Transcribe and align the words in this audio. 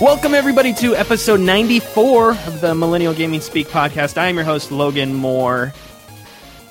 Welcome, 0.00 0.32
everybody, 0.32 0.72
to 0.76 0.96
episode 0.96 1.40
94 1.40 2.30
of 2.30 2.62
the 2.62 2.74
Millennial 2.74 3.12
Gaming 3.12 3.42
Speak 3.42 3.68
podcast. 3.68 4.16
I 4.16 4.28
am 4.28 4.36
your 4.36 4.46
host, 4.46 4.72
Logan 4.72 5.12
Moore, 5.12 5.74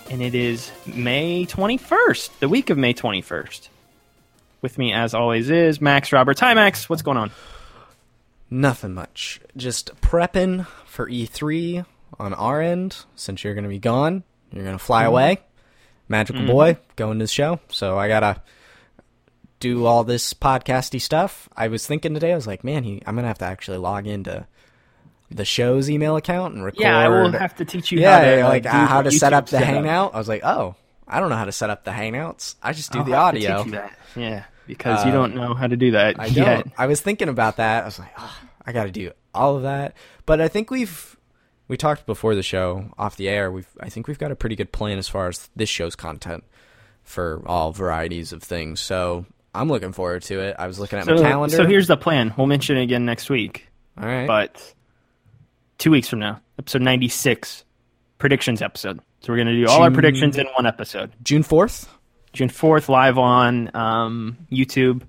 and 0.09 0.23
it 0.23 0.33
is 0.33 0.71
May 0.87 1.45
21st, 1.45 2.39
the 2.39 2.49
week 2.49 2.71
of 2.71 2.79
May 2.79 2.95
21st. 2.95 3.69
With 4.63 4.79
me, 4.79 4.93
as 4.93 5.13
always, 5.13 5.51
is 5.51 5.79
Max 5.79 6.11
Roberts. 6.11 6.39
Hi, 6.39 6.55
Max. 6.55 6.89
What's 6.89 7.03
going 7.03 7.17
on? 7.17 7.29
Nothing 8.49 8.95
much. 8.95 9.39
Just 9.55 9.93
prepping 10.01 10.65
for 10.87 11.07
E3 11.07 11.85
on 12.19 12.33
our 12.33 12.63
end 12.63 13.05
since 13.13 13.43
you're 13.43 13.53
going 13.53 13.63
to 13.63 13.69
be 13.69 13.77
gone. 13.77 14.23
You're 14.51 14.63
going 14.63 14.75
to 14.75 14.83
fly 14.83 15.03
mm-hmm. 15.03 15.09
away. 15.09 15.39
Magical 16.07 16.41
mm-hmm. 16.41 16.51
Boy 16.51 16.77
going 16.95 17.19
to 17.19 17.25
the 17.25 17.27
show. 17.27 17.59
So 17.69 17.95
I 17.95 18.07
got 18.07 18.21
to 18.21 18.41
do 19.59 19.85
all 19.85 20.03
this 20.03 20.33
podcasty 20.33 21.01
stuff. 21.01 21.49
I 21.55 21.67
was 21.67 21.85
thinking 21.85 22.13
today, 22.13 22.31
I 22.31 22.35
was 22.35 22.47
like, 22.47 22.63
man, 22.63 22.83
he, 22.83 23.01
I'm 23.05 23.15
going 23.15 23.23
to 23.23 23.27
have 23.29 23.39
to 23.39 23.45
actually 23.45 23.77
log 23.77 24.07
into 24.07 24.47
the 25.29 25.45
show's 25.45 25.89
email 25.89 26.15
account 26.15 26.55
and 26.55 26.63
record. 26.63 26.81
Yeah, 26.81 26.97
I 26.97 27.07
will 27.09 27.31
have 27.31 27.55
to 27.57 27.65
teach 27.65 27.91
you 27.91 27.99
yeah, 27.99 28.13
how 28.19 28.25
to, 28.25 28.37
yeah, 28.37 28.47
like 28.47 28.65
uh, 28.65 28.69
how 28.69 29.01
the 29.01 29.11
to 29.11 29.17
set 29.17 29.33
up 29.33 29.45
the 29.45 29.57
setup. 29.57 29.67
Hangout. 29.67 30.15
I 30.15 30.17
was 30.17 30.27
like, 30.27 30.43
oh, 30.43 30.75
I 31.07 31.19
don't 31.19 31.29
know 31.29 31.35
how 31.35 31.45
to 31.45 31.51
set 31.51 31.69
up 31.69 31.83
the 31.83 31.91
Hangouts. 31.91 32.55
I 32.63 32.73
just 32.73 32.91
do 32.91 32.99
I'll 32.99 33.05
the 33.05 33.11
have 33.11 33.33
to 33.33 33.37
audio. 33.37 33.57
teach 33.57 33.65
you 33.65 33.71
that. 33.73 33.97
Yeah, 34.15 34.43
because 34.65 35.05
you 35.05 35.11
don't 35.11 35.35
know 35.35 35.53
how 35.53 35.67
to 35.67 35.77
do 35.77 35.91
that 35.91 36.19
I 36.19 36.27
yet. 36.27 36.63
don't. 36.63 36.73
I 36.77 36.87
was 36.87 37.01
thinking 37.01 37.29
about 37.29 37.57
that. 37.57 37.83
I 37.83 37.85
was 37.85 37.99
like, 37.99 38.13
oh, 38.17 38.37
I 38.65 38.71
got 38.71 38.85
to 38.85 38.91
do 38.91 39.11
all 39.33 39.57
of 39.57 39.63
that. 39.63 39.95
But 40.25 40.41
I 40.41 40.47
think 40.47 40.71
we've 40.71 41.17
we 41.67 41.77
talked 41.77 42.05
before 42.05 42.33
the 42.35 42.43
show 42.43 42.91
off 42.97 43.17
the 43.17 43.29
air. 43.29 43.51
We've 43.51 43.67
I 43.79 43.89
think 43.89 44.07
we've 44.07 44.19
got 44.19 44.31
a 44.31 44.35
pretty 44.35 44.55
good 44.55 44.71
plan 44.71 44.97
as 44.97 45.07
far 45.07 45.27
as 45.27 45.49
this 45.55 45.69
show's 45.69 45.95
content 45.95 46.43
for 47.03 47.43
all 47.45 47.71
varieties 47.71 48.31
of 48.31 48.41
things. 48.43 48.79
So 48.81 49.25
I'm 49.53 49.67
looking 49.67 49.91
forward 49.93 50.23
to 50.23 50.39
it. 50.39 50.55
I 50.59 50.67
was 50.67 50.79
looking 50.79 50.99
at 50.99 51.05
So, 51.05 51.15
my 51.15 51.21
calendar. 51.21 51.55
so 51.55 51.65
here's 51.65 51.87
the 51.87 51.97
plan. 51.97 52.33
We'll 52.37 52.47
mention 52.47 52.77
it 52.77 52.83
again 52.83 53.05
next 53.05 53.29
week. 53.29 53.67
all 53.97 54.05
right. 54.05 54.27
but 54.27 54.73
two 55.77 55.91
weeks 55.91 56.07
from 56.07 56.19
now, 56.19 56.41
episode 56.59 56.81
96, 56.81 57.65
predictions 58.19 58.61
episode. 58.61 58.99
So 59.21 59.33
we're 59.33 59.37
going 59.37 59.47
to 59.47 59.65
do 59.65 59.67
all 59.67 59.81
our 59.81 59.91
predictions 59.91 60.37
in 60.37 60.45
one 60.55 60.65
episode. 60.65 61.11
June 61.23 61.43
fourth, 61.43 61.89
June 62.31 62.49
4th, 62.49 62.89
live 62.89 63.17
on 63.17 63.75
um, 63.75 64.37
YouTube. 64.51 65.01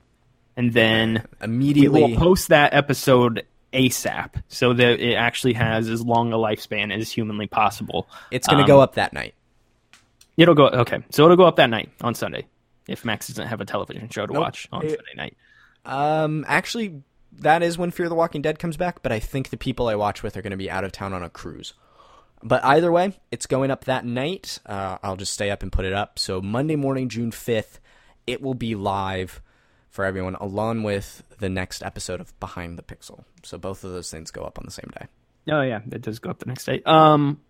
And 0.57 0.73
then 0.73 1.25
immediately 1.41 2.03
we'll 2.03 2.17
post 2.19 2.49
that 2.49 2.75
episode 2.75 3.47
ASAP 3.73 4.43
so 4.49 4.73
that 4.73 5.01
it 5.01 5.15
actually 5.15 5.53
has 5.53 5.89
as 5.89 6.03
long 6.03 6.33
a 6.33 6.37
lifespan 6.37 6.93
as 6.95 7.11
humanly 7.11 7.47
possible. 7.47 8.09
it's 8.31 8.47
going 8.49 8.59
to 8.59 8.65
um, 8.65 8.69
go 8.69 8.81
up 8.81 8.95
that 8.95 9.13
night. 9.13 9.35
It'll 10.37 10.55
go, 10.55 10.67
okay. 10.69 11.03
So 11.11 11.25
it'll 11.25 11.37
go 11.37 11.45
up 11.45 11.57
that 11.57 11.71
night 11.71 11.91
on 12.01 12.15
Sunday 12.15 12.47
if 12.89 13.05
Max 13.05 13.29
doesn't 13.29 13.47
have 13.49 13.61
a 13.61 13.65
television 13.65 14.09
show 14.09 14.27
to 14.27 14.33
watch 14.33 14.69
on 14.73 14.85
It- 14.85 14.91
Sunday 14.91 15.15
night. 15.17 15.37
Um, 15.85 16.45
actually, 16.49 17.03
that 17.39 17.63
is 17.63 17.79
when 17.79 17.91
Fear 17.91 18.09
the 18.09 18.15
Walking 18.15 18.43
Dead 18.43 18.59
comes 18.59 18.77
back. 18.77 19.03
But 19.03 19.13
I 19.13 19.19
think 19.21 19.51
the 19.51 19.57
people 19.57 19.89
I 19.89 19.95
watch 19.95 20.23
with 20.23 20.37
are 20.37 20.43
going 20.43 20.51
to 20.51 20.57
be 20.57 20.71
out 20.71 20.85
of 20.85 20.93
town 20.93 21.13
on 21.13 21.23
a 21.23 21.31
cruise. 21.31 21.75
But 22.43 22.65
either 22.65 22.91
way, 22.91 23.19
it's 23.31 23.47
going 23.47 23.71
up 23.71 23.85
that 23.85 24.05
night. 24.05 24.59
Uh, 24.65 24.99
I'll 25.03 25.17
just 25.17 25.33
stay 25.35 25.51
up 25.51 25.63
and 25.63 25.71
put 25.71 25.85
it 25.85 25.93
up. 25.93 26.19
So 26.19 26.41
Monday 26.41 26.77
morning, 26.77 27.09
June 27.09 27.31
fifth, 27.31 27.81
it 28.27 28.41
will 28.41 28.55
be 28.55 28.75
live 28.75 29.43
for 29.91 30.05
everyone, 30.05 30.37
along 30.37 30.83
with 30.83 31.23
the 31.39 31.49
next 31.49 31.83
episode 31.83 32.21
of 32.21 32.39
Behind 32.41 32.79
the 32.79 32.83
Pixel. 32.83 33.25
So 33.43 33.59
both 33.59 33.85
of 33.85 33.91
those 33.93 34.11
things 34.11 34.31
go 34.31 34.43
up 34.43 34.59
on 34.59 34.65
the 34.65 34.71
same 34.71 34.91
day. 34.99 35.07
Oh 35.51 35.63
yeah, 35.63 35.81
it 35.91 36.01
does 36.03 36.19
go 36.19 36.31
up 36.31 36.39
the 36.39 36.47
next 36.47 36.65
day. 36.65 36.81
Um, 36.87 37.41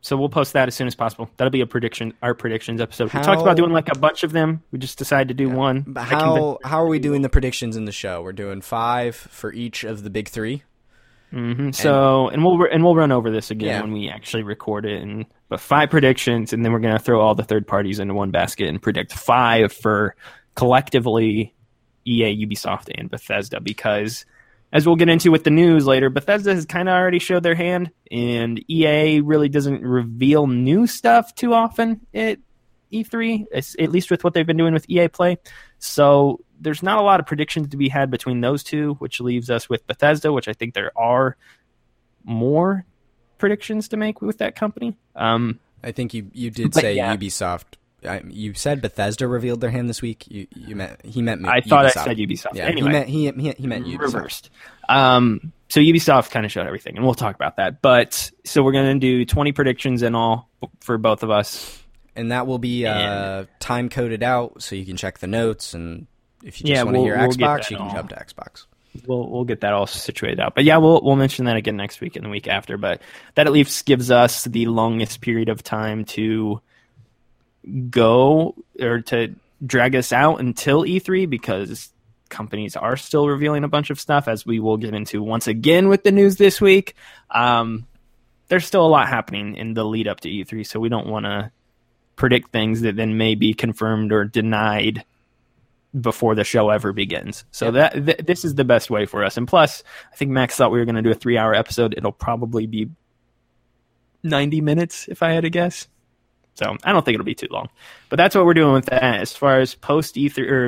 so 0.00 0.16
we'll 0.16 0.28
post 0.30 0.54
that 0.54 0.66
as 0.68 0.74
soon 0.74 0.86
as 0.86 0.94
possible. 0.94 1.28
That'll 1.36 1.50
be 1.50 1.60
a 1.60 1.66
prediction, 1.66 2.14
our 2.22 2.34
predictions 2.34 2.80
episode. 2.80 3.12
we 3.12 3.20
talked 3.20 3.42
about 3.42 3.56
doing 3.56 3.72
like 3.72 3.88
a 3.94 3.98
bunch 3.98 4.22
of 4.24 4.32
them. 4.32 4.62
We 4.72 4.78
just 4.78 4.98
decided 4.98 5.28
to 5.28 5.34
do 5.34 5.48
one. 5.50 5.84
But 5.86 6.02
how 6.04 6.58
how 6.64 6.82
are 6.82 6.88
we 6.88 6.98
doing 6.98 7.22
the 7.22 7.28
predictions 7.28 7.76
in 7.76 7.84
the 7.84 7.92
show? 7.92 8.22
We're 8.22 8.32
doing 8.32 8.60
five 8.62 9.14
for 9.16 9.52
each 9.52 9.84
of 9.84 10.02
the 10.02 10.10
big 10.10 10.28
three. 10.28 10.62
Mhm. 11.32 11.72
So 11.74 12.28
and 12.28 12.44
we'll 12.44 12.64
and 12.72 12.82
we'll 12.82 12.96
run 12.96 13.12
over 13.12 13.30
this 13.30 13.50
again 13.50 13.68
Yeah. 13.68 13.80
when 13.82 13.92
we 13.92 14.08
actually 14.08 14.42
record 14.42 14.84
it. 14.86 15.00
And 15.02 15.26
but 15.48 15.60
five 15.60 15.90
predictions, 15.90 16.52
and 16.52 16.64
then 16.64 16.72
we're 16.72 16.80
gonna 16.80 16.98
throw 16.98 17.20
all 17.20 17.34
the 17.34 17.44
third 17.44 17.66
parties 17.68 17.98
into 18.00 18.14
one 18.14 18.30
basket 18.30 18.68
and 18.68 18.80
predict 18.82 19.12
five 19.12 19.72
for 19.72 20.16
collectively 20.56 21.54
EA, 22.06 22.46
Ubisoft, 22.46 22.90
and 22.96 23.10
Bethesda 23.10 23.60
because. 23.60 24.24
As 24.72 24.86
we'll 24.86 24.96
get 24.96 25.08
into 25.08 25.30
with 25.30 25.42
the 25.44 25.50
news 25.50 25.86
later, 25.86 26.10
Bethesda 26.10 26.54
has 26.54 26.64
kind 26.64 26.88
of 26.88 26.94
already 26.94 27.18
showed 27.18 27.42
their 27.42 27.56
hand, 27.56 27.90
and 28.10 28.62
EA 28.70 29.20
really 29.20 29.48
doesn't 29.48 29.82
reveal 29.82 30.46
new 30.46 30.86
stuff 30.86 31.34
too 31.34 31.54
often 31.54 32.06
at 32.14 32.38
E3, 32.92 33.46
at 33.52 33.90
least 33.90 34.10
with 34.10 34.22
what 34.22 34.34
they've 34.34 34.46
been 34.46 34.56
doing 34.56 34.72
with 34.72 34.88
EA 34.88 35.08
Play. 35.08 35.38
So 35.78 36.40
there's 36.60 36.82
not 36.82 36.98
a 36.98 37.02
lot 37.02 37.20
of 37.20 37.26
predictions 37.26 37.68
to 37.68 37.76
be 37.76 37.88
had 37.88 38.10
between 38.10 38.40
those 38.40 38.62
two, 38.62 38.94
which 38.94 39.20
leaves 39.20 39.50
us 39.50 39.68
with 39.68 39.86
Bethesda, 39.86 40.32
which 40.32 40.46
I 40.46 40.52
think 40.52 40.74
there 40.74 40.92
are 40.96 41.36
more 42.24 42.84
predictions 43.38 43.88
to 43.88 43.96
make 43.96 44.20
with 44.20 44.38
that 44.38 44.54
company. 44.54 44.96
Um, 45.16 45.58
I 45.82 45.92
think 45.92 46.14
you 46.14 46.30
you 46.32 46.50
did 46.50 46.74
say 46.74 46.94
yeah. 46.94 47.16
Ubisoft. 47.16 47.76
I, 48.06 48.22
you 48.28 48.54
said 48.54 48.80
Bethesda 48.82 49.26
revealed 49.28 49.60
their 49.60 49.70
hand 49.70 49.88
this 49.88 50.00
week. 50.02 50.24
You 50.28 50.46
you 50.54 50.74
meant 50.76 51.04
he 51.04 51.22
meant 51.22 51.40
me. 51.42 51.48
I 51.48 51.60
thought 51.60 51.86
Ubisoft. 51.86 51.96
I 51.96 52.04
said 52.04 52.16
Ubisoft. 52.16 52.54
Yeah, 52.54 52.64
anyway, 52.66 53.04
he 53.06 53.30
meant 53.30 53.40
he 53.40 53.48
he, 53.48 53.52
he 53.62 53.66
meant 53.66 53.86
Ubisoft. 53.86 54.00
reversed. 54.00 54.50
Um, 54.88 55.52
so 55.68 55.80
Ubisoft 55.80 56.30
kind 56.30 56.44
of 56.44 56.50
showed 56.52 56.66
everything, 56.66 56.96
and 56.96 57.04
we'll 57.04 57.14
talk 57.14 57.34
about 57.34 57.56
that. 57.56 57.80
But 57.82 58.30
so 58.44 58.62
we're 58.62 58.72
going 58.72 58.98
to 58.98 59.00
do 59.00 59.24
20 59.24 59.52
predictions 59.52 60.02
in 60.02 60.14
all 60.14 60.48
for 60.80 60.98
both 60.98 61.22
of 61.22 61.30
us. 61.30 61.80
and 62.16 62.32
that 62.32 62.46
will 62.46 62.58
be 62.58 62.86
uh, 62.86 63.44
time 63.60 63.88
coded 63.88 64.22
out, 64.22 64.62
so 64.62 64.74
you 64.74 64.84
can 64.84 64.96
check 64.96 65.18
the 65.18 65.26
notes. 65.28 65.74
And 65.74 66.06
if 66.42 66.60
you 66.60 66.66
just 66.66 66.76
Yeah, 66.76 66.82
want 66.82 66.94
to 66.96 67.00
we'll- 67.02 67.04
hear 67.06 67.18
we'll 67.18 67.28
Xbox, 67.30 67.70
you 67.70 67.76
can 67.76 67.86
all. 67.86 67.92
jump 67.94 68.08
to 68.10 68.16
Xbox. 68.16 68.66
We'll 69.06 69.30
we'll 69.30 69.44
get 69.44 69.60
that 69.60 69.72
all 69.72 69.86
situated 69.86 70.40
out. 70.40 70.56
But 70.56 70.64
yeah, 70.64 70.78
we'll 70.78 71.00
we'll 71.04 71.14
mention 71.14 71.44
that 71.44 71.54
again 71.56 71.76
next 71.76 72.00
week 72.00 72.16
and 72.16 72.24
the 72.24 72.28
week 72.28 72.48
after. 72.48 72.76
But 72.76 73.00
that 73.36 73.46
at 73.46 73.52
least 73.52 73.86
gives 73.86 74.10
us 74.10 74.42
the 74.44 74.66
longest 74.66 75.20
period 75.20 75.48
of 75.48 75.62
time 75.62 76.04
to 76.06 76.60
go 77.90 78.54
or 78.80 79.00
to 79.00 79.34
drag 79.64 79.94
us 79.94 80.12
out 80.12 80.40
until 80.40 80.82
E3 80.82 81.28
because 81.28 81.90
companies 82.28 82.76
are 82.76 82.96
still 82.96 83.28
revealing 83.28 83.64
a 83.64 83.68
bunch 83.68 83.90
of 83.90 84.00
stuff 84.00 84.28
as 84.28 84.46
we 84.46 84.60
will 84.60 84.76
get 84.76 84.94
into 84.94 85.22
once 85.22 85.46
again 85.46 85.88
with 85.88 86.02
the 86.04 86.12
news 86.12 86.36
this 86.36 86.60
week. 86.60 86.94
Um, 87.30 87.86
there's 88.48 88.66
still 88.66 88.84
a 88.84 88.88
lot 88.88 89.08
happening 89.08 89.56
in 89.56 89.74
the 89.74 89.84
lead 89.84 90.08
up 90.08 90.20
to 90.20 90.28
E3, 90.28 90.66
so 90.66 90.80
we 90.80 90.88
don't 90.88 91.06
want 91.06 91.26
to 91.26 91.52
predict 92.16 92.50
things 92.50 92.80
that 92.82 92.96
then 92.96 93.16
may 93.16 93.34
be 93.34 93.54
confirmed 93.54 94.12
or 94.12 94.24
denied 94.24 95.04
before 95.98 96.34
the 96.34 96.44
show 96.44 96.70
ever 96.70 96.92
begins. 96.92 97.44
So 97.50 97.72
that 97.72 97.92
th- 97.92 98.18
this 98.18 98.44
is 98.44 98.54
the 98.54 98.64
best 98.64 98.90
way 98.90 99.06
for 99.06 99.24
us. 99.24 99.36
And 99.36 99.46
plus, 99.46 99.82
I 100.12 100.16
think 100.16 100.30
Max 100.30 100.56
thought 100.56 100.70
we 100.70 100.78
were 100.78 100.84
going 100.84 100.96
to 100.96 101.02
do 101.02 101.10
a 101.10 101.14
3-hour 101.14 101.54
episode. 101.54 101.94
It'll 101.96 102.12
probably 102.12 102.66
be 102.66 102.88
90 104.22 104.60
minutes 104.60 105.08
if 105.08 105.22
I 105.22 105.32
had 105.32 105.42
to 105.42 105.50
guess. 105.50 105.88
So, 106.60 106.76
I 106.84 106.92
don't 106.92 107.02
think 107.04 107.14
it'll 107.14 107.24
be 107.24 107.34
too 107.34 107.48
long. 107.50 107.70
But 108.10 108.16
that's 108.16 108.34
what 108.34 108.44
we're 108.44 108.54
doing 108.54 108.74
with 108.74 108.86
that 108.86 109.02
as 109.20 109.32
far 109.34 109.60
as 109.60 109.74
post 109.74 110.16
E3 110.16 110.38
or 110.50 110.66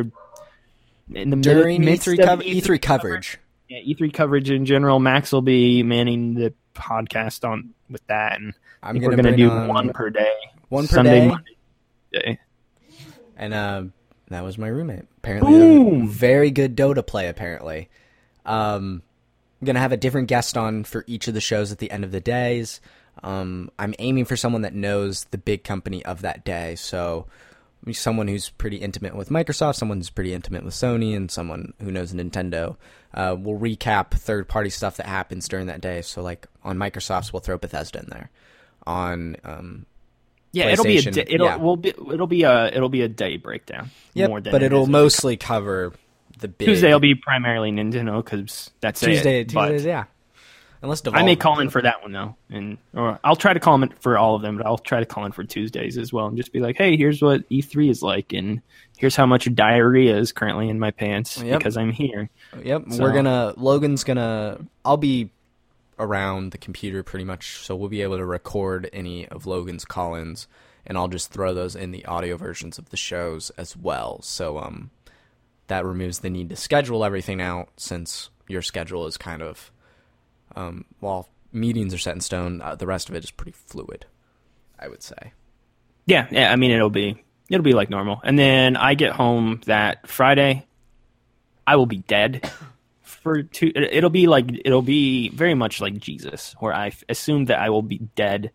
in 1.14 1.28
the 1.30 1.36
mid- 1.36 1.42
During 1.42 1.84
midst 1.84 2.08
E3, 2.08 2.18
of 2.20 2.24
cover- 2.26 2.42
E3 2.42 2.80
coverage, 2.80 3.38
yeah, 3.68 3.80
E3 3.80 4.12
coverage 4.14 4.50
in 4.50 4.64
general. 4.64 4.98
Max 5.00 5.32
will 5.32 5.42
be 5.42 5.82
manning 5.82 6.34
the 6.34 6.54
podcast 6.74 7.46
on 7.46 7.74
with 7.90 8.06
that, 8.06 8.40
and 8.40 8.54
I'm 8.82 8.94
gonna 8.98 9.08
we're 9.16 9.22
going 9.22 9.36
to 9.36 9.36
do 9.36 9.50
on 9.50 9.68
one 9.68 9.90
per 9.92 10.08
day. 10.08 10.32
one 10.70 10.86
per 10.88 10.94
Sunday, 10.94 11.20
day. 11.20 11.28
Monday, 11.28 11.56
day. 12.12 12.38
and 13.36 13.52
uh, 13.52 13.82
that 14.28 14.42
was 14.44 14.56
my 14.56 14.68
roommate. 14.68 15.04
Apparently, 15.18 15.50
Boom! 15.52 16.08
very 16.08 16.50
good 16.50 16.74
Dota 16.76 17.06
play. 17.06 17.28
Apparently, 17.28 17.90
um, 18.46 19.02
I'm 19.60 19.66
gonna 19.66 19.80
have 19.80 19.92
a 19.92 19.96
different 19.98 20.28
guest 20.28 20.56
on 20.56 20.84
for 20.84 21.04
each 21.06 21.28
of 21.28 21.34
the 21.34 21.40
shows 21.42 21.70
at 21.70 21.78
the 21.78 21.90
end 21.90 22.04
of 22.04 22.12
the 22.12 22.20
days. 22.20 22.80
Um, 23.22 23.70
I'm 23.78 23.94
aiming 23.98 24.24
for 24.24 24.36
someone 24.36 24.62
that 24.62 24.74
knows 24.74 25.24
the 25.30 25.38
big 25.38 25.64
company 25.64 26.04
of 26.04 26.22
that 26.22 26.44
day. 26.44 26.74
So, 26.76 27.26
someone 27.92 28.28
who's 28.28 28.50
pretty 28.50 28.76
intimate 28.76 29.16
with 29.16 29.28
Microsoft, 29.28 29.76
someone 29.76 29.98
who's 29.98 30.10
pretty 30.10 30.32
intimate 30.32 30.64
with 30.64 30.74
Sony, 30.74 31.16
and 31.16 31.30
someone 31.30 31.74
who 31.80 31.90
knows 31.90 32.12
Nintendo. 32.12 32.76
Uh, 33.14 33.36
we'll 33.38 33.58
recap 33.58 34.12
third-party 34.12 34.70
stuff 34.70 34.96
that 34.96 35.06
happens 35.06 35.48
during 35.48 35.66
that 35.66 35.80
day. 35.80 36.02
So, 36.02 36.22
like 36.22 36.46
on 36.64 36.78
Microsoft's, 36.78 37.32
we'll 37.32 37.40
throw 37.40 37.58
Bethesda 37.58 38.00
in 38.00 38.06
there. 38.08 38.30
On 38.86 39.36
um, 39.44 39.86
Yeah, 40.52 40.68
it'll 40.68 40.84
be 40.84 40.98
a 40.98 41.02
day, 41.02 41.24
it'll 41.28 41.46
yeah. 41.46 41.56
will 41.56 41.76
be 41.76 41.90
it'll 41.90 42.26
be 42.26 42.42
a 42.42 42.66
it'll 42.68 42.88
be 42.88 43.02
a 43.02 43.08
day 43.08 43.36
breakdown. 43.36 43.90
Than 44.40 44.50
but 44.50 44.62
it 44.62 44.66
it'll 44.66 44.86
mostly 44.86 45.36
cover 45.36 45.92
the 46.38 46.48
big 46.48 46.68
Tuesday 46.68 46.92
will 46.92 47.00
be 47.00 47.14
primarily 47.14 47.70
Nintendo 47.70 48.22
because 48.22 48.70
that's 48.80 49.00
Tuesday. 49.00 49.40
it. 49.40 49.48
Tuesdays, 49.48 49.84
yeah. 49.84 50.04
Unless 50.82 51.02
I 51.12 51.22
may 51.22 51.36
call 51.36 51.60
in 51.60 51.70
for 51.70 51.80
that 51.80 52.02
one 52.02 52.10
though, 52.12 52.34
and 52.50 52.76
or 52.92 53.18
I'll 53.22 53.36
try 53.36 53.52
to 53.52 53.60
call 53.60 53.80
in 53.82 53.88
for 54.00 54.18
all 54.18 54.34
of 54.34 54.42
them, 54.42 54.56
but 54.56 54.66
I'll 54.66 54.78
try 54.78 54.98
to 55.00 55.06
call 55.06 55.24
in 55.24 55.32
for 55.32 55.44
Tuesdays 55.44 55.96
as 55.96 56.12
well, 56.12 56.26
and 56.26 56.36
just 56.36 56.52
be 56.52 56.58
like, 56.60 56.76
"Hey, 56.76 56.96
here's 56.96 57.22
what 57.22 57.48
E3 57.50 57.88
is 57.88 58.02
like, 58.02 58.32
and 58.32 58.60
here's 58.98 59.14
how 59.14 59.24
much 59.26 59.52
diarrhea 59.54 60.16
is 60.16 60.32
currently 60.32 60.68
in 60.68 60.78
my 60.80 60.90
pants 60.90 61.40
Yep. 61.40 61.58
because 61.58 61.76
I'm 61.76 61.92
here." 61.92 62.28
Yep, 62.62 62.84
So- 62.90 63.02
we're 63.02 63.12
gonna. 63.12 63.54
Logan's 63.56 64.02
gonna. 64.02 64.58
I'll 64.84 64.96
be 64.96 65.30
around 65.98 66.50
the 66.50 66.58
computer 66.58 67.04
pretty 67.04 67.24
much, 67.24 67.58
so 67.58 67.76
we'll 67.76 67.88
be 67.88 68.02
able 68.02 68.16
to 68.16 68.24
record 68.24 68.90
any 68.92 69.28
of 69.28 69.46
Logan's 69.46 69.84
call-ins, 69.84 70.48
and 70.84 70.98
I'll 70.98 71.06
just 71.06 71.30
throw 71.30 71.54
those 71.54 71.76
in 71.76 71.92
the 71.92 72.04
audio 72.06 72.36
versions 72.36 72.76
of 72.78 72.90
the 72.90 72.96
shows 72.96 73.50
as 73.50 73.76
well. 73.76 74.20
So 74.22 74.58
um, 74.58 74.90
that 75.68 75.84
removes 75.84 76.18
the 76.18 76.30
need 76.30 76.48
to 76.48 76.56
schedule 76.56 77.04
everything 77.04 77.40
out 77.40 77.68
since 77.76 78.30
your 78.48 78.62
schedule 78.62 79.06
is 79.06 79.16
kind 79.16 79.42
of, 79.42 79.70
um, 80.56 80.84
while 81.00 81.28
meetings 81.52 81.92
are 81.94 81.98
set 81.98 82.14
in 82.14 82.20
stone, 82.20 82.60
uh, 82.62 82.74
the 82.74 82.86
rest 82.86 83.08
of 83.08 83.14
it 83.14 83.24
is 83.24 83.30
pretty 83.30 83.52
fluid. 83.52 84.06
I 84.78 84.88
would 84.88 85.02
say. 85.02 85.32
Yeah, 86.06 86.26
yeah. 86.30 86.52
I 86.52 86.56
mean, 86.56 86.72
it'll 86.72 86.90
be 86.90 87.22
it'll 87.48 87.62
be 87.62 87.74
like 87.74 87.90
normal, 87.90 88.20
and 88.24 88.38
then 88.38 88.76
I 88.76 88.94
get 88.94 89.12
home 89.12 89.60
that 89.66 90.08
Friday. 90.08 90.66
I 91.64 91.76
will 91.76 91.86
be 91.86 91.98
dead 91.98 92.50
for 93.02 93.42
two. 93.42 93.70
It'll 93.74 94.10
be 94.10 94.26
like 94.26 94.46
it'll 94.64 94.82
be 94.82 95.28
very 95.28 95.54
much 95.54 95.80
like 95.80 95.98
Jesus, 95.98 96.56
where 96.58 96.74
I 96.74 96.92
assume 97.08 97.46
that 97.46 97.60
I 97.60 97.70
will 97.70 97.82
be 97.82 97.98
dead 98.16 98.50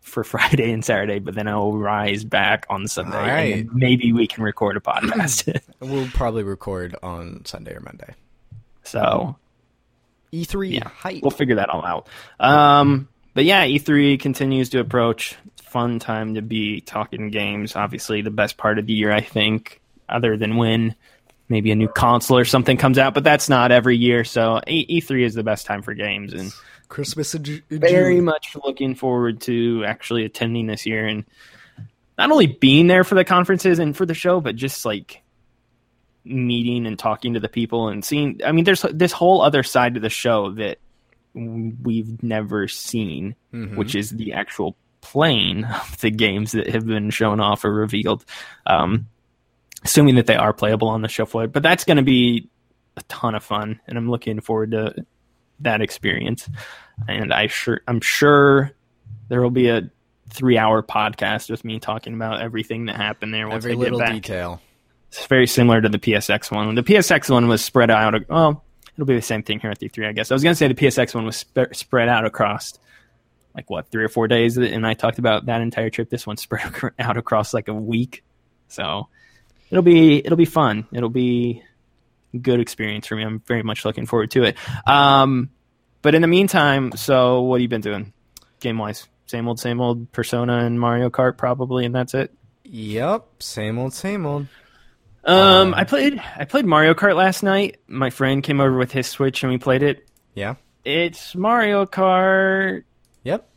for 0.00 0.22
Friday 0.24 0.72
and 0.72 0.84
Saturday, 0.84 1.18
but 1.18 1.34
then 1.34 1.48
I 1.48 1.56
will 1.56 1.76
rise 1.76 2.24
back 2.24 2.66
on 2.70 2.86
Sunday, 2.86 3.16
right. 3.16 3.54
and 3.54 3.74
maybe 3.74 4.12
we 4.12 4.28
can 4.28 4.44
record 4.44 4.76
a 4.76 4.80
podcast. 4.80 5.60
We'll 5.80 6.06
probably 6.10 6.44
record 6.44 6.94
on 7.02 7.44
Sunday 7.44 7.74
or 7.74 7.80
Monday. 7.80 8.14
so 8.84 9.34
E3 10.32 10.72
Yeah, 10.72 10.88
hype. 10.88 11.22
we'll 11.22 11.30
figure 11.30 11.56
that 11.56 11.68
all 11.68 11.84
out. 11.84 12.08
Um, 12.40 13.08
but 13.34 13.44
yeah, 13.44 13.66
E3 13.66 14.18
continues 14.20 14.70
to 14.70 14.80
approach. 14.80 15.36
Fun 15.62 15.98
time 15.98 16.34
to 16.34 16.42
be 16.42 16.80
talking 16.80 17.30
games. 17.30 17.76
Obviously, 17.76 18.22
the 18.22 18.30
best 18.30 18.56
part 18.56 18.78
of 18.78 18.86
the 18.86 18.92
year, 18.92 19.10
I 19.12 19.20
think, 19.22 19.80
other 20.08 20.36
than 20.36 20.56
when 20.56 20.94
maybe 21.48 21.70
a 21.70 21.74
new 21.74 21.88
console 21.88 22.38
or 22.38 22.44
something 22.44 22.76
comes 22.76 22.98
out. 22.98 23.14
But 23.14 23.24
that's 23.24 23.48
not 23.48 23.72
every 23.72 23.96
year. 23.96 24.24
So 24.24 24.60
E- 24.66 25.00
E3 25.00 25.24
is 25.24 25.34
the 25.34 25.42
best 25.42 25.66
time 25.66 25.82
for 25.82 25.94
games, 25.94 26.32
and 26.34 26.52
Christmas 26.88 27.32
Ju- 27.32 27.62
very 27.70 28.20
much 28.20 28.54
looking 28.64 28.94
forward 28.94 29.40
to 29.42 29.82
actually 29.86 30.24
attending 30.26 30.66
this 30.66 30.84
year 30.84 31.06
and 31.06 31.24
not 32.18 32.30
only 32.30 32.46
being 32.46 32.86
there 32.86 33.04
for 33.04 33.14
the 33.14 33.24
conferences 33.24 33.78
and 33.78 33.96
for 33.96 34.04
the 34.04 34.12
show, 34.14 34.40
but 34.42 34.54
just 34.56 34.84
like 34.84 35.21
meeting 36.24 36.86
and 36.86 36.98
talking 36.98 37.34
to 37.34 37.40
the 37.40 37.48
people 37.48 37.88
and 37.88 38.04
seeing. 38.04 38.40
I 38.44 38.52
mean, 38.52 38.64
there's 38.64 38.82
this 38.92 39.12
whole 39.12 39.42
other 39.42 39.62
side 39.62 39.94
to 39.94 40.00
the 40.00 40.10
show 40.10 40.52
that 40.52 40.78
we've 41.34 42.22
never 42.22 42.68
seen, 42.68 43.34
Mhm. 43.52 43.76
which 43.76 43.94
is 43.94 44.10
the 44.10 44.32
actual 44.34 44.76
playing 45.00 45.64
of 45.64 46.00
the 46.00 46.10
games 46.10 46.52
that 46.52 46.68
have 46.68 46.86
been 46.86 47.10
shown 47.10 47.40
off 47.40 47.64
or 47.64 47.72
revealed. 47.72 48.24
Um, 48.66 49.06
assuming 49.84 50.14
that 50.14 50.26
they 50.26 50.36
are 50.36 50.52
playable 50.52 50.88
on 50.88 51.02
the 51.02 51.08
show 51.08 51.24
floor, 51.26 51.48
but 51.48 51.62
that's 51.62 51.84
going 51.84 51.96
to 51.96 52.02
be 52.04 52.48
a 52.96 53.02
ton 53.08 53.34
of 53.34 53.42
fun, 53.42 53.80
and 53.88 53.98
I'm 53.98 54.08
looking 54.10 54.40
forward 54.40 54.70
to 54.72 54.94
that 55.60 55.80
experience. 55.80 56.48
And 57.08 57.32
I 57.32 57.46
sure 57.48 57.80
I'm 57.88 58.00
sure 58.00 58.70
there 59.28 59.40
will 59.40 59.50
be 59.50 59.68
a 59.68 59.90
three 60.28 60.56
hour 60.58 60.82
podcast 60.82 61.50
with 61.50 61.64
me 61.64 61.78
talking 61.80 62.14
about 62.14 62.40
everything 62.42 62.86
that 62.86 62.96
happened 62.96 63.32
there. 63.34 63.48
Once 63.48 63.64
Every 63.64 63.72
I 63.72 63.74
get 63.76 63.80
little 63.80 63.98
back. 63.98 64.12
detail. 64.12 64.60
It's 65.12 65.26
very 65.26 65.46
similar 65.46 65.78
to 65.82 65.90
the 65.90 65.98
PSX 65.98 66.50
one. 66.50 66.74
The 66.74 66.82
PSX 66.82 67.28
one 67.28 67.46
was 67.46 67.62
spread 67.62 67.90
out. 67.90 68.14
Well, 68.30 68.64
it'll 68.94 69.04
be 69.04 69.14
the 69.14 69.20
same 69.20 69.42
thing 69.42 69.60
here 69.60 69.70
at 69.70 69.78
E3, 69.78 70.08
I 70.08 70.12
guess. 70.12 70.30
I 70.30 70.34
was 70.34 70.42
going 70.42 70.52
to 70.52 70.56
say 70.56 70.68
the 70.68 70.74
PSX 70.74 71.14
one 71.14 71.26
was 71.26 71.36
sp- 71.36 71.68
spread 71.72 72.08
out 72.08 72.24
across 72.24 72.78
like 73.54 73.68
what 73.68 73.90
three 73.90 74.04
or 74.04 74.08
four 74.08 74.26
days, 74.26 74.56
and 74.56 74.86
I 74.86 74.94
talked 74.94 75.18
about 75.18 75.44
that 75.46 75.60
entire 75.60 75.90
trip. 75.90 76.08
This 76.08 76.26
one 76.26 76.38
spread 76.38 76.72
out 76.98 77.18
across 77.18 77.52
like 77.52 77.68
a 77.68 77.74
week, 77.74 78.24
so 78.68 79.08
it'll 79.70 79.82
be 79.82 80.24
it'll 80.24 80.38
be 80.38 80.46
fun. 80.46 80.86
It'll 80.92 81.10
be 81.10 81.62
good 82.40 82.60
experience 82.60 83.06
for 83.06 83.14
me. 83.16 83.22
I'm 83.22 83.40
very 83.40 83.62
much 83.62 83.84
looking 83.84 84.06
forward 84.06 84.30
to 84.30 84.44
it. 84.44 84.56
Um, 84.88 85.50
but 86.00 86.14
in 86.14 86.22
the 86.22 86.28
meantime, 86.28 86.92
so 86.96 87.42
what 87.42 87.56
have 87.56 87.62
you 87.62 87.68
been 87.68 87.82
doing, 87.82 88.14
game 88.60 88.78
wise? 88.78 89.06
Same 89.26 89.46
old, 89.46 89.60
same 89.60 89.78
old. 89.78 90.10
Persona 90.12 90.64
and 90.64 90.80
Mario 90.80 91.10
Kart 91.10 91.36
probably, 91.36 91.84
and 91.84 91.94
that's 91.94 92.14
it. 92.14 92.32
Yep, 92.64 93.42
same 93.42 93.78
old, 93.78 93.92
same 93.92 94.24
old. 94.24 94.46
Um, 95.24 95.36
Um, 95.68 95.74
I 95.74 95.84
played 95.84 96.20
I 96.36 96.44
played 96.44 96.64
Mario 96.66 96.94
Kart 96.94 97.14
last 97.16 97.42
night. 97.42 97.78
My 97.86 98.10
friend 98.10 98.42
came 98.42 98.60
over 98.60 98.76
with 98.76 98.92
his 98.92 99.06
Switch 99.06 99.42
and 99.42 99.52
we 99.52 99.58
played 99.58 99.82
it. 99.82 100.06
Yeah. 100.34 100.54
It's 100.84 101.34
Mario 101.34 101.86
Kart. 101.86 102.82
Yep. 103.24 103.48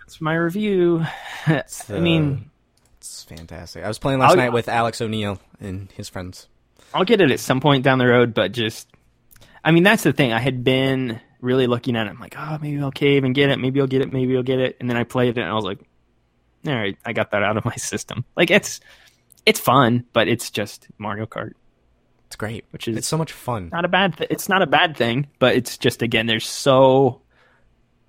That's 0.00 0.20
my 0.20 0.34
review. 0.34 1.04
I 1.46 1.62
the- 1.86 2.00
mean, 2.00 2.50
It's 2.98 3.22
fantastic. 3.24 3.84
I 3.84 3.88
was 3.88 3.98
playing 3.98 4.18
last 4.18 4.30
I'll- 4.30 4.36
night 4.36 4.52
with 4.52 4.68
Alex 4.68 5.00
O'Neill 5.00 5.38
and 5.60 5.90
his 5.92 6.08
friends. 6.08 6.48
I'll 6.94 7.04
get 7.04 7.20
it 7.20 7.30
at 7.30 7.40
some 7.40 7.60
point 7.60 7.84
down 7.84 7.98
the 7.98 8.06
road, 8.06 8.34
but 8.34 8.52
just 8.52 8.88
I 9.64 9.70
mean, 9.70 9.82
that's 9.84 10.02
the 10.02 10.12
thing. 10.12 10.32
I 10.32 10.40
had 10.40 10.64
been 10.64 11.20
really 11.40 11.66
looking 11.68 11.94
at 11.96 12.06
it. 12.06 12.10
I'm 12.10 12.18
like, 12.18 12.34
oh, 12.36 12.58
maybe 12.60 12.80
I'll 12.80 12.90
cave 12.90 13.22
and 13.24 13.34
get 13.34 13.48
it. 13.50 13.58
Maybe 13.60 13.80
I'll 13.80 13.86
get 13.86 14.02
it. 14.02 14.12
Maybe 14.12 14.36
I'll 14.36 14.42
get 14.42 14.58
it. 14.58 14.76
And 14.80 14.90
then 14.90 14.96
I 14.96 15.04
played 15.04 15.38
it 15.38 15.40
and 15.40 15.48
I 15.48 15.54
was 15.54 15.64
like, 15.64 15.78
all 16.66 16.74
right, 16.74 16.96
I 17.04 17.12
got 17.12 17.30
that 17.30 17.42
out 17.44 17.56
of 17.56 17.64
my 17.64 17.74
system. 17.76 18.24
Like 18.36 18.50
it's 18.50 18.80
it's 19.46 19.60
fun, 19.60 20.04
but 20.12 20.28
it's 20.28 20.50
just 20.50 20.86
Mario 20.98 21.26
Kart, 21.26 21.52
It's 22.26 22.36
great. 22.36 22.64
which 22.70 22.86
is 22.88 22.96
It's 22.96 23.06
so 23.08 23.16
much 23.18 23.32
fun. 23.32 23.70
not 23.72 23.84
a 23.84 23.88
bad 23.88 24.16
th- 24.16 24.30
it's 24.30 24.48
not 24.48 24.62
a 24.62 24.66
bad 24.66 24.96
thing 24.96 25.26
but 25.38 25.54
it's 25.56 25.76
just 25.78 26.02
again 26.02 26.26
there's 26.26 26.46
so 26.48 27.20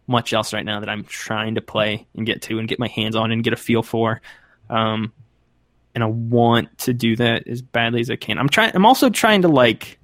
much 0.07 0.33
else 0.33 0.53
right 0.53 0.65
now 0.65 0.80
that 0.81 0.89
i'm 0.89 1.03
trying 1.06 1.56
to 1.56 1.62
play 1.62 2.06
and 2.15 2.25
get 2.25 2.41
to 2.41 2.59
and 2.59 2.68
get 2.68 2.77
my 2.77 2.89
hands 2.89 3.15
on 3.15 3.31
and 3.31 3.41
get 3.44 3.53
a 3.53 3.56
feel 3.56 3.81
for 3.81 4.21
um 4.69 5.13
and 5.95 6.03
i 6.03 6.07
want 6.07 6.77
to 6.77 6.94
do 6.94 7.15
that 7.15 7.47
as 7.47 7.62
badly 7.62 8.01
as 8.01 8.09
i 8.09 8.15
can 8.18 8.38
i'm 8.38 8.50
trying 8.50 8.69
i'm 8.75 8.85
also 8.85 9.09
trying 9.09 9.41
to 9.44 9.47
like 9.47 9.97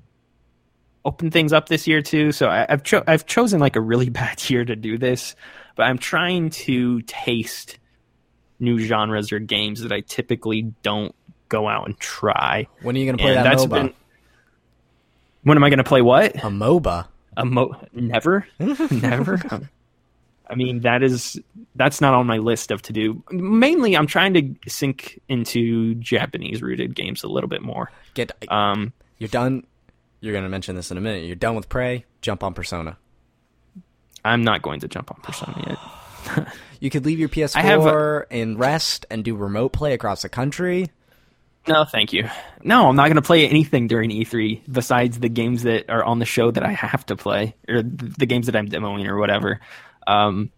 open 1.03 1.29
things 1.31 1.51
up 1.51 1.67
this 1.67 1.85
year 1.85 2.01
too 2.01 2.31
so 2.31 2.47
I, 2.47 2.65
i've 2.69 2.83
cho- 2.83 3.03
i've 3.07 3.25
chosen 3.25 3.59
like 3.59 3.75
a 3.75 3.81
really 3.81 4.09
bad 4.21 4.49
year 4.49 4.63
to 4.63 4.75
do 4.75 4.97
this 4.97 5.35
but 5.75 5.83
i'm 5.83 5.97
trying 5.97 6.49
to 6.51 7.01
taste 7.01 7.77
new 8.59 8.79
genres 8.79 9.31
or 9.33 9.39
games 9.39 9.81
that 9.81 9.91
i 9.91 9.99
typically 10.01 10.61
don't 10.81 11.13
go 11.49 11.67
out 11.67 11.85
and 11.87 11.99
try 11.99 12.67
When 12.81 12.95
are 12.95 12.99
you 12.99 13.05
going 13.05 13.17
to 13.17 13.21
play 13.23 13.35
and 13.35 13.45
that 13.45 13.49
that's 13.51 13.65
MOBA? 13.65 13.69
been 13.69 13.93
when 15.43 15.57
am 15.57 15.63
i 15.63 15.69
going 15.69 15.77
to 15.77 15.83
play 15.83 16.01
what 16.01 16.35
A 16.35 16.49
MOBA. 16.49 17.07
a 17.37 17.45
mo 17.45 17.75
never, 17.93 18.45
never. 18.91 19.39
I 20.51 20.55
mean, 20.55 20.81
that 20.81 21.03
is 21.03 21.39
that's 21.75 22.01
not 22.01 22.13
on 22.15 22.25
my 22.25 22.37
list 22.37 22.71
of 22.71 22.81
to 22.83 22.93
do. 22.93 23.23
Mainly, 23.31 23.95
I'm 23.95 24.07
trying 24.07 24.33
to 24.33 24.55
sink 24.69 25.19
into 25.29 25.93
Japanese 25.95 26.61
rooted 26.63 26.95
games 26.95 27.23
a 27.23 27.27
little 27.27 27.47
bit 27.47 27.61
more. 27.61 27.91
Get 28.15 28.31
Um, 28.51 28.91
you're 29.19 29.27
done. 29.29 29.65
You're 30.21 30.33
going 30.33 30.43
to 30.43 30.49
mention 30.49 30.75
this 30.75 30.89
in 30.91 30.97
a 30.97 31.01
minute. 31.01 31.25
You're 31.25 31.35
done 31.35 31.55
with 31.55 31.69
Prey. 31.69 32.03
Jump 32.21 32.43
on 32.43 32.53
Persona. 32.55 32.97
I'm 34.25 34.43
not 34.43 34.61
going 34.61 34.79
to 34.81 34.87
jump 34.87 35.11
on 35.11 35.21
Persona 35.21 35.63
yet. 35.67 36.47
You 36.81 36.89
could 36.89 37.05
leave 37.05 37.19
your 37.19 37.27
PS4 37.29 37.57
I 37.57 37.61
have 37.61 37.85
a- 37.85 38.25
and 38.31 38.57
rest 38.57 39.05
and 39.09 39.23
do 39.23 39.35
remote 39.35 39.73
play 39.73 39.93
across 39.93 40.21
the 40.21 40.29
country. 40.29 40.87
No, 41.67 41.85
thank 41.85 42.13
you. 42.13 42.27
No, 42.63 42.89
I'm 42.89 42.95
not 42.95 43.05
going 43.05 43.15
to 43.15 43.21
play 43.21 43.47
anything 43.47 43.87
during 43.87 44.09
E3 44.09 44.61
besides 44.71 45.19
the 45.19 45.29
games 45.29 45.63
that 45.63 45.89
are 45.89 46.03
on 46.03 46.19
the 46.19 46.25
show 46.25 46.51
that 46.51 46.63
I 46.63 46.71
have 46.71 47.05
to 47.07 47.15
play 47.15 47.55
or 47.67 47.81
the 47.83 48.25
games 48.25 48.47
that 48.47 48.55
I'm 48.55 48.67
demoing 48.67 49.07
or 49.07 49.17
whatever. 49.17 49.59
Um, 50.07 50.51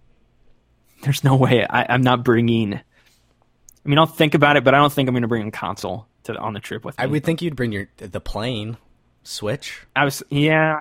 there's 1.03 1.23
no 1.23 1.35
way 1.35 1.65
I, 1.67 1.87
I'm 1.89 2.01
not 2.01 2.23
bringing. 2.23 2.75
I 2.75 3.89
mean, 3.89 3.97
I'll 3.97 4.05
think 4.05 4.35
about 4.35 4.57
it, 4.57 4.63
but 4.63 4.73
I 4.73 4.77
don't 4.77 4.93
think 4.93 5.09
I'm 5.09 5.13
going 5.13 5.23
to 5.23 5.27
bring 5.27 5.47
a 5.47 5.51
console 5.51 6.07
to 6.23 6.37
on 6.37 6.53
the 6.53 6.59
trip 6.59 6.85
with 6.85 6.97
me. 6.97 7.03
I 7.03 7.07
would 7.07 7.23
think 7.23 7.41
you'd 7.41 7.55
bring 7.55 7.71
your 7.71 7.87
the 7.97 8.21
plane, 8.21 8.77
Switch. 9.23 9.81
I 9.95 10.05
was 10.05 10.23
yeah. 10.29 10.79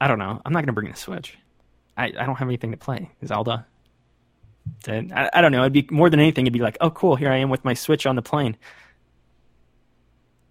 I 0.00 0.08
don't 0.08 0.18
know. 0.18 0.40
I'm 0.44 0.52
not 0.52 0.62
gonna 0.62 0.72
bring 0.72 0.90
the 0.90 0.96
Switch. 0.96 1.38
I, 1.96 2.06
I 2.06 2.26
don't 2.26 2.36
have 2.36 2.48
anything 2.48 2.72
to 2.72 2.76
play. 2.76 3.10
Zelda. 3.24 3.66
Then 4.84 5.12
I, 5.14 5.30
I 5.34 5.40
don't 5.40 5.52
know. 5.52 5.62
It'd 5.62 5.72
be 5.72 5.86
more 5.90 6.10
than 6.10 6.20
anything. 6.20 6.46
It'd 6.46 6.52
be 6.52 6.60
like, 6.60 6.76
oh, 6.80 6.90
cool. 6.90 7.16
Here 7.16 7.30
I 7.30 7.38
am 7.38 7.50
with 7.50 7.64
my 7.64 7.74
Switch 7.74 8.06
on 8.06 8.16
the 8.16 8.22
plane. 8.22 8.56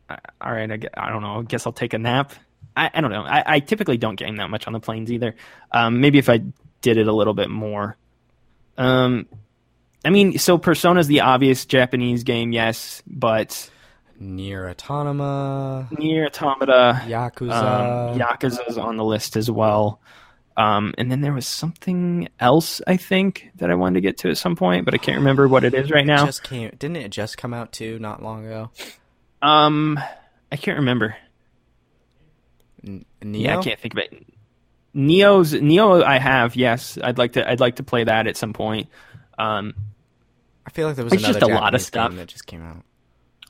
I, 0.09 0.17
all 0.41 0.51
right. 0.51 0.71
I, 0.71 0.79
I 0.97 1.09
don't 1.09 1.21
know. 1.21 1.39
I 1.39 1.43
guess 1.43 1.65
I'll 1.65 1.73
take 1.73 1.93
a 1.93 1.99
nap. 1.99 2.33
I, 2.75 2.89
I 2.93 3.01
don't 3.01 3.11
know. 3.11 3.23
I, 3.23 3.43
I 3.45 3.59
typically 3.59 3.97
don't 3.97 4.15
game 4.15 4.37
that 4.37 4.49
much 4.49 4.67
on 4.67 4.73
the 4.73 4.79
planes 4.79 5.11
either. 5.11 5.35
Um, 5.71 6.01
maybe 6.01 6.17
if 6.17 6.29
I 6.29 6.41
did 6.81 6.97
it 6.97 7.07
a 7.07 7.13
little 7.13 7.33
bit 7.33 7.49
more. 7.49 7.97
Um, 8.77 9.27
I 10.05 10.09
mean, 10.09 10.37
so 10.37 10.57
Persona's 10.57 11.07
the 11.07 11.21
obvious 11.21 11.65
Japanese 11.65 12.23
game, 12.23 12.51
yes, 12.51 13.01
but 13.07 13.69
Near 14.19 14.73
Autonoma, 14.73 15.97
Nier 15.97 16.25
Automata, 16.25 17.01
Yakuza. 17.05 18.11
um, 18.11 18.19
Yakuza's 18.19 18.77
on 18.77 18.97
the 18.97 19.03
list 19.03 19.35
as 19.37 19.49
well. 19.49 20.01
Um, 20.55 20.93
and 20.99 21.11
then 21.11 21.21
there 21.21 21.33
was 21.33 21.47
something 21.47 22.27
else 22.39 22.79
I 22.85 22.97
think 22.97 23.49
that 23.55 23.71
I 23.71 23.75
wanted 23.75 23.95
to 23.95 24.01
get 24.01 24.17
to 24.19 24.29
at 24.29 24.37
some 24.37 24.55
point, 24.55 24.85
but 24.85 24.93
I 24.93 24.97
can't 24.97 25.17
remember 25.17 25.47
what 25.47 25.63
it 25.63 25.73
is 25.73 25.89
right 25.89 26.05
now. 26.05 26.25
Just 26.25 26.43
came. 26.43 26.69
Didn't 26.77 26.97
it 26.97 27.09
just 27.09 27.37
come 27.37 27.53
out 27.53 27.71
too? 27.71 27.97
Not 27.99 28.21
long 28.21 28.45
ago. 28.45 28.69
Um, 29.41 29.99
I 30.51 30.55
can't 30.57 30.77
remember. 30.77 31.15
N- 32.85 33.05
Nioh. 33.21 33.41
Yeah, 33.41 33.57
I 33.57 33.63
can't 33.63 33.79
think 33.79 33.93
of 33.93 33.99
it. 33.99 34.25
Nioh's 34.95 35.53
Nioh. 35.53 36.03
I 36.03 36.19
have 36.19 36.55
yes. 36.55 36.97
I'd 37.03 37.17
like 37.17 37.33
to. 37.33 37.49
I'd 37.49 37.59
like 37.59 37.77
to 37.77 37.83
play 37.83 38.03
that 38.03 38.27
at 38.27 38.37
some 38.37 38.53
point. 38.53 38.89
Um, 39.39 39.73
I 40.65 40.69
feel 40.69 40.87
like 40.87 40.95
there 40.95 41.03
was 41.03 41.13
It's 41.13 41.23
another 41.23 41.39
just 41.39 41.51
a 41.51 41.55
lot 41.55 41.73
of 41.73 41.81
stuff. 41.81 42.13
that 42.15 42.27
just 42.27 42.45
came 42.45 42.61
out. 42.63 42.83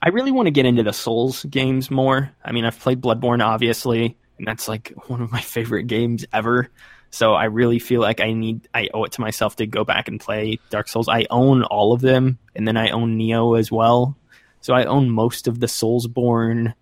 I 0.01 0.09
really 0.09 0.31
want 0.31 0.47
to 0.47 0.51
get 0.51 0.65
into 0.65 0.83
the 0.83 0.93
Souls 0.93 1.43
games 1.45 1.91
more. 1.91 2.31
I 2.43 2.51
mean, 2.53 2.65
I've 2.65 2.79
played 2.79 3.01
Bloodborne, 3.01 3.43
obviously, 3.43 4.17
and 4.37 4.47
that's 4.47 4.67
like 4.67 4.93
one 5.07 5.21
of 5.21 5.31
my 5.31 5.41
favorite 5.41 5.83
games 5.83 6.25
ever. 6.33 6.69
So 7.09 7.33
I 7.33 7.45
really 7.45 7.77
feel 7.77 8.01
like 8.01 8.21
I 8.21 8.33
need, 8.33 8.67
I 8.73 8.89
owe 8.91 9.03
it 9.03 9.11
to 9.13 9.21
myself 9.21 9.57
to 9.57 9.67
go 9.67 9.83
back 9.83 10.07
and 10.07 10.19
play 10.19 10.59
Dark 10.71 10.87
Souls. 10.87 11.07
I 11.07 11.27
own 11.29 11.61
all 11.61 11.93
of 11.93 12.01
them, 12.01 12.39
and 12.55 12.67
then 12.67 12.75
I 12.75 12.89
own 12.89 13.19
Nioh 13.19 13.59
as 13.59 13.71
well. 13.71 14.17
So 14.61 14.73
I 14.73 14.85
own 14.85 15.11
most 15.11 15.47
of 15.47 15.59
the 15.59 15.67
Soulsborne 15.67 16.73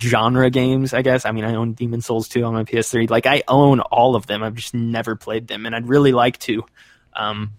genre 0.00 0.50
games, 0.50 0.92
I 0.92 1.00
guess. 1.00 1.24
I 1.24 1.32
mean, 1.32 1.44
I 1.44 1.54
own 1.54 1.72
Demon 1.72 2.02
Souls 2.02 2.28
2 2.28 2.44
on 2.44 2.52
my 2.52 2.64
PS3. 2.64 3.08
Like, 3.08 3.26
I 3.26 3.42
own 3.48 3.80
all 3.80 4.16
of 4.16 4.26
them. 4.26 4.42
I've 4.42 4.54
just 4.54 4.74
never 4.74 5.16
played 5.16 5.48
them, 5.48 5.64
and 5.64 5.74
I'd 5.74 5.88
really 5.88 6.12
like 6.12 6.38
to. 6.40 6.64
Um, 7.14 7.52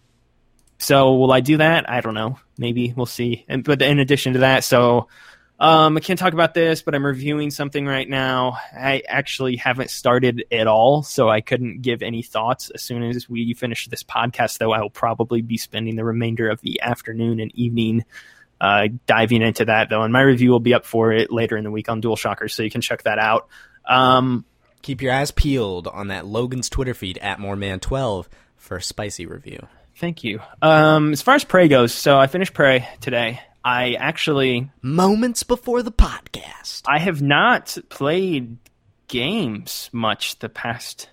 so, 0.78 1.16
will 1.16 1.32
I 1.32 1.40
do 1.40 1.58
that? 1.58 1.90
I 1.90 2.02
don't 2.02 2.14
know. 2.14 2.38
Maybe 2.58 2.94
we'll 2.96 3.06
see. 3.06 3.46
And 3.48 3.64
but 3.64 3.82
in 3.82 4.00
addition 4.00 4.34
to 4.34 4.40
that, 4.40 4.64
so 4.64 5.08
um, 5.64 5.96
I 5.96 6.02
can't 6.02 6.20
talk 6.20 6.34
about 6.34 6.54
this, 6.54 6.82
but 6.82 6.94
I'm 6.94 7.06
reviewing 7.06 7.50
something 7.50 7.86
right 7.86 8.08
now. 8.10 8.58
I 8.76 9.02
actually 9.08 9.56
haven't 9.56 9.92
started 9.92 10.44
at 10.52 10.68
all, 10.68 11.04
so 11.04 11.30
I 11.30 11.40
couldn't 11.40 11.82
give 11.82 12.04
any 12.04 12.22
thoughts. 12.22 12.70
As 12.70 12.82
soon 12.82 13.02
as 13.02 13.30
we 13.30 13.54
finish 13.54 13.88
this 13.88 14.04
podcast, 14.04 14.58
though, 14.58 14.74
I 14.74 14.82
will 14.82 14.90
probably 14.90 15.42
be 15.42 15.56
spending 15.56 15.96
the 15.96 16.04
remainder 16.04 16.50
of 16.50 16.60
the 16.60 16.82
afternoon 16.82 17.40
and 17.40 17.50
evening 17.56 18.04
uh, 18.60 18.90
diving 19.06 19.42
into 19.42 19.64
that, 19.64 19.90
though. 19.90 20.02
And 20.02 20.12
my 20.12 20.20
review 20.20 20.52
will 20.52 20.60
be 20.60 20.74
up 20.74 20.86
for 20.86 21.14
it 21.14 21.32
later 21.32 21.56
in 21.56 21.64
the 21.64 21.72
week 21.72 21.88
on 21.88 22.02
Dual 22.02 22.18
DualShockers, 22.18 22.52
so 22.52 22.62
you 22.64 22.70
can 22.70 22.82
check 22.82 23.04
that 23.04 23.18
out. 23.18 23.48
Um, 23.88 24.44
Keep 24.82 25.02
your 25.02 25.14
eyes 25.14 25.32
peeled 25.32 25.88
on 25.88 26.10
that 26.10 26.26
Logan's 26.26 26.70
Twitter 26.70 26.94
feed 26.94 27.18
at 27.20 27.40
Moreman12 27.40 28.26
for 28.58 28.76
a 28.76 28.82
spicy 28.82 29.26
review. 29.26 29.66
Thank 29.96 30.26
you. 30.26 30.42
Um, 30.62 31.14
as 31.14 31.22
far 31.22 31.36
as 31.36 31.46
Prey 31.46 31.70
goes, 31.70 31.94
so 31.94 32.20
I 32.20 32.28
finished 32.28 32.54
Prey 32.54 32.86
today. 33.00 33.40
I 33.64 33.94
actually 33.94 34.70
moments 34.82 35.44
before 35.44 35.84
the 35.84 35.92
podcast. 35.92 36.82
I 36.86 37.00
have 37.00 37.22
not 37.22 37.78
played 37.90 38.58
games 39.08 39.90
much 39.94 40.40
the 40.40 40.50
past 40.50 41.10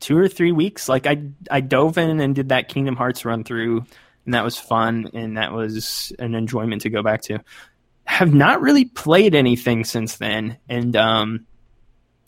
two 0.00 0.16
or 0.16 0.28
three 0.28 0.52
weeks. 0.52 0.88
Like 0.88 1.06
I 1.06 1.22
I 1.50 1.60
dove 1.60 1.98
in 1.98 2.20
and 2.20 2.34
did 2.34 2.50
that 2.50 2.68
Kingdom 2.68 2.96
Hearts 2.96 3.24
run 3.24 3.44
through, 3.44 3.84
and 4.24 4.34
that 4.34 4.44
was 4.44 4.58
fun, 4.58 5.10
and 5.12 5.36
that 5.36 5.52
was 5.52 6.12
an 6.18 6.34
enjoyment 6.34 6.82
to 6.82 6.90
go 6.90 7.02
back 7.02 7.22
to. 7.22 7.40
Have 8.04 8.34
not 8.34 8.60
really 8.60 8.84
played 8.84 9.34
anything 9.34 9.84
since 9.84 10.16
then, 10.16 10.58
and 10.68 10.96
um, 10.96 11.46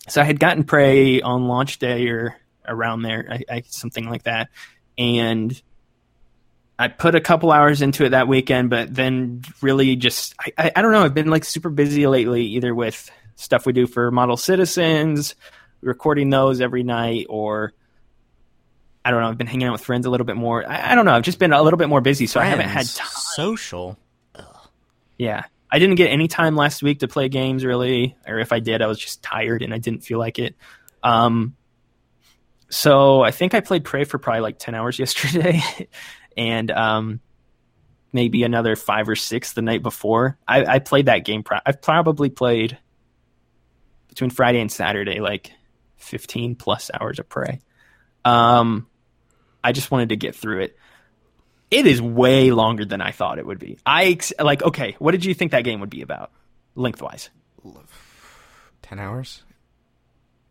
so 0.09 0.21
I 0.21 0.25
had 0.25 0.39
gotten 0.39 0.65
Prey 0.65 1.21
on 1.21 1.49
launch 1.49 1.79
day 1.79 2.09
or 2.09 2.37
around 2.67 3.03
there, 3.03 3.27
I, 3.31 3.57
I, 3.57 3.63
something 3.67 4.09
like 4.09 4.23
that, 4.25 4.49
and 4.97 5.61
I 6.79 6.89
put 6.89 7.15
a 7.15 7.21
couple 7.21 7.53
hours 7.53 7.83
into 7.83 8.05
it 8.05 8.11
that 8.11 8.27
weekend, 8.27 8.71
but 8.71 8.93
then 8.93 9.43
really 9.61 9.95
just 9.97 10.35
I, 10.41 10.53
I, 10.59 10.73
I, 10.77 10.83
don't 10.83 10.93
know. 10.93 11.05
I've 11.05 11.15
been 11.15 11.29
like 11.29 11.45
super 11.45 11.71
busy 11.71 12.07
lately, 12.07 12.45
either 12.47 12.75
with 12.75 13.11
stuff 13.37 13.65
we 13.65 13.73
do 13.73 13.87
for 13.87 14.11
Model 14.11 14.37
Citizens, 14.37 15.37
recording 15.81 16.31
those 16.31 16.61
every 16.61 16.83
night, 16.83 17.27
or 17.29 17.73
I 19.05 19.11
don't 19.11 19.21
know. 19.21 19.29
I've 19.29 19.39
been 19.39 19.47
hanging 19.47 19.69
out 19.69 19.73
with 19.73 19.83
friends 19.83 20.05
a 20.07 20.11
little 20.11 20.27
bit 20.27 20.37
more. 20.37 20.69
I, 20.69 20.93
I 20.93 20.95
don't 20.97 21.05
know. 21.05 21.13
I've 21.13 21.23
just 21.23 21.39
been 21.39 21.53
a 21.53 21.63
little 21.63 21.79
bit 21.79 21.89
more 21.89 22.01
busy, 22.01 22.27
so 22.27 22.41
friends, 22.41 22.47
I 22.47 22.51
haven't 22.57 22.71
had 22.71 22.87
time. 22.87 23.09
social. 23.09 23.97
Ugh. 24.35 24.45
Yeah, 25.17 25.45
I 25.71 25.79
didn't 25.79 25.95
get 25.95 26.11
any 26.11 26.27
time 26.27 26.57
last 26.57 26.83
week 26.83 27.01
to 27.01 27.09
play 27.09 27.29
games 27.29 27.65
really, 27.65 28.17
or 28.27 28.41
if 28.41 28.53
I 28.53 28.59
did, 28.59 28.83
I 28.83 28.89
was 28.89 28.99
just 28.99 29.23
tired 29.23 29.63
and 29.63 29.73
I 29.73 29.79
didn't 29.79 30.01
feel 30.01 30.19
like 30.19 30.41
it. 30.41 30.57
Um, 31.05 31.55
so 32.69 33.23
I 33.23 33.31
think 33.31 33.55
I 33.55 33.61
played 33.61 33.85
Prey 33.85 34.03
for 34.03 34.19
probably 34.19 34.41
like 34.41 34.59
ten 34.59 34.75
hours 34.75 34.99
yesterday 35.01 35.63
and 36.37 36.71
um, 36.71 37.21
maybe 38.13 38.45
another 38.45 38.77
five 38.77 39.09
or 39.09 39.17
six 39.17 39.53
the 39.53 39.63
night 39.63 39.83
before. 39.83 40.39
I, 40.47 40.65
I 40.65 40.79
played 40.79 41.07
that 41.07 41.25
game. 41.25 41.43
Pro- 41.43 41.59
I've 41.67 41.83
probably 41.83 42.31
played 42.31 42.79
between 44.09 44.31
Friday 44.31 44.61
and 44.61 44.71
Saturday 44.71 45.21
like 45.21 45.53
15 45.97 46.55
plus 46.55 46.91
hours 46.95 47.19
of 47.19 47.29
Prey. 47.29 47.61
Um, 48.25 48.87
I 49.63 49.73
just 49.73 49.91
wanted 49.91 50.11
to 50.11 50.17
get 50.17 50.35
through 50.35 50.63
it. 50.63 50.79
It 51.71 51.87
is 51.87 52.01
way 52.01 52.53
longer 52.53 52.85
than 52.85 53.01
I 53.01 53.11
thought 53.11 53.39
it 53.39 53.47
would 53.47 53.59
be. 53.59 53.79
I 53.85 54.05
ex- 54.07 54.33
like 54.39 54.63
okay. 54.63 54.95
What 55.01 55.11
did 55.11 55.25
you 55.25 55.35
think 55.35 55.51
that 55.51 55.65
game 55.65 55.81
would 55.81 55.91
be 55.91 56.03
about, 56.03 56.31
lengthwise? 56.77 57.31
Ten 58.83 59.01
hours, 59.01 59.43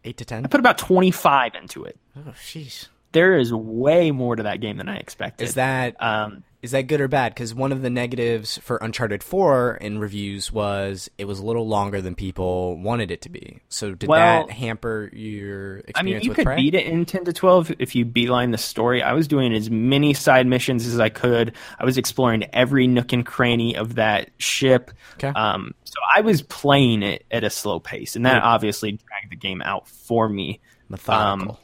eight 0.04 0.18
to 0.18 0.26
ten. 0.26 0.44
I 0.44 0.50
put 0.50 0.60
about 0.60 0.80
twenty 0.80 1.12
five 1.12 1.54
into 1.56 1.86
it. 1.86 1.98
Oh, 2.18 2.32
jeez 2.32 2.88
there 3.14 3.38
is 3.38 3.54
way 3.54 4.12
more 4.12 4.36
to 4.36 4.44
that 4.44 4.60
game 4.60 4.78
than 4.78 4.90
I 4.90 4.98
expected. 4.98 5.46
Is 5.46 5.54
that 5.54 6.02
um, 6.02 6.44
is 6.62 6.72
that 6.72 6.84
good 6.84 7.02
or 7.02 7.08
bad? 7.08 7.34
Because 7.34 7.54
one 7.54 7.72
of 7.72 7.82
the 7.82 7.90
negatives 7.90 8.58
for 8.58 8.78
Uncharted 8.78 9.22
Four 9.22 9.76
in 9.76 10.00
reviews 10.00 10.52
was 10.52 11.10
it 11.18 11.26
was 11.26 11.40
a 11.40 11.46
little 11.46 11.68
longer 11.68 12.02
than 12.02 12.16
people 12.16 12.78
wanted 12.78 13.12
it 13.12 13.22
to 13.22 13.30
be. 13.30 13.60
So 13.70 13.94
did 13.94 14.10
well, 14.10 14.48
that 14.48 14.54
hamper 14.54 15.10
your 15.14 15.78
experience? 15.80 15.98
I 15.98 16.04
mean, 16.04 16.22
you 16.22 16.34
could 16.34 16.46
Prey? 16.46 16.56
beat 16.56 16.74
it 16.74 16.88
in 16.88 17.06
ten 17.06 17.26
to 17.26 17.34
twelve 17.34 17.72
if 17.80 17.96
you 17.96 18.06
beeline 18.06 18.52
the 18.52 18.58
story. 18.58 19.04
I 19.04 19.14
was 19.14 19.28
doing 19.28 19.54
as 19.54 19.70
many 19.70 20.14
side 20.14 20.48
missions 20.48 20.88
as 20.88 21.00
I 21.00 21.10
could. 21.10 21.56
I 21.80 21.86
was 21.86 21.98
exploring 21.98 22.46
every 22.54 22.88
nook 22.88 23.14
and 23.14 23.26
cranny 23.26 23.76
of 23.76 23.96
that 23.96 24.32
ship. 24.38 24.92
Okay. 25.16 25.28
Um, 25.28 25.74
so 25.84 25.96
I 26.16 26.22
was 26.22 26.42
playing 26.42 27.04
it 27.04 27.26
at 27.30 27.44
a 27.44 27.50
slow 27.50 27.80
pace, 27.80 28.16
and 28.16 28.26
that 28.26 28.42
obviously 28.42 28.94
dragged 28.94 29.32
the 29.32 29.36
game 29.36 29.62
out 29.62 29.88
for 29.88 30.28
me. 30.28 30.62
Methodical. 30.90 31.52
Um, 31.52 31.58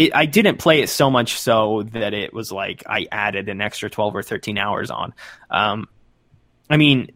it, 0.00 0.14
I 0.14 0.24
didn't 0.24 0.56
play 0.56 0.80
it 0.80 0.88
so 0.88 1.10
much 1.10 1.38
so 1.38 1.82
that 1.92 2.14
it 2.14 2.32
was 2.32 2.50
like 2.50 2.84
I 2.86 3.06
added 3.12 3.50
an 3.50 3.60
extra 3.60 3.90
12 3.90 4.16
or 4.16 4.22
13 4.22 4.56
hours 4.56 4.90
on. 4.90 5.12
Um, 5.50 5.88
I 6.70 6.78
mean, 6.78 7.10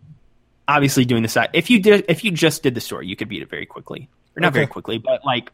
obviously 0.69 1.07
doing 1.07 1.23
the 1.23 1.31
side, 1.31 1.49
if 1.55 1.71
you 1.71 1.81
did, 1.81 2.05
if 2.09 2.25
you 2.25 2.31
just 2.31 2.63
did 2.63 2.75
the 2.75 2.83
story, 2.83 3.07
you 3.07 3.17
could 3.17 3.31
beat 3.31 3.41
it 3.41 3.49
very 3.49 3.65
quickly 3.65 4.11
or 4.37 4.41
not 4.41 4.49
okay. 4.49 4.55
very 4.55 4.67
quickly, 4.67 4.99
but 4.99 5.25
like 5.25 5.51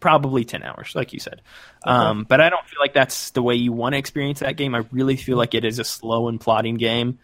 probably 0.00 0.46
10 0.46 0.62
hours, 0.62 0.94
like 0.94 1.12
you 1.12 1.20
said. 1.20 1.42
Okay. 1.86 1.94
Um, 1.94 2.24
but 2.24 2.40
I 2.40 2.48
don't 2.48 2.66
feel 2.66 2.80
like 2.80 2.94
that's 2.94 3.30
the 3.32 3.42
way 3.42 3.56
you 3.56 3.72
want 3.72 3.92
to 3.92 3.98
experience 3.98 4.40
that 4.40 4.56
game. 4.56 4.74
I 4.74 4.84
really 4.90 5.16
feel 5.16 5.36
like 5.36 5.52
it 5.52 5.66
is 5.66 5.78
a 5.78 5.84
slow 5.84 6.28
and 6.28 6.40
plotting 6.40 6.76
game. 6.76 7.18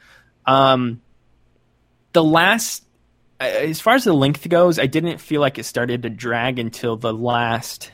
Um, 0.45 1.01
the 2.12 2.23
last, 2.23 2.85
as 3.41 3.81
far 3.81 3.95
as 3.95 4.05
the 4.05 4.12
length 4.12 4.47
goes, 4.47 4.79
I 4.79 4.85
didn't 4.85 5.23
feel 5.23 5.41
like 5.41 5.59
it 5.59 5.65
started 5.65 6.03
to 6.03 6.11
drag 6.11 6.59
until 6.59 6.99
the 6.99 7.15
last 7.15 7.93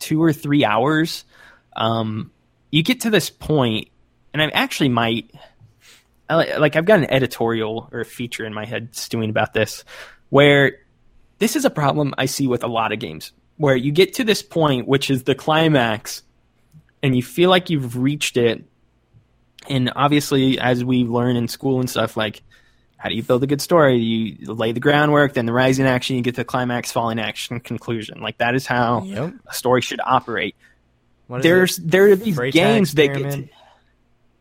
two 0.00 0.22
or 0.22 0.32
three 0.32 0.64
hours, 0.64 1.24
um, 1.76 2.32
you 2.70 2.82
get 2.82 3.02
to 3.02 3.10
this 3.10 3.30
point, 3.30 3.88
and 4.32 4.42
I 4.42 4.48
actually 4.48 4.88
might 4.88 5.30
like 6.28 6.76
I've 6.76 6.84
got 6.84 7.00
an 7.00 7.10
editorial 7.10 7.88
or 7.92 8.00
a 8.00 8.04
feature 8.04 8.44
in 8.44 8.54
my 8.54 8.64
head 8.64 8.94
stewing 8.94 9.30
about 9.30 9.52
this, 9.52 9.84
where 10.28 10.78
this 11.38 11.56
is 11.56 11.64
a 11.64 11.70
problem 11.70 12.14
I 12.18 12.26
see 12.26 12.46
with 12.46 12.62
a 12.62 12.68
lot 12.68 12.92
of 12.92 12.98
games, 12.98 13.32
where 13.56 13.76
you 13.76 13.92
get 13.92 14.14
to 14.14 14.24
this 14.24 14.42
point, 14.42 14.86
which 14.86 15.10
is 15.10 15.24
the 15.24 15.34
climax, 15.34 16.22
and 17.02 17.16
you 17.16 17.22
feel 17.22 17.50
like 17.50 17.70
you've 17.70 17.96
reached 17.96 18.36
it, 18.36 18.64
and 19.68 19.92
obviously, 19.96 20.58
as 20.58 20.84
we 20.84 21.04
learn 21.04 21.36
in 21.36 21.48
school 21.48 21.80
and 21.80 21.90
stuff, 21.90 22.16
like 22.16 22.42
how 23.00 23.08
do 23.08 23.14
you 23.14 23.22
build 23.22 23.42
a 23.42 23.46
good 23.46 23.62
story? 23.62 23.96
You 23.96 24.52
lay 24.52 24.72
the 24.72 24.80
groundwork, 24.80 25.32
then 25.32 25.46
the 25.46 25.54
rising 25.54 25.86
action, 25.86 26.16
you 26.16 26.22
get 26.22 26.36
the 26.36 26.44
climax, 26.44 26.92
falling 26.92 27.18
action, 27.18 27.58
conclusion. 27.58 28.20
Like 28.20 28.36
that 28.38 28.54
is 28.54 28.66
how 28.66 29.04
yep. 29.04 29.32
a 29.46 29.54
story 29.54 29.80
should 29.80 30.00
operate. 30.04 30.54
There's 31.26 31.78
it? 31.78 31.90
there 31.90 32.10
are 32.10 32.16
these 32.16 32.36
Freytag 32.36 32.52
games 32.52 32.92
that 32.94 33.06
get. 33.06 33.48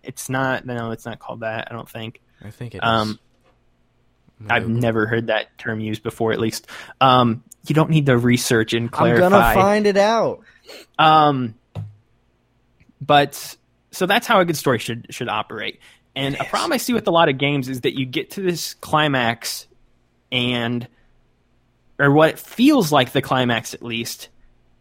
it's 0.04 0.28
not 0.28 0.66
no, 0.66 0.92
it's 0.92 1.06
not 1.06 1.20
called 1.20 1.40
that. 1.40 1.70
I 1.72 1.74
don't 1.74 1.90
think. 1.90 2.20
I 2.44 2.50
think 2.52 2.76
it 2.76 2.84
um, 2.84 3.18
I've 4.50 4.68
never 4.68 5.08
heard 5.08 5.28
that 5.28 5.58
term 5.58 5.80
used 5.80 6.04
before. 6.04 6.34
At 6.34 6.42
least, 6.42 6.68
um, 7.00 7.46
you 7.66 7.74
don't 7.74 7.90
need 7.90 8.08
to 8.08 8.18
research 8.18 8.74
and 8.74 8.92
clarify. 8.92 9.26
I'm 9.26 9.32
gonna 9.32 9.54
find 9.54 9.88
it 9.88 9.96
out. 9.96 10.42
Um, 10.98 11.56
but 13.00 13.56
so 13.92 14.06
that's 14.06 14.28
how 14.28 14.42
a 14.42 14.46
good 14.46 14.58
story 14.58 14.80
should 14.80 15.08
should 15.12 15.30
operate. 15.30 15.80
And 16.20 16.36
a 16.36 16.44
problem 16.44 16.74
I 16.74 16.78
see 16.78 16.92
with 16.92 17.08
a 17.08 17.12
lot 17.12 17.30
of 17.30 17.38
games 17.38 17.70
is 17.70 17.82
that 17.82 17.98
you 17.98 18.06
get 18.06 18.32
to 18.32 18.42
this 18.42 18.74
climax 18.74 19.68
and 20.34 20.86
or 21.98 22.12
what 22.12 22.38
feels 22.38 22.92
like 22.92 23.14
the 23.14 23.22
climax 23.22 23.74
at 23.74 23.82
least, 23.82 24.28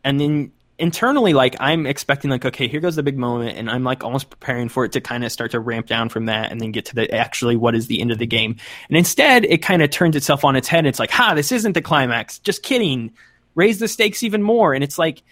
and 0.02 0.20
then 0.20 0.50
internally 0.80 1.34
like 1.34 1.54
I'm 1.60 1.86
expecting 1.86 2.28
like 2.28 2.44
okay, 2.44 2.66
here 2.66 2.80
goes 2.80 2.96
the 2.96 3.04
big 3.04 3.16
moment 3.16 3.56
and 3.56 3.70
I'm 3.70 3.84
like 3.84 4.02
almost 4.02 4.30
preparing 4.30 4.68
for 4.68 4.84
it 4.84 4.90
to 4.92 5.00
kind 5.00 5.24
of 5.24 5.30
start 5.30 5.52
to 5.52 5.60
ramp 5.60 5.86
down 5.86 6.08
from 6.08 6.26
that 6.26 6.50
and 6.50 6.60
then 6.60 6.72
get 6.72 6.86
to 6.86 6.96
the 6.96 7.14
actually 7.14 7.54
what 7.54 7.76
is 7.76 7.86
the 7.86 8.00
end 8.00 8.10
of 8.10 8.18
the 8.18 8.26
game. 8.26 8.56
And 8.88 8.98
instead 8.98 9.44
it 9.44 9.58
kind 9.58 9.80
of 9.80 9.90
turns 9.90 10.16
itself 10.16 10.44
on 10.44 10.56
its 10.56 10.66
head. 10.66 10.86
It's 10.86 10.98
like, 10.98 11.12
"Ha, 11.12 11.34
this 11.34 11.52
isn't 11.52 11.74
the 11.74 11.82
climax. 11.82 12.40
Just 12.40 12.64
kidding. 12.64 13.12
Raise 13.54 13.78
the 13.78 13.86
stakes 13.86 14.24
even 14.24 14.42
more." 14.42 14.74
And 14.74 14.82
it's 14.82 14.98
like 14.98 15.22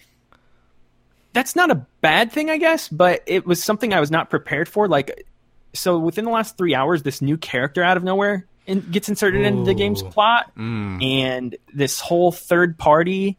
that's 1.33 1.57
not 1.57 1.73
a 1.73 1.85
bad 2.01 2.31
thing, 2.31 2.49
I 2.49 2.59
guess, 2.59 2.89
but 2.89 3.25
it 3.27 3.45
was 3.45 3.61
something 3.63 3.93
I 3.93 3.99
was 3.99 4.13
not 4.13 4.31
prepared 4.31 4.69
for. 4.69 4.87
Like 4.87 5.27
so 5.77 5.99
within 5.99 6.25
the 6.25 6.31
last 6.31 6.57
three 6.57 6.75
hours, 6.75 7.03
this 7.03 7.23
new 7.23 7.37
character 7.37 7.83
out 7.83 7.97
of 7.97 8.05
nowhere 8.05 8.47
in, 8.67 8.81
gets 8.91 9.09
inserted 9.09 9.43
Ooh. 9.43 9.45
into 9.45 9.65
the 9.65 9.75
game's 9.75 10.03
plot, 10.03 10.53
mm. 10.57 11.03
and 11.05 11.57
this 11.73 12.01
whole 12.01 12.33
third 12.33 12.79
party 12.79 13.39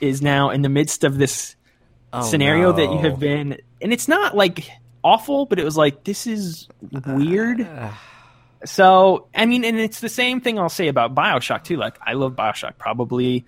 is 0.00 0.22
now 0.22 0.50
in 0.50 0.62
the 0.62 0.68
midst 0.68 1.04
of 1.04 1.18
this 1.18 1.56
oh, 2.12 2.22
scenario 2.22 2.72
no. 2.72 2.76
that 2.76 2.92
you 2.92 2.98
have 2.98 3.18
been. 3.18 3.58
And 3.80 3.92
it's 3.92 4.08
not 4.08 4.36
like 4.36 4.68
awful, 5.02 5.46
but 5.46 5.58
it 5.58 5.64
was 5.64 5.76
like 5.76 6.04
this 6.04 6.26
is 6.26 6.68
weird. 7.06 7.60
Uh. 7.60 7.90
So 8.64 9.28
I 9.32 9.46
mean, 9.46 9.64
and 9.64 9.78
it's 9.78 10.00
the 10.00 10.08
same 10.08 10.40
thing 10.40 10.58
I'll 10.58 10.68
say 10.68 10.88
about 10.88 11.14
Bioshock 11.14 11.62
too. 11.62 11.76
Like 11.76 11.96
I 12.04 12.14
love 12.14 12.34
Bioshock, 12.34 12.76
probably 12.76 13.44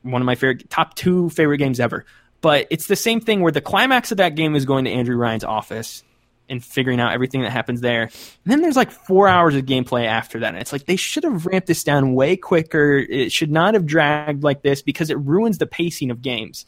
one 0.00 0.22
of 0.22 0.24
my 0.24 0.34
favorite 0.34 0.70
top 0.70 0.94
two 0.94 1.28
favorite 1.28 1.58
games 1.58 1.78
ever. 1.78 2.06
But 2.40 2.66
it's 2.70 2.86
the 2.86 2.96
same 2.96 3.20
thing 3.20 3.42
where 3.42 3.52
the 3.52 3.60
climax 3.60 4.12
of 4.12 4.16
that 4.16 4.34
game 4.34 4.56
is 4.56 4.64
going 4.64 4.86
to 4.86 4.90
Andrew 4.90 5.16
Ryan's 5.16 5.44
office 5.44 6.02
and 6.48 6.62
figuring 6.62 7.00
out 7.00 7.12
everything 7.12 7.42
that 7.42 7.50
happens 7.50 7.80
there. 7.80 8.02
And 8.02 8.12
then 8.44 8.62
there's 8.62 8.76
like 8.76 8.90
four 8.90 9.28
hours 9.28 9.54
of 9.54 9.64
gameplay 9.64 10.06
after 10.06 10.40
that. 10.40 10.48
And 10.48 10.58
it's 10.58 10.72
like 10.72 10.86
they 10.86 10.96
should 10.96 11.24
have 11.24 11.46
ramped 11.46 11.66
this 11.66 11.84
down 11.84 12.14
way 12.14 12.36
quicker. 12.36 12.98
It 12.98 13.32
should 13.32 13.50
not 13.50 13.74
have 13.74 13.86
dragged 13.86 14.42
like 14.42 14.62
this 14.62 14.82
because 14.82 15.10
it 15.10 15.18
ruins 15.18 15.58
the 15.58 15.66
pacing 15.66 16.10
of 16.10 16.22
games. 16.22 16.66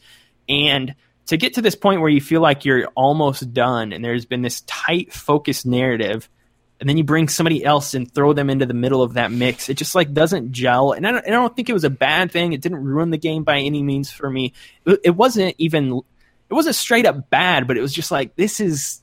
And 0.49 0.95
to 1.27 1.37
get 1.37 1.55
to 1.55 1.61
this 1.61 1.75
point 1.75 2.01
where 2.01 2.09
you 2.09 2.21
feel 2.21 2.41
like 2.41 2.65
you're 2.65 2.87
almost 2.95 3.53
done 3.53 3.93
and 3.93 4.03
there's 4.03 4.25
been 4.25 4.41
this 4.41 4.61
tight 4.61 5.13
focused 5.13 5.65
narrative 5.65 6.29
and 6.79 6.87
then 6.87 6.97
you 6.97 7.03
bring 7.03 7.27
somebody 7.27 7.63
else 7.63 7.93
and 7.93 8.11
throw 8.11 8.33
them 8.33 8.49
into 8.49 8.65
the 8.65 8.73
middle 8.73 9.01
of 9.01 9.13
that 9.13 9.31
mix 9.31 9.69
it 9.69 9.75
just 9.75 9.95
like 9.95 10.13
doesn't 10.13 10.51
gel 10.51 10.91
and 10.91 11.07
i 11.07 11.11
don't, 11.11 11.27
I 11.27 11.31
don't 11.31 11.55
think 11.55 11.69
it 11.69 11.73
was 11.73 11.83
a 11.83 11.89
bad 11.89 12.31
thing 12.31 12.53
it 12.53 12.61
didn't 12.61 12.83
ruin 12.83 13.09
the 13.09 13.17
game 13.17 13.43
by 13.43 13.59
any 13.59 13.83
means 13.83 14.11
for 14.11 14.29
me 14.29 14.53
it, 14.85 14.99
it 15.05 15.09
wasn't 15.11 15.55
even 15.57 16.01
it 16.49 16.53
wasn't 16.53 16.75
straight 16.75 17.05
up 17.05 17.29
bad 17.29 17.67
but 17.67 17.77
it 17.77 17.81
was 17.81 17.93
just 17.93 18.11
like 18.11 18.35
this 18.35 18.59
is 18.59 19.01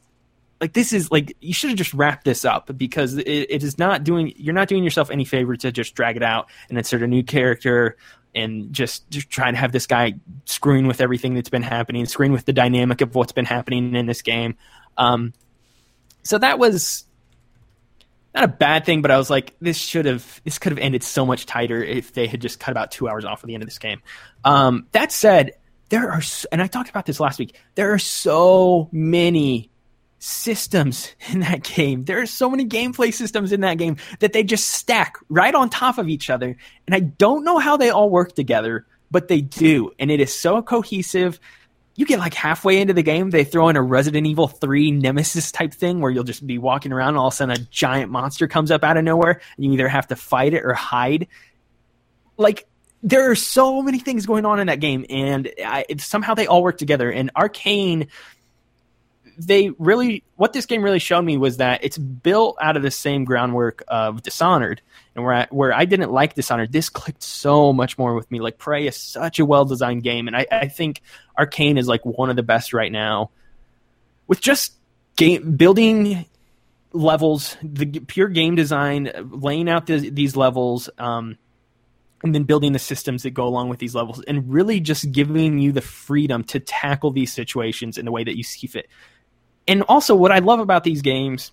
like 0.64 0.72
this 0.72 0.94
is 0.94 1.10
like 1.10 1.36
you 1.40 1.52
should 1.52 1.68
have 1.68 1.76
just 1.76 1.92
wrapped 1.92 2.24
this 2.24 2.44
up 2.44 2.70
because 2.74 3.18
it, 3.18 3.28
it 3.28 3.62
is 3.62 3.78
not 3.78 4.02
doing 4.02 4.32
you're 4.36 4.54
not 4.54 4.66
doing 4.66 4.82
yourself 4.82 5.10
any 5.10 5.26
favor 5.26 5.54
to 5.54 5.70
just 5.70 5.94
drag 5.94 6.16
it 6.16 6.22
out 6.22 6.48
and 6.70 6.78
insert 6.78 7.02
a 7.02 7.06
new 7.06 7.22
character 7.22 7.96
and 8.34 8.72
just, 8.72 9.08
just 9.10 9.30
try 9.30 9.50
to 9.50 9.56
have 9.56 9.72
this 9.72 9.86
guy 9.86 10.14
screwing 10.44 10.86
with 10.86 11.00
everything 11.00 11.34
that's 11.34 11.50
been 11.50 11.62
happening, 11.62 12.04
screwing 12.06 12.32
with 12.32 12.44
the 12.44 12.52
dynamic 12.52 13.00
of 13.00 13.14
what's 13.14 13.32
been 13.32 13.44
happening 13.44 13.94
in 13.94 14.06
this 14.06 14.22
game. 14.22 14.56
Um, 14.96 15.32
so 16.22 16.38
that 16.38 16.58
was 16.58 17.04
not 18.34 18.44
a 18.44 18.48
bad 18.48 18.84
thing, 18.84 19.02
but 19.02 19.10
I 19.10 19.18
was 19.18 19.30
like, 19.30 19.54
this 19.60 19.76
should 19.76 20.06
have, 20.06 20.40
this 20.44 20.58
could 20.58 20.72
have 20.72 20.78
ended 20.78 21.04
so 21.04 21.24
much 21.24 21.46
tighter 21.46 21.82
if 21.82 22.12
they 22.12 22.26
had 22.26 22.40
just 22.40 22.58
cut 22.58 22.72
about 22.72 22.90
two 22.90 23.08
hours 23.08 23.24
off 23.24 23.44
at 23.44 23.46
the 23.46 23.54
end 23.54 23.62
of 23.62 23.68
this 23.68 23.78
game. 23.78 24.02
Um, 24.44 24.88
that 24.92 25.12
said, 25.12 25.52
there 25.90 26.10
are, 26.10 26.22
and 26.50 26.60
I 26.60 26.66
talked 26.66 26.90
about 26.90 27.06
this 27.06 27.20
last 27.20 27.38
week, 27.38 27.54
there 27.76 27.92
are 27.92 27.98
so 27.98 28.88
many 28.90 29.70
systems 30.24 31.14
in 31.30 31.40
that 31.40 31.62
game. 31.62 32.04
There 32.04 32.20
are 32.20 32.26
so 32.26 32.48
many 32.48 32.66
gameplay 32.66 33.12
systems 33.12 33.52
in 33.52 33.60
that 33.60 33.78
game 33.78 33.96
that 34.20 34.32
they 34.32 34.42
just 34.42 34.68
stack 34.68 35.16
right 35.28 35.54
on 35.54 35.68
top 35.68 35.98
of 35.98 36.08
each 36.08 36.30
other. 36.30 36.56
And 36.86 36.94
I 36.94 37.00
don't 37.00 37.44
know 37.44 37.58
how 37.58 37.76
they 37.76 37.90
all 37.90 38.08
work 38.08 38.34
together, 38.34 38.86
but 39.10 39.28
they 39.28 39.42
do. 39.42 39.92
And 39.98 40.10
it 40.10 40.20
is 40.20 40.34
so 40.34 40.62
cohesive. 40.62 41.38
You 41.96 42.06
get 42.06 42.18
like 42.18 42.34
halfway 42.34 42.80
into 42.80 42.94
the 42.94 43.02
game, 43.02 43.30
they 43.30 43.44
throw 43.44 43.68
in 43.68 43.76
a 43.76 43.82
Resident 43.82 44.26
Evil 44.26 44.48
3 44.48 44.92
Nemesis 44.92 45.52
type 45.52 45.74
thing 45.74 46.00
where 46.00 46.10
you'll 46.10 46.24
just 46.24 46.46
be 46.46 46.58
walking 46.58 46.92
around 46.92 47.10
and 47.10 47.18
all 47.18 47.28
of 47.28 47.34
a 47.34 47.36
sudden 47.36 47.54
a 47.54 47.64
giant 47.70 48.10
monster 48.10 48.48
comes 48.48 48.70
up 48.70 48.82
out 48.82 48.96
of 48.96 49.04
nowhere 49.04 49.40
and 49.56 49.64
you 49.64 49.72
either 49.72 49.88
have 49.88 50.08
to 50.08 50.16
fight 50.16 50.54
it 50.54 50.64
or 50.64 50.72
hide. 50.72 51.28
Like, 52.36 52.66
there 53.02 53.30
are 53.30 53.36
so 53.36 53.82
many 53.82 53.98
things 53.98 54.24
going 54.24 54.46
on 54.46 54.58
in 54.58 54.68
that 54.68 54.80
game, 54.80 55.04
and 55.10 55.52
I, 55.62 55.84
somehow 55.98 56.32
they 56.32 56.46
all 56.46 56.62
work 56.62 56.78
together. 56.78 57.10
And 57.10 57.32
Arkane 57.34 58.08
they 59.38 59.70
really 59.78 60.24
what 60.36 60.52
this 60.52 60.66
game 60.66 60.82
really 60.82 60.98
showed 60.98 61.22
me 61.22 61.36
was 61.36 61.58
that 61.58 61.84
it's 61.84 61.98
built 61.98 62.56
out 62.60 62.76
of 62.76 62.82
the 62.82 62.90
same 62.90 63.24
groundwork 63.24 63.82
of 63.88 64.22
Dishonored, 64.22 64.82
and 65.14 65.24
where 65.24 65.34
I, 65.34 65.46
where 65.50 65.72
I 65.72 65.84
didn't 65.84 66.10
like 66.10 66.34
Dishonored, 66.34 66.72
this 66.72 66.88
clicked 66.90 67.22
so 67.22 67.72
much 67.72 67.98
more 67.98 68.14
with 68.14 68.30
me. 68.30 68.40
Like 68.40 68.58
Prey 68.58 68.86
is 68.86 68.96
such 68.96 69.38
a 69.38 69.44
well 69.44 69.64
designed 69.64 70.02
game, 70.02 70.26
and 70.26 70.36
I, 70.36 70.46
I 70.50 70.68
think 70.68 71.02
Arkane 71.38 71.78
is 71.78 71.88
like 71.88 72.04
one 72.04 72.30
of 72.30 72.36
the 72.36 72.42
best 72.42 72.72
right 72.72 72.92
now 72.92 73.30
with 74.26 74.40
just 74.40 74.74
game 75.16 75.56
building 75.56 76.26
levels, 76.92 77.56
the 77.62 77.86
pure 77.86 78.28
game 78.28 78.54
design, 78.54 79.10
laying 79.30 79.68
out 79.68 79.86
the, 79.86 80.10
these 80.10 80.36
levels. 80.36 80.88
Um, 80.98 81.38
and 82.22 82.34
then 82.34 82.44
building 82.44 82.72
the 82.72 82.78
systems 82.78 83.22
that 83.22 83.30
go 83.32 83.46
along 83.46 83.68
with 83.68 83.78
these 83.78 83.94
levels 83.94 84.22
and 84.26 84.50
really 84.50 84.80
just 84.80 85.12
giving 85.12 85.58
you 85.58 85.72
the 85.72 85.82
freedom 85.82 86.42
to 86.42 86.58
tackle 86.58 87.10
these 87.10 87.30
situations 87.30 87.98
in 87.98 88.06
the 88.06 88.10
way 88.10 88.24
that 88.24 88.34
you 88.34 88.42
see 88.42 88.66
fit 88.66 88.88
and 89.66 89.82
also 89.84 90.14
what 90.14 90.32
I 90.32 90.38
love 90.38 90.60
about 90.60 90.84
these 90.84 91.02
games, 91.02 91.52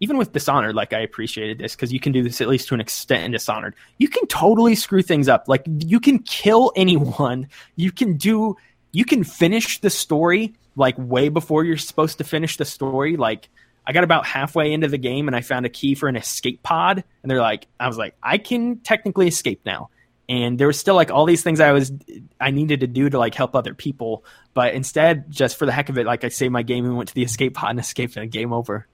even 0.00 0.16
with 0.16 0.32
Dishonored, 0.32 0.74
like 0.74 0.92
I 0.92 1.00
appreciated 1.00 1.58
this 1.58 1.74
because 1.74 1.92
you 1.92 2.00
can 2.00 2.12
do 2.12 2.22
this 2.22 2.40
at 2.40 2.48
least 2.48 2.68
to 2.68 2.74
an 2.74 2.80
extent 2.80 3.24
in 3.24 3.30
Dishonored. 3.32 3.74
You 3.98 4.08
can 4.08 4.26
totally 4.26 4.74
screw 4.74 5.02
things 5.02 5.28
up. 5.28 5.44
Like 5.46 5.62
you 5.66 6.00
can 6.00 6.18
kill 6.20 6.72
anyone. 6.76 7.48
You 7.76 7.92
can 7.92 8.16
do. 8.16 8.56
You 8.92 9.04
can 9.04 9.24
finish 9.24 9.80
the 9.80 9.90
story 9.90 10.54
like 10.76 10.94
way 10.98 11.28
before 11.28 11.64
you're 11.64 11.76
supposed 11.76 12.18
to 12.18 12.24
finish 12.24 12.56
the 12.56 12.64
story. 12.64 13.16
Like 13.16 13.48
I 13.86 13.92
got 13.92 14.04
about 14.04 14.26
halfway 14.26 14.72
into 14.72 14.88
the 14.88 14.98
game 14.98 15.28
and 15.28 15.36
I 15.36 15.40
found 15.40 15.66
a 15.66 15.68
key 15.68 15.94
for 15.94 16.08
an 16.08 16.16
escape 16.16 16.62
pod, 16.62 17.02
and 17.22 17.30
they're 17.30 17.40
like, 17.40 17.66
I 17.80 17.88
was 17.88 17.98
like, 17.98 18.14
I 18.22 18.38
can 18.38 18.78
technically 18.78 19.28
escape 19.28 19.60
now 19.64 19.90
and 20.28 20.58
there 20.58 20.66
was 20.66 20.78
still 20.78 20.94
like 20.94 21.10
all 21.10 21.26
these 21.26 21.42
things 21.42 21.60
I 21.60 21.72
was 21.72 21.92
I 22.40 22.50
needed 22.50 22.80
to 22.80 22.86
do 22.86 23.10
to 23.10 23.18
like 23.18 23.34
help 23.34 23.54
other 23.54 23.74
people, 23.74 24.24
but 24.54 24.74
instead, 24.74 25.30
just 25.30 25.56
for 25.56 25.66
the 25.66 25.72
heck 25.72 25.88
of 25.88 25.98
it, 25.98 26.06
like 26.06 26.24
I 26.24 26.28
saved 26.28 26.52
my 26.52 26.62
game 26.62 26.84
and 26.84 26.96
went 26.96 27.08
to 27.08 27.14
the 27.14 27.22
escape 27.22 27.54
pod 27.54 27.70
and 27.70 27.80
escaped 27.80 28.16
and 28.16 28.30
game 28.30 28.52
over. 28.52 28.86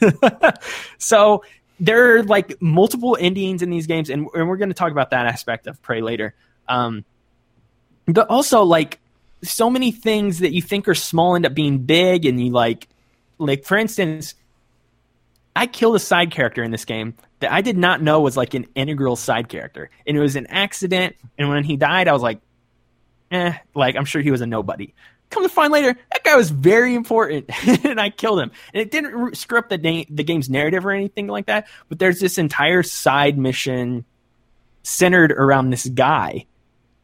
so 0.98 1.44
there 1.80 2.16
are 2.16 2.22
like 2.22 2.60
multiple 2.62 3.16
endings 3.20 3.62
in 3.62 3.70
these 3.70 3.86
games, 3.86 4.10
and, 4.10 4.28
and 4.34 4.48
we're 4.48 4.56
going 4.56 4.70
to 4.70 4.74
talk 4.74 4.92
about 4.92 5.10
that 5.10 5.26
aspect 5.26 5.66
of 5.66 5.80
Prey 5.82 6.00
later. 6.00 6.34
Um, 6.68 7.04
but 8.06 8.28
also 8.28 8.62
like 8.62 9.00
so 9.42 9.68
many 9.68 9.90
things 9.90 10.38
that 10.38 10.52
you 10.52 10.62
think 10.62 10.88
are 10.88 10.94
small 10.94 11.36
end 11.36 11.46
up 11.46 11.54
being 11.54 11.78
big, 11.78 12.24
and 12.24 12.42
you 12.42 12.52
like 12.52 12.88
like 13.38 13.64
for 13.64 13.76
instance 13.76 14.34
I 15.54 15.66
killed 15.66 15.96
a 15.96 15.98
side 15.98 16.30
character 16.30 16.62
in 16.62 16.70
this 16.70 16.84
game 16.84 17.14
that 17.40 17.52
I 17.52 17.60
did 17.60 17.76
not 17.76 18.02
know 18.02 18.20
was 18.20 18.36
like 18.36 18.54
an 18.54 18.66
integral 18.74 19.16
side 19.16 19.48
character. 19.48 19.90
And 20.06 20.16
it 20.16 20.20
was 20.20 20.36
an 20.36 20.46
accident. 20.48 21.16
And 21.38 21.48
when 21.48 21.64
he 21.64 21.76
died, 21.76 22.08
I 22.08 22.12
was 22.12 22.22
like, 22.22 22.40
eh, 23.30 23.52
like 23.74 23.96
I'm 23.96 24.04
sure 24.04 24.22
he 24.22 24.30
was 24.30 24.40
a 24.40 24.46
nobody. 24.46 24.94
Come 25.28 25.42
to 25.42 25.48
find 25.48 25.72
later, 25.72 25.96
that 26.12 26.24
guy 26.24 26.36
was 26.36 26.50
very 26.50 26.94
important, 26.94 27.50
and 27.84 28.00
I 28.00 28.10
killed 28.10 28.38
him. 28.38 28.52
And 28.72 28.80
it 28.80 28.92
didn't 28.92 29.36
screw 29.36 29.58
up 29.58 29.68
the 29.68 29.76
na- 29.76 30.04
the 30.08 30.22
game's 30.22 30.48
narrative 30.48 30.86
or 30.86 30.92
anything 30.92 31.26
like 31.26 31.46
that. 31.46 31.66
But 31.88 31.98
there's 31.98 32.20
this 32.20 32.38
entire 32.38 32.84
side 32.84 33.36
mission 33.36 34.04
centered 34.84 35.32
around 35.32 35.70
this 35.70 35.86
guy, 35.88 36.46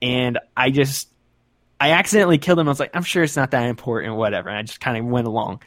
and 0.00 0.38
I 0.56 0.70
just 0.70 1.08
I 1.80 1.90
accidentally 1.90 2.38
killed 2.38 2.60
him. 2.60 2.68
I 2.68 2.70
was 2.70 2.78
like, 2.78 2.94
I'm 2.94 3.02
sure 3.02 3.24
it's 3.24 3.36
not 3.36 3.50
that 3.50 3.68
important, 3.68 4.14
whatever. 4.14 4.48
And 4.48 4.58
I 4.58 4.62
just 4.62 4.80
kind 4.80 4.96
of 4.96 5.04
went 5.04 5.26
along 5.26 5.62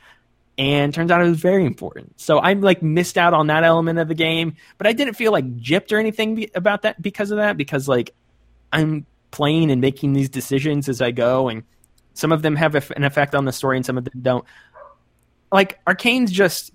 and 0.57 0.93
turns 0.93 1.11
out 1.11 1.21
it 1.21 1.29
was 1.29 1.39
very 1.39 1.65
important. 1.65 2.19
So 2.19 2.37
I 2.37 2.53
like 2.53 2.81
missed 2.81 3.17
out 3.17 3.33
on 3.33 3.47
that 3.47 3.63
element 3.63 3.99
of 3.99 4.07
the 4.07 4.15
game, 4.15 4.55
but 4.77 4.87
I 4.87 4.93
didn't 4.93 5.15
feel 5.15 5.31
like 5.31 5.57
gypped 5.57 5.91
or 5.91 5.97
anything 5.97 6.35
be- 6.35 6.51
about 6.55 6.83
that 6.83 7.01
because 7.01 7.31
of 7.31 7.37
that 7.37 7.57
because 7.57 7.87
like 7.87 8.13
I'm 8.71 9.05
playing 9.31 9.71
and 9.71 9.81
making 9.81 10.13
these 10.13 10.29
decisions 10.29 10.87
as 10.87 11.01
I 11.01 11.11
go, 11.11 11.49
and 11.49 11.63
some 12.13 12.31
of 12.31 12.41
them 12.41 12.55
have 12.55 12.75
an 12.91 13.03
effect 13.03 13.35
on 13.35 13.45
the 13.45 13.51
story 13.51 13.77
and 13.77 13.85
some 13.85 13.97
of 13.97 14.05
them 14.05 14.21
don't. 14.21 14.45
Like 15.51 15.79
Arkane's 15.85 16.31
just 16.31 16.71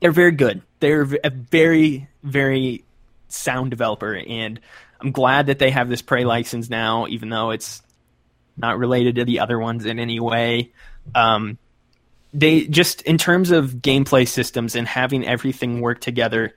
they're 0.00 0.12
very 0.12 0.32
good. 0.32 0.62
They're 0.80 1.08
a 1.24 1.30
very 1.30 2.08
very 2.22 2.84
sound 3.28 3.70
developer, 3.70 4.14
and 4.14 4.60
I'm 5.00 5.12
glad 5.12 5.46
that 5.46 5.58
they 5.58 5.70
have 5.70 5.88
this 5.88 6.02
Prey 6.02 6.24
license 6.24 6.68
now, 6.68 7.06
even 7.06 7.30
though 7.30 7.50
it's 7.50 7.82
not 8.56 8.78
related 8.78 9.16
to 9.16 9.24
the 9.24 9.40
other 9.40 9.58
ones 9.58 9.86
in 9.86 9.98
any 9.98 10.20
way. 10.20 10.72
Um, 11.14 11.58
they 12.32 12.66
just 12.66 13.02
in 13.02 13.18
terms 13.18 13.50
of 13.50 13.76
gameplay 13.76 14.26
systems 14.26 14.74
and 14.74 14.86
having 14.86 15.26
everything 15.26 15.80
work 15.80 16.00
together 16.00 16.54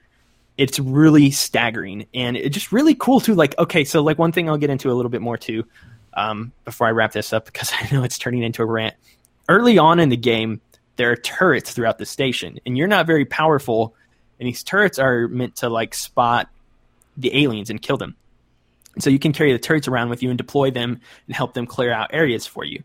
it's 0.58 0.78
really 0.78 1.30
staggering. 1.30 2.06
And 2.12 2.36
it's 2.36 2.52
just 2.54 2.72
really 2.72 2.94
cool 2.94 3.20
too 3.20 3.34
like 3.34 3.58
okay 3.58 3.84
so 3.84 4.02
like 4.02 4.18
one 4.18 4.32
thing 4.32 4.48
i'll 4.48 4.58
get 4.58 4.70
into 4.70 4.90
a 4.90 4.94
little 4.94 5.10
bit 5.10 5.22
more 5.22 5.36
too 5.36 5.64
um, 6.14 6.52
before 6.64 6.86
i 6.86 6.90
wrap 6.90 7.12
this 7.12 7.32
up 7.32 7.44
because 7.46 7.72
i 7.72 7.88
know 7.92 8.02
it's 8.04 8.18
turning 8.18 8.42
into 8.42 8.62
a 8.62 8.66
rant. 8.66 8.94
Early 9.48 9.78
on 9.78 9.98
in 9.98 10.08
the 10.08 10.16
game 10.16 10.60
there 10.96 11.10
are 11.10 11.16
turrets 11.16 11.72
throughout 11.72 11.98
the 11.98 12.06
station 12.06 12.60
and 12.66 12.76
you're 12.76 12.88
not 12.88 13.06
very 13.06 13.24
powerful 13.24 13.94
and 14.38 14.46
these 14.46 14.62
turrets 14.62 14.98
are 14.98 15.28
meant 15.28 15.56
to 15.56 15.68
like 15.68 15.94
spot 15.94 16.48
the 17.16 17.42
aliens 17.42 17.70
and 17.70 17.80
kill 17.80 17.96
them. 17.96 18.16
And 18.94 19.02
so 19.02 19.08
you 19.08 19.18
can 19.18 19.32
carry 19.32 19.52
the 19.52 19.58
turrets 19.58 19.88
around 19.88 20.10
with 20.10 20.22
you 20.22 20.28
and 20.28 20.36
deploy 20.36 20.70
them 20.70 21.00
and 21.26 21.36
help 21.36 21.54
them 21.54 21.66
clear 21.66 21.92
out 21.92 22.10
areas 22.12 22.46
for 22.46 22.64
you 22.64 22.82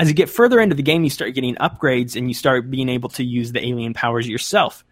as 0.00 0.08
you 0.08 0.14
get 0.14 0.30
further 0.30 0.58
into 0.60 0.74
the 0.74 0.82
game, 0.82 1.04
you 1.04 1.10
start 1.10 1.34
getting 1.34 1.56
upgrades 1.56 2.16
and 2.16 2.26
you 2.26 2.32
start 2.32 2.70
being 2.70 2.88
able 2.88 3.10
to 3.10 3.22
use 3.22 3.52
the 3.52 3.62
alien 3.62 3.92
powers 3.92 4.26
yourself. 4.26 4.82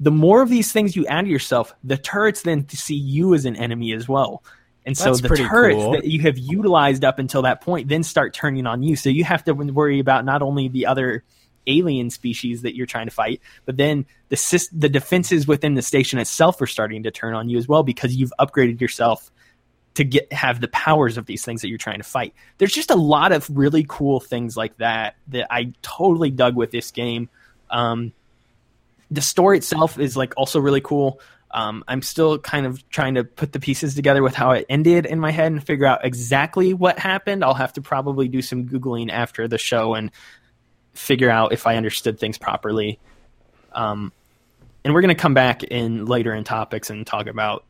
The 0.00 0.10
more 0.10 0.40
of 0.40 0.48
these 0.48 0.72
things 0.72 0.96
you 0.96 1.06
add 1.06 1.26
to 1.26 1.30
yourself, 1.30 1.74
the 1.84 1.98
turrets 1.98 2.40
then 2.40 2.66
see 2.70 2.94
you 2.94 3.34
as 3.34 3.44
an 3.44 3.54
enemy 3.54 3.92
as 3.92 4.08
well. 4.08 4.42
And 4.86 4.96
so 4.96 5.14
That's 5.14 5.20
the 5.20 5.36
turrets 5.36 5.82
cool. 5.82 5.92
that 5.92 6.06
you 6.06 6.22
have 6.22 6.38
utilized 6.38 7.04
up 7.04 7.18
until 7.18 7.42
that 7.42 7.60
point 7.60 7.88
then 7.88 8.02
start 8.02 8.32
turning 8.32 8.66
on 8.66 8.82
you. 8.82 8.96
So 8.96 9.10
you 9.10 9.24
have 9.24 9.44
to 9.44 9.52
worry 9.52 9.98
about 9.98 10.24
not 10.24 10.40
only 10.40 10.68
the 10.68 10.86
other 10.86 11.22
alien 11.66 12.08
species 12.08 12.62
that 12.62 12.74
you're 12.74 12.86
trying 12.86 13.08
to 13.08 13.14
fight, 13.14 13.42
but 13.66 13.76
then 13.76 14.06
the 14.30 14.68
the 14.72 14.88
defenses 14.88 15.46
within 15.46 15.74
the 15.74 15.82
station 15.82 16.18
itself 16.18 16.62
are 16.62 16.66
starting 16.66 17.02
to 17.02 17.10
turn 17.10 17.34
on 17.34 17.50
you 17.50 17.58
as 17.58 17.68
well 17.68 17.82
because 17.82 18.16
you've 18.16 18.32
upgraded 18.40 18.80
yourself 18.80 19.30
to 19.96 20.04
get 20.04 20.30
have 20.32 20.60
the 20.60 20.68
powers 20.68 21.16
of 21.16 21.26
these 21.26 21.44
things 21.44 21.62
that 21.62 21.68
you're 21.68 21.78
trying 21.78 21.98
to 21.98 22.04
fight. 22.04 22.34
There's 22.58 22.72
just 22.72 22.90
a 22.90 22.96
lot 22.96 23.32
of 23.32 23.48
really 23.50 23.84
cool 23.88 24.20
things 24.20 24.56
like 24.56 24.76
that 24.76 25.16
that 25.28 25.46
I 25.50 25.72
totally 25.82 26.30
dug 26.30 26.54
with 26.54 26.70
this 26.70 26.90
game. 26.90 27.28
Um, 27.70 28.12
the 29.10 29.22
story 29.22 29.56
itself 29.58 29.98
is 29.98 30.16
like 30.16 30.34
also 30.36 30.60
really 30.60 30.82
cool. 30.82 31.20
Um, 31.50 31.82
I'm 31.88 32.02
still 32.02 32.38
kind 32.38 32.66
of 32.66 32.86
trying 32.90 33.14
to 33.14 33.24
put 33.24 33.52
the 33.52 33.60
pieces 33.60 33.94
together 33.94 34.22
with 34.22 34.34
how 34.34 34.50
it 34.50 34.66
ended 34.68 35.06
in 35.06 35.18
my 35.18 35.30
head 35.30 35.52
and 35.52 35.64
figure 35.64 35.86
out 35.86 36.04
exactly 36.04 36.74
what 36.74 36.98
happened. 36.98 37.42
I'll 37.42 37.54
have 37.54 37.72
to 37.74 37.80
probably 37.80 38.28
do 38.28 38.42
some 38.42 38.68
googling 38.68 39.10
after 39.10 39.48
the 39.48 39.56
show 39.56 39.94
and 39.94 40.10
figure 40.92 41.30
out 41.30 41.52
if 41.52 41.66
I 41.66 41.76
understood 41.76 42.18
things 42.18 42.36
properly. 42.36 42.98
Um, 43.72 44.12
and 44.84 44.92
we're 44.92 45.00
going 45.00 45.14
to 45.16 45.20
come 45.20 45.34
back 45.34 45.62
in 45.62 46.04
later 46.04 46.34
in 46.34 46.44
topics 46.44 46.90
and 46.90 47.06
talk 47.06 47.28
about 47.28 47.64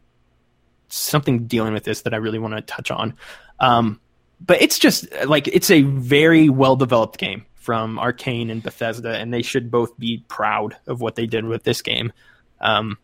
something 0.89 1.47
dealing 1.47 1.73
with 1.73 1.85
this 1.85 2.03
that 2.03 2.15
I 2.15 2.19
really 2.19 2.39
want 2.39 2.55
to 2.55 2.63
touch 2.63 2.91
on. 2.91 3.15
Um, 3.61 4.01
but 4.41 4.61
it's 4.61 4.79
just 4.79 5.07
like 5.27 5.49
it's 5.49 5.71
a 5.71 5.83
very 5.83 6.49
well 6.49 6.77
developed 6.77 7.19
game 7.19 7.47
from 7.55 7.97
Arkane 7.97 8.51
and 8.51 8.63
Bethesda, 8.63 9.17
and 9.17 9.33
they 9.33 9.43
should 9.43 9.71
both 9.71 9.99
be 9.99 10.25
proud 10.29 10.77
of 10.87 11.01
what 11.01 11.17
they 11.17 11.27
did 11.27 11.45
with 11.45 11.65
this 11.65 11.83
game. 11.83 12.13
Um, 12.61 12.99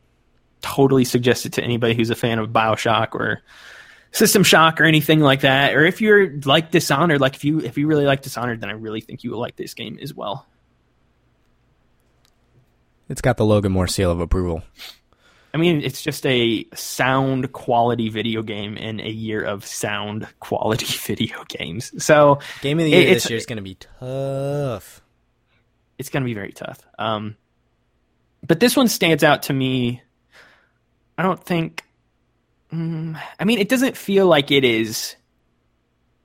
totally 0.61 1.05
suggest 1.05 1.47
it 1.47 1.55
to 1.55 1.65
anybody 1.65 1.95
who's 1.95 2.11
a 2.11 2.15
fan 2.15 2.39
of 2.39 2.51
Bioshock 2.51 3.15
or 3.15 3.43
System 4.13 4.45
Shock 4.45 4.81
or 4.81 4.85
anything 4.85 5.21
like 5.21 5.41
that. 5.41 5.75
Or 5.75 5.85
if 5.85 6.01
you're 6.01 6.39
like 6.45 6.71
Dishonored, 6.71 7.21
like 7.21 7.35
if 7.35 7.45
you 7.45 7.61
if 7.61 7.79
you 7.79 7.87
really 7.87 8.05
like 8.05 8.23
Dishonored, 8.23 8.61
then 8.61 8.71
I 8.71 8.75
really 8.75 9.01
think 9.01 9.25
you 9.25 9.31
will 9.31 9.41
like 9.41 9.57
this 9.57 9.75
game 9.75 9.99
as 10.01 10.15
well. 10.15 10.47
It's 13.09 13.21
got 13.21 13.37
the 13.37 13.45
Logan 13.45 13.73
Moore 13.73 13.89
seal 13.89 14.11
of 14.11 14.21
approval. 14.21 14.63
I 15.55 15.59
mean, 15.59 15.83
it's 15.83 16.01
just 16.01 16.25
a 16.25 16.67
sound 16.75 17.53
quality 17.53 18.09
video 18.09 18.43
game 18.43 18.77
in 18.77 19.01
a 19.01 19.09
year 19.11 19.43
of 19.43 19.67
sound 19.67 20.27
quality 20.41 20.87
video 21.07 21.45
games. 21.49 21.93
So, 22.03 22.39
game 22.63 22.79
of 22.79 22.85
the 22.85 22.91
year 22.91 23.15
this 23.15 23.29
year 23.29 23.37
is 23.37 23.47
going 23.47 23.57
to 23.57 23.63
be 23.63 23.75
tough. 23.75 25.03
It's 25.99 26.09
going 26.09 26.23
to 26.23 26.27
be 26.27 26.35
very 26.35 26.53
tough. 26.53 26.81
Um, 26.99 27.37
but 28.47 28.61
this 28.61 28.77
one 28.77 28.89
stands 28.89 29.23
out 29.23 29.45
to 29.45 29.53
me. 29.53 30.03
I 31.19 31.23
don't 31.23 31.43
think. 31.43 31.85
Mm, 32.73 33.21
I 33.39 33.45
mean, 33.45 33.59
it 33.59 33.69
doesn't 33.69 33.97
feel 33.97 34.27
like 34.27 34.51
it 34.51 34.65
is 34.65 35.15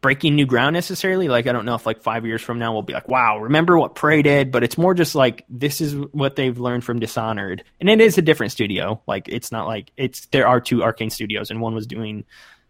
breaking 0.02 0.36
new 0.36 0.46
ground 0.46 0.74
necessarily. 0.74 1.28
Like 1.28 1.48
I 1.48 1.52
don't 1.52 1.66
know 1.66 1.76
if 1.76 1.86
like 1.86 2.02
five 2.02 2.26
years 2.26 2.42
from 2.42 2.60
now 2.60 2.74
we'll 2.74 2.82
be 2.82 2.94
like, 2.94 3.08
wow, 3.08 3.40
remember 3.40 3.78
what 3.78 3.96
Prey 3.96 4.22
did? 4.22 4.52
But 4.52 4.64
it's 4.64 4.78
more 4.78 4.94
just 4.94 5.16
like 5.16 5.46
this 5.50 5.82
is 5.82 5.96
what 6.12 6.36
they've 6.36 6.58
learned 6.58 6.84
from 6.84 7.00
Dishonored, 7.00 7.64
and 7.80 7.90
it 7.90 8.02
is 8.02 8.18
a 8.18 8.22
different 8.22 8.52
studio. 8.52 9.02
Like 9.08 9.28
it's 9.28 9.52
not 9.52 9.68
like 9.68 9.92
it's 9.98 10.26
there 10.28 10.48
are 10.48 10.62
two 10.62 10.80
Arkane 10.80 11.12
studios, 11.12 11.50
and 11.52 11.62
one 11.62 11.74
was 11.74 11.88
doing 11.88 12.26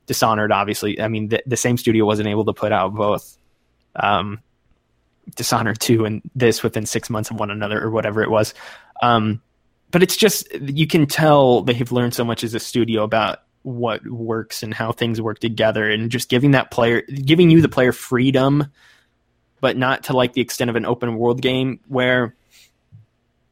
Dishonored. 0.06 0.52
Obviously, 0.52 1.02
I 1.02 1.08
mean 1.08 1.30
the, 1.30 1.44
the 1.46 1.58
same 1.58 1.78
studio 1.78 2.06
wasn't 2.06 2.30
able 2.30 2.46
to 2.46 2.54
put 2.54 2.72
out 2.72 2.94
both. 2.94 3.38
Um, 3.96 4.42
Dishonored 5.36 5.80
2 5.80 6.06
and 6.06 6.22
this 6.36 6.63
within 6.63 6.86
six 6.86 7.10
months 7.10 7.30
of 7.30 7.40
one 7.40 7.52
another 7.52 7.84
or 7.84 7.92
whatever 7.92 8.24
it 8.24 8.32
was. 8.32 8.54
Um, 9.02 9.42
but 9.92 10.04
it's 10.04 10.16
just, 10.16 10.54
you 10.54 10.88
can 10.88 11.06
tell 11.06 11.62
they 11.63 11.74
have 11.74 11.92
learned 11.92 12.13
so 12.13 12.24
much 12.24 12.44
as 12.44 12.54
a 12.54 12.60
studio 12.60 13.04
about 13.04 13.40
what 13.67 14.06
works 14.08 14.63
and 14.63 14.73
how 14.73 14.93
things 14.93 15.21
work 15.21 15.39
together 15.39 15.89
and 15.89 16.10
just 16.10 16.30
giving 16.30 16.51
that 16.51 16.71
player 16.71 17.01
giving 17.01 17.49
you 17.49 17.62
the 17.62 17.67
player 17.67 17.91
freedom 17.91 18.65
but 19.60 19.75
not 19.75 20.03
to 20.03 20.13
like 20.13 20.34
the 20.34 20.41
extent 20.41 20.69
of 20.69 20.75
an 20.75 20.86
open 20.86 21.17
world 21.17 21.41
game 21.41 21.80
where 21.88 22.36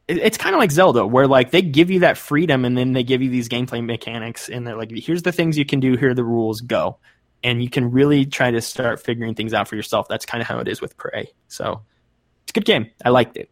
it's 0.08 0.38
kind 0.38 0.54
of 0.54 0.60
like 0.60 0.70
Zelda 0.70 1.06
where 1.06 1.26
like 1.26 1.50
they 1.50 1.62
give 1.62 1.90
you 1.90 2.00
that 2.00 2.16
freedom 2.16 2.64
and 2.64 2.78
then 2.78 2.92
they 2.92 3.02
give 3.02 3.20
you 3.22 3.28
these 3.28 3.48
gameplay 3.48 3.84
mechanics 3.84 4.48
and 4.48 4.66
they're 4.66 4.76
like 4.76 4.90
here's 4.90 5.22
the 5.22 5.32
things 5.32 5.58
you 5.58 5.66
can 5.66 5.80
do 5.80 5.96
here 5.96 6.10
are 6.10 6.14
the 6.14 6.24
rules 6.24 6.60
go. 6.60 6.98
And 7.42 7.62
you 7.62 7.68
can 7.68 7.90
really 7.90 8.24
try 8.24 8.50
to 8.50 8.60
start 8.60 9.00
figuring 9.00 9.34
things 9.34 9.52
out 9.52 9.68
for 9.68 9.76
yourself. 9.76 10.08
That's 10.08 10.24
kind 10.24 10.40
of 10.40 10.48
how 10.48 10.58
it 10.58 10.68
is 10.68 10.80
with 10.80 10.96
Prey. 10.96 11.30
So 11.48 11.82
it's 12.42 12.50
a 12.50 12.54
good 12.54 12.64
game. 12.64 12.90
I 13.04 13.10
liked 13.10 13.36
it. 13.36 13.50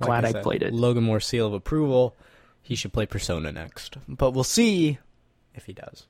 Glad 0.00 0.24
I, 0.24 0.28
I 0.28 0.42
played 0.42 0.62
it. 0.62 0.72
Logan 0.72 1.04
Moore 1.04 1.18
seal 1.18 1.46
of 1.46 1.54
approval. 1.54 2.14
He 2.62 2.74
should 2.74 2.92
play 2.92 3.06
Persona 3.06 3.50
next. 3.50 3.96
But 4.06 4.32
we'll 4.32 4.44
see 4.44 4.98
if 5.58 5.66
he 5.66 5.74
does. 5.74 6.06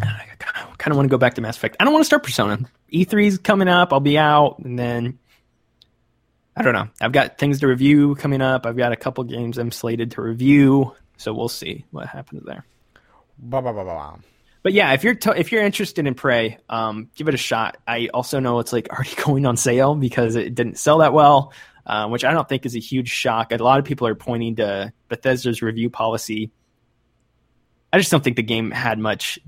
I 0.00 0.24
kind 0.78 0.92
of 0.92 0.96
want 0.96 1.06
to 1.08 1.10
go 1.10 1.18
back 1.18 1.34
to 1.34 1.40
Mass 1.40 1.56
Effect. 1.56 1.76
I 1.80 1.84
don't 1.84 1.92
want 1.92 2.02
to 2.02 2.06
start 2.06 2.22
Persona. 2.22 2.58
E3's 2.92 3.38
coming 3.38 3.68
up. 3.68 3.92
I'll 3.92 4.00
be 4.00 4.16
out, 4.18 4.58
and 4.60 4.78
then 4.78 5.18
I 6.56 6.62
don't 6.62 6.74
know. 6.74 6.88
I've 7.00 7.12
got 7.12 7.38
things 7.38 7.60
to 7.60 7.66
review 7.66 8.14
coming 8.14 8.40
up. 8.40 8.66
I've 8.66 8.76
got 8.76 8.92
a 8.92 8.96
couple 8.96 9.24
games 9.24 9.58
I'm 9.58 9.70
slated 9.70 10.12
to 10.12 10.22
review, 10.22 10.94
so 11.16 11.32
we'll 11.32 11.48
see 11.48 11.84
what 11.90 12.06
happens 12.08 12.42
there. 12.44 12.64
Bah, 13.38 13.60
bah, 13.60 13.72
bah, 13.72 14.16
but 14.62 14.72
yeah, 14.72 14.92
if 14.92 15.02
you're 15.02 15.14
to- 15.16 15.38
if 15.38 15.50
you're 15.50 15.64
interested 15.64 16.06
in 16.06 16.14
Prey, 16.14 16.58
um, 16.68 17.10
give 17.16 17.26
it 17.28 17.34
a 17.34 17.38
shot. 17.38 17.78
I 17.86 18.08
also 18.14 18.38
know 18.38 18.60
it's 18.60 18.72
like 18.72 18.88
already 18.90 19.14
going 19.24 19.44
on 19.46 19.56
sale 19.56 19.94
because 19.94 20.36
it 20.36 20.54
didn't 20.54 20.78
sell 20.78 20.98
that 20.98 21.12
well, 21.12 21.52
uh, 21.86 22.08
which 22.08 22.24
I 22.24 22.32
don't 22.32 22.48
think 22.48 22.64
is 22.64 22.76
a 22.76 22.80
huge 22.80 23.08
shock. 23.10 23.52
A 23.52 23.56
lot 23.56 23.78
of 23.80 23.84
people 23.84 24.06
are 24.06 24.14
pointing 24.14 24.56
to 24.56 24.92
Bethesda's 25.08 25.62
review 25.62 25.90
policy 25.90 26.50
I 27.92 27.98
just 27.98 28.10
don't 28.10 28.24
think 28.24 28.36
the 28.36 28.42
game 28.42 28.70
had 28.70 28.98
much 28.98 29.38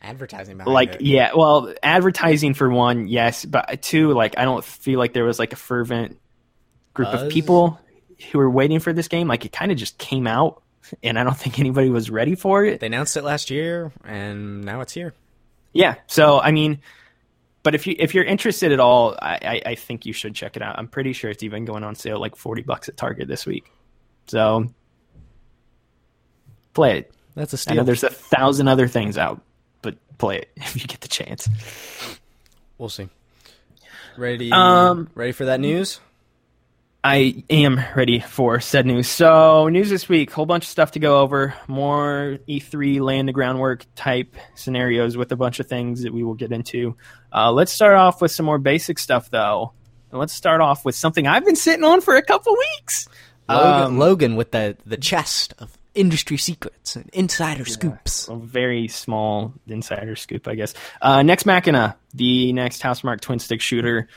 advertising 0.00 0.58
like 0.58 0.94
it. 0.94 1.00
yeah 1.00 1.32
well 1.34 1.74
advertising 1.82 2.54
for 2.54 2.70
one 2.70 3.08
yes 3.08 3.44
but 3.44 3.82
two 3.82 4.12
like 4.12 4.38
i 4.38 4.44
don't 4.44 4.64
feel 4.64 4.96
like 4.96 5.12
there 5.12 5.24
was 5.24 5.40
like 5.40 5.52
a 5.52 5.56
fervent 5.56 6.20
group 6.94 7.10
Buzz? 7.10 7.22
of 7.22 7.30
people 7.30 7.80
who 8.32 8.38
were 8.38 8.50
waiting 8.50 8.80
for 8.80 8.92
this 8.92 9.08
game. 9.08 9.28
Like 9.28 9.44
it 9.44 9.52
kind 9.52 9.70
of 9.70 9.78
just 9.78 9.98
came 9.98 10.26
out 10.26 10.62
and 11.02 11.18
i 11.18 11.24
don't 11.24 11.36
think 11.44 11.58
anybody 11.58 11.90
was 11.90 12.10
ready 12.10 12.34
for 12.34 12.64
it. 12.64 12.80
They 12.80 12.86
announced 12.86 13.16
it 13.16 13.22
last 13.22 13.50
year 13.50 13.92
and 14.04 14.64
now 14.64 14.80
it's 14.80 14.92
here. 14.92 15.14
Yeah 15.72 15.96
so 16.06 16.40
i 16.40 16.50
mean 16.50 16.80
but 17.62 17.74
if 17.74 17.86
you 17.86 17.94
if 17.98 18.14
you're 18.14 18.24
interested 18.24 18.72
at 18.72 18.80
all 18.80 19.16
I, 19.20 19.38
I, 19.42 19.70
I 19.70 19.74
think 19.74 20.06
you 20.06 20.12
should 20.12 20.34
check 20.34 20.56
it 20.56 20.62
out. 20.62 20.78
I'm 20.78 20.88
pretty 20.88 21.12
sure 21.12 21.30
it's 21.30 21.42
even 21.42 21.64
going 21.64 21.84
on 21.84 21.94
sale 21.94 22.20
like 22.20 22.36
40 22.36 22.62
bucks 22.62 22.88
at 22.88 22.96
target 22.96 23.28
this 23.28 23.46
week. 23.46 23.70
So 24.26 24.72
play 26.72 26.98
it 26.98 27.12
that's 27.38 27.52
a 27.52 27.56
steal. 27.56 27.74
I 27.74 27.76
know 27.76 27.84
there's 27.84 28.04
a 28.04 28.10
thousand 28.10 28.68
other 28.68 28.88
things 28.88 29.16
out, 29.16 29.40
but 29.82 29.96
play 30.18 30.38
it 30.38 30.50
if 30.56 30.76
you 30.76 30.86
get 30.86 31.00
the 31.00 31.08
chance. 31.08 31.48
We'll 32.76 32.88
see. 32.88 33.08
Ready? 34.16 34.50
Um, 34.52 35.08
ready 35.14 35.32
for 35.32 35.46
that 35.46 35.60
news? 35.60 36.00
I 37.02 37.44
am 37.48 37.80
ready 37.94 38.18
for 38.18 38.58
said 38.58 38.84
news. 38.84 39.08
So, 39.08 39.68
news 39.68 39.88
this 39.88 40.08
week, 40.08 40.32
whole 40.32 40.46
bunch 40.46 40.64
of 40.64 40.68
stuff 40.68 40.90
to 40.92 40.98
go 40.98 41.20
over. 41.20 41.54
More 41.68 42.38
E3 42.48 43.00
land 43.00 43.28
the 43.28 43.32
groundwork 43.32 43.86
type 43.94 44.34
scenarios 44.56 45.16
with 45.16 45.30
a 45.30 45.36
bunch 45.36 45.60
of 45.60 45.68
things 45.68 46.02
that 46.02 46.12
we 46.12 46.24
will 46.24 46.34
get 46.34 46.50
into. 46.50 46.96
Uh, 47.32 47.52
let's 47.52 47.70
start 47.70 47.94
off 47.94 48.20
with 48.20 48.32
some 48.32 48.46
more 48.46 48.58
basic 48.58 48.98
stuff, 48.98 49.30
though. 49.30 49.72
And 50.10 50.18
let's 50.18 50.32
start 50.32 50.60
off 50.60 50.84
with 50.84 50.96
something 50.96 51.26
I've 51.26 51.44
been 51.44 51.56
sitting 51.56 51.84
on 51.84 52.00
for 52.00 52.16
a 52.16 52.22
couple 52.22 52.56
weeks. 52.56 53.08
Logan, 53.48 53.82
um, 53.82 53.98
Logan 53.98 54.36
with 54.36 54.50
the, 54.50 54.76
the 54.84 54.96
chest 54.96 55.54
of 55.60 55.77
industry 55.98 56.36
secrets 56.36 56.96
and 56.96 57.10
insider 57.12 57.64
yeah, 57.66 57.72
scoops. 57.72 58.28
A 58.28 58.36
very 58.36 58.88
small 58.88 59.52
insider 59.66 60.14
scoop, 60.16 60.46
I 60.46 60.54
guess. 60.54 60.74
Uh, 61.02 61.22
Nex 61.22 61.44
Machina, 61.44 61.96
the 62.14 62.52
next 62.52 62.82
Housemarque 62.82 63.20
twin 63.20 63.40
stick 63.40 63.60
shooter, 63.60 64.08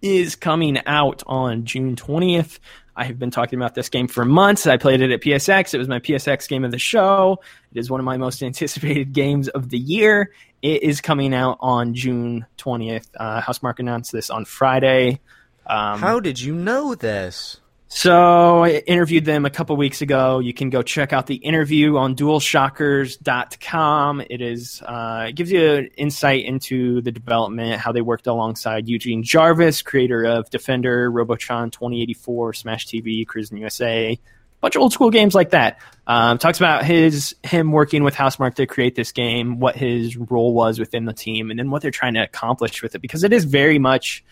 is 0.00 0.34
coming 0.34 0.78
out 0.86 1.22
on 1.26 1.64
June 1.64 1.96
20th. 1.96 2.58
I 2.96 3.04
have 3.04 3.18
been 3.18 3.30
talking 3.30 3.58
about 3.58 3.74
this 3.74 3.88
game 3.88 4.08
for 4.08 4.24
months. 4.24 4.66
I 4.66 4.76
played 4.76 5.00
it 5.00 5.10
at 5.10 5.20
PSX. 5.20 5.74
It 5.74 5.78
was 5.78 5.88
my 5.88 6.00
PSX 6.00 6.48
game 6.48 6.64
of 6.64 6.70
the 6.70 6.78
show. 6.78 7.40
It 7.72 7.78
is 7.78 7.90
one 7.90 8.00
of 8.00 8.04
my 8.04 8.16
most 8.16 8.42
anticipated 8.42 9.12
games 9.12 9.48
of 9.48 9.68
the 9.68 9.78
year. 9.78 10.32
It 10.62 10.82
is 10.82 11.00
coming 11.00 11.34
out 11.34 11.58
on 11.60 11.94
June 11.94 12.46
20th. 12.58 13.08
Uh, 13.16 13.40
Housemarque 13.40 13.80
announced 13.80 14.12
this 14.12 14.30
on 14.30 14.44
Friday. 14.44 15.20
Um, 15.66 15.98
How 15.98 16.20
did 16.20 16.40
you 16.40 16.54
know 16.54 16.94
this? 16.94 17.60
So 17.94 18.64
I 18.64 18.82
interviewed 18.86 19.26
them 19.26 19.44
a 19.44 19.50
couple 19.50 19.76
weeks 19.76 20.00
ago. 20.00 20.38
You 20.38 20.54
can 20.54 20.70
go 20.70 20.80
check 20.80 21.12
out 21.12 21.26
the 21.26 21.34
interview 21.34 21.98
on 21.98 22.16
DualShockers.com. 22.16 24.22
It 24.30 24.40
is 24.40 24.80
uh, 24.80 25.26
it 25.28 25.34
gives 25.34 25.52
you 25.52 25.72
an 25.72 25.90
insight 25.98 26.46
into 26.46 27.02
the 27.02 27.12
development, 27.12 27.82
how 27.82 27.92
they 27.92 28.00
worked 28.00 28.26
alongside 28.26 28.88
Eugene 28.88 29.22
Jarvis, 29.22 29.82
creator 29.82 30.24
of 30.24 30.48
Defender, 30.48 31.10
Robotron 31.10 31.70
2084, 31.70 32.54
Smash 32.54 32.86
TV, 32.86 33.26
Cruis'n 33.26 33.58
USA, 33.58 34.18
bunch 34.62 34.74
of 34.74 34.80
old 34.80 34.94
school 34.94 35.10
games 35.10 35.34
like 35.34 35.50
that. 35.50 35.78
Um, 36.06 36.38
talks 36.38 36.56
about 36.56 36.86
his 36.86 37.36
him 37.42 37.72
working 37.72 38.04
with 38.04 38.14
Housemarque 38.14 38.54
to 38.54 38.66
create 38.66 38.94
this 38.94 39.12
game, 39.12 39.60
what 39.60 39.76
his 39.76 40.16
role 40.16 40.54
was 40.54 40.78
within 40.78 41.04
the 41.04 41.12
team, 41.12 41.50
and 41.50 41.58
then 41.58 41.70
what 41.70 41.82
they're 41.82 41.90
trying 41.90 42.14
to 42.14 42.22
accomplish 42.22 42.82
with 42.82 42.94
it 42.94 43.02
because 43.02 43.22
it 43.22 43.34
is 43.34 43.44
very 43.44 43.78
much 43.78 44.24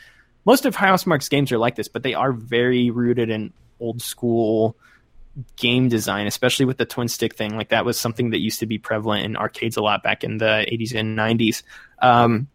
most 0.44 0.66
of 0.66 0.76
Housemarque's 0.76 1.29
games 1.29 1.53
are 1.53 1.59
like 1.59 1.76
this, 1.76 1.88
but 1.88 2.03
they 2.03 2.14
are 2.14 2.33
very 2.33 2.90
rooted 2.90 3.31
in 3.31 3.53
old 3.79 4.03
school 4.03 4.76
game 5.57 5.88
design, 5.88 6.26
especially 6.26 6.66
with 6.66 6.79
the 6.79 6.85
twin 6.85 7.09
stick 7.09 7.35
thing. 7.35 7.57
Like 7.57 7.70
that 7.70 7.85
was 7.85 7.98
something 7.98 8.31
that 8.31 8.40
used 8.40 8.61
to 8.61 8.66
be 8.66 8.79
prevalent 8.79 9.24
in 9.24 9.37
arcades 9.37 9.76
a 9.76 9.83
lot 9.83 10.03
back 10.03 10.24
in 10.24 10.38
the 10.38 10.66
80s 10.70 10.94
and 10.94 11.16
90s. 11.18 11.62
Um, 12.00 12.48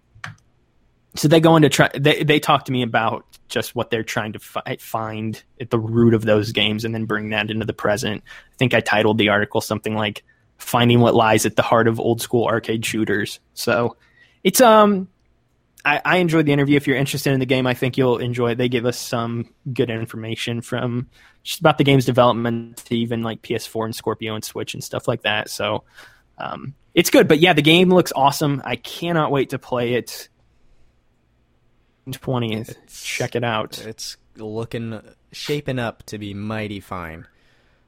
so 1.16 1.28
they 1.28 1.40
go 1.40 1.56
into 1.56 1.70
try. 1.70 1.90
They 1.98 2.24
they 2.24 2.40
talk 2.40 2.66
to 2.66 2.72
me 2.72 2.82
about 2.82 3.26
just 3.48 3.74
what 3.74 3.90
they're 3.90 4.04
trying 4.04 4.34
to 4.34 4.40
fi- 4.40 4.78
find 4.80 5.42
at 5.62 5.70
the 5.70 5.80
root 5.80 6.14
of 6.14 6.26
those 6.26 6.52
games, 6.52 6.84
and 6.84 6.94
then 6.94 7.06
bring 7.06 7.30
that 7.30 7.50
into 7.50 7.66
the 7.66 7.74
present. 7.74 8.22
I 8.26 8.56
think 8.58 8.74
I 8.74 8.82
titled 8.82 9.18
the 9.18 9.30
article 9.30 9.62
something 9.62 9.96
like 9.96 10.24
"Finding 10.58 11.00
What 11.00 11.16
Lies 11.16 11.46
at 11.46 11.56
the 11.56 11.62
Heart 11.62 11.88
of 11.88 12.02
Old 12.02 12.22
School 12.22 12.46
Arcade 12.46 12.86
Shooters." 12.86 13.40
So 13.54 13.96
it's 14.44 14.60
um 14.60 15.08
I, 15.86 16.02
I 16.04 16.18
enjoyed 16.18 16.48
the 16.48 16.52
interview. 16.52 16.78
If 16.78 16.88
you're 16.88 16.98
interested 16.98 17.32
in 17.32 17.40
the 17.40 17.46
game, 17.46 17.68
I 17.68 17.76
think 17.76 17.96
you'll 17.96 18.18
enjoy 18.18 18.52
it. 18.52 18.56
They 18.56 18.70
give 18.70 18.88
us 18.88 18.98
some 18.98 19.54
good 19.72 19.92
information 19.92 20.62
from 20.62 21.10
just 21.44 21.60
about 21.60 21.78
the 21.78 21.84
game's 21.84 22.06
development 22.06 22.78
to 22.86 22.98
even 22.98 23.22
like 23.22 23.44
PS4 23.44 23.86
and 23.86 23.96
Scorpio 23.96 24.34
and 24.34 24.44
Switch 24.44 24.74
and 24.74 24.84
stuff 24.84 25.08
like 25.08 25.22
that. 25.22 25.50
So 25.50 25.84
um, 26.40 26.74
it's 26.96 27.12
good. 27.12 27.28
But 27.28 27.40
yeah, 27.40 27.54
the 27.54 27.62
game 27.62 27.90
looks 27.90 28.12
awesome. 28.16 28.64
I 28.66 28.78
cannot 28.78 29.32
wait 29.32 29.52
to 29.52 29.60
play 29.60 29.94
it. 29.94 30.28
Twentieth, 32.12 32.78
check 32.88 33.36
it 33.36 33.44
out. 33.44 33.80
It's 33.80 34.18
looking 34.38 35.02
shaping 35.32 35.80
up 35.80 36.04
to 36.04 36.20
be 36.20 36.34
mighty 36.36 36.80
fine. 36.80 37.28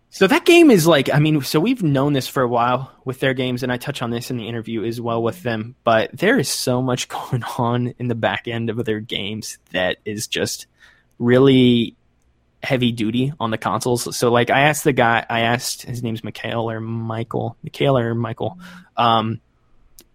So 0.09 0.25
that 0.27 0.45
game 0.45 0.71
is 0.71 0.87
like, 0.87 1.13
I 1.13 1.19
mean, 1.19 1.41
so 1.41 1.59
we've 1.59 1.83
known 1.83 2.13
this 2.13 2.27
for 2.27 2.41
a 2.41 2.47
while 2.47 2.91
with 3.03 3.19
their 3.19 3.33
games, 3.33 3.63
and 3.63 3.71
I 3.71 3.77
touch 3.77 4.01
on 4.01 4.09
this 4.09 4.31
in 4.31 4.37
the 4.37 4.47
interview 4.47 4.83
as 4.83 5.01
well 5.01 5.21
with 5.21 5.43
them. 5.43 5.75
But 5.83 6.11
there 6.17 6.39
is 6.39 6.49
so 6.49 6.81
much 6.81 7.07
going 7.09 7.43
on 7.57 7.93
in 7.99 8.07
the 8.07 8.15
back 8.15 8.47
end 8.47 8.69
of 8.69 8.83
their 8.85 8.99
games 8.99 9.57
that 9.71 9.97
is 10.05 10.27
just 10.27 10.67
really 11.19 11.95
heavy 12.63 12.91
duty 12.91 13.33
on 13.39 13.51
the 13.51 13.57
consoles. 13.57 14.15
So 14.15 14.31
like, 14.31 14.49
I 14.49 14.61
asked 14.61 14.83
the 14.83 14.93
guy, 14.93 15.25
I 15.29 15.41
asked 15.41 15.83
his 15.83 16.01
name's 16.01 16.23
Mikhail 16.23 16.69
or 16.69 16.79
Michael, 16.79 17.55
Mikhail 17.61 17.97
or 17.97 18.15
Michael, 18.15 18.57
um, 18.95 19.39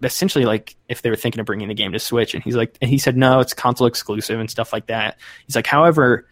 essentially 0.02 0.44
like 0.44 0.74
if 0.88 1.02
they 1.02 1.10
were 1.10 1.16
thinking 1.16 1.38
of 1.38 1.46
bringing 1.46 1.68
the 1.68 1.74
game 1.74 1.92
to 1.92 1.98
Switch, 1.98 2.34
and 2.34 2.42
he's 2.42 2.56
like, 2.56 2.76
and 2.80 2.90
he 2.90 2.98
said 2.98 3.16
no, 3.16 3.40
it's 3.40 3.54
console 3.54 3.86
exclusive 3.86 4.40
and 4.40 4.50
stuff 4.50 4.72
like 4.72 4.86
that. 4.86 5.18
He's 5.46 5.54
like, 5.54 5.66
however 5.66 6.26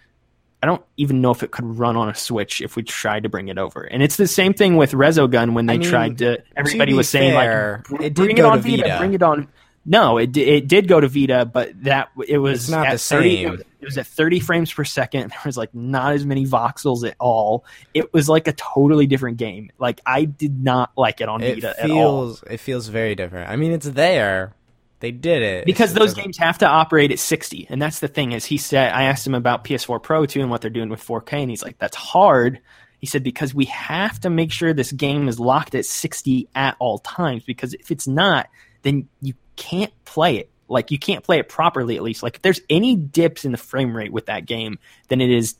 I 0.63 0.67
don't 0.67 0.83
even 0.97 1.21
know 1.21 1.31
if 1.31 1.43
it 1.43 1.51
could 1.51 1.65
run 1.65 1.97
on 1.97 2.09
a 2.09 2.15
Switch 2.15 2.61
if 2.61 2.77
we 2.77 2.83
tried 2.83 3.23
to 3.23 3.29
bring 3.29 3.49
it 3.49 3.57
over. 3.57 3.83
And 3.83 4.03
it's 4.03 4.17
the 4.17 4.27
same 4.27 4.53
thing 4.53 4.77
with 4.77 4.93
Resogun 4.93 5.55
when 5.55 5.67
they 5.67 5.75
I 5.75 5.79
mean, 5.79 5.89
tried 5.89 6.19
to. 6.19 6.43
Everybody 6.55 6.93
to 6.93 6.97
was 6.99 7.09
saying 7.09 7.33
fair, 7.33 7.83
like, 7.91 8.01
it 8.03 8.15
bring 8.15 8.37
it 8.37 8.45
on 8.45 8.61
Vita, 8.61 8.83
Vita, 8.83 8.99
bring 8.99 9.15
it 9.15 9.23
on. 9.23 9.49
No, 9.87 10.19
it 10.19 10.37
it 10.37 10.69
did 10.69 10.89
go 10.89 11.01
to 11.01 11.09
Vita, 11.09 11.47
but 11.47 11.83
that 11.85 12.11
it 12.29 12.37
was 12.37 12.65
it's 12.65 12.71
not 12.71 12.87
at 12.87 12.93
the 12.93 12.99
30, 12.99 13.37
same. 13.37 13.55
It 13.81 13.87
was 13.87 13.97
at 13.97 14.07
30 14.07 14.41
frames 14.41 14.71
per 14.71 14.85
second. 14.85 15.31
There 15.31 15.41
was 15.47 15.57
like 15.57 15.75
not 15.75 16.13
as 16.13 16.27
many 16.27 16.45
voxels 16.45 17.09
at 17.09 17.17
all. 17.19 17.65
It 17.95 18.13
was 18.13 18.29
like 18.29 18.47
a 18.47 18.53
totally 18.53 19.07
different 19.07 19.39
game. 19.39 19.71
Like 19.79 20.03
I 20.05 20.27
did 20.27 20.63
not 20.63 20.93
like 20.99 21.23
it 21.23 21.31
on 21.31 21.43
it 21.43 21.55
Vita 21.63 21.75
feels, 21.81 22.43
It 22.43 22.59
feels 22.59 22.89
very 22.89 23.15
different. 23.15 23.49
I 23.49 23.57
mean, 23.57 23.73
it's 23.73 23.89
there, 23.89 24.55
they 25.01 25.11
did 25.11 25.43
it 25.43 25.67
because 25.67 25.95
those 25.95 26.15
games 26.15 26.37
have 26.39 26.59
to 26.59 26.67
operate 26.67 27.11
at 27.11 27.19
60, 27.19 27.67
and 27.71 27.81
that's 27.81 28.01
the 28.01 28.09
thing. 28.09 28.33
Is 28.33 28.45
he 28.45 28.59
said 28.59 28.93
I 28.93 29.05
asked 29.05 29.27
him 29.27 29.35
about 29.35 29.65
PS4 29.65 30.03
Pro 30.03 30.27
too 30.27 30.41
and 30.41 30.51
what 30.51 30.61
they're 30.61 30.71
doing 30.71 30.91
with 30.91 31.05
4K, 31.05 31.33
and 31.41 31.51
he's 31.51 31.63
like, 31.63 31.79
"That's 31.79 31.97
hard." 31.97 32.61
He 32.99 33.07
said 33.07 33.25
because 33.25 33.55
we 33.55 33.65
have 33.65 34.21
to 34.21 34.31
make 34.31 34.53
sure 34.53 34.75
this 34.75 34.93
game 34.93 35.27
is 35.29 35.41
locked 35.41 35.75
at 35.75 35.87
60 35.87 36.49
at 36.55 36.77
all 36.79 36.99
times 36.99 37.45
because 37.45 37.73
if 37.73 37.91
it's 37.91 38.07
not, 38.07 38.49
then 38.83 39.09
you 39.23 39.33
can't 39.57 39.93
play 40.05 40.37
it. 40.37 40.51
Like 40.69 40.91
you 40.91 40.99
can't 40.99 41.25
play 41.25 41.39
it 41.39 41.49
properly 41.49 41.97
at 41.97 42.03
least. 42.03 42.23
Like 42.23 42.37
if 42.37 42.43
there's 42.43 42.61
any 42.69 42.97
dips 42.97 43.47
in 43.47 43.53
the 43.53 43.59
frame 43.59 43.97
rate 43.97 44.13
with 44.13 44.27
that 44.27 44.45
game, 44.45 44.79
then 45.09 45.23
it 45.23 45.31
is 45.31 45.57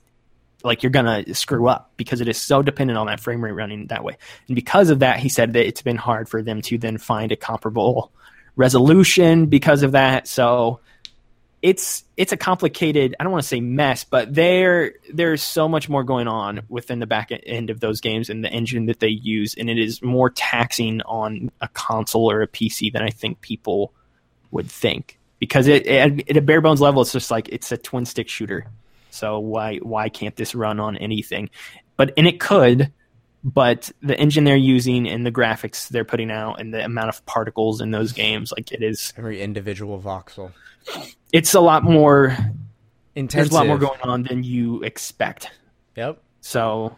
like 0.63 0.83
you're 0.83 0.91
gonna 0.91 1.35
screw 1.35 1.67
up 1.67 1.93
because 1.97 2.21
it 2.21 2.29
is 2.29 2.39
so 2.39 2.63
dependent 2.63 2.99
on 2.99 3.07
that 3.07 3.21
frame 3.21 3.43
rate 3.43 3.53
running 3.53 3.87
that 3.87 4.05
way. 4.05 4.19
And 4.47 4.55
because 4.55 4.91
of 4.91 4.99
that, 4.99 5.19
he 5.19 5.31
said 5.31 5.55
that 5.55 5.67
it's 5.67 5.83
been 5.83 5.97
hard 5.97 6.29
for 6.29 6.43
them 6.43 6.61
to 6.63 6.77
then 6.77 6.99
find 6.99 7.33
a 7.33 7.37
comparable 7.37 8.13
resolution 8.57 9.47
because 9.47 9.83
of 9.83 9.93
that. 9.93 10.29
So 10.29 10.81
it's 11.63 12.05
it's 12.17 12.33
a 12.33 12.37
complicated 12.37 13.15
I 13.19 13.25
don't 13.25 13.33
want 13.33 13.43
to 13.43 13.49
say 13.49 13.61
mess, 13.61 14.05
but 14.05 14.35
there 14.35 14.95
there's 15.13 15.43
so 15.43 15.69
much 15.69 15.89
more 15.89 16.05
going 16.05 16.29
on 16.29 16.63
within 16.69 17.01
the 17.01 17.07
back 17.07 17.31
end 17.45 17.71
of 17.71 17.81
those 17.81 18.01
games 18.01 18.31
and 18.31 18.43
the 18.45 18.51
engine 18.51 18.87
that 18.87 19.01
they 19.01 19.09
use, 19.09 19.55
and 19.55 19.69
it 19.69 19.79
is 19.79 20.03
more 20.03 20.31
taxing 20.31 21.03
on 21.03 21.51
a 21.61 21.69
console 21.69 22.31
or 22.31 22.43
a 22.43 22.49
PC 22.49 22.93
than 22.93 23.03
I 23.03 23.11
think 23.11 23.41
people 23.41 23.93
would 24.51 24.71
think. 24.71 25.19
Because 25.39 25.67
it, 25.67 25.87
it 25.87 26.29
at 26.31 26.37
a 26.37 26.43
bare 26.43 26.61
bones 26.61 26.81
level, 26.81 27.03
it's 27.03 27.13
just 27.13 27.31
like 27.31 27.49
it's 27.51 27.73
a 27.73 27.77
twin 27.77 28.07
stick 28.07 28.29
shooter. 28.29 28.67
So 29.11 29.39
why 29.39 29.79
why 29.79 30.09
can't 30.09 30.37
this 30.37 30.55
run 30.55 30.81
on 30.81 30.97
anything? 30.97 31.51
But 31.97 32.15
and 32.17 32.27
it 32.27 32.41
could, 32.41 32.91
but 33.43 33.91
the 34.03 34.19
engine 34.19 34.45
they're 34.45 34.57
using 34.57 35.09
and 35.09 35.25
the 35.25 35.33
graphics 35.33 35.89
they're 35.89 36.05
putting 36.05 36.31
out 36.31 36.61
and 36.61 36.75
the 36.75 36.85
amount 36.85 37.09
of 37.09 37.25
particles 37.27 37.81
in 37.81 37.91
those 37.91 38.13
games, 38.13 38.53
like 38.53 38.73
it 38.73 38.83
is 38.83 39.13
every 39.17 39.41
individual 39.41 40.01
voxel. 40.01 40.53
It's 41.33 41.55
a 41.55 41.61
lot 41.61 41.83
more 41.85 42.37
intense. 43.15 43.49
There's 43.49 43.51
a 43.51 43.55
lot 43.55 43.67
more 43.67 43.79
going 43.79 44.01
on 44.03 44.23
than 44.25 44.43
you 44.43 44.83
expect. 44.83 45.51
Yep. 45.97 46.23
So, 46.43 46.97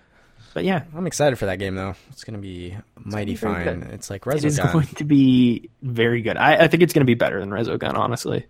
but 0.54 0.64
yeah, 0.64 0.84
I'm 0.94 1.06
excited 1.06 1.36
for 1.36 1.46
that 1.46 1.58
game 1.58 1.74
though. 1.76 1.94
It's 2.10 2.24
gonna 2.24 2.38
be 2.38 2.76
mighty 2.96 3.36
fine. 3.36 3.80
Good. 3.80 3.90
It's 3.92 4.10
like 4.10 4.22
Resogun. 4.22 4.36
It 4.36 4.44
is 4.44 4.58
going 4.58 4.86
to 4.86 5.04
be 5.04 5.70
very 5.80 6.22
good. 6.22 6.36
I, 6.36 6.64
I 6.64 6.68
think 6.68 6.82
it's 6.82 6.92
gonna 6.92 7.04
be 7.04 7.14
better 7.14 7.38
than 7.38 7.50
Resogun, 7.50 7.94
honestly. 7.94 8.46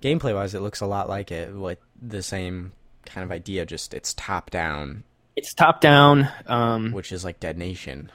Gameplay 0.00 0.34
wise, 0.34 0.54
it 0.54 0.60
looks 0.60 0.80
a 0.80 0.86
lot 0.86 1.08
like 1.08 1.30
it. 1.30 1.54
With 1.54 1.78
the 2.00 2.22
same 2.22 2.72
kind 3.06 3.24
of 3.24 3.30
idea, 3.30 3.66
just 3.66 3.94
it's 3.94 4.14
top 4.14 4.50
down 4.50 5.04
it's 5.36 5.54
top 5.54 5.80
down, 5.80 6.28
um, 6.46 6.92
which 6.92 7.12
is 7.12 7.24
like 7.24 7.40
Dead 7.40 7.58
Nation. 7.58 8.10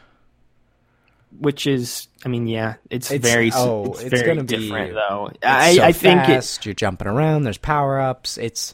Which 1.38 1.68
is, 1.68 2.08
I 2.26 2.30
mean, 2.30 2.48
yeah, 2.48 2.76
it's, 2.90 3.12
it's 3.12 3.24
very, 3.24 3.52
oh, 3.54 3.92
it's, 3.92 4.02
it's 4.02 4.10
very 4.10 4.26
gonna 4.26 4.44
different 4.44 4.90
be, 4.90 4.94
though. 4.96 5.32
I, 5.44 5.76
so 5.76 5.84
I 5.84 5.92
think 5.92 6.22
fast, 6.22 6.60
it, 6.60 6.66
you're 6.66 6.74
jumping 6.74 7.08
around. 7.08 7.44
There's 7.44 7.60
power 7.60 8.02
ups. 8.02 8.40
It's 8.40 8.74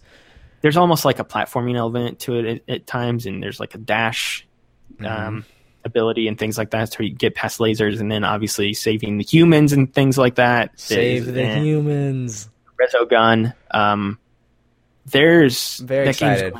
there's 0.62 0.78
almost 0.78 1.04
like 1.04 1.20
a 1.20 1.26
platforming 1.26 1.76
element 1.76 2.20
to 2.22 2.36
it 2.40 2.46
at, 2.46 2.74
at 2.74 2.88
times, 2.88 3.26
and 3.26 3.44
there's 3.44 3.60
like 3.60 3.76
a 3.76 3.78
dash 3.78 4.48
mm-hmm. 4.94 5.06
um, 5.06 5.46
ability 5.84 6.30
and 6.30 6.40
things 6.40 6.58
like 6.58 6.72
that, 6.72 6.94
so 6.94 7.04
you 7.04 7.14
get 7.14 7.36
past 7.36 7.60
lasers, 7.60 8.00
and 8.00 8.10
then 8.10 8.24
obviously 8.24 8.74
saving 8.74 9.18
the 9.18 9.26
humans 9.26 9.74
and 9.74 9.94
things 9.94 10.18
like 10.18 10.36
that. 10.36 10.80
Save 10.80 11.26
the 11.26 11.60
humans. 11.60 12.50
Resogun. 12.80 13.54
Um, 13.72 14.18
there's 15.06 15.78
very 15.80 16.08
excited 16.08 16.54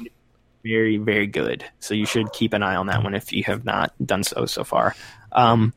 very, 0.66 0.98
very 0.98 1.28
good. 1.28 1.64
So 1.80 1.94
you 1.94 2.06
should 2.06 2.34
keep 2.34 2.54
an 2.54 2.64
eye 2.64 2.76
on 2.76 2.88
that 2.88 3.04
one 3.04 3.14
if 3.14 3.32
you 3.32 3.44
have 3.44 3.64
not 3.64 3.94
done 4.04 4.24
so 4.24 4.46
so 4.46 4.64
far. 4.64 4.96
Um, 5.32 5.74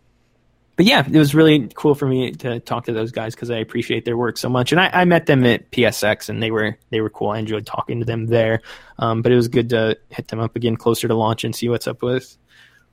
but 0.77 0.87
yeah, 0.87 1.05
it 1.05 1.19
was 1.19 1.35
really 1.35 1.69
cool 1.75 1.95
for 1.95 2.07
me 2.07 2.31
to 2.31 2.61
talk 2.61 2.85
to 2.85 2.93
those 2.93 3.11
guys 3.11 3.35
because 3.35 3.51
I 3.51 3.59
appreciate 3.59 4.05
their 4.05 4.17
work 4.17 4.39
so 4.39 4.49
much. 4.49 4.71
And 4.71 4.81
I, 4.81 4.89
I, 4.93 5.05
met 5.07 5.27
them 5.27 5.45
at 5.45 5.73
PSX, 5.73 6.29
and 6.29 6.41
they 6.41 6.53
were 6.53 6.79
they 6.91 7.01
were 7.01 7.11
cool. 7.11 7.31
I 7.31 7.39
enjoyed 7.39 7.67
talking 7.67 7.99
to 7.99 8.05
them 8.05 8.27
there. 8.27 8.63
Um, 8.97 9.21
but 9.21 9.33
it 9.33 9.35
was 9.37 9.49
good 9.49 9.71
to 9.71 9.99
hit 10.09 10.29
them 10.29 10.39
up 10.39 10.55
again 10.55 10.77
closer 10.77 11.09
to 11.09 11.15
launch 11.15 11.43
and 11.43 11.55
see 11.55 11.69
what's 11.69 11.89
up 11.89 12.03
with 12.03 12.39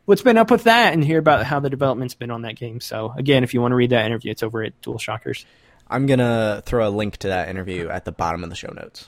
what's 0.05 0.21
been 0.21 0.37
up 0.37 0.49
with 0.51 0.63
that 0.63 0.93
and 0.93 1.03
hear 1.03 1.19
about 1.19 1.45
how 1.45 1.59
the 1.59 1.69
development's 1.69 2.15
been 2.15 2.31
on 2.31 2.41
that 2.41 2.55
game. 2.55 2.81
So 2.81 3.13
again, 3.15 3.43
if 3.43 3.53
you 3.53 3.61
want 3.61 3.71
to 3.71 3.75
read 3.75 3.91
that 3.91 4.05
interview, 4.05 4.31
it's 4.31 4.43
over 4.43 4.63
at 4.63 4.79
Dual 4.81 4.97
Shockers. 4.97 5.45
I'm 5.87 6.07
gonna 6.07 6.63
throw 6.65 6.87
a 6.87 6.89
link 6.89 7.17
to 7.17 7.27
that 7.27 7.49
interview 7.49 7.87
at 7.89 8.05
the 8.05 8.11
bottom 8.11 8.43
of 8.43 8.49
the 8.49 8.55
show 8.55 8.73
notes. 8.73 9.07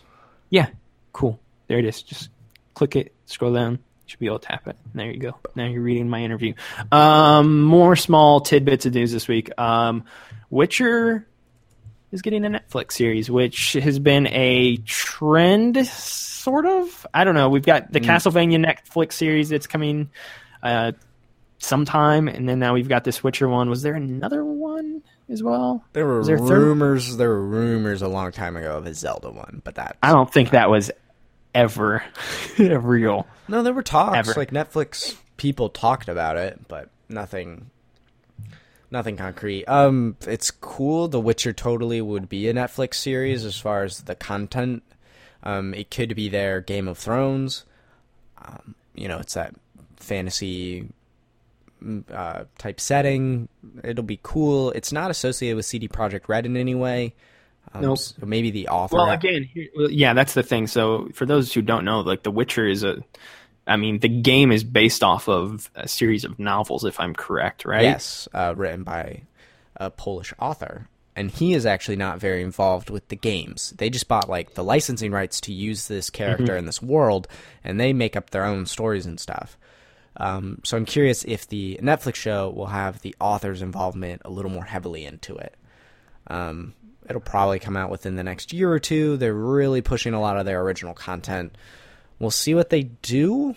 Yeah, 0.50 0.70
cool. 1.14 1.40
There 1.68 1.80
it 1.80 1.86
is. 1.86 2.04
Just 2.04 2.30
click 2.78 2.96
it, 2.96 3.12
scroll 3.26 3.54
down. 3.54 3.74
You 3.74 3.80
should 4.06 4.20
be 4.20 4.28
able 4.28 4.38
to 4.40 4.48
tap 4.48 4.68
it. 4.68 4.78
There 4.94 5.10
you 5.10 5.20
go. 5.20 5.36
Now 5.56 5.66
you're 5.66 5.82
reading 5.82 6.10
my 6.10 6.22
interview. 6.22 6.54
Um, 6.92 7.64
more 7.64 7.96
small 7.96 8.40
tidbits 8.40 8.86
of 8.86 8.94
news 8.94 9.12
this 9.12 9.28
week. 9.28 9.50
Um, 9.60 10.06
Witcher 10.52 11.28
is 12.12 12.22
getting 12.22 12.46
a 12.46 12.50
Netflix 12.50 12.94
series, 12.94 13.32
which 13.32 13.74
has 13.74 13.98
been 13.98 14.28
a 14.28 14.78
trend, 14.78 15.88
sort 15.88 16.68
of. 16.68 17.08
I 17.14 17.24
don't 17.24 17.34
know. 17.34 17.50
We've 17.50 17.66
got 17.66 17.92
the 17.92 18.00
mm. 18.00 18.06
Castlevania 18.06 18.64
Netflix 18.64 19.14
series 19.14 19.50
that's 19.50 19.68
coming 19.68 20.12
uh, 20.62 20.92
sometime, 21.58 22.28
and 22.28 22.48
then 22.48 22.60
now 22.60 22.76
we've 22.76 22.88
got 22.88 23.04
this 23.04 23.24
Witcher 23.24 23.50
one. 23.50 23.72
Was 23.72 23.82
there 23.82 23.96
another 23.96 24.46
one 24.46 25.02
as 25.30 25.42
well? 25.42 25.84
There 25.94 26.06
were 26.06 26.24
there 26.24 26.38
rumors. 26.38 27.10
Third? 27.10 27.18
There 27.18 27.30
were 27.30 27.46
rumors 27.46 28.04
a 28.04 28.08
long 28.08 28.32
time 28.32 28.56
ago 28.56 28.78
of 28.78 28.86
a 28.86 28.94
Zelda 28.94 29.32
one, 29.32 29.64
but 29.66 29.76
that 29.76 29.98
I 30.04 30.14
don't 30.14 30.32
think 30.32 30.52
that 30.52 30.70
was 30.70 30.92
ever 32.58 32.80
real. 32.80 33.28
No, 33.48 33.64
there 33.64 33.74
were 33.74 33.84
talks. 33.84 34.18
Ever. 34.18 34.34
Like 34.38 34.52
Netflix 34.52 35.16
people 35.38 35.70
talked 35.70 36.10
about 36.10 36.38
it, 36.38 36.68
but 36.68 36.90
nothing 37.10 37.70
nothing 38.92 39.18
concrete. 39.18 39.66
Um 39.66 40.16
it's 40.28 40.52
cool 40.52 41.08
The 41.08 41.20
Witcher 41.20 41.54
totally 41.54 42.02
would 42.02 42.30
be 42.30 42.48
a 42.48 42.54
Netflix 42.54 42.96
series 42.96 43.46
as 43.46 43.58
far 43.58 43.84
as 43.84 44.02
the 44.02 44.16
content. 44.16 44.84
Um 45.44 45.74
it 45.74 45.92
could 45.92 46.16
be 46.16 46.30
their 46.30 46.62
Game 46.62 46.88
of 46.88 46.98
Thrones. 46.98 47.66
Um, 48.44 48.76
you 48.96 49.08
know, 49.08 49.18
it's 49.20 49.34
that 49.34 49.54
fantasy 49.98 50.90
mm, 51.84 52.04
uh, 52.12 52.46
type 52.58 52.80
setting. 52.80 53.50
It'll 53.84 54.04
be 54.04 54.20
cool. 54.22 54.72
It's 54.72 54.92
not 54.92 55.12
associated 55.12 55.56
with 55.56 55.66
CD 55.66 55.88
Projekt 55.88 56.28
Red 56.28 56.46
in 56.46 56.58
any 56.58 56.76
way. 56.76 57.14
Um, 57.74 57.82
nope. 57.82 58.00
So 58.00 58.26
maybe 58.26 58.52
the 58.52 58.70
author. 58.70 58.96
Well, 58.96 59.10
again, 59.10 59.50
yeah, 59.76 60.14
that's 60.14 60.34
the 60.34 60.44
thing. 60.44 60.68
So 60.68 61.10
for 61.14 61.26
those 61.26 61.54
who 61.54 61.62
don't 61.62 61.86
know, 61.86 62.02
like 62.02 62.24
The 62.24 62.32
Witcher 62.32 62.68
is 62.68 62.84
a, 62.84 63.04
I 63.66 63.76
mean, 63.76 64.00
the 64.00 64.10
game 64.10 64.52
is 64.52 64.64
based 64.64 65.04
off 65.04 65.28
of 65.28 65.70
a 65.76 65.88
series 65.88 66.24
of 66.24 66.40
novels, 66.40 66.86
if 66.86 67.00
I'm 67.00 67.14
correct, 67.14 67.66
right? 67.66 67.84
Yes, 67.84 68.28
uh, 68.34 68.54
written 68.56 68.84
by 68.84 69.24
a 69.76 69.92
Polish 69.92 70.34
author, 70.40 70.88
and 71.16 71.30
he 71.30 71.54
is 71.54 71.66
actually 71.66 71.98
not 71.98 72.20
very 72.20 72.42
involved 72.42 72.90
with 72.90 73.08
the 73.10 73.16
games. 73.16 73.74
They 73.78 73.90
just 73.90 74.08
bought 74.08 74.30
like 74.30 74.54
the 74.54 74.64
licensing 74.64 75.12
rights 75.12 75.42
to 75.42 75.54
use 75.54 75.88
this 75.88 76.10
character 76.10 76.46
mm-hmm. 76.46 76.58
in 76.60 76.66
this 76.66 76.82
world, 76.82 77.28
and 77.64 77.80
they 77.80 77.92
make 77.92 78.16
up 78.16 78.30
their 78.30 78.46
own 78.46 78.66
stories 78.66 79.06
and 79.06 79.20
stuff. 79.20 79.58
Um, 80.16 80.62
so 80.64 80.78
I'm 80.78 80.86
curious 80.86 81.24
if 81.26 81.48
the 81.48 81.80
Netflix 81.82 82.16
show 82.16 82.50
will 82.50 82.68
have 82.68 83.02
the 83.02 83.16
author's 83.20 83.62
involvement 83.62 84.22
a 84.26 84.30
little 84.30 84.50
more 84.50 84.64
heavily 84.64 85.06
into 85.06 85.36
it. 85.36 85.56
Um, 86.28 86.74
It'll 87.10 87.22
probably 87.22 87.60
come 87.60 87.78
out 87.78 87.90
within 87.90 88.16
the 88.16 88.24
next 88.24 88.54
year 88.54 88.72
or 88.72 88.80
two. 88.80 89.18
They're 89.18 89.34
really 89.34 89.82
pushing 89.82 90.14
a 90.14 90.22
lot 90.22 90.38
of 90.38 90.46
their 90.46 90.62
original 90.62 90.94
content. 90.94 91.56
We'll 92.20 92.32
see 92.32 92.56
what 92.56 92.70
they 92.70 92.84
do. 92.84 93.56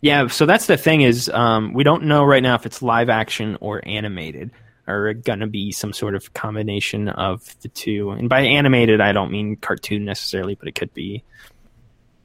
Yeah, 0.00 0.28
so 0.28 0.46
that's 0.46 0.66
the 0.66 0.76
thing 0.76 1.00
is 1.00 1.28
um, 1.30 1.72
we 1.72 1.82
don't 1.82 2.04
know 2.04 2.24
right 2.24 2.42
now 2.42 2.54
if 2.54 2.66
it's 2.66 2.82
live 2.82 3.08
action 3.08 3.56
or 3.60 3.82
animated 3.86 4.50
or 4.86 5.14
going 5.14 5.40
to 5.40 5.46
be 5.46 5.72
some 5.72 5.92
sort 5.92 6.14
of 6.14 6.32
combination 6.32 7.08
of 7.08 7.58
the 7.62 7.68
two. 7.68 8.10
And 8.10 8.28
by 8.28 8.42
animated, 8.42 9.00
I 9.00 9.12
don't 9.12 9.32
mean 9.32 9.56
cartoon 9.56 10.04
necessarily, 10.04 10.54
but 10.54 10.68
it 10.68 10.74
could 10.74 10.94
be 10.94 11.24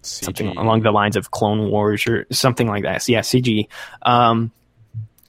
something 0.04 0.48
along 0.58 0.82
the 0.82 0.92
lines 0.92 1.16
of 1.16 1.32
Clone 1.32 1.70
Wars 1.70 2.06
or 2.08 2.26
something 2.32 2.68
like 2.68 2.84
that. 2.84 3.02
So 3.02 3.14
yeah, 3.14 3.22
CG. 3.22 3.68
Um, 4.02 4.52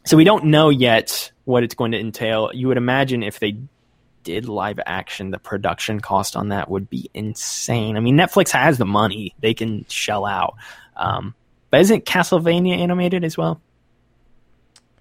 so 0.04 0.16
we 0.16 0.24
don't 0.24 0.46
know 0.46 0.68
yet 0.68 1.32
what 1.44 1.62
it's 1.62 1.74
going 1.74 1.92
to 1.92 1.98
entail. 1.98 2.50
You 2.52 2.68
would 2.68 2.76
imagine 2.76 3.22
if 3.22 3.38
they 3.38 3.56
did 4.22 4.48
live 4.48 4.80
action, 4.85 5.30
the 5.30 5.38
production 5.38 6.00
cost 6.00 6.37
on 6.37 6.48
that 6.48 6.70
would 6.70 6.88
be 6.88 7.11
insane. 7.14 7.96
I 7.96 8.00
mean, 8.00 8.16
Netflix 8.16 8.50
has 8.50 8.78
the 8.78 8.87
money; 8.87 9.35
they 9.40 9.54
can 9.54 9.87
shell 9.88 10.24
out. 10.24 10.54
Um, 10.96 11.35
but 11.70 11.80
isn't 11.80 12.04
Castlevania 12.04 12.76
animated 12.78 13.24
as 13.24 13.37
well? 13.37 13.61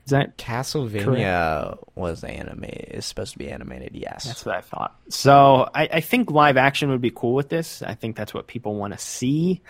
Is 0.05 0.12
that 0.12 0.38
Castlevania 0.38 1.03
correct? 1.03 1.84
was 1.95 2.23
animated? 2.23 2.95
Is 2.95 3.05
supposed 3.05 3.34
to 3.34 3.38
be 3.38 3.49
animated? 3.49 3.91
Yes, 3.93 4.25
that's 4.25 4.45
what 4.45 4.55
I 4.55 4.62
thought. 4.62 4.95
So 5.10 5.69
I, 5.73 5.89
I, 5.93 6.01
think 6.01 6.31
live 6.31 6.57
action 6.57 6.89
would 6.89 7.01
be 7.01 7.12
cool 7.12 7.36
with 7.36 7.49
this. 7.49 7.81
I 7.81 7.93
think 7.93 8.15
that's 8.15 8.34
what 8.34 8.47
people 8.47 8.75
want 8.75 8.93
to 8.93 8.99
see. 8.99 9.62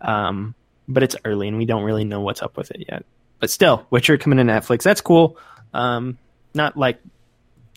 Um, 0.00 0.54
but 0.88 1.02
it's 1.02 1.16
early, 1.24 1.48
and 1.48 1.58
we 1.58 1.64
don't 1.64 1.82
really 1.82 2.04
know 2.04 2.20
what's 2.20 2.42
up 2.42 2.56
with 2.56 2.70
it 2.70 2.86
yet. 2.88 3.04
But 3.38 3.50
still, 3.50 3.86
Witcher 3.90 4.18
coming 4.18 4.38
to 4.38 4.44
Netflix, 4.44 4.82
that's 4.82 5.00
cool. 5.00 5.36
Um, 5.74 6.18
not 6.54 6.76
like 6.76 7.00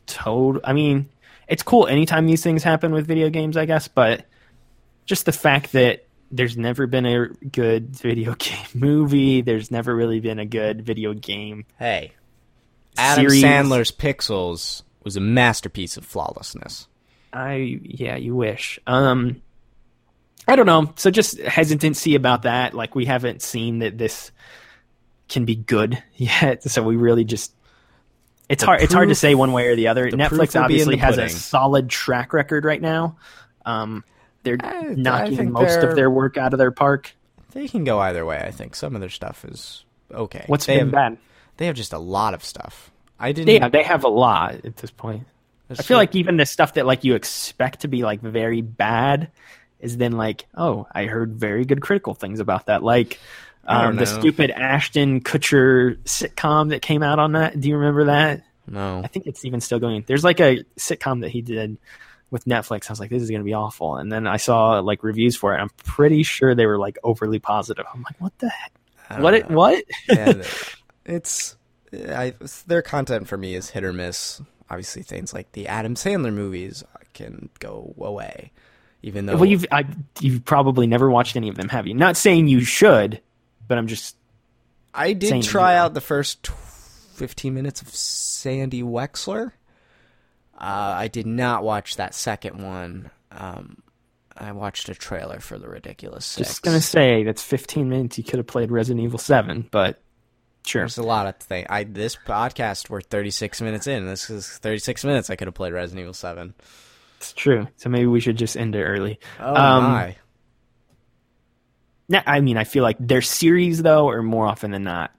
Toad. 0.05 0.61
I 0.63 0.73
mean, 0.73 1.09
it's 1.47 1.63
cool 1.63 1.87
anytime 1.87 2.25
these 2.25 2.43
things 2.43 2.63
happen 2.63 2.91
with 2.91 3.07
video 3.07 3.29
games, 3.29 3.57
I 3.57 3.65
guess. 3.65 3.87
But 3.87 4.25
just 5.05 5.25
the 5.25 5.31
fact 5.31 5.73
that 5.73 6.05
there's 6.31 6.57
never 6.57 6.87
been 6.87 7.05
a 7.05 7.27
good 7.27 7.95
video 7.95 8.35
game 8.39 8.65
movie. 8.73 9.41
There's 9.41 9.71
never 9.71 9.95
really 9.95 10.19
been 10.19 10.39
a 10.39 10.45
good 10.45 10.81
video 10.81 11.13
game. 11.13 11.65
Hey, 11.77 12.13
Adam 12.97 13.29
series. 13.29 13.43
Sandler's 13.43 13.91
Pixels 13.91 14.83
was 15.03 15.15
a 15.15 15.21
masterpiece 15.21 15.97
of 15.97 16.05
flawlessness. 16.05 16.87
I 17.31 17.79
yeah, 17.83 18.15
you 18.15 18.35
wish. 18.35 18.79
Um, 18.87 19.41
I 20.47 20.55
don't 20.55 20.65
know. 20.65 20.93
So 20.95 21.11
just 21.11 21.39
hesitancy 21.39 22.15
about 22.15 22.43
that. 22.43 22.73
Like 22.73 22.95
we 22.95 23.05
haven't 23.05 23.41
seen 23.41 23.79
that 23.79 23.97
this 23.97 24.31
can 25.27 25.45
be 25.45 25.55
good 25.55 26.01
yet. 26.15 26.63
So 26.63 26.83
we 26.83 26.95
really 26.95 27.23
just 27.23 27.53
it's 28.49 28.61
the 28.61 28.65
hard. 28.65 28.79
Proof, 28.79 28.85
it's 28.85 28.93
hard 28.93 29.09
to 29.09 29.15
say 29.15 29.35
one 29.35 29.51
way 29.51 29.67
or 29.67 29.75
the 29.75 29.87
other. 29.87 30.09
The 30.09 30.17
Netflix 30.17 30.59
obviously 30.59 30.97
has 30.97 31.17
a 31.17 31.29
solid 31.29 31.89
track 31.89 32.33
record 32.33 32.65
right 32.65 32.81
now. 32.81 33.17
Um, 33.65 34.03
they're 34.43 34.57
I, 34.61 34.93
knocking 34.95 35.39
I 35.39 35.43
most 35.43 35.79
of 35.79 35.95
their 35.95 36.09
work 36.09 36.37
out 36.37 36.53
of 36.53 36.59
their 36.59 36.71
park. 36.71 37.13
They 37.51 37.67
can 37.67 37.83
go 37.83 37.99
either 37.99 38.25
way. 38.25 38.39
I 38.39 38.51
think 38.51 38.75
some 38.75 38.95
of 38.95 39.01
their 39.01 39.09
stuff 39.09 39.45
is 39.45 39.85
okay. 40.13 40.43
What's 40.47 40.65
they 40.65 40.77
been 40.77 40.87
have, 40.87 40.91
bad? 40.91 41.17
They 41.57 41.65
have 41.67 41.75
just 41.75 41.93
a 41.93 41.99
lot 41.99 42.33
of 42.33 42.43
stuff. 42.43 42.91
I 43.19 43.31
didn't. 43.31 43.53
Yeah, 43.53 43.69
they 43.69 43.83
have 43.83 44.03
a 44.03 44.09
lot 44.09 44.65
at 44.65 44.77
this 44.77 44.91
point. 44.91 45.25
I 45.69 45.81
feel 45.81 45.97
like 45.97 46.15
even 46.15 46.37
the 46.37 46.45
stuff 46.45 46.75
that 46.75 46.85
like 46.85 47.03
you 47.03 47.15
expect 47.15 47.81
to 47.81 47.87
be 47.87 48.03
like 48.03 48.21
very 48.21 48.61
bad 48.61 49.31
is 49.79 49.97
then 49.97 50.13
like, 50.13 50.45
oh, 50.55 50.87
I 50.93 51.05
heard 51.05 51.35
very 51.35 51.65
good 51.65 51.81
critical 51.81 52.13
things 52.13 52.39
about 52.39 52.67
that. 52.67 52.83
Like 52.83 53.19
um, 53.65 53.95
the 53.95 54.05
stupid 54.05 54.51
Ashton 54.51 55.21
Kutcher 55.21 55.97
sitcom 56.03 56.69
that 56.69 56.81
came 56.81 57.03
out 57.03 57.19
on 57.19 57.33
that. 57.33 57.59
Do 57.59 57.67
you 57.67 57.77
remember 57.77 58.05
that? 58.05 58.43
No. 58.67 59.01
I 59.03 59.07
think 59.07 59.27
it's 59.27 59.45
even 59.45 59.61
still 59.61 59.79
going. 59.79 60.03
There's 60.07 60.23
like 60.23 60.39
a 60.39 60.63
sitcom 60.77 61.21
that 61.21 61.29
he 61.29 61.41
did 61.41 61.77
with 62.31 62.45
Netflix. 62.45 62.89
I 62.89 62.93
was 62.93 62.99
like, 62.99 63.09
this 63.09 63.21
is 63.21 63.29
going 63.29 63.41
to 63.41 63.45
be 63.45 63.53
awful. 63.53 63.97
And 63.97 64.11
then 64.11 64.27
I 64.27 64.37
saw 64.37 64.79
like 64.79 65.03
reviews 65.03 65.35
for 65.35 65.55
it. 65.55 65.59
I'm 65.59 65.69
pretty 65.83 66.23
sure 66.23 66.55
they 66.55 66.65
were 66.65 66.77
like 66.77 66.97
overly 67.03 67.39
positive. 67.39 67.85
I'm 67.93 68.01
like, 68.01 68.19
what 68.19 68.37
the 68.39 68.49
heck? 68.49 68.71
What? 69.19 69.33
It, 69.33 69.49
what? 69.49 69.83
yeah, 70.09 70.43
it's 71.05 71.55
I, 71.93 72.33
their 72.67 72.81
content 72.81 73.27
for 73.27 73.37
me 73.37 73.55
is 73.55 73.69
hit 73.69 73.83
or 73.83 73.93
miss. 73.93 74.41
Obviously, 74.69 75.03
things 75.03 75.33
like 75.33 75.51
the 75.51 75.67
Adam 75.67 75.95
Sandler 75.95 76.33
movies 76.33 76.83
can 77.13 77.49
go 77.59 77.93
away, 77.99 78.51
even 79.03 79.27
though. 79.27 79.35
Well, 79.35 79.45
you've 79.45 79.65
I, 79.71 79.85
you've 80.19 80.43
probably 80.43 80.87
never 80.87 81.09
watched 81.09 81.35
any 81.35 81.49
of 81.49 81.55
them, 81.55 81.69
have 81.69 81.85
you? 81.85 81.93
Not 81.93 82.17
saying 82.17 82.47
you 82.47 82.61
should, 82.61 83.21
but 83.67 83.77
I'm 83.77 83.87
just. 83.87 84.15
I 84.93 85.13
did 85.13 85.43
try 85.43 85.75
out 85.75 85.93
the 85.93 86.01
first 86.01 86.47
15 86.47 87.53
minutes 87.53 87.81
of 87.81 87.89
Sandy 87.89 88.81
Wexler. 88.81 89.51
Uh, 90.57 90.95
I 90.97 91.07
did 91.09 91.27
not 91.27 91.63
watch 91.63 91.97
that 91.97 92.13
second 92.13 92.63
one. 92.63 93.11
Um, 93.31 93.83
I 94.37 94.51
watched 94.51 94.89
a 94.89 94.95
trailer 94.95 95.39
for 95.39 95.57
the 95.57 95.67
ridiculous. 95.67 96.25
Six. 96.25 96.47
Just 96.47 96.61
gonna 96.61 96.81
say 96.81 97.23
that's 97.23 97.43
15 97.43 97.89
minutes. 97.89 98.17
You 98.17 98.23
could 98.23 98.37
have 98.37 98.47
played 98.47 98.71
Resident 98.71 99.03
Evil 99.03 99.19
7, 99.19 99.67
but 99.71 100.01
sure. 100.65 100.81
There's 100.81 100.97
a 100.97 101.03
lot 101.03 101.27
of 101.27 101.37
things. 101.37 101.67
I 101.69 101.83
this 101.83 102.17
podcast 102.25 102.89
we're 102.89 103.01
36 103.01 103.61
minutes 103.61 103.87
in. 103.87 104.05
This 104.05 104.29
is 104.29 104.47
36 104.47 105.03
minutes. 105.03 105.29
I 105.29 105.35
could 105.35 105.47
have 105.47 105.55
played 105.55 105.73
Resident 105.73 106.01
Evil 106.01 106.13
7. 106.13 106.53
It's 107.17 107.33
true. 107.33 107.67
So 107.77 107.89
maybe 107.89 108.07
we 108.07 108.19
should 108.19 108.37
just 108.37 108.57
end 108.57 108.75
it 108.75 108.83
early. 108.83 109.19
Oh 109.39 109.55
um, 109.55 109.83
my. 109.83 110.15
I 112.11 112.39
mean, 112.39 112.57
I 112.57 112.63
feel 112.63 112.83
like 112.83 112.97
their 112.99 113.21
series 113.21 113.81
though 113.81 114.09
are 114.09 114.21
more 114.21 114.47
often 114.47 114.71
than 114.71 114.83
not 114.83 115.11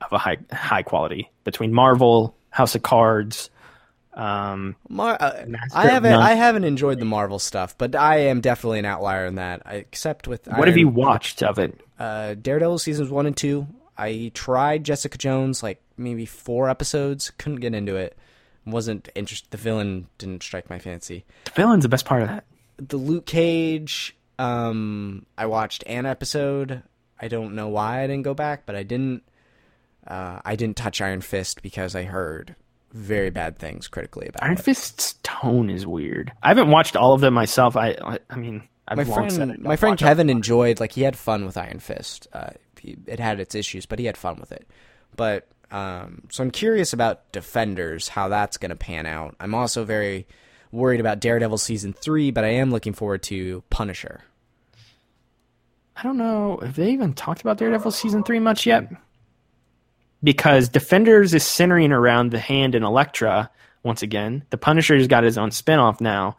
of 0.00 0.12
a 0.12 0.18
high 0.18 0.38
high 0.52 0.82
quality 0.82 1.30
between 1.44 1.72
Marvel, 1.72 2.36
House 2.50 2.74
of 2.74 2.82
Cards, 2.82 3.50
um, 4.14 4.76
Mar- 4.88 5.16
uh, 5.18 5.44
I 5.74 5.86
haven't 5.86 6.12
I 6.12 6.34
haven't 6.34 6.64
enjoyed 6.64 6.98
the 6.98 7.04
Marvel 7.04 7.38
stuff, 7.38 7.76
but 7.78 7.94
I 7.94 8.18
am 8.18 8.40
definitely 8.40 8.78
an 8.78 8.84
outlier 8.84 9.26
in 9.26 9.36
that. 9.36 9.62
I, 9.64 9.76
except 9.76 10.28
with 10.28 10.46
what 10.46 10.56
Iron, 10.56 10.68
have 10.68 10.76
you 10.76 10.88
watched 10.88 11.42
of 11.42 11.58
it? 11.58 11.80
Uh, 11.98 12.34
Daredevil 12.34 12.78
seasons 12.78 13.10
one 13.10 13.26
and 13.26 13.36
two. 13.36 13.66
I 13.96 14.30
tried 14.34 14.84
Jessica 14.84 15.16
Jones 15.16 15.62
like 15.62 15.80
maybe 15.96 16.26
four 16.26 16.68
episodes. 16.68 17.30
Couldn't 17.38 17.60
get 17.60 17.74
into 17.74 17.96
it. 17.96 18.16
Wasn't 18.66 19.08
interested. 19.14 19.50
The 19.50 19.56
villain 19.56 20.08
didn't 20.18 20.42
strike 20.42 20.68
my 20.68 20.78
fancy. 20.78 21.24
The 21.44 21.50
villain's 21.52 21.82
the 21.82 21.88
best 21.88 22.04
part 22.04 22.22
of 22.22 22.28
that. 22.28 22.44
The 22.76 22.96
Luke 22.98 23.26
Cage. 23.26 24.14
Um, 24.38 25.26
I 25.36 25.46
watched 25.46 25.84
an 25.86 26.06
episode. 26.06 26.82
I 27.20 27.28
don't 27.28 27.54
know 27.54 27.68
why 27.68 28.02
I 28.02 28.06
didn't 28.06 28.24
go 28.24 28.34
back, 28.34 28.66
but 28.66 28.74
I 28.74 28.82
didn't. 28.82 29.22
Uh, 30.06 30.40
I 30.44 30.56
didn't 30.56 30.76
touch 30.76 31.00
Iron 31.00 31.20
Fist 31.20 31.62
because 31.62 31.94
I 31.94 32.02
heard 32.02 32.56
very 32.92 33.30
bad 33.30 33.58
things 33.58 33.88
critically 33.88 34.26
about 34.26 34.42
Iron 34.42 34.58
it. 34.58 34.62
Fist's 34.62 35.14
tone 35.22 35.70
is 35.70 35.86
weird. 35.86 36.32
I 36.42 36.48
haven't 36.48 36.70
watched 36.70 36.96
all 36.96 37.14
of 37.14 37.20
them 37.20 37.34
myself. 37.34 37.76
I, 37.76 37.96
I, 38.04 38.18
I 38.28 38.36
mean, 38.36 38.68
I've 38.88 38.98
my 38.98 39.04
friend, 39.04 39.58
my 39.60 39.76
friend 39.76 39.96
Kevin 39.98 40.28
enjoyed 40.28 40.80
like 40.80 40.92
he 40.92 41.02
had 41.02 41.16
fun 41.16 41.44
with 41.44 41.56
Iron 41.56 41.78
Fist. 41.78 42.26
Uh, 42.32 42.50
he, 42.80 42.96
it 43.06 43.20
had 43.20 43.38
its 43.38 43.54
issues, 43.54 43.86
but 43.86 43.98
he 43.98 44.06
had 44.06 44.16
fun 44.16 44.38
with 44.40 44.50
it. 44.50 44.66
But 45.14 45.46
um, 45.70 46.22
so 46.30 46.42
I'm 46.42 46.50
curious 46.50 46.92
about 46.92 47.30
Defenders, 47.32 48.08
how 48.08 48.28
that's 48.28 48.58
going 48.58 48.70
to 48.70 48.76
pan 48.76 49.06
out. 49.06 49.36
I'm 49.40 49.54
also 49.54 49.84
very 49.84 50.26
worried 50.72 51.00
about 51.00 51.20
Daredevil 51.20 51.58
season 51.58 51.92
three, 51.92 52.30
but 52.30 52.44
I 52.44 52.48
am 52.48 52.70
looking 52.70 52.92
forward 52.92 53.22
to 53.24 53.62
Punisher. 53.70 54.22
I 55.94 56.02
don't 56.02 56.16
know. 56.16 56.58
Have 56.62 56.74
they 56.74 56.90
even 56.90 57.12
talked 57.12 57.42
about 57.42 57.58
Daredevil 57.58 57.92
season 57.92 58.24
three 58.24 58.40
much 58.40 58.66
yet? 58.66 58.90
because 60.22 60.68
Defenders 60.68 61.34
is 61.34 61.44
centering 61.44 61.92
around 61.92 62.30
the 62.30 62.38
hand 62.38 62.74
and 62.74 62.84
Elektra 62.84 63.50
once 63.82 64.02
again. 64.02 64.44
The 64.50 64.58
Punisher's 64.58 65.08
got 65.08 65.24
his 65.24 65.36
own 65.36 65.50
spinoff 65.50 66.00
now. 66.00 66.36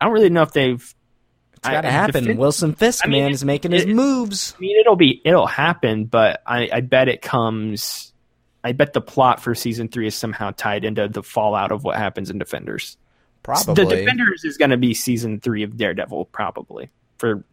I 0.00 0.06
don't 0.06 0.14
really 0.14 0.30
know 0.30 0.42
if 0.42 0.52
they've. 0.52 0.94
It's 1.54 1.68
got 1.68 1.82
to 1.82 1.90
happen. 1.90 2.24
Defend- 2.24 2.38
Wilson 2.38 2.74
Fisk, 2.74 3.04
I 3.04 3.08
mean, 3.08 3.24
man, 3.24 3.32
is 3.32 3.44
making 3.44 3.72
it, 3.72 3.86
his 3.86 3.94
moves. 3.94 4.54
I 4.56 4.60
mean, 4.60 4.80
it'll 4.80 4.96
be 4.96 5.20
it'll 5.24 5.46
happen, 5.46 6.06
but 6.06 6.42
I, 6.46 6.70
I 6.72 6.80
bet 6.80 7.08
it 7.08 7.20
comes. 7.20 8.14
I 8.64 8.72
bet 8.72 8.94
the 8.94 9.02
plot 9.02 9.40
for 9.40 9.54
season 9.54 9.88
three 9.88 10.06
is 10.06 10.14
somehow 10.14 10.52
tied 10.52 10.84
into 10.84 11.08
the 11.08 11.22
fallout 11.22 11.72
of 11.72 11.84
what 11.84 11.96
happens 11.96 12.30
in 12.30 12.38
Defenders. 12.38 12.96
Probably, 13.42 13.84
the 13.84 13.96
Defenders 13.96 14.44
is 14.44 14.56
going 14.56 14.70
to 14.70 14.76
be 14.76 14.94
season 14.94 15.40
three 15.40 15.62
of 15.62 15.76
Daredevil, 15.76 16.26
probably 16.26 16.90
for 17.18 17.44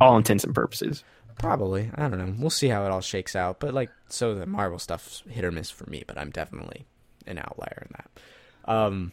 all 0.00 0.16
intents 0.16 0.44
and 0.44 0.54
purposes. 0.54 1.04
Probably. 1.38 1.90
I 1.94 2.08
don't 2.08 2.18
know. 2.18 2.34
We'll 2.38 2.50
see 2.50 2.68
how 2.68 2.84
it 2.84 2.90
all 2.90 3.00
shakes 3.00 3.34
out. 3.34 3.60
But 3.60 3.72
like, 3.72 3.90
so 4.08 4.34
the 4.34 4.46
Marvel 4.46 4.78
stuff's 4.78 5.22
hit 5.28 5.44
or 5.44 5.50
miss 5.50 5.70
for 5.70 5.88
me. 5.88 6.04
But 6.06 6.18
I'm 6.18 6.30
definitely 6.30 6.86
an 7.26 7.38
outlier 7.38 7.86
in 7.86 7.96
that. 7.96 8.72
Um, 8.72 9.12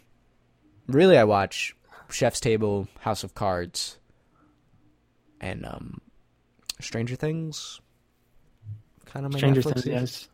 really, 0.87 1.17
I 1.17 1.23
watch 1.23 1.75
Chef's 2.09 2.39
Table, 2.39 2.87
House 2.99 3.23
of 3.23 3.33
Cards, 3.33 3.97
and 5.39 5.65
um, 5.65 6.01
Stranger 6.81 7.15
Things. 7.15 7.79
Kind 9.05 9.25
of 9.25 9.31
my 9.31 9.39
Stranger 9.39 9.61
Netflix 9.61 9.83
Things. 9.83 10.29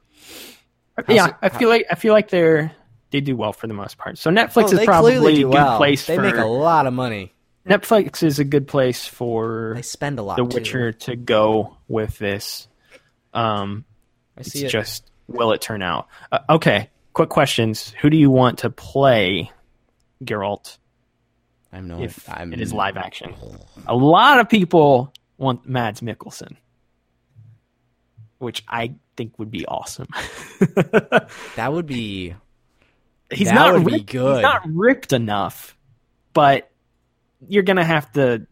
Yes. 0.98 1.06
yeah, 1.08 1.28
of, 1.28 1.34
I 1.42 1.50
feel 1.50 1.70
like 1.70 1.86
I 1.92 1.96
feel 1.96 2.14
like 2.14 2.30
they're 2.30 2.72
they 3.14 3.22
do 3.22 3.36
well 3.38 3.54
for 3.54 3.68
the 3.68 3.76
most 3.76 3.98
part. 3.98 4.18
So 4.18 4.32
Netflix 4.32 4.74
oh, 4.74 4.80
is 4.80 4.86
probably 4.86 5.16
a 5.16 5.22
good 5.22 5.46
well. 5.46 5.78
place. 5.78 6.06
They 6.08 6.16
for, 6.16 6.24
make 6.24 6.36
a 6.36 6.46
lot 6.46 6.88
of 6.88 6.94
money. 6.94 7.32
Netflix 7.66 8.24
is 8.24 8.40
a 8.40 8.44
good 8.44 8.68
place 8.68 9.06
for 9.06 9.74
they 9.76 9.84
spend 9.84 10.20
a 10.20 10.24
lot. 10.24 10.36
The 10.36 10.44
Witcher 10.44 10.92
too. 10.92 11.12
to 11.12 11.16
go 11.16 11.78
with 11.88 12.18
this. 12.18 12.68
Um, 13.34 13.86
I 14.36 14.42
see 14.42 14.66
it's 14.66 14.66
it. 14.66 14.70
just 14.70 15.12
will 15.28 15.54
it 15.54 15.62
turn 15.62 15.82
out? 15.82 16.08
Uh, 16.32 16.40
okay, 16.50 16.90
quick 17.14 17.30
questions. 17.30 17.94
Who 18.02 18.10
do 18.10 18.18
you 18.18 18.32
want 18.32 18.60
to 18.60 18.72
play 18.72 19.52
Geralt? 20.24 20.78
I'm 21.72 21.88
no. 21.88 22.02
If 22.02 22.28
I'm, 22.28 22.52
it 22.52 22.60
is 22.60 22.74
live 22.74 22.98
action. 22.98 23.36
A 23.88 23.96
lot 23.96 24.40
of 24.40 24.50
people 24.50 25.14
want 25.38 25.68
Mads 25.68 26.02
Mikkelsen, 26.02 26.58
which 28.40 28.64
I 28.68 28.96
think 29.16 29.38
would 29.38 29.52
be 29.52 29.66
awesome. 29.68 30.08
that 31.56 31.72
would 31.72 31.86
be. 31.86 32.34
He's 33.36 33.52
not 33.52 33.86
ripped, 33.86 34.12
He's 34.12 34.42
not 34.42 34.62
ripped 34.66 35.14
enough, 35.14 35.78
but 36.34 36.70
you're 37.48 37.64
gonna 37.64 37.84
have 37.86 38.12
to 38.14 38.48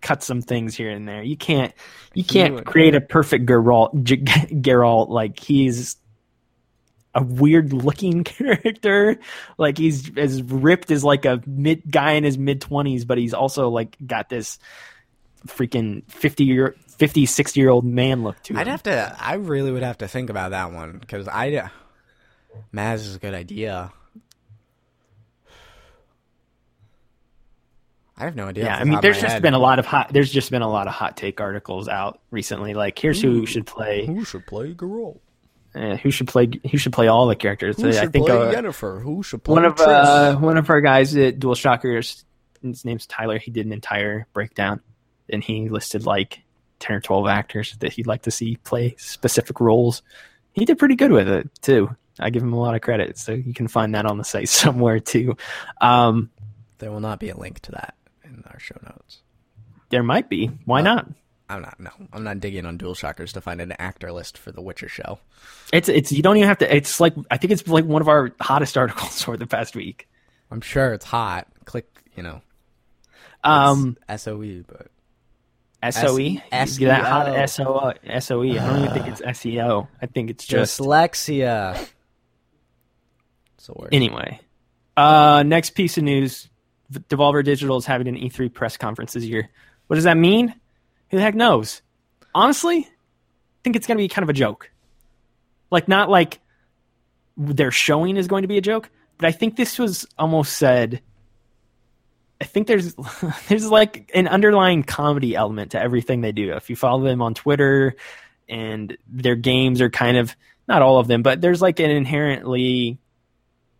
cut 0.00 0.22
some 0.22 0.40
things 0.42 0.74
here 0.74 0.90
and 0.90 1.06
there. 1.06 1.22
You 1.22 1.36
can't 1.36 1.72
you 2.14 2.24
can't 2.24 2.54
would- 2.54 2.64
create 2.66 2.94
a 2.94 3.00
perfect 3.00 3.46
Geralt. 3.46 4.02
G- 4.02 4.16
Geralt 4.18 5.08
like 5.08 5.38
he's 5.38 5.96
a 7.14 7.22
weird 7.22 7.72
looking 7.72 8.24
character. 8.24 9.18
Like 9.58 9.76
he's 9.78 10.16
as 10.16 10.42
ripped 10.42 10.90
as 10.90 11.02
like 11.04 11.24
a 11.24 11.42
mid 11.46 11.90
guy 11.90 12.12
in 12.12 12.24
his 12.24 12.38
mid 12.38 12.60
twenties, 12.60 13.04
but 13.04 13.18
he's 13.18 13.34
also 13.34 13.68
like 13.68 13.96
got 14.06 14.28
this 14.28 14.58
freaking 15.46 16.08
50 16.10 16.44
year 16.44 16.76
50 16.98 17.24
60 17.26 17.58
year 17.60 17.70
old 17.70 17.84
man 17.84 18.22
look 18.22 18.40
to 18.44 18.52
him. 18.52 18.58
I'd 18.58 18.66
have 18.68 18.82
to. 18.84 19.16
I 19.18 19.34
really 19.34 19.72
would 19.72 19.82
have 19.82 19.98
to 19.98 20.08
think 20.08 20.30
about 20.30 20.50
that 20.50 20.72
one 20.72 20.98
because 20.98 21.28
I. 21.28 21.70
Mads 22.72 23.06
is 23.06 23.14
a 23.16 23.18
good 23.18 23.34
idea. 23.34 23.92
I 28.20 28.24
have 28.24 28.36
no 28.36 28.48
idea. 28.48 28.64
yeah, 28.64 28.76
I 28.76 28.84
mean, 28.84 28.98
there's 29.00 29.18
just 29.18 29.32
head. 29.32 29.42
been 29.42 29.54
a 29.54 29.58
lot 29.58 29.78
of 29.78 29.86
hot. 29.86 30.12
There's 30.12 30.30
just 30.30 30.50
been 30.50 30.60
a 30.60 30.68
lot 30.68 30.86
of 30.86 30.92
hot 30.92 31.16
take 31.16 31.40
articles 31.40 31.88
out 31.88 32.20
recently. 32.30 32.74
Like, 32.74 32.98
here's 32.98 33.22
who 33.22 33.46
should 33.46 33.66
play. 33.66 34.04
Who 34.04 34.26
should 34.26 34.46
play 34.46 34.74
Geralt? 34.74 35.20
Uh, 35.74 35.96
who 35.96 36.10
should 36.10 36.28
play? 36.28 36.50
Who 36.70 36.76
should 36.76 36.92
play 36.92 37.08
all 37.08 37.26
the 37.28 37.36
characters? 37.36 37.80
Who 37.80 37.88
I 37.88 37.92
should 37.92 38.12
think 38.12 38.26
play 38.26 38.36
uh, 38.36 38.52
Yennefer? 38.52 39.02
Who 39.02 39.22
should 39.22 39.42
play 39.42 39.54
one 39.54 39.64
of 39.64 39.80
uh, 39.80 40.36
one 40.36 40.58
of 40.58 40.68
our 40.68 40.82
guys 40.82 41.16
at 41.16 41.38
Dual 41.38 41.54
Shockers, 41.54 42.24
his 42.62 42.84
name's 42.84 43.06
Tyler. 43.06 43.38
He 43.38 43.50
did 43.50 43.64
an 43.64 43.72
entire 43.72 44.26
breakdown, 44.34 44.80
and 45.30 45.42
he 45.42 45.70
listed 45.70 46.04
like 46.04 46.40
ten 46.78 46.96
or 46.96 47.00
twelve 47.00 47.26
actors 47.26 47.74
that 47.80 47.92
he'd 47.92 48.06
like 48.06 48.22
to 48.22 48.30
see 48.30 48.56
play 48.56 48.96
specific 48.98 49.60
roles. 49.60 50.02
He 50.52 50.66
did 50.66 50.78
pretty 50.78 50.96
good 50.96 51.12
with 51.12 51.28
it 51.28 51.48
too. 51.62 51.96
I 52.18 52.28
give 52.28 52.42
him 52.42 52.52
a 52.52 52.60
lot 52.60 52.74
of 52.74 52.82
credit, 52.82 53.16
so 53.16 53.32
you 53.32 53.54
can 53.54 53.68
find 53.68 53.94
that 53.94 54.04
on 54.04 54.18
the 54.18 54.24
site 54.24 54.48
somewhere 54.50 55.00
too. 55.00 55.36
Um, 55.80 56.30
there 56.78 56.90
will 56.90 57.00
not 57.00 57.20
be 57.20 57.30
a 57.30 57.36
link 57.36 57.60
to 57.60 57.72
that 57.72 57.94
in 57.94 57.99
our 57.99 57.99
show 58.60 58.78
notes. 58.84 59.18
there 59.88 60.02
might 60.02 60.28
be. 60.28 60.46
Why 60.64 60.80
not? 60.82 61.08
I'm 61.48 61.62
not. 61.62 61.80
No, 61.80 61.90
I'm 62.12 62.22
not 62.22 62.38
digging 62.38 62.64
on 62.64 62.76
Dual 62.76 62.94
Shockers 62.94 63.32
to 63.32 63.40
find 63.40 63.60
an 63.60 63.72
actor 63.72 64.12
list 64.12 64.38
for 64.38 64.52
the 64.52 64.60
Witcher 64.62 64.88
show. 64.88 65.18
It's 65.72 65.88
it's 65.88 66.12
you 66.12 66.22
don't 66.22 66.36
even 66.36 66.48
have 66.48 66.58
to. 66.58 66.76
It's 66.76 67.00
like 67.00 67.14
I 67.30 67.38
think 67.38 67.52
it's 67.52 67.66
like 67.66 67.84
one 67.84 68.00
of 68.02 68.08
our 68.08 68.30
hottest 68.40 68.78
articles 68.78 69.20
for 69.22 69.36
the 69.36 69.46
past 69.48 69.74
week. 69.74 70.08
I'm 70.52 70.60
sure 70.60 70.92
it's 70.92 71.04
hot. 71.04 71.48
Click, 71.64 71.86
you 72.16 72.22
know, 72.22 72.40
Um, 73.42 73.96
SOE, 74.16 74.62
but 74.68 74.88
SOE, 75.92 76.36
S- 76.52 76.76
that 76.78 77.04
hot 77.04 77.26
SEO. 77.26 77.48
SO 77.48 77.94
SOE. 78.20 78.50
I 78.52 78.54
don't 78.66 78.84
even 78.84 78.92
think 78.94 79.06
it's 79.08 79.20
SEO. 79.40 79.88
I 80.00 80.06
think 80.06 80.30
it's 80.30 80.46
just 80.46 80.78
dyslexia. 80.80 81.88
It's 83.58 83.68
anyway. 83.92 84.40
Uh, 84.96 85.42
next 85.46 85.70
piece 85.70 85.98
of 85.98 86.04
news: 86.04 86.48
Devolver 86.90 87.44
Digital 87.44 87.76
is 87.76 87.86
having 87.86 88.08
an 88.08 88.16
E3 88.16 88.52
press 88.52 88.76
conference 88.76 89.12
this 89.12 89.24
year. 89.24 89.48
What 89.86 89.96
does 89.96 90.04
that 90.04 90.16
mean? 90.16 90.54
Who 91.10 91.16
the 91.16 91.22
heck 91.22 91.34
knows? 91.34 91.82
Honestly, 92.34 92.78
I 92.78 93.58
think 93.62 93.76
it's 93.76 93.86
going 93.86 93.98
to 93.98 94.02
be 94.02 94.08
kind 94.08 94.22
of 94.22 94.28
a 94.28 94.34
joke. 94.34 94.70
Like 95.70 95.88
not 95.88 96.08
like 96.08 96.40
their 97.36 97.70
showing 97.70 98.16
is 98.16 98.28
going 98.28 98.42
to 98.42 98.48
be 98.48 98.58
a 98.58 98.62
joke, 98.62 98.90
but 99.18 99.26
I 99.26 99.32
think 99.32 99.56
this 99.56 99.78
was 99.78 100.06
almost 100.18 100.56
said. 100.56 101.00
I 102.40 102.44
think 102.44 102.66
there's 102.66 102.94
there's 103.48 103.70
like 103.70 104.10
an 104.14 104.26
underlying 104.28 104.82
comedy 104.82 105.34
element 105.34 105.72
to 105.72 105.80
everything 105.80 106.20
they 106.20 106.32
do. 106.32 106.52
If 106.54 106.70
you 106.70 106.76
follow 106.76 107.04
them 107.04 107.22
on 107.22 107.34
Twitter, 107.34 107.96
and 108.48 108.96
their 109.08 109.36
games 109.36 109.80
are 109.80 109.90
kind 109.90 110.16
of 110.16 110.36
not 110.68 110.82
all 110.82 110.98
of 110.98 111.06
them, 111.06 111.22
but 111.22 111.40
there's 111.40 111.62
like 111.62 111.80
an 111.80 111.90
inherently 111.90 112.98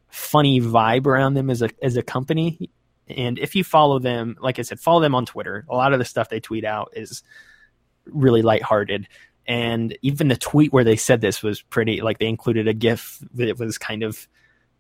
funny 0.09 0.61
vibe 0.61 1.07
around 1.07 1.35
them 1.35 1.51
as 1.51 1.61
a 1.63 1.71
as 1.83 1.97
a 1.97 2.03
company. 2.03 2.71
And 3.11 3.39
if 3.39 3.55
you 3.55 3.65
follow 3.65 3.99
them, 3.99 4.37
like 4.41 4.59
I 4.59 4.63
said, 4.63 4.81
follow 4.81 5.01
them 5.01 5.15
on 5.15 5.27
Twitter. 5.27 5.65
A 5.69 5.75
lot 5.75 5.93
of 5.93 5.99
the 5.99 6.05
stuff 6.05 6.29
they 6.29 6.41
tweet 6.41 6.65
out 6.65 6.93
is 6.95 7.23
really 8.07 8.43
lighthearted. 8.43 9.09
And 9.47 9.97
even 10.03 10.29
the 10.29 10.37
tweet 10.37 10.73
where 10.73 10.85
they 10.85 10.97
said 10.97 11.21
this 11.21 11.43
was 11.43 11.61
pretty 11.63 12.01
like 12.03 12.19
they 12.19 12.29
included 12.29 12.69
a 12.69 12.73
GIF 12.75 13.19
that 13.35 13.59
was 13.59 13.79
kind 13.79 14.03
of 14.03 14.29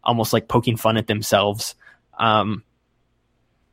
almost 0.04 0.32
like 0.32 0.48
poking 0.48 0.76
fun 0.76 0.96
at 0.96 1.06
themselves. 1.06 1.74
Um, 2.18 2.62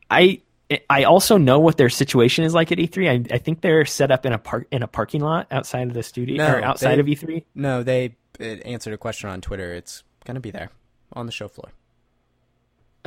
I 0.09 0.41
I 0.89 1.03
also 1.03 1.37
know 1.37 1.59
what 1.59 1.77
their 1.77 1.89
situation 1.89 2.43
is 2.45 2.53
like 2.53 2.71
at 2.71 2.77
E3. 2.77 3.09
I, 3.31 3.35
I 3.35 3.37
think 3.37 3.61
they're 3.61 3.85
set 3.85 4.11
up 4.11 4.25
in 4.25 4.33
a 4.33 4.37
park 4.37 4.67
in 4.71 4.83
a 4.83 4.87
parking 4.87 5.21
lot 5.21 5.47
outside 5.51 5.87
of 5.87 5.93
the 5.93 6.03
studio 6.03 6.37
No, 6.37 6.53
or 6.55 6.61
outside 6.63 6.95
they- 6.95 6.99
of 7.01 7.07
E 7.07 7.15
E3. 7.15 7.43
No, 7.55 7.83
they 7.83 8.15
answered 8.39 8.93
a 8.93 8.97
question 8.97 9.29
on 9.29 9.41
Twitter. 9.41 9.73
It's 9.73 10.03
gonna 10.25 10.39
be 10.39 10.51
there 10.51 10.71
on 11.13 11.25
the 11.25 11.31
show 11.31 11.47
floor. 11.47 11.71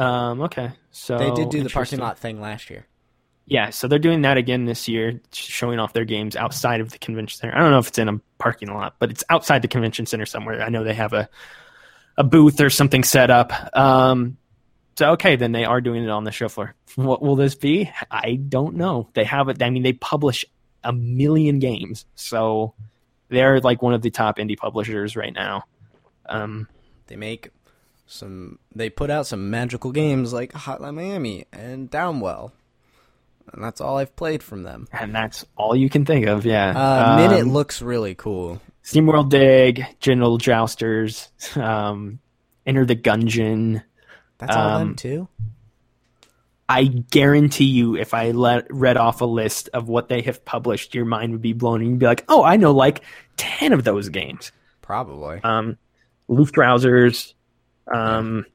Um, 0.01 0.41
okay, 0.43 0.71
so 0.91 1.19
They 1.19 1.31
did 1.33 1.51
do 1.51 1.63
the 1.63 1.69
parking 1.69 1.99
lot 1.99 2.19
thing 2.19 2.41
last 2.41 2.71
year. 2.71 2.87
Yeah, 3.45 3.71
so 3.71 3.87
they're 3.87 3.99
doing 3.99 4.23
that 4.23 4.37
again 4.39 4.65
this 4.65 4.89
year, 4.89 5.21
showing 5.33 5.79
off 5.79 5.93
their 5.93 6.05
games 6.05 6.37
outside 6.37 6.81
of 6.81 6.91
the 6.91 6.99
convention 6.99 7.39
center. 7.39 7.55
I 7.55 7.61
don't 7.61 7.71
know 7.71 7.81
if 7.81 7.89
it's 7.89 7.99
in 7.99 8.09
a 8.09 8.19
parking 8.39 8.73
lot, 8.73 8.95
but 8.99 9.11
it's 9.11 9.25
outside 9.29 9.61
the 9.61 9.69
convention 9.69 10.07
center 10.07 10.25
somewhere. 10.25 10.63
I 10.63 10.69
know 10.69 10.85
they 10.85 10.95
have 10.95 11.13
a 11.13 11.29
a 12.17 12.25
booth 12.25 12.61
or 12.61 12.71
something 12.71 13.05
set 13.05 13.31
up. 13.31 13.53
Um, 13.77 14.39
so 14.97 15.11
okay, 15.13 15.37
then 15.37 15.53
they 15.53 15.65
are 15.65 15.81
doing 15.81 16.05
it 16.05 16.11
on 16.11 16.25
the 16.25 16.33
show 16.33 16.49
floor. 16.49 16.75
What 16.95 17.21
will 17.21 17.37
this 17.37 17.55
be? 17.55 17.91
I 18.11 18.37
don't 18.37 18.77
know. 18.77 19.11
They 19.15 19.25
have 19.25 19.49
it. 19.49 19.63
I 19.63 19.69
mean, 19.69 19.83
they 19.83 19.93
publish 19.93 20.45
a 20.83 20.93
million 20.93 21.59
games, 21.59 22.07
so 22.15 22.75
they're 23.29 23.61
like 23.61 23.83
one 23.83 23.93
of 23.95 24.01
the 24.03 24.11
top 24.11 24.39
indie 24.39 24.57
publishers 24.57 25.15
right 25.17 25.35
now. 25.35 25.65
Um, 26.27 26.69
They 27.07 27.17
make 27.17 27.51
some. 28.11 28.59
They 28.75 28.91
put 28.91 29.11
out 29.11 29.27
some 29.27 29.51
magical 29.51 29.93
games 29.93 30.33
like 30.33 30.53
Hotline 30.53 30.95
Miami 30.95 31.47
and 31.53 31.91
Downwell, 31.91 32.53
and 33.53 33.63
that's 33.63 33.81
all 33.81 33.99
I've 33.99 34.15
played 34.17 34.43
from 34.43 34.63
them. 34.63 34.89
and 34.93 35.15
that's 35.15 35.45
all 35.57 35.75
you 35.77 35.89
can 35.89 36.05
think 36.05 36.27
of. 36.27 36.45
Yeah, 36.45 36.71
Uh, 36.71 37.17
Minute 37.17 37.43
Um, 37.43 37.53
looks 37.53 37.81
really 37.83 38.15
cool. 38.15 38.61
SteamWorld 38.85 39.29
Dig, 39.29 39.85
General 40.01 40.39
Jousters, 40.39 41.29
um, 41.57 42.19
Enter 42.67 42.85
the 42.85 42.97
Gungeon. 42.97 43.83
That's 44.39 44.57
all 44.57 44.69
um, 44.71 44.79
them 44.89 44.97
too. 44.97 45.29
I 46.69 46.85
guarantee 46.85 47.65
you, 47.65 47.97
if 47.97 48.15
I 48.15 48.31
let, 48.31 48.73
read 48.73 48.97
off 48.97 49.21
a 49.21 49.25
list 49.27 49.69
of 49.75 49.89
what 49.89 50.09
they 50.09 50.23
have 50.23 50.45
published, 50.45 50.95
your 50.95 51.05
mind 51.05 51.33
would 51.33 51.43
be 51.43 51.53
blown. 51.53 51.81
And 51.81 51.91
you'd 51.91 51.99
be 51.99 52.07
like, 52.07 52.25
oh, 52.29 52.45
I 52.45 52.57
know 52.57 52.71
like 52.71 53.03
10 53.39 53.73
of 53.73 53.83
those 53.83 54.09
games. 54.09 54.53
Probably. 54.81 55.41
Um, 55.43 55.79
Luftrausers. 56.29 57.35
Um, 57.91 58.47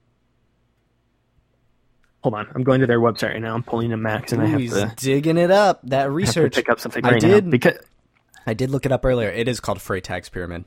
hold 2.23 2.35
on. 2.35 2.47
I'm 2.55 2.63
going 2.63 2.81
to 2.81 2.87
their 2.87 2.99
website 2.99 3.33
right 3.33 3.41
now. 3.41 3.53
I'm 3.53 3.63
pulling 3.63 3.91
a 3.93 3.97
max 3.97 4.31
and 4.31 4.41
I 4.41 4.45
Ooh, 4.45 4.49
have 4.51 4.59
he's 4.59 4.73
to, 4.73 4.93
digging 4.95 5.37
it 5.37 5.51
up. 5.51 5.81
That 5.83 6.09
research. 6.11 6.55
pick 6.55 6.69
up 6.69 6.79
something 6.79 7.05
I 7.05 7.11
right 7.11 7.21
now. 7.21 7.27
did- 7.27 7.49
Because, 7.51 7.77
I 8.47 8.53
did 8.53 8.69
look 8.69 8.85
it 8.85 8.91
up 8.91 9.03
earlier. 9.05 9.29
It 9.29 9.47
is 9.47 9.59
called 9.59 9.79
Freytag's 9.79 10.29
Pyramid. 10.29 10.65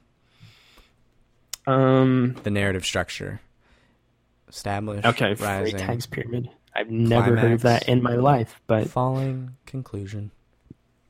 um, 1.66 2.36
The 2.42 2.50
narrative 2.50 2.84
structure. 2.84 3.40
Establish. 4.48 5.04
okay, 5.04 5.34
Rising. 5.34 5.76
Freytag's 5.78 6.06
Pyramid. 6.06 6.48
I've 6.74 6.90
never 6.90 7.36
heard 7.36 7.52
of 7.52 7.62
that 7.62 7.88
in 7.88 8.02
my 8.02 8.14
life, 8.14 8.60
but 8.66 8.88
Falling. 8.88 9.56
Conclusion. 9.66 10.30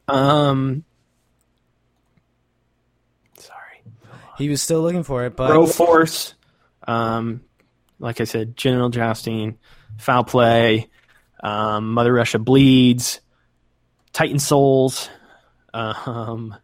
Um, 0.08 0.84
sorry. 3.38 3.82
He 4.38 4.48
was 4.48 4.62
still 4.62 4.80
looking 4.82 5.02
for 5.02 5.24
it, 5.26 5.36
but 5.36 5.50
Broforce. 5.50 6.32
Um, 6.86 7.42
like 7.98 8.20
I 8.20 8.24
said, 8.24 8.56
Genital 8.56 8.88
Jousting, 8.90 9.58
Foul 9.98 10.24
Play, 10.24 10.88
um, 11.42 11.92
Mother 11.92 12.12
Russia 12.12 12.38
Bleeds, 12.38 13.20
Titan 14.12 14.38
Souls. 14.38 15.08
Um, 15.74 16.54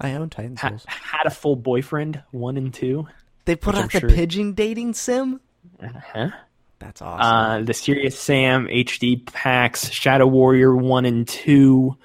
I 0.00 0.14
own 0.14 0.30
Titan 0.30 0.56
ha- 0.56 0.70
Souls. 0.70 0.86
Hatoful 0.86 1.62
Boyfriend 1.62 2.22
one 2.30 2.56
and 2.56 2.72
two. 2.72 3.06
They 3.44 3.56
put 3.56 3.74
out 3.74 3.82
I'm 3.82 3.88
the 3.88 4.00
sure- 4.00 4.08
pigeon 4.10 4.52
dating 4.54 4.94
sim. 4.94 5.40
Uh-huh. 5.82 6.30
That's 6.78 7.00
awesome. 7.00 7.20
Uh, 7.22 7.62
the 7.64 7.74
Serious 7.74 8.18
Sam 8.18 8.66
HD 8.66 9.24
packs, 9.26 9.90
Shadow 9.90 10.26
Warrior 10.26 10.76
one 10.76 11.04
and 11.06 11.26
two, 11.26 11.96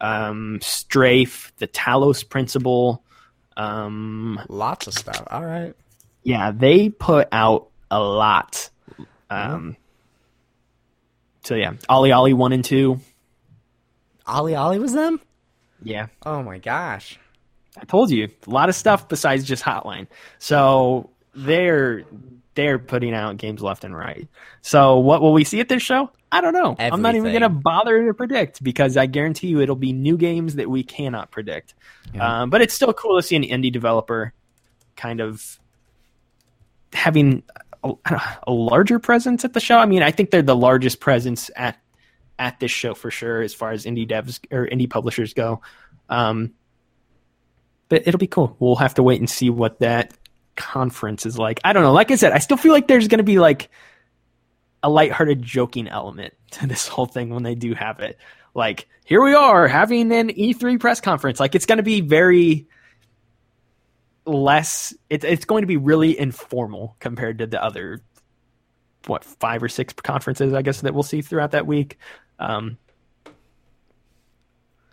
um, 0.00 0.58
Strafe, 0.62 1.52
the 1.58 1.68
Talos 1.68 2.28
Principle. 2.28 3.04
Um, 3.56 4.40
Lots 4.48 4.86
of 4.88 4.94
stuff. 4.94 5.22
All 5.30 5.44
right. 5.44 5.74
yeah, 6.24 6.50
they 6.50 6.88
put 6.88 7.28
out 7.32 7.68
a 7.90 8.00
lot. 8.00 8.70
Um, 9.30 9.76
so 11.44 11.54
yeah, 11.54 11.74
OlliOlli 11.88 12.34
one 12.34 12.52
and 12.52 12.64
two. 12.64 13.00
OlliOlli 14.26 14.80
was 14.80 14.92
them. 14.92 15.20
Yeah, 15.82 16.06
Oh 16.24 16.42
my 16.42 16.58
gosh. 16.58 17.18
I 17.78 17.84
told 17.84 18.10
you 18.10 18.28
a 18.46 18.50
lot 18.50 18.68
of 18.68 18.74
stuff 18.74 19.08
besides 19.08 19.44
just 19.44 19.62
Hotline. 19.62 20.06
So 20.38 21.10
they're 21.34 22.04
they're 22.54 22.78
putting 22.78 23.12
out 23.12 23.36
games 23.36 23.60
left 23.60 23.84
and 23.84 23.94
right. 23.94 24.26
So 24.62 24.98
what 24.98 25.20
will 25.20 25.34
we 25.34 25.44
see 25.44 25.60
at 25.60 25.68
this 25.68 25.82
show? 25.82 26.10
I 26.32 26.40
don't 26.40 26.54
know. 26.54 26.74
I'm 26.78 27.02
not 27.02 27.14
even 27.14 27.28
Everything. 27.28 27.42
to 27.42 27.48
bother 27.50 28.06
to 28.06 28.14
predict 28.14 28.64
because 28.64 28.96
I 28.96 29.06
guarantee 29.06 29.48
you 29.48 29.60
it'll 29.60 29.76
be 29.76 29.92
new 29.92 30.16
games 30.16 30.56
that 30.56 30.68
we 30.68 30.82
cannot 30.82 31.30
predict. 31.30 31.74
Um, 32.18 32.50
but 32.50 32.62
it's 32.62 32.72
still 32.74 32.92
cool 32.94 33.16
to 33.16 33.22
see 33.22 33.36
an 33.36 33.42
indie 33.42 33.70
developer 33.72 34.32
kind 34.96 35.20
of 35.20 35.60
having 36.92 37.42
a, 38.04 38.20
a 38.46 38.52
larger 38.52 38.98
presence 38.98 39.44
at 39.44 39.52
the 39.52 39.60
show. 39.60 39.78
I 39.78 39.86
mean, 39.86 40.02
I 40.02 40.10
think 40.10 40.30
they're 40.30 40.42
the 40.42 40.56
largest 40.56 41.00
presence 41.00 41.50
at 41.56 41.78
at 42.38 42.60
this 42.60 42.70
show 42.70 42.94
for 42.94 43.10
sure, 43.10 43.40
as 43.40 43.54
far 43.54 43.72
as 43.72 43.84
indie 43.84 44.08
devs 44.08 44.40
or 44.50 44.66
indie 44.66 44.90
publishers 44.90 45.32
go. 45.32 45.62
Um, 46.08 46.52
but 47.88 48.06
it'll 48.06 48.18
be 48.18 48.26
cool. 48.26 48.56
We'll 48.58 48.76
have 48.76 48.94
to 48.94 49.02
wait 49.02 49.20
and 49.20 49.30
see 49.30 49.50
what 49.50 49.80
that 49.80 50.12
conference 50.56 51.24
is 51.26 51.38
like. 51.38 51.60
I 51.64 51.72
don't 51.72 51.82
know. 51.82 51.92
Like 51.92 52.10
I 52.10 52.16
said, 52.16 52.32
I 52.32 52.38
still 52.38 52.56
feel 52.56 52.72
like 52.72 52.88
there's 52.88 53.08
going 53.08 53.18
to 53.18 53.24
be 53.24 53.38
like 53.38 53.70
a 54.82 54.90
lighthearted 54.90 55.42
joking 55.42 55.88
element 55.88 56.34
to 56.52 56.66
this 56.66 56.88
whole 56.88 57.06
thing 57.06 57.30
when 57.30 57.42
they 57.42 57.54
do 57.54 57.74
have 57.74 58.00
it. 58.00 58.18
Like, 58.54 58.88
here 59.04 59.22
we 59.22 59.34
are 59.34 59.68
having 59.68 60.10
an 60.12 60.30
E3 60.30 60.80
press 60.80 61.00
conference. 61.00 61.38
Like, 61.38 61.54
it's 61.54 61.66
going 61.66 61.76
to 61.76 61.84
be 61.84 62.00
very 62.00 62.66
less. 64.26 64.94
It's 65.08 65.24
it's 65.24 65.44
going 65.44 65.62
to 65.62 65.66
be 65.66 65.76
really 65.76 66.18
informal 66.18 66.96
compared 67.00 67.38
to 67.38 67.46
the 67.46 67.62
other 67.62 68.02
what 69.06 69.24
five 69.24 69.62
or 69.62 69.68
six 69.68 69.94
conferences 69.94 70.52
I 70.52 70.62
guess 70.62 70.80
that 70.80 70.92
we'll 70.92 71.02
see 71.02 71.22
throughout 71.22 71.52
that 71.52 71.66
week. 71.66 71.98
Um, 72.38 72.78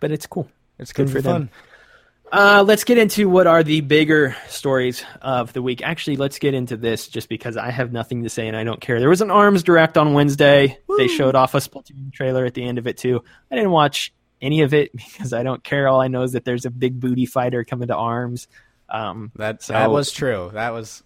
but 0.00 0.10
it's 0.10 0.26
cool. 0.26 0.48
It's 0.78 0.92
good 0.92 1.10
for 1.10 1.20
them. 1.20 1.50
Uh, 2.32 2.64
let's 2.66 2.82
get 2.82 2.98
into 2.98 3.28
what 3.28 3.46
are 3.46 3.62
the 3.62 3.80
bigger 3.80 4.34
stories 4.48 5.04
of 5.22 5.52
the 5.52 5.62
week. 5.62 5.82
Actually, 5.82 6.16
let's 6.16 6.38
get 6.38 6.52
into 6.52 6.76
this 6.76 7.06
just 7.06 7.28
because 7.28 7.56
I 7.56 7.70
have 7.70 7.92
nothing 7.92 8.24
to 8.24 8.28
say 8.28 8.48
and 8.48 8.56
I 8.56 8.64
don't 8.64 8.80
care. 8.80 8.98
There 8.98 9.08
was 9.08 9.20
an 9.20 9.30
Arms 9.30 9.62
Direct 9.62 9.96
on 9.96 10.14
Wednesday. 10.14 10.78
Woo. 10.88 10.96
They 10.96 11.06
showed 11.06 11.36
off 11.36 11.54
a 11.54 11.58
Splatoon 11.58 12.12
trailer 12.12 12.44
at 12.44 12.54
the 12.54 12.64
end 12.64 12.78
of 12.78 12.88
it 12.88 12.96
too. 12.96 13.22
I 13.50 13.54
didn't 13.54 13.70
watch 13.70 14.12
any 14.40 14.62
of 14.62 14.74
it 14.74 14.90
because 14.96 15.32
I 15.32 15.42
don't 15.42 15.62
care. 15.62 15.86
All 15.86 16.00
I 16.00 16.08
know 16.08 16.22
is 16.22 16.32
that 16.32 16.44
there's 16.44 16.64
a 16.64 16.70
big 16.70 16.98
booty 16.98 17.26
fighter 17.26 17.62
coming 17.62 17.88
to 17.88 17.94
Arms. 17.94 18.48
Um, 18.94 19.32
that 19.34 19.62
so, 19.62 19.72
that 19.72 19.90
was 19.90 20.12
true. 20.12 20.50
That 20.54 20.72
was. 20.72 21.02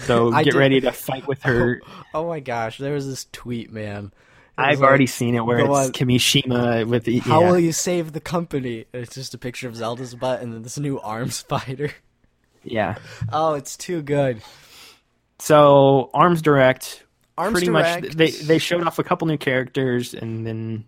So 0.00 0.30
get 0.42 0.54
ready 0.54 0.80
to 0.80 0.92
fight 0.92 1.26
with 1.26 1.42
her. 1.42 1.80
Oh, 2.12 2.22
oh 2.22 2.28
my 2.28 2.40
gosh, 2.40 2.78
there 2.78 2.94
was 2.94 3.06
this 3.06 3.26
tweet, 3.30 3.70
man. 3.70 4.12
I've 4.58 4.80
like, 4.80 4.88
already 4.88 5.06
seen 5.06 5.34
it 5.34 5.44
where 5.44 5.60
it's 5.60 5.68
on, 5.68 5.92
Kimishima 5.92 6.86
with 6.86 7.04
the. 7.04 7.18
How 7.18 7.42
will 7.44 7.58
you 7.58 7.72
save 7.72 8.12
the 8.12 8.20
company? 8.20 8.86
It's 8.92 9.14
just 9.14 9.34
a 9.34 9.38
picture 9.38 9.68
of 9.68 9.76
Zelda's 9.76 10.14
butt 10.14 10.40
and 10.40 10.52
then 10.52 10.62
this 10.62 10.78
new 10.78 10.98
arms 10.98 11.40
fighter. 11.48 11.92
Yeah. 12.64 12.96
Oh, 13.32 13.54
it's 13.54 13.76
too 13.76 14.02
good. 14.02 14.42
So 15.38 16.10
Arms 16.12 16.42
Direct, 16.42 17.04
Arms 17.38 17.52
pretty 17.52 17.66
Direct, 17.66 18.02
much 18.02 18.12
they 18.14 18.30
they 18.30 18.58
showed 18.58 18.86
off 18.86 18.98
a 18.98 19.04
couple 19.04 19.28
new 19.28 19.38
characters 19.38 20.14
and 20.14 20.46
then 20.46 20.84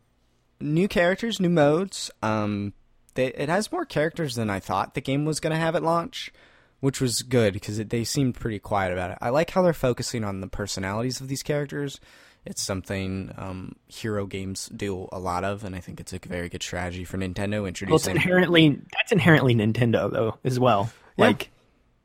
new 0.60 0.88
characters, 0.88 1.40
new 1.40 1.50
modes. 1.50 2.10
Um, 2.22 2.72
they, 3.14 3.26
it 3.26 3.48
has 3.48 3.72
more 3.72 3.84
characters 3.84 4.34
than 4.34 4.50
I 4.50 4.60
thought 4.60 4.94
the 4.94 5.00
game 5.00 5.24
was 5.24 5.40
going 5.40 5.52
to 5.52 5.58
have 5.58 5.76
at 5.76 5.82
launch, 5.82 6.32
which 6.80 7.00
was 7.00 7.22
good 7.22 7.52
because 7.52 7.78
they 7.78 8.04
seemed 8.04 8.34
pretty 8.34 8.58
quiet 8.58 8.92
about 8.92 9.10
it. 9.10 9.18
I 9.20 9.30
like 9.30 9.50
how 9.50 9.62
they're 9.62 9.72
focusing 9.72 10.24
on 10.24 10.40
the 10.40 10.48
personalities 10.48 11.20
of 11.20 11.28
these 11.28 11.42
characters 11.42 12.00
it's 12.44 12.62
something 12.62 13.32
um, 13.36 13.76
hero 13.86 14.26
games 14.26 14.68
do 14.74 15.08
a 15.12 15.18
lot 15.18 15.44
of, 15.44 15.64
and 15.64 15.76
I 15.76 15.80
think 15.80 16.00
it's 16.00 16.12
a 16.12 16.18
very 16.18 16.48
good 16.48 16.62
strategy 16.62 17.04
for 17.04 17.16
Nintendo 17.16 17.68
introducing. 17.68 17.90
Well, 17.90 17.96
it's 17.96 18.06
inherently 18.08 18.80
that's 18.92 19.12
inherently 19.12 19.54
Nintendo 19.54 20.10
though 20.10 20.38
as 20.42 20.58
well. 20.58 20.90
Yeah. 21.16 21.26
Like 21.26 21.50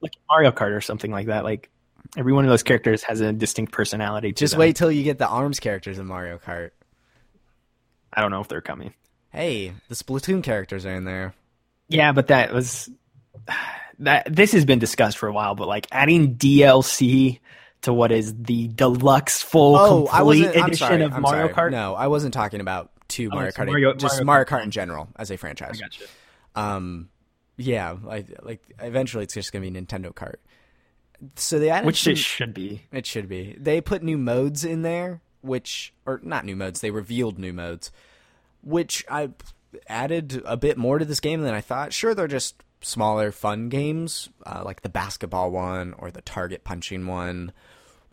like 0.01 0.14
Mario 0.30 0.51
Kart 0.51 0.76
or 0.76 0.82
something 0.82 1.12
like 1.12 1.28
that. 1.28 1.43
Like 1.43 1.72
every 2.16 2.34
one 2.34 2.45
of 2.45 2.49
those 2.49 2.64
characters 2.64 3.01
has 3.03 3.20
a 3.20 3.34
distinct 3.34 3.72
personality. 3.72 4.32
Just 4.32 4.53
them. 4.53 4.60
wait 4.60 4.76
till 4.76 4.91
you 4.91 5.03
get 5.03 5.18
the 5.18 5.28
Arms 5.28 5.60
characters 5.60 5.97
in 5.97 6.05
Mario 6.05 6.38
Kart. 6.38 6.72
I 8.14 8.22
don't 8.22 8.32
know 8.32 8.41
if 8.41 8.47
they're 8.47 8.62
coming. 8.62 8.93
Hey, 9.38 9.74
the 9.88 9.94
Splatoon 9.94 10.42
characters 10.42 10.84
are 10.88 10.96
in 10.96 11.06
there. 11.06 11.36
Yeah, 11.90 12.12
but 12.12 12.28
that 12.28 12.52
was 12.52 12.90
that. 14.00 14.34
This 14.34 14.52
has 14.54 14.66
been 14.66 14.80
discussed 14.80 15.20
for 15.20 15.28
a 15.28 15.32
while, 15.34 15.54
but 15.54 15.68
like 15.68 15.86
adding 15.92 16.36
DLC 16.38 17.40
to 17.82 17.94
what 17.94 18.12
is 18.12 18.34
the 18.36 18.68
deluxe 18.70 19.44
full 19.44 19.76
oh, 19.76 20.08
complete 20.08 20.46
edition 20.48 20.76
sorry, 20.76 21.04
of 21.04 21.14
I'm 21.14 21.22
Mario 21.22 21.54
sorry. 21.54 21.70
Kart. 21.70 21.72
No, 21.72 21.94
I 21.94 22.08
wasn't 22.08 22.34
talking 22.34 22.62
about 22.62 22.92
two 23.08 23.30
oh, 23.32 23.36
Mario 23.36 23.52
Kart, 23.52 23.68
Mario, 23.68 23.94
just 23.94 24.16
Mario, 24.16 24.26
Mario 24.26 24.46
Kart 24.46 24.64
in 24.64 24.72
general 24.72 25.08
as 25.16 25.30
a 25.30 25.38
franchise. 25.38 25.76
I 25.76 25.82
gotcha. 25.82 26.06
Um, 26.56 27.10
yeah, 27.58 27.96
like 28.04 28.26
like 28.42 28.64
eventually 28.80 29.24
it's 29.24 29.36
just 29.36 29.54
gonna 29.54 29.70
be 29.70 29.72
Nintendo 29.72 30.12
Kart. 30.14 30.38
So 31.36 31.60
they 31.60 31.70
added 31.70 31.86
which 31.86 32.04
some, 32.04 32.14
it 32.14 32.18
should 32.18 32.56
be. 32.56 32.84
It 32.92 33.06
should 33.06 33.30
be. 33.30 33.56
They 33.60 33.82
put 33.82 34.02
new 34.02 34.18
modes 34.18 34.66
in 34.66 34.82
there, 34.82 35.22
which 35.42 35.94
or 36.08 36.20
not 36.24 36.44
new 36.44 36.56
modes. 36.56 36.82
They 36.82 36.90
revealed 36.90 37.38
new 37.38 37.54
modes, 37.54 37.92
which 38.62 39.05
I 39.10 39.30
added 39.88 40.41
a 40.45 40.58
bit 40.58 40.78
more 40.78 40.99
to 40.99 41.05
this 41.05 41.20
game 41.20 41.41
than 41.41 41.53
I 41.53 41.62
thought. 41.62 41.93
Sure, 41.93 42.16
they're 42.16 42.28
just 42.28 42.64
smaller, 42.82 43.32
fun 43.32 43.70
games 43.70 44.30
uh, 44.45 44.62
like 44.64 44.82
the 44.82 44.89
basketball 44.89 45.51
one 45.51 45.93
or 45.97 46.12
the 46.12 46.22
target 46.22 46.64
punching 46.64 47.08
one 47.08 47.51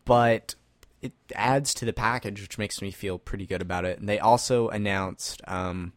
but 0.04 0.54
it 1.02 1.12
adds 1.34 1.74
to 1.74 1.84
the 1.84 1.92
package, 1.92 2.40
which 2.40 2.58
makes 2.58 2.80
me 2.80 2.90
feel 2.90 3.18
pretty 3.18 3.46
good 3.46 3.62
about 3.62 3.84
it. 3.84 3.98
And 3.98 4.08
they 4.08 4.18
also 4.18 4.68
announced 4.68 5.42
um, 5.46 5.92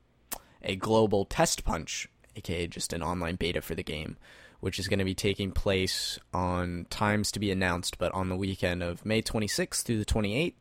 a 0.62 0.76
global 0.76 1.26
test 1.26 1.64
punch, 1.64 2.10
aka 2.36 2.68
just 2.68 2.94
an 2.94 3.04
online 3.04 3.36
beta 3.36 3.62
for 3.62 3.76
the 3.76 3.84
game, 3.84 4.18
which 4.60 4.80
is 4.80 4.88
going 4.88 5.00
to 5.00 5.06
be 5.06 5.16
taking 5.16 5.52
place 5.52 6.20
on 6.34 6.88
times 6.90 7.32
to 7.32 7.40
be 7.40 7.52
announced, 7.52 7.98
but 7.98 8.12
on 8.14 8.30
the 8.30 8.36
weekend 8.36 8.84
of 8.84 9.06
May 9.06 9.22
26th 9.22 9.84
through 9.84 10.00
the 10.00 10.06
28th, 10.06 10.54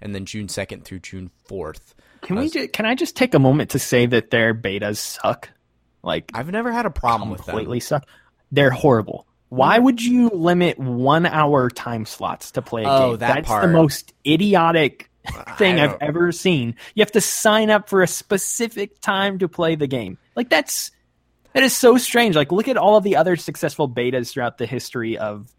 and 0.00 0.14
then 0.14 0.24
June 0.24 0.48
2nd 0.48 0.84
through 0.84 1.00
June 1.00 1.30
4th. 1.48 1.94
Can 2.24 2.36
we? 2.36 2.46
Uh, 2.46 2.66
can 2.72 2.86
I 2.86 2.94
just 2.94 3.16
take 3.16 3.34
a 3.34 3.38
moment 3.38 3.70
to 3.70 3.78
say 3.78 4.06
that 4.06 4.30
their 4.30 4.54
betas 4.54 4.96
suck? 4.96 5.50
Like 6.02 6.30
I've 6.34 6.50
never 6.50 6.72
had 6.72 6.86
a 6.86 6.90
problem 6.90 7.30
with 7.30 7.44
them. 7.44 7.52
Completely 7.52 7.80
suck. 7.80 8.06
They're 8.50 8.70
horrible. 8.70 9.26
Why 9.50 9.78
would 9.78 10.02
you 10.02 10.30
limit 10.30 10.78
one 10.78 11.26
hour 11.26 11.70
time 11.70 12.06
slots 12.06 12.52
to 12.52 12.62
play 12.62 12.82
a 12.82 12.88
oh, 12.88 13.10
game? 13.10 13.18
That 13.18 13.34
That's 13.34 13.48
part. 13.48 13.62
the 13.62 13.68
most 13.68 14.12
idiotic 14.26 15.10
thing 15.56 15.80
I've 15.80 15.96
ever 16.00 16.32
seen. 16.32 16.74
You 16.94 17.02
have 17.02 17.12
to 17.12 17.20
sign 17.20 17.70
up 17.70 17.88
for 17.88 18.02
a 18.02 18.06
specific 18.06 19.00
time 19.00 19.38
to 19.38 19.48
play 19.48 19.74
the 19.74 19.86
game. 19.86 20.18
Like 20.34 20.50
that's 20.50 20.90
that 21.52 21.62
is 21.62 21.76
so 21.76 21.98
strange. 21.98 22.36
Like 22.36 22.52
look 22.52 22.68
at 22.68 22.76
all 22.76 22.96
of 22.96 23.04
the 23.04 23.16
other 23.16 23.36
successful 23.36 23.88
betas 23.88 24.32
throughout 24.32 24.58
the 24.58 24.66
history 24.66 25.18
of 25.18 25.52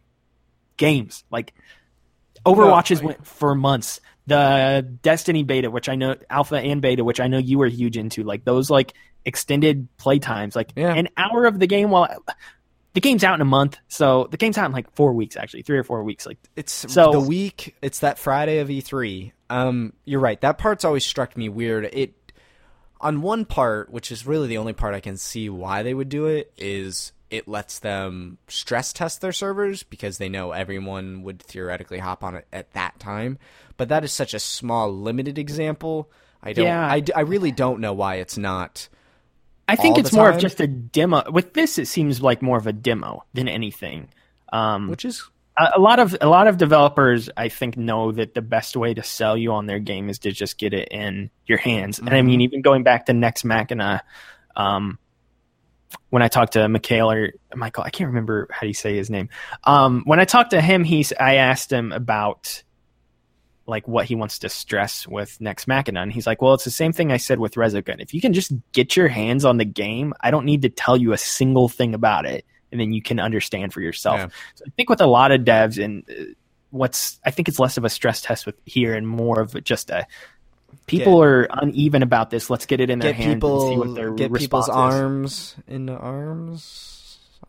games. 0.77 1.23
Like 1.31 1.53
Overwatches 2.45 3.01
no, 3.01 3.07
went 3.07 3.25
for 3.25 3.55
months. 3.55 3.99
The 4.27 4.97
Destiny 5.01 5.43
beta, 5.43 5.69
which 5.69 5.87
I 5.87 5.95
know 5.95 6.15
alpha 6.29 6.57
and 6.57 6.81
beta, 6.81 7.03
which 7.03 7.19
I 7.19 7.27
know 7.27 7.37
you 7.37 7.59
were 7.59 7.67
huge 7.67 7.97
into, 7.97 8.23
like 8.23 8.43
those 8.43 8.69
like 8.69 8.93
extended 9.23 9.87
play 9.97 10.19
times, 10.19 10.55
like 10.55 10.71
yeah. 10.75 10.93
an 10.93 11.09
hour 11.17 11.45
of 11.45 11.59
the 11.59 11.67
game 11.67 11.89
while 11.89 12.23
the 12.95 13.01
game's 13.01 13.25
out 13.25 13.35
in 13.35 13.41
a 13.41 13.45
month, 13.45 13.77
so 13.89 14.27
the 14.31 14.37
game's 14.37 14.57
out 14.57 14.67
in 14.67 14.71
like 14.71 14.89
four 14.95 15.13
weeks, 15.13 15.35
actually, 15.35 15.63
three 15.63 15.77
or 15.77 15.83
four 15.83 16.03
weeks. 16.03 16.25
Like 16.25 16.37
it's 16.55 16.71
so 16.71 17.11
the 17.11 17.19
week. 17.19 17.75
It's 17.81 17.99
that 17.99 18.17
Friday 18.17 18.59
of 18.59 18.69
E3. 18.69 19.33
Um, 19.49 19.93
you're 20.05 20.21
right. 20.21 20.39
That 20.39 20.57
part's 20.57 20.85
always 20.85 21.05
struck 21.05 21.35
me 21.35 21.49
weird. 21.49 21.89
It 21.91 22.13
on 23.01 23.21
one 23.21 23.43
part, 23.43 23.91
which 23.91 24.13
is 24.13 24.25
really 24.25 24.47
the 24.47 24.57
only 24.59 24.71
part 24.71 24.95
I 24.95 25.01
can 25.01 25.17
see 25.17 25.49
why 25.49 25.83
they 25.83 25.93
would 25.93 26.07
do 26.07 26.27
it, 26.27 26.53
is 26.57 27.11
it 27.29 27.47
lets 27.47 27.79
them 27.79 28.37
stress 28.47 28.93
test 28.93 29.21
their 29.21 29.33
servers 29.33 29.83
because 29.83 30.17
they 30.17 30.29
know 30.29 30.51
everyone 30.51 31.23
would 31.23 31.41
theoretically 31.41 31.99
hop 31.99 32.23
on 32.23 32.35
it 32.35 32.47
at 32.53 32.71
that 32.73 32.99
time. 32.99 33.37
But 33.77 33.89
that 33.89 34.03
is 34.03 34.13
such 34.13 34.33
a 34.33 34.39
small, 34.39 34.93
limited 34.93 35.37
example. 35.37 36.11
I 36.41 36.53
don't. 36.53 36.65
Yeah. 36.65 36.85
I, 36.85 37.03
I 37.15 37.21
really 37.21 37.51
don't 37.51 37.79
know 37.79 37.93
why 37.93 38.15
it's 38.15 38.37
not 38.37 38.87
I 39.67 39.75
think 39.75 39.97
it's 39.97 40.13
more 40.13 40.29
of 40.29 40.39
just 40.39 40.59
a 40.59 40.67
demo. 40.67 41.29
With 41.31 41.53
this, 41.53 41.77
it 41.77 41.87
seems 41.87 42.21
like 42.21 42.41
more 42.41 42.57
of 42.57 42.67
a 42.67 42.73
demo 42.73 43.25
than 43.33 43.47
anything. 43.47 44.09
Um, 44.53 44.89
Which 44.89 45.05
is 45.05 45.27
a, 45.57 45.71
a, 45.75 45.79
lot 45.79 45.99
of 45.99 46.15
a 46.21 46.27
lot 46.27 46.47
of 46.47 46.57
developers, 46.57 47.29
I 47.35 47.49
think, 47.49 47.75
know 47.75 48.11
that 48.11 48.35
the 48.35 48.41
best 48.41 48.75
way 48.75 48.93
to 48.93 49.01
sell 49.01 49.35
you 49.35 49.53
on 49.53 49.65
their 49.65 49.79
game 49.79 50.09
is 50.09 50.19
to 50.19 50.31
just 50.31 50.57
get 50.57 50.73
it 50.73 50.89
in 50.91 51.31
your 51.47 51.57
hands. 51.57 51.97
Mm-hmm. 51.97 52.07
And 52.07 52.15
I 52.15 52.21
mean, 52.21 52.35
mm-hmm. 52.35 52.41
even 52.41 52.61
going 52.61 52.83
back 52.83 53.07
to 53.07 53.13
Nex 53.13 53.43
Machina, 53.43 54.03
um, 54.55 54.99
when 56.09 56.21
I 56.21 56.27
talked 56.27 56.53
to 56.53 56.67
Mikhail 56.67 57.11
or 57.11 57.33
Michael, 57.55 57.83
I 57.83 57.89
can't 57.89 58.07
remember 58.07 58.47
how 58.51 58.61
do 58.61 58.67
you 58.67 58.73
say 58.73 58.95
his 58.95 59.09
name. 59.09 59.29
Um, 59.63 60.03
when 60.05 60.19
I 60.19 60.25
talked 60.25 60.51
to 60.51 60.61
him, 60.61 60.83
he's 60.83 61.13
I 61.13 61.35
asked 61.35 61.71
him 61.71 61.91
about 61.91 62.63
like 63.67 63.87
what 63.87 64.05
he 64.05 64.15
wants 64.15 64.39
to 64.39 64.49
stress 64.49 65.07
with 65.07 65.39
Nex 65.41 65.67
Machina. 65.67 66.01
And 66.01 66.11
he's 66.11 66.27
like, 66.27 66.41
well, 66.41 66.53
it's 66.53 66.65
the 66.65 66.71
same 66.71 66.93
thing 66.93 67.11
I 67.11 67.17
said 67.17 67.39
with 67.39 67.55
Resogun. 67.55 67.99
If 67.99 68.13
you 68.13 68.21
can 68.21 68.33
just 68.33 68.51
get 68.73 68.95
your 68.95 69.07
hands 69.07 69.43
on 69.43 69.57
the 69.57 69.65
game, 69.65 70.13
I 70.21 70.31
don't 70.31 70.45
need 70.45 70.61
to 70.63 70.69
tell 70.69 70.95
you 70.97 71.13
a 71.13 71.17
single 71.17 71.67
thing 71.67 71.95
about 71.95 72.25
it. 72.25 72.45
And 72.71 72.79
then 72.79 72.93
you 72.93 73.01
can 73.01 73.19
understand 73.19 73.73
for 73.73 73.81
yourself. 73.81 74.19
Yeah. 74.19 74.27
So 74.55 74.65
I 74.67 74.69
think 74.75 74.89
with 74.89 75.01
a 75.01 75.07
lot 75.07 75.31
of 75.31 75.41
devs 75.41 75.83
and 75.83 76.03
uh, 76.09 76.33
what's, 76.69 77.19
I 77.25 77.31
think 77.31 77.47
it's 77.47 77.59
less 77.59 77.77
of 77.77 77.85
a 77.85 77.89
stress 77.89 78.21
test 78.21 78.45
with 78.45 78.55
here 78.65 78.93
and 78.93 79.07
more 79.07 79.39
of 79.39 79.63
just 79.63 79.89
a, 79.89 80.05
people 80.87 81.19
get, 81.19 81.25
are 81.27 81.47
uneven 81.51 82.03
about 82.03 82.29
this. 82.29 82.49
Let's 82.49 82.65
get 82.65 82.79
it 82.79 82.89
in 82.89 82.99
their 82.99 83.13
hands 83.13 83.35
people, 83.35 83.67
and 83.67 83.73
see 83.73 83.87
what 83.87 83.95
their 83.95 84.11
get 84.11 84.33
people's 84.33 84.65
is. 84.65 84.69
arms 84.69 85.55
the 85.67 85.97
arms. 85.97 86.91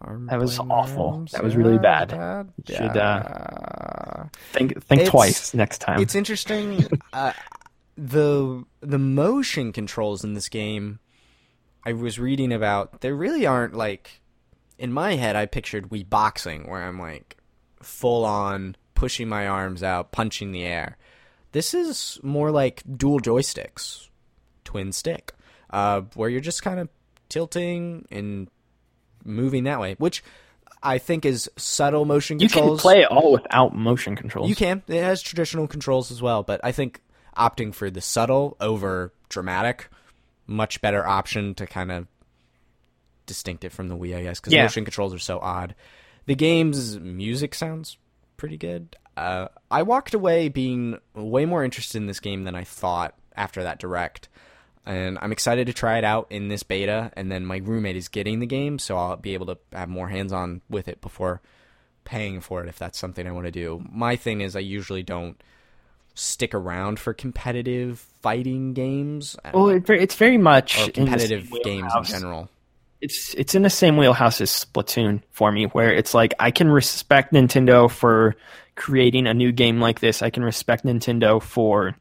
Arm 0.01 0.27
that 0.27 0.39
was 0.39 0.59
awful. 0.59 1.11
Arms. 1.11 1.33
That 1.33 1.43
was 1.43 1.57
really 1.57 1.79
bad. 1.79 2.09
bad. 2.09 2.53
Yeah. 2.66 2.77
Should 2.77 2.97
uh, 2.99 4.24
think 4.53 4.85
think 4.85 5.03
it's, 5.03 5.11
twice 5.11 5.55
next 5.55 5.79
time. 5.79 6.01
It's 6.01 6.14
interesting. 6.14 6.87
uh, 7.12 7.33
the 7.97 8.64
the 8.81 8.99
motion 8.99 9.72
controls 9.72 10.22
in 10.22 10.35
this 10.35 10.51
game, 10.51 10.99
I 11.85 11.95
was 11.95 12.18
reading 12.18 12.53
about. 12.53 13.01
There 13.01 13.14
really 13.14 13.47
aren't 13.47 13.74
like. 13.74 14.20
In 14.79 14.93
my 14.93 15.14
head, 15.14 15.37
I 15.37 15.47
pictured 15.47 15.89
Wii 15.89 16.07
boxing, 16.07 16.68
where 16.68 16.83
I'm 16.83 17.01
like 17.01 17.39
full 17.81 18.27
on 18.27 18.77
pushing 18.95 19.29
my 19.29 19.47
arms 19.47 19.83
out, 19.83 20.12
punching 20.12 20.53
the 20.53 20.64
air. 20.64 20.99
This 21.57 21.73
is 21.73 22.21
more 22.23 22.51
like 22.51 22.83
dual 22.99 23.19
joysticks. 23.19 24.09
twin 24.65 24.93
stick, 24.93 25.33
uh, 25.71 26.03
where 26.15 26.29
you're 26.29 26.43
just 26.43 26.63
kind 26.63 26.79
of 26.79 26.91
tilting 27.31 28.05
and 28.11 28.51
moving 29.25 29.65
that 29.65 29.81
way, 29.81 29.95
which 29.97 30.23
I 30.83 30.99
think 30.99 31.25
is 31.25 31.49
subtle 31.57 32.05
motion 32.05 32.39
control. 32.39 32.45
You 32.45 32.49
can 32.53 32.77
controls. 32.77 32.83
play 32.83 33.01
it 33.01 33.11
all 33.11 33.33
without 33.33 33.75
motion 33.75 34.17
controls. 34.17 34.51
You 34.51 34.55
can. 34.55 34.83
It 34.87 35.03
has 35.03 35.23
traditional 35.23 35.67
controls 35.67 36.11
as 36.11 36.21
well, 36.21 36.43
but 36.43 36.61
I 36.63 36.73
think 36.73 37.01
opting 37.39 37.73
for 37.73 37.91
the 37.91 38.03
subtle 38.03 38.59
over 38.61 39.15
dramatic, 39.31 39.89
much 40.47 40.83
better 40.83 41.07
option 41.07 41.55
to 41.55 41.67
kind 41.67 41.91
of 41.91 42.07
distinct 43.25 43.65
it 43.65 43.73
from 43.73 43.89
the 43.89 43.97
Wii, 43.97 44.15
I 44.15 44.23
guess, 44.25 44.41
because 44.41 44.53
Yeah. 44.53 44.65
motion 44.65 44.85
controls 44.85 45.15
are 45.15 45.19
so 45.19 45.39
odd. 45.39 45.75
The 46.27 46.35
game's 46.35 46.99
music 47.01 47.55
sounds 47.55 47.97
pretty 48.37 48.57
good. 48.57 48.97
Uh, 49.16 49.49
I 49.70 49.82
walked 49.82 50.14
away 50.14 50.49
being 50.49 50.99
way 51.14 51.47
more 51.47 51.64
interested 51.64 51.99
in 51.99 52.07
this 52.07 52.20
game 52.20 52.45
than 52.45 52.55
I 52.55 52.64
thought 52.64 53.14
after 53.34 53.62
that 53.62 53.78
direct. 53.78 54.28
And 54.84 55.18
I'm 55.20 55.32
excited 55.32 55.66
to 55.66 55.72
try 55.72 55.99
it 55.99 56.05
out 56.05 56.26
in 56.30 56.49
this 56.49 56.62
beta. 56.62 57.11
And 57.16 57.30
then 57.30 57.45
my 57.45 57.57
roommate 57.57 57.97
is 57.97 58.09
getting 58.09 58.39
the 58.39 58.47
game, 58.47 58.78
so 58.78 58.97
I'll 58.97 59.16
be 59.16 59.34
able 59.34 59.47
to 59.47 59.59
have 59.72 59.89
more 59.89 60.09
hands 60.09 60.32
on 60.32 60.61
with 60.68 60.87
it 60.87 61.01
before 61.01 61.41
paying 62.05 62.41
for 62.41 62.62
it 62.62 62.68
if 62.68 62.78
that's 62.78 62.99
something 62.99 63.26
I 63.26 63.32
want 63.32 63.47
to 63.47 63.51
do. 63.51 63.84
My 63.91 64.16
thing 64.16 64.41
is, 64.43 64.55
I 64.55 64.61
usually 64.61 65.03
don't 65.03 65.43
stick 66.14 66.55
around 66.55 66.99
for 66.99 67.12
competitive 67.12 67.99
fighting 68.22 68.72
games 68.72 69.37
Well, 69.53 69.68
it's 69.68 70.14
very 70.14 70.39
much 70.39 70.80
or 70.80 70.91
competitive 70.91 71.53
games 71.62 71.93
in 71.95 72.05
general. 72.05 72.49
It's 73.01 73.34
it's 73.34 73.55
in 73.55 73.62
the 73.62 73.70
same 73.70 73.97
wheelhouse 73.97 74.40
as 74.40 74.51
Splatoon 74.51 75.22
for 75.30 75.53
me, 75.53 75.64
where 75.66 75.92
it's 75.92 76.14
like 76.14 76.34
I 76.38 76.51
can 76.51 76.68
respect 76.70 77.32
Nintendo 77.32 77.90
for 77.90 78.36
creating 78.74 79.26
a 79.26 79.34
new 79.34 79.53
game 79.53 79.80
like 79.80 80.01
this. 80.01 80.22
I 80.22 80.30
can 80.30 80.42
respect 80.44 80.84
Nintendo 80.84 81.42
for 81.42 81.97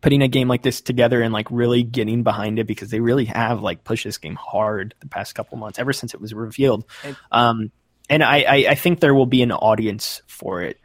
putting 0.00 0.22
a 0.22 0.28
game 0.28 0.46
like 0.46 0.62
this 0.62 0.80
together 0.80 1.20
and 1.22 1.32
like 1.32 1.48
really 1.50 1.82
getting 1.82 2.22
behind 2.22 2.58
it 2.58 2.66
because 2.66 2.90
they 2.90 3.00
really 3.00 3.24
have 3.24 3.62
like 3.62 3.82
pushed 3.82 4.04
this 4.04 4.18
game 4.18 4.36
hard 4.36 4.94
the 5.00 5.08
past 5.08 5.34
couple 5.34 5.58
months 5.58 5.78
ever 5.78 5.92
since 5.92 6.14
it 6.14 6.20
was 6.20 6.32
revealed. 6.32 6.84
And- 7.04 7.16
um, 7.32 7.72
and 8.10 8.22
I, 8.22 8.38
I 8.48 8.54
I 8.70 8.74
think 8.74 9.00
there 9.00 9.14
will 9.14 9.26
be 9.26 9.42
an 9.42 9.52
audience 9.52 10.22
for 10.26 10.62
it, 10.62 10.78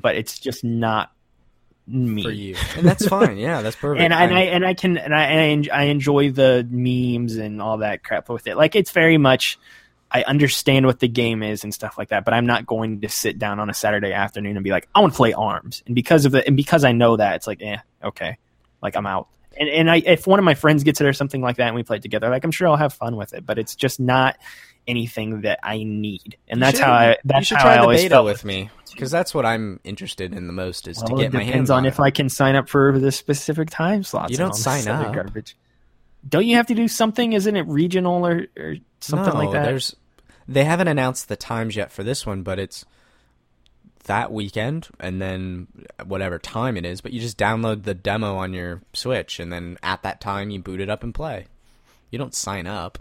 but 0.00 0.16
it's 0.16 0.38
just 0.38 0.64
not 0.64 1.10
me 1.86 2.22
for 2.22 2.30
you, 2.30 2.56
and 2.76 2.86
that's 2.86 3.06
fine. 3.06 3.36
Yeah, 3.38 3.62
that's 3.62 3.76
perfect. 3.80 4.02
and, 4.02 4.14
I- 4.14 4.24
and 4.24 4.34
I 4.34 4.40
and 4.42 4.66
I 4.66 4.74
can 4.74 4.96
and 4.98 5.14
I 5.14 5.22
and 5.24 5.68
I, 5.72 5.80
I 5.80 5.82
enjoy 5.84 6.30
the 6.30 6.66
memes 6.70 7.36
and 7.36 7.60
all 7.60 7.78
that 7.78 8.04
crap 8.04 8.28
with 8.28 8.46
it. 8.46 8.56
Like 8.56 8.76
it's 8.76 8.90
very 8.92 9.18
much 9.18 9.58
I 10.12 10.22
understand 10.22 10.86
what 10.86 10.98
the 10.98 11.08
game 11.08 11.42
is 11.42 11.62
and 11.62 11.72
stuff 11.72 11.96
like 11.96 12.08
that, 12.08 12.24
but 12.24 12.34
I'm 12.34 12.46
not 12.46 12.66
going 12.66 13.00
to 13.02 13.08
sit 13.08 13.38
down 13.38 13.60
on 13.60 13.70
a 13.70 13.74
Saturday 13.74 14.12
afternoon 14.12 14.56
and 14.56 14.64
be 14.64 14.70
like, 14.70 14.88
I 14.94 15.00
want 15.00 15.12
to 15.12 15.16
play 15.16 15.32
Arms. 15.32 15.84
And 15.86 15.94
because 15.94 16.24
of 16.24 16.34
it, 16.34 16.48
and 16.48 16.56
because 16.56 16.82
I 16.82 16.90
know 16.90 17.16
that, 17.16 17.36
it's 17.36 17.46
like, 17.46 17.62
eh, 17.62 17.76
okay, 18.02 18.36
like 18.82 18.96
I'm 18.96 19.06
out. 19.06 19.28
And 19.58 19.68
and 19.68 19.90
I 19.90 19.96
if 19.96 20.26
one 20.26 20.38
of 20.38 20.44
my 20.44 20.54
friends 20.54 20.84
gets 20.84 21.00
it 21.00 21.06
or 21.06 21.12
something 21.12 21.40
like 21.42 21.56
that, 21.56 21.66
and 21.66 21.76
we 21.76 21.82
play 21.82 21.96
it 21.96 22.02
together, 22.02 22.28
like 22.30 22.44
I'm 22.44 22.50
sure 22.50 22.68
I'll 22.68 22.76
have 22.76 22.92
fun 22.92 23.16
with 23.16 23.34
it. 23.34 23.44
But 23.44 23.58
it's 23.58 23.74
just 23.76 23.98
not 24.00 24.36
anything 24.90 25.42
that 25.42 25.60
I 25.62 25.82
need, 25.84 26.36
and 26.48 26.60
that's 26.60 26.78
should- 26.78 26.84
how 26.84 26.92
I 26.92 27.16
that's 27.24 27.46
should 27.46 27.58
how 27.58 27.64
try 27.64 27.74
I 27.76 27.78
always 27.78 28.06
felt 28.08 28.24
with 28.26 28.44
me 28.44 28.70
because 28.92 29.10
that's 29.10 29.32
what 29.34 29.46
I'm 29.46 29.80
interested 29.84 30.34
in 30.34 30.46
the 30.46 30.52
most 30.52 30.88
is 30.88 30.98
to 30.98 31.16
get 31.16 31.32
my 31.32 31.44
hands 31.44 31.70
on 31.70 31.78
on 31.78 31.86
if 31.86 31.98
it. 31.98 32.02
I 32.02 32.10
can 32.10 32.28
sign 32.28 32.56
up 32.56 32.68
for 32.68 32.98
the 32.98 33.12
specific 33.12 33.70
time 33.70 34.02
slots. 34.02 34.30
You 34.30 34.36
don't 34.36 34.54
sign 34.54 34.86
up. 34.88 35.14
Garbage. 35.14 35.56
Don't 36.28 36.46
you 36.46 36.56
have 36.56 36.66
to 36.66 36.74
do 36.74 36.88
something? 36.88 37.32
Isn't 37.32 37.56
it 37.56 37.66
regional 37.66 38.26
or, 38.26 38.46
or 38.56 38.76
something 39.00 39.32
no, 39.32 39.38
like 39.38 39.52
that? 39.52 39.64
There's 39.64 39.96
they 40.46 40.64
haven't 40.64 40.88
announced 40.88 41.28
the 41.28 41.36
times 41.36 41.76
yet 41.76 41.92
for 41.92 42.02
this 42.02 42.26
one, 42.26 42.42
but 42.42 42.58
it's 42.58 42.84
that 44.04 44.32
weekend 44.32 44.88
and 44.98 45.20
then 45.20 45.68
whatever 46.04 46.38
time 46.38 46.76
it 46.76 46.84
is. 46.84 47.00
But 47.00 47.12
you 47.12 47.20
just 47.20 47.38
download 47.38 47.84
the 47.84 47.94
demo 47.94 48.36
on 48.36 48.52
your 48.52 48.82
Switch, 48.92 49.38
and 49.38 49.52
then 49.52 49.78
at 49.82 50.02
that 50.02 50.20
time 50.20 50.50
you 50.50 50.60
boot 50.60 50.80
it 50.80 50.90
up 50.90 51.02
and 51.02 51.14
play. 51.14 51.46
You 52.10 52.18
don't 52.18 52.34
sign 52.34 52.66
up. 52.66 52.98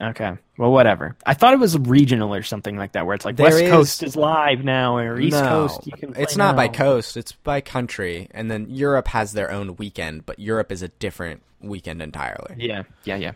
Okay. 0.00 0.36
Well, 0.56 0.70
whatever. 0.70 1.16
I 1.26 1.34
thought 1.34 1.54
it 1.54 1.58
was 1.58 1.76
regional 1.76 2.34
or 2.34 2.42
something 2.42 2.76
like 2.76 2.92
that, 2.92 3.04
where 3.04 3.14
it's 3.14 3.24
like 3.24 3.36
There 3.36 3.46
West 3.46 3.62
is- 3.62 3.70
Coast 3.70 4.02
is 4.04 4.16
live 4.16 4.62
now, 4.64 4.96
or 4.96 5.18
East 5.20 5.32
no, 5.36 5.48
Coast 5.48 5.86
you 5.86 5.92
can. 5.92 6.14
It's 6.16 6.36
not 6.36 6.54
by 6.54 6.68
coast; 6.68 7.16
it's 7.16 7.32
by 7.32 7.60
country, 7.60 8.28
and 8.30 8.50
then 8.50 8.66
Europe 8.70 9.08
has 9.08 9.32
their 9.32 9.50
own 9.50 9.76
weekend, 9.76 10.24
but 10.24 10.38
Europe 10.38 10.70
is 10.70 10.82
a 10.82 10.88
different 10.88 11.42
weekend 11.60 12.00
entirely. 12.00 12.54
Yeah, 12.58 12.84
yeah, 13.04 13.16
yeah. 13.16 13.32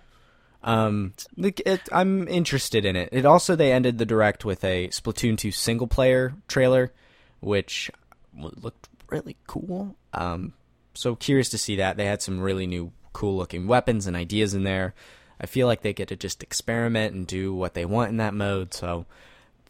Um, 0.64 1.14
like, 1.36 1.60
it, 1.66 1.80
I'm 1.90 2.28
interested 2.28 2.84
in 2.84 2.94
it. 2.94 3.08
It 3.10 3.26
also 3.26 3.56
they 3.56 3.72
ended 3.72 3.98
the 3.98 4.06
direct 4.06 4.44
with 4.44 4.62
a 4.62 4.86
Splatoon 4.88 5.36
2 5.36 5.50
single 5.50 5.88
player 5.88 6.34
trailer, 6.46 6.92
which 7.40 7.90
looked 8.38 8.88
really 9.08 9.36
cool. 9.48 9.96
Um, 10.12 10.52
so 10.94 11.16
curious 11.16 11.48
to 11.50 11.58
see 11.58 11.76
that 11.76 11.96
they 11.96 12.06
had 12.06 12.22
some 12.22 12.40
really 12.40 12.68
new, 12.68 12.92
cool 13.12 13.36
looking 13.36 13.66
weapons 13.66 14.06
and 14.06 14.16
ideas 14.16 14.54
in 14.54 14.62
there. 14.62 14.94
I 15.43 15.47
feel 15.47 15.66
like 15.66 15.82
they 15.82 15.93
get 15.93 16.09
to 16.09 16.16
just 16.16 16.43
experiment 16.43 17.14
and 17.14 17.26
do 17.26 17.53
what 17.53 17.74
they 17.74 17.84
want 17.84 18.11
in 18.11 18.18
that 18.18 18.32
mode. 18.32 18.72
So 18.72 19.07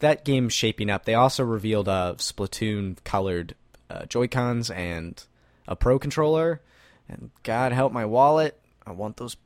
that 0.01 0.25
game's 0.25 0.53
shaping 0.53 0.91
up. 0.91 1.05
They 1.05 1.14
also 1.14 1.43
revealed 1.45 1.89
uh, 1.89 2.14
Splatoon 2.18 3.03
colored 3.05 3.55
uh, 3.89 4.05
Joy 4.07 4.29
Cons 4.29 4.70
and 4.70 5.23
a 5.66 5.75
Pro 5.75 5.99
controller. 5.99 6.61
And 7.09 7.31
God 7.43 7.73
help 7.73 7.93
my 7.93 8.05
wallet. 8.05 8.61
I 8.87 8.93
want 8.93 9.16
those 9.16 9.37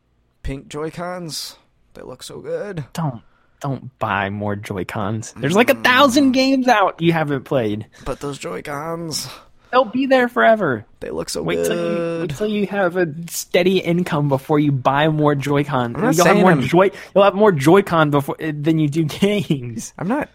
pink 0.43 0.68
Joy 0.68 0.91
Cons. 0.91 1.57
They 1.95 2.03
look 2.03 2.22
so 2.22 2.41
good. 2.41 2.85
Don't 2.93 3.22
don't 3.61 3.99
buy 3.99 4.29
more 4.29 4.55
Joy 4.55 4.85
Cons. 4.85 5.33
There's 5.33 5.57
like 5.57 5.70
a 5.70 5.74
thousand 5.74 6.33
games 6.33 6.68
out 6.68 7.01
you 7.01 7.12
haven't 7.12 7.45
played. 7.45 7.87
But 8.05 8.20
those 8.20 8.39
Joy 8.39 8.62
Cons, 8.62 9.29
They'll 9.77 9.85
be 9.85 10.07
there 10.07 10.29
forever. 10.29 10.87
they 11.01 11.11
look 11.11 11.29
so 11.29 11.43
Wait 11.43 11.57
till 11.66 11.77
you 11.77 11.83
good. 11.97 12.31
wait 12.31 12.37
till 12.39 12.47
you 12.47 12.66
have 12.68 12.97
a 12.97 13.12
steady 13.29 13.79
income 13.79 14.31
before 14.31 14.59
you 14.59 14.72
buy 14.72 15.09
more 15.09 15.35
Joy-Con. 15.35 15.93
You'll 16.14 16.24
have 16.24 16.37
more 16.39 16.51
I'm- 16.53 16.62
Joy. 16.62 16.91
You'll 17.14 17.24
have 17.24 17.35
more 17.35 17.53
Joy-Con 17.53 18.11
before 18.11 18.37
eh, 18.41 18.53
than 18.59 18.79
you 18.79 18.89
do 18.89 19.05
games. 19.05 19.93
I'm 19.99 20.09
not. 20.09 20.31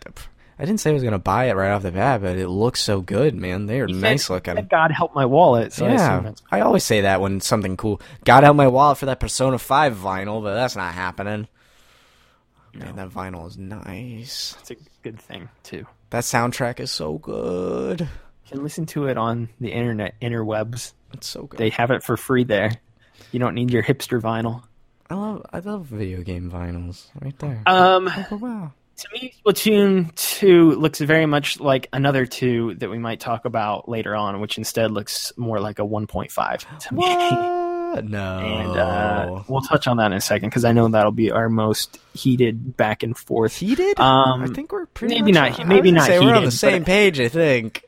I 0.60 0.66
didn't 0.66 0.80
say 0.80 0.92
I 0.92 0.94
was 0.94 1.02
gonna 1.02 1.18
buy 1.18 1.46
it 1.46 1.56
right 1.56 1.72
off 1.72 1.82
the 1.82 1.92
bat, 1.92 2.22
but 2.22 2.38
it 2.38 2.50
looks 2.50 2.82
so 2.82 3.02
good, 3.02 3.34
man. 3.34 3.66
They 3.66 3.82
are 3.82 3.88
You 3.88 3.96
nice 3.96 4.28
said- 4.28 4.34
looking. 4.36 4.68
God 4.70 4.92
help 4.92 5.16
my 5.16 5.26
wallet. 5.26 5.74
So 5.74 5.88
I 5.88 5.94
yeah, 5.94 6.18
that's- 6.20 6.44
I 6.52 6.60
always 6.62 6.84
say 6.84 7.02
that 7.02 7.20
when 7.20 7.42
something 7.42 7.78
cool. 7.78 8.00
God 8.24 8.44
help 8.44 8.56
my 8.56 8.68
wallet 8.68 9.00
for 9.00 9.08
that 9.08 9.20
Persona 9.20 9.58
Five 9.58 9.96
vinyl, 9.98 10.44
but 10.44 10.54
that's 10.54 10.76
not 10.76 10.94
happening. 10.94 11.48
Man, 12.76 12.96
that 12.98 13.10
vinyl 13.10 13.48
is 13.48 13.58
nice. 13.58 14.56
It's 14.62 14.70
a 14.72 14.76
good 15.02 15.20
thing 15.20 15.50
too. 15.64 15.88
That 16.12 16.24
soundtrack 16.26 16.80
is 16.80 16.92
so 16.92 17.18
good. 17.18 18.08
Can 18.52 18.64
listen 18.64 18.86
to 18.88 19.08
it 19.08 19.18
on 19.18 19.50
the 19.60 19.72
internet, 19.72 20.16
interwebs. 20.22 20.94
It's 21.14 21.28
so 21.28 21.44
good. 21.44 21.58
They 21.58 21.70
have 21.70 21.92
it 21.92 22.04
for 22.04 22.18
free 22.18 22.44
there. 22.44 22.72
You 23.32 23.40
don't 23.40 23.56
need 23.56 23.72
your 23.72 23.82
hipster 23.84 24.20
vinyl. 24.22 24.64
I 25.10 25.14
love 25.16 25.46
I 25.52 25.60
love 25.60 25.86
video 25.86 26.22
game 26.22 26.50
vinyls 26.52 27.06
right 27.22 27.38
there. 27.40 27.62
Um, 27.66 28.10
oh 28.32 28.36
wow. 28.38 28.72
to 28.98 29.08
me, 29.14 29.34
Splatoon 29.46 30.14
2 30.16 30.72
looks 30.72 31.00
very 31.00 31.26
much 31.26 31.60
like 31.60 31.88
another 31.94 32.26
2 32.26 32.76
that 32.76 32.90
we 32.90 32.98
might 32.98 33.20
talk 33.20 33.46
about 33.46 33.90
later 33.90 34.16
on, 34.16 34.40
which 34.42 34.58
instead 34.58 34.92
looks 34.92 35.34
more 35.38 35.60
like 35.60 35.80
a 35.80 35.84
1.5 35.84 36.80
to 36.80 36.94
me. 36.94 37.02
No. 37.02 37.58
And 37.92 38.78
uh, 38.78 39.44
we'll 39.50 39.60
touch 39.60 39.86
on 39.86 39.98
that 39.98 40.08
in 40.08 40.14
a 40.14 40.22
second 40.22 40.48
because 40.50 40.64
I 40.64 40.72
know 40.72 40.88
that'll 40.88 41.12
be 41.12 41.30
our 41.30 41.50
most 41.50 42.00
heated 42.14 42.78
back 42.78 43.04
and 43.04 43.18
forth. 43.18 43.58
heated? 43.58 44.00
Um, 44.00 44.44
I 44.44 44.48
think 44.48 44.72
we're 44.72 44.86
pretty 44.86 45.16
maybe 45.16 45.34
not- 45.34 45.68
maybe 45.68 45.92
not 45.92 46.06
say 46.08 46.18
we're 46.20 46.30
on 46.30 46.36
heated, 46.36 46.48
the 46.48 46.52
same 46.56 46.86
page. 46.86 47.20
I 47.20 47.28
think. 47.28 47.84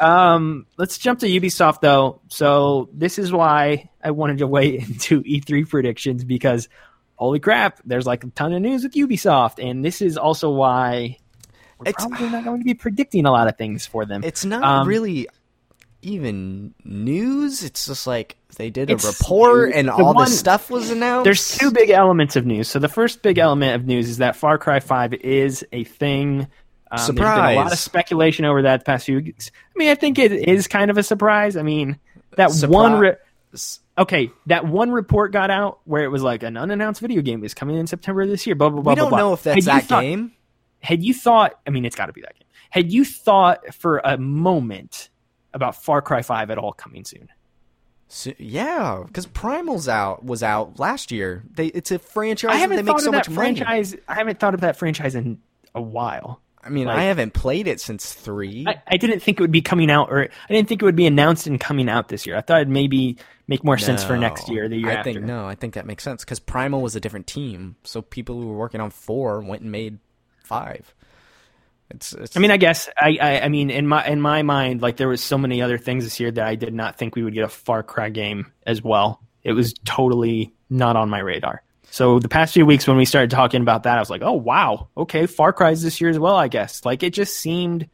Um, 0.00 0.66
let's 0.76 0.98
jump 0.98 1.20
to 1.20 1.26
Ubisoft 1.26 1.80
though. 1.80 2.20
So 2.28 2.88
this 2.92 3.18
is 3.18 3.32
why 3.32 3.90
I 4.02 4.10
wanted 4.10 4.38
to 4.38 4.46
wait 4.46 4.74
into 4.88 5.22
E3 5.22 5.68
predictions 5.68 6.24
because 6.24 6.68
holy 7.14 7.40
crap, 7.40 7.80
there's 7.84 8.06
like 8.06 8.24
a 8.24 8.28
ton 8.28 8.52
of 8.52 8.60
news 8.62 8.82
with 8.82 8.92
Ubisoft, 8.94 9.58
and 9.66 9.84
this 9.84 10.02
is 10.02 10.16
also 10.18 10.50
why 10.50 11.18
we're 11.78 11.88
It's- 11.90 12.06
probably 12.06 12.28
not 12.30 12.44
going 12.44 12.58
to 12.60 12.64
be 12.64 12.74
predicting 12.74 13.26
a 13.26 13.30
lot 13.32 13.48
of 13.48 13.56
things 13.56 13.86
for 13.86 14.04
them. 14.04 14.22
It's 14.24 14.44
not 14.44 14.62
Um, 14.62 14.86
really 14.88 15.28
even 16.02 16.74
news. 16.84 17.62
It's 17.64 17.86
just 17.86 18.06
like 18.06 18.36
they 18.56 18.70
did 18.70 18.90
a 18.90 18.96
report 18.96 19.72
and 19.74 19.90
all 19.90 20.14
one- 20.14 20.26
this 20.26 20.38
stuff 20.38 20.70
was 20.70 20.90
announced. 20.90 21.24
There's 21.24 21.58
two 21.58 21.70
big 21.70 21.90
elements 21.90 22.36
of 22.36 22.46
news. 22.46 22.68
So 22.68 22.78
the 22.78 22.88
first 22.88 23.22
big 23.22 23.38
element 23.38 23.74
of 23.74 23.86
news 23.86 24.08
is 24.08 24.18
that 24.18 24.36
Far 24.36 24.56
Cry 24.58 24.80
5 24.80 25.14
is 25.14 25.66
a 25.72 25.84
thing. 25.84 26.46
Um, 26.90 26.96
There's 26.98 27.08
been 27.08 27.24
a 27.24 27.54
lot 27.56 27.72
of 27.72 27.78
speculation 27.78 28.44
over 28.44 28.62
that 28.62 28.80
the 28.80 28.84
past 28.84 29.06
few 29.06 29.16
weeks. 29.16 29.50
I 29.54 29.78
mean, 29.78 29.88
I 29.88 29.94
think 29.96 30.18
it 30.18 30.32
is 30.32 30.68
kind 30.68 30.90
of 30.90 30.96
a 30.98 31.02
surprise. 31.02 31.56
I 31.56 31.62
mean, 31.62 31.98
that 32.36 32.50
Surpri- 32.50 32.68
one. 32.68 32.98
Re- 33.00 33.16
okay, 33.98 34.30
that 34.46 34.66
one 34.66 34.90
report 34.92 35.32
got 35.32 35.50
out 35.50 35.80
where 35.84 36.04
it 36.04 36.08
was 36.08 36.22
like 36.22 36.42
an 36.42 36.56
unannounced 36.56 37.00
video 37.00 37.22
game 37.22 37.42
is 37.44 37.54
coming 37.54 37.76
in 37.76 37.86
September 37.86 38.22
of 38.22 38.28
this 38.28 38.46
year. 38.46 38.54
Blah 38.54 38.70
blah 38.70 38.82
blah. 38.82 38.92
we 38.92 38.96
don't 38.96 39.08
blah. 39.10 39.18
know 39.18 39.32
if 39.32 39.42
that's 39.42 39.56
you 39.56 39.62
that 39.62 39.84
thought- 39.84 40.02
game. 40.02 40.32
Had 40.80 41.02
you 41.02 41.14
thought? 41.14 41.58
I 41.66 41.70
mean, 41.70 41.84
it's 41.84 41.96
got 41.96 42.06
to 42.06 42.12
be 42.12 42.20
that 42.20 42.34
game. 42.34 42.46
Had 42.70 42.92
you 42.92 43.04
thought 43.04 43.74
for 43.74 43.98
a 44.04 44.16
moment 44.18 45.08
about 45.54 45.82
Far 45.82 46.02
Cry 46.02 46.22
5 46.22 46.50
at 46.50 46.58
all 46.58 46.72
coming 46.72 47.04
soon? 47.04 47.28
So, 48.08 48.32
yeah, 48.38 49.02
because 49.04 49.26
Primal's 49.26 49.88
out 49.88 50.24
was 50.24 50.42
out 50.44 50.78
last 50.78 51.10
year. 51.10 51.42
They 51.50 51.66
it's 51.68 51.90
a 51.90 51.98
franchise 51.98 52.50
I 52.52 52.56
haven't 52.56 52.76
they 52.76 52.82
make 52.82 52.92
thought 52.92 53.00
so 53.00 53.08
of 53.08 53.12
that 53.12 53.28
much 53.28 53.30
money. 53.30 53.56
franchise. 53.56 53.96
I 54.06 54.14
haven't 54.14 54.38
thought 54.38 54.54
of 54.54 54.60
that 54.60 54.76
franchise 54.76 55.16
in 55.16 55.40
a 55.74 55.80
while. 55.82 56.40
I 56.66 56.68
mean, 56.68 56.86
Like- 56.86 56.98
I 56.98 57.02
haven't 57.04 57.32
played 57.32 57.66
it 57.68 57.80
since 57.80 58.12
three. 58.12 58.64
I, 58.66 58.82
I 58.86 58.96
didn't 58.96 59.20
think 59.20 59.38
it 59.38 59.42
would 59.42 59.52
be 59.52 59.62
coming 59.62 59.90
out, 59.90 60.10
or 60.10 60.22
I 60.24 60.52
didn't 60.52 60.68
think 60.68 60.82
it 60.82 60.84
would 60.84 60.96
be 60.96 61.06
announced 61.06 61.46
and 61.46 61.60
coming 61.60 61.88
out 61.88 62.08
this 62.08 62.26
year. 62.26 62.36
I 62.36 62.40
thought 62.40 62.56
it'd 62.56 62.68
maybe 62.68 63.16
make 63.46 63.62
more 63.64 63.78
sense 63.78 64.02
for 64.02 64.16
next 64.16 64.48
year, 64.48 64.64
or 64.64 64.68
the 64.68 64.76
year 64.76 64.90
I 64.90 64.94
after. 64.94 65.12
think 65.12 65.24
no, 65.24 65.46
I 65.46 65.54
think 65.54 65.74
that 65.74 65.86
makes 65.86 66.02
sense 66.02 66.24
because 66.24 66.40
Primal 66.40 66.82
was 66.82 66.96
a 66.96 67.00
different 67.00 67.26
team, 67.26 67.76
so 67.84 68.02
people 68.02 68.40
who 68.40 68.48
were 68.48 68.56
working 68.56 68.80
on 68.80 68.90
four 68.90 69.40
went 69.40 69.62
and 69.62 69.70
made 69.70 69.98
five. 70.42 70.92
It's, 71.90 72.12
it's 72.12 72.36
I 72.36 72.40
mean, 72.40 72.50
I 72.50 72.56
guess 72.56 72.88
I, 72.98 73.16
I, 73.20 73.40
I 73.42 73.48
mean, 73.48 73.70
in 73.70 73.86
my 73.86 74.04
in 74.04 74.20
my 74.20 74.42
mind, 74.42 74.82
like 74.82 74.96
there 74.96 75.08
was 75.08 75.22
so 75.22 75.38
many 75.38 75.62
other 75.62 75.78
things 75.78 76.02
this 76.02 76.18
year 76.18 76.32
that 76.32 76.44
I 76.44 76.56
did 76.56 76.74
not 76.74 76.98
think 76.98 77.14
we 77.14 77.22
would 77.22 77.34
get 77.34 77.44
a 77.44 77.48
Far 77.48 77.84
Cry 77.84 78.08
game 78.08 78.52
as 78.66 78.82
well. 78.82 79.20
It 79.44 79.52
was 79.52 79.72
totally 79.84 80.52
not 80.68 80.96
on 80.96 81.08
my 81.08 81.20
radar. 81.20 81.62
So 81.90 82.18
the 82.18 82.28
past 82.28 82.54
few 82.54 82.66
weeks 82.66 82.86
when 82.86 82.96
we 82.96 83.04
started 83.04 83.30
talking 83.30 83.62
about 83.62 83.84
that, 83.84 83.96
I 83.96 84.00
was 84.00 84.10
like, 84.10 84.22
oh 84.22 84.32
wow, 84.32 84.88
okay, 84.96 85.26
Far 85.26 85.52
Cry's 85.52 85.82
this 85.82 86.00
year 86.00 86.10
as 86.10 86.18
well. 86.18 86.36
I 86.36 86.48
guess 86.48 86.84
like 86.84 87.02
it 87.02 87.12
just 87.12 87.38
seemed 87.38 87.88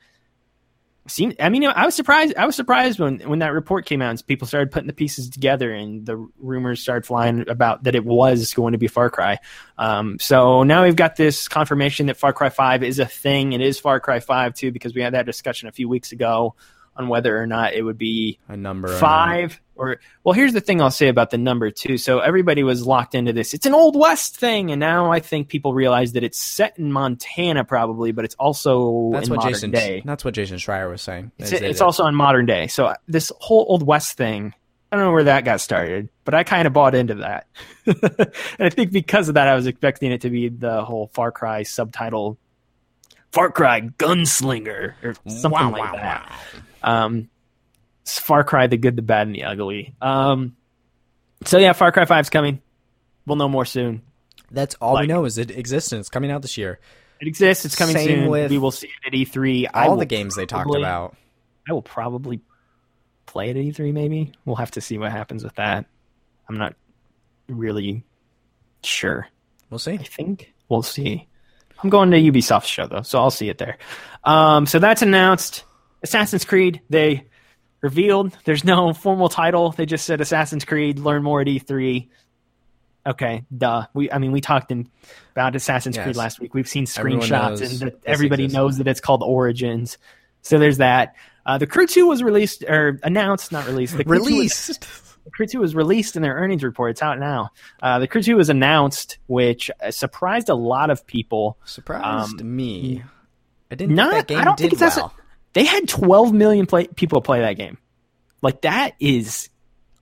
seemed. 1.08 1.36
I 1.40 1.48
mean, 1.48 1.64
I 1.64 1.84
was 1.84 1.94
surprised. 1.94 2.34
I 2.36 2.46
was 2.46 2.56
surprised 2.56 2.98
when 2.98 3.20
when 3.20 3.40
that 3.40 3.52
report 3.52 3.86
came 3.86 4.02
out 4.02 4.10
and 4.10 4.26
people 4.26 4.46
started 4.46 4.70
putting 4.70 4.86
the 4.86 4.92
pieces 4.92 5.30
together 5.30 5.72
and 5.72 6.06
the 6.06 6.16
rumors 6.38 6.80
started 6.80 7.06
flying 7.06 7.48
about 7.48 7.84
that 7.84 7.94
it 7.94 8.04
was 8.04 8.54
going 8.54 8.72
to 8.72 8.78
be 8.78 8.88
Far 8.88 9.10
Cry. 9.10 9.38
Um, 9.78 10.18
so 10.18 10.62
now 10.62 10.84
we've 10.84 10.96
got 10.96 11.16
this 11.16 11.48
confirmation 11.48 12.06
that 12.06 12.16
Far 12.16 12.32
Cry 12.32 12.48
Five 12.48 12.82
is 12.82 12.98
a 12.98 13.06
thing. 13.06 13.52
It 13.52 13.60
is 13.60 13.78
Far 13.78 14.00
Cry 14.00 14.20
Five 14.20 14.54
too 14.54 14.72
because 14.72 14.94
we 14.94 15.02
had 15.02 15.14
that 15.14 15.26
discussion 15.26 15.68
a 15.68 15.72
few 15.72 15.88
weeks 15.88 16.12
ago 16.12 16.54
on 16.96 17.08
whether 17.08 17.40
or 17.40 17.46
not 17.46 17.74
it 17.74 17.82
would 17.82 17.98
be 17.98 18.38
a 18.48 18.56
number 18.56 18.96
five 18.98 19.60
or 19.76 19.96
well 20.24 20.34
here's 20.34 20.52
the 20.52 20.60
thing 20.60 20.80
i'll 20.82 20.90
say 20.90 21.08
about 21.08 21.30
the 21.30 21.38
number 21.38 21.70
two. 21.70 21.96
So 21.96 22.18
everybody 22.20 22.62
was 22.62 22.86
locked 22.86 23.14
into 23.14 23.32
this. 23.32 23.54
It's 23.54 23.64
an 23.64 23.72
old 23.74 23.96
west 23.96 24.36
thing 24.36 24.70
and 24.70 24.78
now 24.78 25.10
i 25.10 25.18
think 25.20 25.48
people 25.48 25.72
realize 25.72 26.12
that 26.12 26.22
it's 26.24 26.38
set 26.38 26.78
in 26.78 26.92
montana 26.92 27.64
probably 27.64 28.12
but 28.12 28.24
it's 28.26 28.34
also 28.34 29.10
That's 29.12 29.28
in 29.28 29.30
what 29.34 29.36
modern 29.38 29.52
Jason. 29.54 29.70
day. 29.70 30.02
That's 30.04 30.24
what 30.24 30.34
Jason 30.34 30.58
Schreier 30.58 30.90
was 30.90 31.00
saying. 31.02 31.32
it's, 31.38 31.50
that 31.50 31.62
it's 31.62 31.80
it- 31.80 31.84
also 31.84 32.06
in 32.06 32.14
modern 32.14 32.44
day. 32.46 32.66
So 32.66 32.94
this 33.08 33.32
whole 33.40 33.64
old 33.68 33.82
west 33.86 34.16
thing 34.18 34.54
i 34.92 34.96
don't 34.96 35.06
know 35.06 35.12
where 35.12 35.24
that 35.24 35.46
got 35.46 35.58
started 35.62 36.10
but 36.26 36.34
i 36.34 36.44
kind 36.44 36.66
of 36.66 36.74
bought 36.74 36.94
into 36.94 37.14
that. 37.14 37.46
And 37.86 38.66
i 38.66 38.68
think 38.68 38.92
because 38.92 39.28
of 39.28 39.34
that 39.36 39.48
i 39.48 39.54
was 39.54 39.66
expecting 39.66 40.12
it 40.12 40.20
to 40.20 40.30
be 40.30 40.48
the 40.50 40.84
whole 40.84 41.10
far 41.14 41.32
cry 41.32 41.62
subtitle 41.62 42.36
far 43.32 43.50
cry 43.50 43.80
gunslinger 43.80 44.94
or 45.02 45.14
something 45.26 45.50
Wow, 45.50 45.70
like 45.72 45.80
wow, 45.80 45.92
that 45.92 46.32
wow. 46.82 47.04
um, 47.04 47.28
Far 48.04 48.42
Cry, 48.44 48.66
the 48.66 48.76
good, 48.76 48.96
the 48.96 49.02
bad, 49.02 49.28
and 49.28 49.34
the 49.36 49.44
ugly. 49.44 49.94
Um, 50.02 50.56
so 51.44 51.58
yeah, 51.58 51.72
Far 51.72 51.92
Cry 51.92 52.04
5's 52.04 52.30
coming. 52.30 52.60
We'll 53.26 53.36
know 53.36 53.48
more 53.48 53.64
soon. 53.64 54.02
That's 54.50 54.74
all 54.80 54.94
Like- 54.94 55.02
we 55.02 55.06
know 55.06 55.24
is 55.24 55.38
it 55.38 55.50
exists 55.52 55.92
and 55.92 56.00
it's 56.00 56.08
coming 56.08 56.30
out 56.30 56.42
this 56.42 56.58
year. 56.58 56.80
It 57.20 57.28
exists. 57.28 57.64
It's 57.64 57.76
coming 57.76 57.94
Same 57.96 58.08
soon. 58.08 58.28
with 58.28 58.50
we 58.50 58.58
will 58.58 58.72
see 58.72 58.88
it 58.88 59.06
at 59.06 59.12
E3. 59.12 59.68
All 59.72 59.96
the 59.96 60.04
games 60.04 60.34
they 60.34 60.46
talked 60.46 60.74
about. 60.74 61.16
I 61.68 61.72
will 61.72 61.80
probably 61.82 62.40
play 63.26 63.50
it 63.50 63.56
at 63.56 63.62
E3. 63.62 63.92
Maybe 63.92 64.32
we'll 64.44 64.56
have 64.56 64.72
to 64.72 64.80
see 64.80 64.98
what 64.98 65.12
happens 65.12 65.44
with 65.44 65.54
that. 65.54 65.86
I'm 66.48 66.58
not 66.58 66.74
really 67.48 68.02
sure. 68.82 69.28
We'll 69.70 69.78
see. 69.78 69.92
I 69.92 69.98
think 69.98 70.52
we'll 70.68 70.82
see. 70.82 71.28
I'm 71.82 71.90
going 71.90 72.10
to 72.10 72.16
Ubisoft 72.18 72.64
show 72.66 72.86
though, 72.86 73.02
so 73.02 73.18
I'll 73.18 73.30
see 73.30 73.48
it 73.48 73.58
there. 73.58 73.78
Um, 74.24 74.66
so 74.66 74.78
that's 74.78 75.02
announced. 75.02 75.64
Assassin's 76.02 76.44
Creed. 76.44 76.80
They 76.90 77.26
revealed. 77.80 78.36
There's 78.44 78.64
no 78.64 78.92
formal 78.92 79.28
title. 79.28 79.72
They 79.72 79.86
just 79.86 80.04
said 80.06 80.20
Assassin's 80.20 80.64
Creed. 80.64 80.98
Learn 80.98 81.22
more 81.22 81.40
at 81.40 81.46
E3. 81.46 82.08
Okay, 83.04 83.44
duh. 83.56 83.86
We, 83.94 84.10
I 84.12 84.18
mean, 84.18 84.30
we 84.30 84.40
talked 84.40 84.70
in, 84.70 84.88
about 85.32 85.56
Assassin's 85.56 85.96
Yes. 85.96 86.04
Creed 86.04 86.16
last 86.16 86.38
week. 86.40 86.54
We've 86.54 86.68
seen 86.68 86.86
screenshots, 86.86 87.60
and 87.60 87.90
this 87.90 87.94
everybody 88.06 88.44
exists. 88.44 88.56
knows 88.56 88.78
that 88.78 88.86
it's 88.86 89.00
called 89.00 89.22
Origins. 89.24 89.98
So 90.42 90.58
there's 90.58 90.78
that. 90.78 91.16
Uh, 91.44 91.58
the 91.58 91.66
Crew 91.66 91.86
2 91.88 92.06
was 92.06 92.22
released 92.22 92.62
or 92.62 93.00
announced, 93.02 93.50
not 93.50 93.66
released. 93.66 93.96
The 93.96 94.04
Crew 94.04 94.18
2 94.18 94.22
was- 94.22 94.30
Released. 94.32 94.88
The 95.24 95.30
Crew 95.30 95.46
2 95.46 95.60
was 95.60 95.74
released 95.74 96.16
in 96.16 96.22
their 96.22 96.34
earnings 96.34 96.62
report. 96.64 96.90
It's 96.92 97.02
out 97.02 97.18
now. 97.18 97.50
Uh, 97.82 97.98
the 97.98 98.06
Crew 98.08 98.22
2 98.22 98.36
was 98.36 98.48
announced, 98.48 99.18
which 99.26 99.70
uh, 99.82 99.90
surprised 99.90 100.48
a 100.48 100.54
lot 100.54 100.90
of 100.90 101.06
people. 101.06 101.58
Surprised 101.64 102.40
Um, 102.40 102.56
me. 102.56 103.02
I 103.70 103.74
didn't 103.74 103.94
Not- 103.94 104.10
think 104.12 104.26
that 104.26 104.28
game 104.34 104.38
I 104.40 104.44
don't 104.44 104.56
did 104.58 104.70
think 104.70 104.82
it's 104.82 104.96
well. 104.96 105.14
They 105.54 105.64
had 105.64 105.88
12 105.88 106.32
million 106.32 106.66
play- 106.66 106.86
people 106.88 107.20
play 107.20 107.40
that 107.40 107.54
game. 107.54 107.78
Like 108.42 108.62
that 108.62 108.92
is 108.98 109.48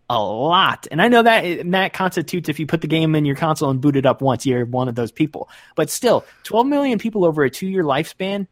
a 0.09 0.21
lot. 0.21 0.87
And 0.91 1.01
I 1.03 1.09
know 1.09 1.23
that 1.23 1.71
that 1.71 1.93
constitutes 1.93 2.49
if 2.49 2.59
you 2.59 2.67
put 2.67 2.81
the 2.81 2.87
game 2.89 3.15
in 3.15 3.25
your 3.25 3.37
console 3.37 3.71
and 3.71 3.81
boot 3.81 3.97
it 3.97 4.07
up 4.07 4.23
once, 4.23 4.47
you're 4.47 4.65
one 4.65 4.89
of 4.89 4.95
those 4.95 5.13
people. 5.13 5.49
But 5.77 5.91
still, 5.91 6.25
12 6.45 6.67
million 6.67 6.99
people 6.99 7.25
over 7.25 7.43
a 7.45 7.51
two 7.51 7.67
year 7.69 7.85
lifespan, 7.85 8.47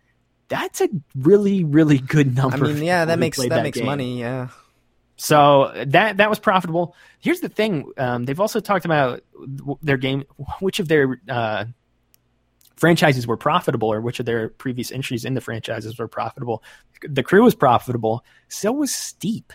that's 0.49 0.81
a 0.81 0.89
really, 1.17 1.65
really 1.65 1.99
good 1.99 2.37
number. 2.37 2.57
I 2.67 2.73
mean, 2.75 2.83
yeah, 2.85 3.05
that 3.07 3.19
makes 3.19 3.39
played 3.39 3.51
that, 3.53 3.63
makes 3.63 3.79
game. 3.79 3.87
money. 3.87 4.21
Yeah. 4.21 4.49
So 5.19 5.73
that 5.87 6.17
that 6.17 6.31
was 6.31 6.39
profitable. 6.39 6.95
Here's 7.19 7.41
the 7.41 7.49
thing: 7.49 7.91
um, 7.99 8.25
they've 8.25 8.41
also 8.41 8.61
talked 8.61 8.85
about 8.85 9.21
their 9.83 9.97
game, 9.97 10.25
which 10.61 10.79
of 10.79 10.87
their 10.87 11.21
uh, 11.29 11.65
franchises 12.77 13.27
were 13.27 13.37
profitable, 13.37 13.93
or 13.93 14.01
which 14.01 14.21
of 14.21 14.27
their 14.27 14.49
previous 14.49 14.93
entries 14.93 15.25
in 15.25 15.35
the 15.35 15.41
franchises 15.41 15.99
were 15.99 16.07
profitable. 16.07 16.63
The 17.03 17.25
Crew 17.25 17.43
was 17.43 17.57
profitable. 17.57 18.25
So 18.47 18.71
was 18.71 18.95
Steep, 18.95 19.53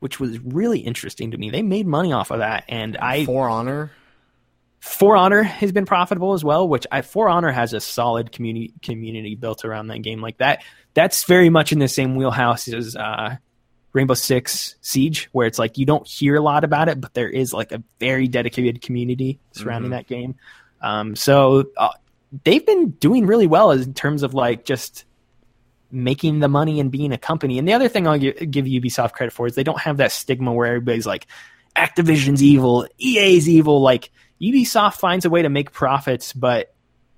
which 0.00 0.18
was 0.18 0.40
really 0.40 0.80
interesting 0.80 1.30
to 1.30 1.36
me. 1.36 1.50
They 1.50 1.62
made 1.62 1.86
money 1.86 2.14
off 2.14 2.30
of 2.30 2.38
that, 2.38 2.64
and 2.66 2.96
I 2.96 3.26
For 3.26 3.50
Honor. 3.50 3.92
For 4.80 5.14
Honor 5.14 5.42
has 5.42 5.72
been 5.72 5.84
profitable 5.84 6.32
as 6.32 6.42
well, 6.42 6.66
which 6.66 6.86
I 6.90 7.02
For 7.02 7.28
Honor 7.28 7.50
has 7.52 7.74
a 7.74 7.80
solid 7.80 8.32
community 8.32 8.72
community 8.80 9.34
built 9.34 9.66
around 9.66 9.88
that 9.88 10.00
game 10.00 10.22
like 10.22 10.38
that. 10.38 10.64
That's 10.94 11.24
very 11.24 11.50
much 11.50 11.72
in 11.72 11.80
the 11.80 11.88
same 11.88 12.16
wheelhouse 12.16 12.66
as 12.68 12.96
uh, 12.96 13.36
Rainbow 13.96 14.14
Six 14.14 14.76
Siege, 14.82 15.28
where 15.32 15.46
it's 15.46 15.58
like 15.58 15.78
you 15.78 15.86
don't 15.86 16.06
hear 16.06 16.36
a 16.36 16.40
lot 16.40 16.64
about 16.64 16.88
it, 16.88 17.00
but 17.00 17.14
there 17.14 17.28
is 17.28 17.52
like 17.54 17.72
a 17.72 17.82
very 17.98 18.28
dedicated 18.28 18.82
community 18.82 19.40
surrounding 19.52 19.90
Mhm. 19.90 19.94
that 19.94 20.06
game. 20.06 20.34
Um, 20.82 21.16
so 21.16 21.64
uh, 21.78 21.88
they've 22.44 22.64
been 22.64 22.90
doing 22.90 23.26
really 23.26 23.46
well 23.46 23.70
in 23.70 23.94
terms 23.94 24.22
of 24.22 24.34
like 24.34 24.64
just 24.66 25.04
making 25.90 26.40
the 26.40 26.48
money 26.48 26.78
and 26.78 26.90
being 26.90 27.12
a 27.12 27.18
company. 27.18 27.58
And 27.58 27.66
the 27.66 27.72
other 27.72 27.88
thing 27.88 28.06
I'll 28.06 28.18
give, 28.18 28.36
give 28.50 28.66
Ubisoft 28.66 29.12
credit 29.12 29.32
for 29.32 29.46
is 29.46 29.54
they 29.54 29.64
don't 29.64 29.80
have 29.80 29.96
that 29.96 30.12
stigma 30.12 30.52
where 30.52 30.66
everybody's 30.66 31.06
like, 31.06 31.26
Activision's 31.74 32.42
evil, 32.42 32.86
EA's 32.98 33.48
evil. 33.48 33.80
Like 33.80 34.10
Ubisoft 34.42 34.94
finds 34.94 35.24
a 35.24 35.30
way 35.30 35.40
to 35.42 35.48
make 35.48 35.72
profits, 35.72 36.32
but 36.34 36.74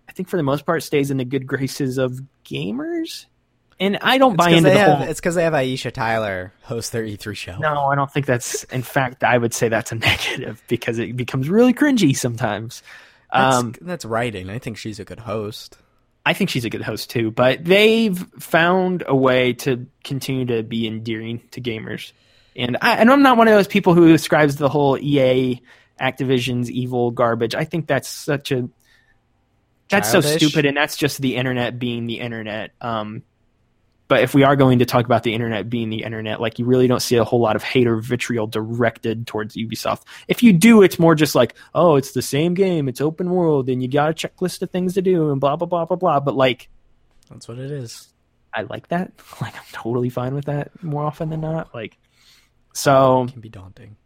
I 0.08 0.12
think 0.12 0.28
for 0.28 0.36
the 0.36 0.42
most 0.44 0.64
part 0.64 0.82
stays 0.84 1.10
in 1.10 1.16
the 1.16 1.24
good 1.24 1.46
graces 1.46 1.98
of 1.98 2.20
gamers. 2.44 3.26
And 3.80 3.98
I 4.02 4.18
don't 4.18 4.32
It's 4.34 4.44
buy 4.44 4.50
into 4.50 4.62
they 4.64 4.74
the 4.74 4.78
have, 4.80 4.98
whole. 4.98 5.08
It's 5.08 5.20
because 5.20 5.36
they 5.36 5.44
have 5.44 5.52
Aisha 5.52 5.92
Tyler 5.92 6.52
host 6.62 6.90
their 6.92 7.04
E3 7.04 7.36
show. 7.36 7.58
No, 7.58 7.86
I 7.86 7.94
don't 7.94 8.10
think 8.10 8.26
that's. 8.26 8.64
In 8.64 8.82
fact, 8.82 9.22
I 9.22 9.38
would 9.38 9.54
say 9.54 9.68
that's 9.68 9.92
a 9.92 9.94
negative 9.96 10.62
because 10.68 10.98
it 10.98 11.16
becomes 11.16 11.48
really 11.48 11.72
cringy 11.72 12.16
sometimes. 12.16 12.82
That's, 13.32 13.56
Um, 13.56 13.74
that's 13.80 14.04
writing. 14.04 14.50
I 14.50 14.58
think 14.58 14.78
she's 14.78 14.98
a 14.98 15.04
good 15.04 15.20
host. 15.20 15.78
I 16.26 16.34
think 16.34 16.50
she's 16.50 16.64
a 16.64 16.70
good 16.70 16.82
host 16.82 17.08
too, 17.10 17.30
but 17.30 17.64
they've 17.64 18.18
found 18.38 19.04
a 19.06 19.14
way 19.16 19.52
to 19.54 19.86
continue 20.04 20.44
to 20.46 20.62
be 20.62 20.86
endearing 20.86 21.40
to 21.52 21.60
gamers. 21.60 22.12
And 22.56 22.76
I, 22.82 22.96
and 22.96 23.10
I'm 23.10 23.22
not 23.22 23.36
one 23.38 23.48
of 23.48 23.54
those 23.54 23.68
people 23.68 23.94
who 23.94 24.12
ascribes 24.12 24.56
the 24.56 24.68
whole 24.68 24.98
EA 24.98 25.62
Activision's 26.00 26.70
evil 26.70 27.12
garbage. 27.12 27.54
I 27.54 27.64
think 27.64 27.86
that's 27.86 28.08
such 28.08 28.50
a 28.52 28.68
that's 29.88 30.10
so 30.10 30.20
stupid, 30.20 30.66
and 30.66 30.76
that's 30.76 30.96
just 30.96 31.18
the 31.22 31.36
internet 31.36 31.78
being 31.78 32.06
the 32.06 32.20
internet. 32.20 32.72
Um, 32.80 33.22
but 34.08 34.22
if 34.22 34.34
we 34.34 34.42
are 34.42 34.56
going 34.56 34.78
to 34.80 34.86
talk 34.86 35.04
about 35.04 35.22
the 35.22 35.34
internet 35.34 35.68
being 35.70 35.90
the 35.90 36.02
internet, 36.02 36.40
like 36.40 36.58
you 36.58 36.64
really 36.64 36.86
don't 36.86 37.00
see 37.02 37.16
a 37.16 37.24
whole 37.24 37.40
lot 37.40 37.56
of 37.56 37.62
hate 37.62 37.86
or 37.86 37.96
vitriol 37.96 38.46
directed 38.46 39.26
towards 39.26 39.54
Ubisoft. 39.54 40.02
If 40.28 40.42
you 40.42 40.52
do, 40.52 40.82
it's 40.82 40.98
more 40.98 41.14
just 41.14 41.34
like, 41.34 41.54
oh, 41.74 41.96
it's 41.96 42.12
the 42.12 42.22
same 42.22 42.54
game, 42.54 42.88
it's 42.88 43.00
open 43.00 43.30
world, 43.30 43.68
and 43.68 43.82
you 43.82 43.88
got 43.88 44.10
a 44.10 44.14
checklist 44.14 44.62
of 44.62 44.70
things 44.70 44.94
to 44.94 45.02
do, 45.02 45.30
and 45.30 45.40
blah 45.40 45.56
blah 45.56 45.66
blah 45.66 45.84
blah 45.84 45.96
blah. 45.96 46.20
But 46.20 46.34
like, 46.34 46.68
That's 47.30 47.46
what 47.48 47.58
it 47.58 47.70
is. 47.70 48.08
I 48.54 48.62
like 48.62 48.88
that. 48.88 49.12
Like, 49.40 49.54
I'm 49.54 49.62
totally 49.72 50.08
fine 50.08 50.34
with 50.34 50.46
that 50.46 50.82
more 50.82 51.04
often 51.04 51.28
than 51.28 51.42
not. 51.42 51.74
Like, 51.74 51.98
so 52.72 53.24
It 53.24 53.32
can 53.32 53.40
be 53.42 53.50
daunting. 53.50 53.96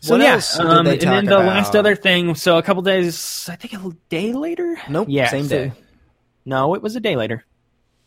so 0.00 0.14
What 0.16 0.20
yeah. 0.20 0.40
Um, 0.60 0.86
and 0.86 1.00
then 1.00 1.24
the 1.26 1.36
about? 1.38 1.46
last 1.46 1.74
other 1.74 1.96
thing. 1.96 2.34
So 2.36 2.56
a 2.56 2.62
couple 2.62 2.82
days, 2.82 3.48
I 3.50 3.56
think 3.56 3.74
a 3.74 3.90
day 4.08 4.32
later. 4.32 4.76
Nope. 4.88 5.08
Yeah, 5.10 5.28
Same 5.28 5.44
so- 5.44 5.48
day. 5.48 5.72
No, 6.44 6.74
it 6.74 6.82
was 6.82 6.94
a 6.96 7.00
day 7.00 7.16
later. 7.16 7.44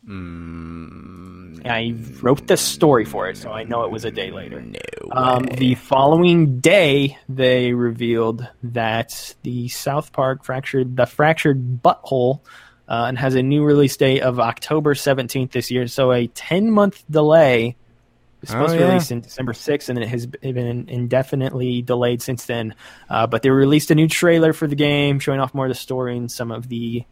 Mm, 0.08 1.66
I 1.66 1.94
wrote 2.22 2.46
the 2.46 2.56
story 2.56 3.04
for 3.04 3.28
it, 3.28 3.36
so 3.36 3.50
I 3.50 3.64
know 3.64 3.84
it 3.84 3.90
was 3.90 4.04
a 4.04 4.10
day 4.10 4.30
later. 4.30 4.60
no. 4.60 4.78
Um, 5.12 5.44
the 5.44 5.74
following 5.76 6.58
day, 6.60 7.18
they 7.28 7.72
revealed 7.72 8.46
that 8.64 9.34
the 9.42 9.68
South 9.68 10.12
Park 10.12 10.44
fractured 10.44 10.96
the 10.96 11.06
fractured 11.06 11.82
butthole, 11.82 12.40
uh, 12.88 13.04
and 13.08 13.16
has 13.18 13.34
a 13.36 13.42
new 13.42 13.62
release 13.64 13.96
date 13.96 14.22
of 14.22 14.40
October 14.40 14.94
seventeenth 14.94 15.52
this 15.52 15.70
year. 15.70 15.86
So 15.86 16.12
a 16.12 16.26
ten 16.28 16.70
month 16.70 17.04
delay. 17.10 17.68
It 17.68 17.76
was 18.40 18.50
supposed 18.50 18.74
Oh, 18.74 18.78
to 18.78 18.80
yeah. 18.82 18.88
released 18.88 19.12
in 19.12 19.20
December 19.20 19.52
sixth, 19.52 19.88
and 19.88 19.98
it 20.00 20.08
has 20.08 20.26
been 20.26 20.88
indefinitely 20.88 21.80
delayed 21.82 22.22
since 22.22 22.44
then. 22.46 22.74
Uh, 23.08 23.28
but 23.28 23.42
they 23.42 23.50
released 23.50 23.92
a 23.92 23.94
new 23.94 24.08
trailer 24.08 24.52
for 24.52 24.66
the 24.66 24.74
game, 24.74 25.20
showing 25.20 25.38
off 25.38 25.54
more 25.54 25.66
of 25.66 25.70
the 25.70 25.76
story 25.76 26.16
and 26.16 26.30
some 26.30 26.50
of 26.50 26.68
the 26.68 27.04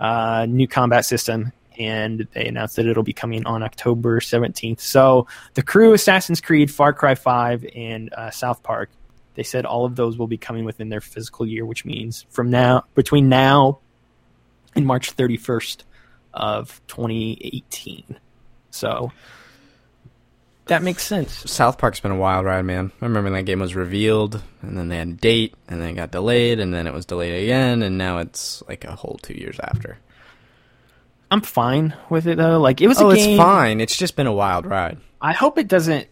uh, 0.00 0.46
new 0.48 0.66
combat 0.66 1.04
system, 1.04 1.52
and 1.78 2.26
they 2.32 2.46
announced 2.46 2.76
that 2.76 2.86
it'll 2.86 3.02
be 3.02 3.12
coming 3.12 3.46
on 3.46 3.62
October 3.62 4.20
17th. 4.20 4.80
So 4.80 5.26
the 5.54 5.62
Crew, 5.62 5.92
Assassin's 5.92 6.40
Creed, 6.40 6.70
Far 6.70 6.92
Cry 6.92 7.14
5, 7.14 7.66
and 7.74 8.12
uh, 8.12 8.30
South 8.30 8.62
Park. 8.62 8.90
They 9.34 9.42
said 9.42 9.64
all 9.64 9.84
of 9.84 9.96
those 9.96 10.18
will 10.18 10.26
be 10.26 10.36
coming 10.36 10.64
within 10.64 10.90
their 10.90 11.00
physical 11.00 11.46
year, 11.46 11.64
which 11.64 11.84
means 11.84 12.26
from 12.30 12.50
now 12.50 12.84
between 12.94 13.28
now 13.28 13.78
and 14.74 14.86
March 14.86 15.16
31st 15.16 15.84
of 16.34 16.80
2018. 16.86 18.18
So 18.70 19.10
that 20.66 20.82
makes 20.82 21.02
sense. 21.02 21.50
South 21.50 21.78
Park's 21.78 22.00
been 22.00 22.12
a 22.12 22.16
wild 22.16 22.44
ride, 22.44 22.64
man. 22.64 22.92
I 23.00 23.04
remember 23.04 23.30
when 23.30 23.38
that 23.38 23.46
game 23.46 23.60
was 23.60 23.74
revealed, 23.74 24.40
and 24.62 24.78
then 24.78 24.88
they 24.88 24.96
had 24.96 25.08
a 25.08 25.12
date, 25.12 25.54
and 25.68 25.80
then 25.80 25.90
it 25.90 25.94
got 25.94 26.10
delayed, 26.12 26.60
and 26.60 26.72
then 26.72 26.86
it 26.86 26.94
was 26.94 27.04
delayed 27.04 27.42
again, 27.42 27.82
and 27.82 27.98
now 27.98 28.18
it's 28.18 28.62
like 28.68 28.84
a 28.84 28.94
whole 28.94 29.18
two 29.22 29.34
years 29.34 29.58
after. 29.60 29.98
I'm 31.32 31.40
fine 31.40 31.94
with 32.10 32.26
it 32.26 32.36
though. 32.36 32.58
Like 32.60 32.80
it 32.80 32.88
was 32.88 33.00
Oh, 33.00 33.10
a 33.10 33.14
it's 33.14 33.36
fine. 33.38 33.80
It's 33.80 33.96
just 33.96 34.16
been 34.16 34.26
a 34.26 34.32
wild 34.32 34.66
ride. 34.66 34.98
I 35.20 35.32
hope 35.32 35.56
it 35.58 35.66
doesn't. 35.68 36.06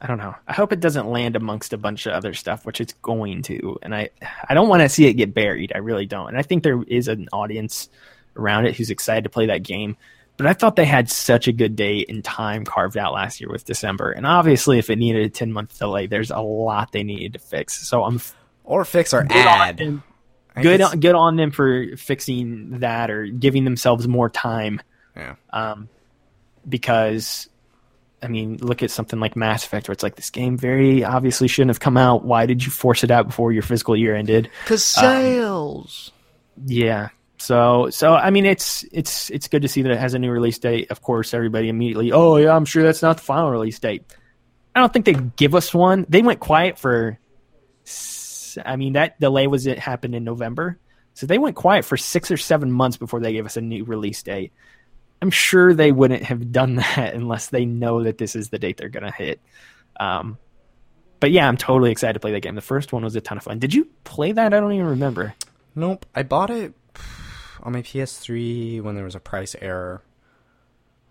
I 0.00 0.06
don't 0.06 0.18
know. 0.18 0.34
I 0.46 0.52
hope 0.52 0.72
it 0.72 0.80
doesn't 0.80 1.08
land 1.08 1.36
amongst 1.36 1.72
a 1.72 1.78
bunch 1.78 2.06
of 2.06 2.12
other 2.12 2.32
stuff, 2.34 2.64
which 2.66 2.80
it's 2.80 2.92
going 3.02 3.42
to. 3.42 3.78
And 3.82 3.94
I, 3.94 4.10
I 4.48 4.54
don't 4.54 4.68
want 4.68 4.82
to 4.82 4.88
see 4.88 5.06
it 5.06 5.14
get 5.14 5.34
buried. 5.34 5.72
I 5.74 5.78
really 5.78 6.06
don't. 6.06 6.28
And 6.28 6.38
I 6.38 6.42
think 6.42 6.62
there 6.62 6.82
is 6.84 7.08
an 7.08 7.28
audience 7.32 7.88
around 8.36 8.66
it 8.66 8.76
who's 8.76 8.90
excited 8.90 9.24
to 9.24 9.30
play 9.30 9.46
that 9.46 9.62
game. 9.62 9.96
But 10.36 10.46
I 10.46 10.52
thought 10.52 10.76
they 10.76 10.84
had 10.84 11.10
such 11.10 11.48
a 11.48 11.52
good 11.52 11.76
date 11.76 12.10
and 12.10 12.22
time 12.22 12.64
carved 12.66 12.98
out 12.98 13.14
last 13.14 13.40
year 13.40 13.48
with 13.50 13.64
December. 13.64 14.10
And 14.12 14.26
obviously, 14.26 14.78
if 14.78 14.90
it 14.90 14.96
needed 14.96 15.24
a 15.24 15.30
10 15.30 15.50
month 15.50 15.78
delay, 15.78 16.06
there's 16.06 16.30
a 16.30 16.40
lot 16.40 16.92
they 16.92 17.02
needed 17.02 17.32
to 17.32 17.38
fix. 17.38 17.88
So 17.88 18.04
I'm 18.04 18.20
Or 18.64 18.84
fix 18.84 19.14
our 19.14 19.24
ad. 19.30 19.80
Them, 20.56 20.60
I 20.60 20.76
good, 20.76 20.80
on, 20.80 21.00
good 21.00 21.14
on 21.14 21.36
them 21.36 21.50
for 21.50 21.96
fixing 21.96 22.80
that 22.80 23.10
or 23.10 23.26
giving 23.26 23.64
themselves 23.64 24.08
more 24.08 24.28
time 24.30 24.80
Yeah. 25.16 25.36
um, 25.52 25.88
because 26.68 27.48
I 28.22 28.28
mean, 28.28 28.56
look 28.56 28.82
at 28.82 28.90
something 28.90 29.20
like 29.20 29.36
Mass 29.36 29.64
Effect, 29.64 29.88
where 29.88 29.92
it's 29.92 30.02
like 30.02 30.16
this 30.16 30.30
game 30.30 30.56
very 30.56 31.04
obviously 31.04 31.48
shouldn't 31.48 31.68
have 31.70 31.80
come 31.80 31.96
out. 31.98 32.24
Why 32.24 32.46
did 32.46 32.64
you 32.64 32.70
force 32.70 33.04
it 33.04 33.10
out 33.10 33.26
before 33.26 33.52
your 33.52 33.62
fiscal 33.62 33.94
year 33.94 34.16
ended? 34.16 34.50
Cause 34.64 34.82
sales. 34.84 36.10
Yeah. 36.64 37.10
So, 37.38 37.90
so 37.90 38.14
I 38.14 38.30
mean, 38.30 38.46
it's 38.46 38.84
it's 38.90 39.28
it's 39.30 39.46
good 39.48 39.62
to 39.62 39.68
see 39.68 39.82
that 39.82 39.92
it 39.92 39.98
has 39.98 40.14
a 40.14 40.18
new 40.18 40.30
release 40.30 40.58
date. 40.58 40.90
Of 40.90 41.02
course, 41.02 41.34
everybody 41.34 41.68
immediately, 41.68 42.10
oh 42.10 42.36
yeah, 42.36 42.56
I'm 42.56 42.64
sure 42.64 42.82
that's 42.82 43.02
not 43.02 43.18
the 43.18 43.22
final 43.22 43.50
release 43.50 43.78
date. 43.78 44.02
I 44.74 44.80
don't 44.80 44.92
think 44.92 45.04
they 45.04 45.14
give 45.36 45.54
us 45.54 45.74
one. 45.74 46.06
They 46.08 46.22
went 46.22 46.40
quiet 46.40 46.78
for. 46.78 47.18
I 48.64 48.76
mean, 48.76 48.94
that 48.94 49.20
delay 49.20 49.46
was 49.46 49.66
it 49.66 49.78
happened 49.78 50.14
in 50.14 50.24
November, 50.24 50.78
so 51.14 51.26
they 51.26 51.38
went 51.38 51.56
quiet 51.56 51.84
for 51.84 51.96
six 51.96 52.30
or 52.30 52.36
seven 52.36 52.70
months 52.70 52.96
before 52.96 53.20
they 53.20 53.32
gave 53.32 53.46
us 53.46 53.56
a 53.56 53.60
new 53.60 53.84
release 53.84 54.22
date. 54.22 54.52
I'm 55.22 55.30
sure 55.30 55.72
they 55.74 55.92
wouldn't 55.92 56.24
have 56.24 56.52
done 56.52 56.76
that 56.96 57.14
unless 57.14 57.48
they 57.48 57.64
know 57.64 58.04
that 58.04 58.18
this 58.18 58.36
is 58.36 58.48
the 58.50 58.58
date 58.58 58.76
they're 58.76 58.88
gonna 58.88 59.12
hit. 59.12 59.40
Um, 59.98 60.38
but 61.20 61.30
yeah, 61.30 61.48
I'm 61.48 61.56
totally 61.56 61.90
excited 61.90 62.14
to 62.14 62.20
play 62.20 62.32
that 62.32 62.40
game. 62.40 62.54
The 62.54 62.60
first 62.60 62.92
one 62.92 63.02
was 63.02 63.16
a 63.16 63.20
ton 63.20 63.38
of 63.38 63.44
fun. 63.44 63.58
Did 63.58 63.74
you 63.74 63.88
play 64.04 64.32
that? 64.32 64.52
I 64.52 64.60
don't 64.60 64.72
even 64.72 64.86
remember. 64.86 65.34
Nope. 65.74 66.06
I 66.14 66.22
bought 66.22 66.50
it 66.50 66.74
on 67.62 67.72
my 67.72 67.82
PS3 67.82 68.82
when 68.82 68.94
there 68.94 69.04
was 69.04 69.14
a 69.14 69.20
price 69.20 69.56
error. 69.60 70.02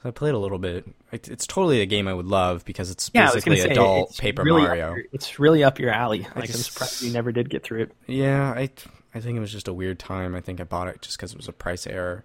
I 0.05 0.11
played 0.11 0.33
a 0.35 0.37
little 0.39 0.59
bit. 0.59 0.85
It, 1.11 1.27
it's 1.27 1.47
totally 1.47 1.81
a 1.81 1.85
game 1.85 2.07
I 2.07 2.13
would 2.13 2.27
love 2.27 2.63
because 2.63 2.91
it's 2.91 3.09
Yeah, 3.13 3.31
basically 3.31 3.57
say, 3.59 3.71
adult 3.71 4.11
it's 4.11 4.19
Paper 4.19 4.43
really 4.43 4.61
Mario. 4.61 4.93
your- 4.95 5.03
it's 5.11 5.39
really 5.39 5.63
up 5.63 5.79
your 5.79 5.89
alley. 5.91 6.19
Like 6.19 6.35
I'm 6.35 6.41
just- 6.45 6.71
surprised 6.71 7.01
you 7.01 7.11
never 7.11 7.31
did 7.31 7.49
get 7.49 7.63
through 7.63 7.81
it. 7.83 7.91
Yeah, 8.07 8.51
I 8.55 8.69
I 9.13 9.19
think 9.21 9.35
it 9.37 9.39
was 9.39 9.51
just 9.51 9.67
a 9.67 9.73
weird 9.73 9.97
time. 9.99 10.35
I 10.35 10.41
think 10.41 10.59
I 10.61 10.63
bought 10.65 10.87
it 10.89 11.01
just 11.01 11.17
because 11.17 11.31
it 11.31 11.37
was 11.37 11.47
a 11.47 11.53
price 11.53 11.87
error. 11.87 12.23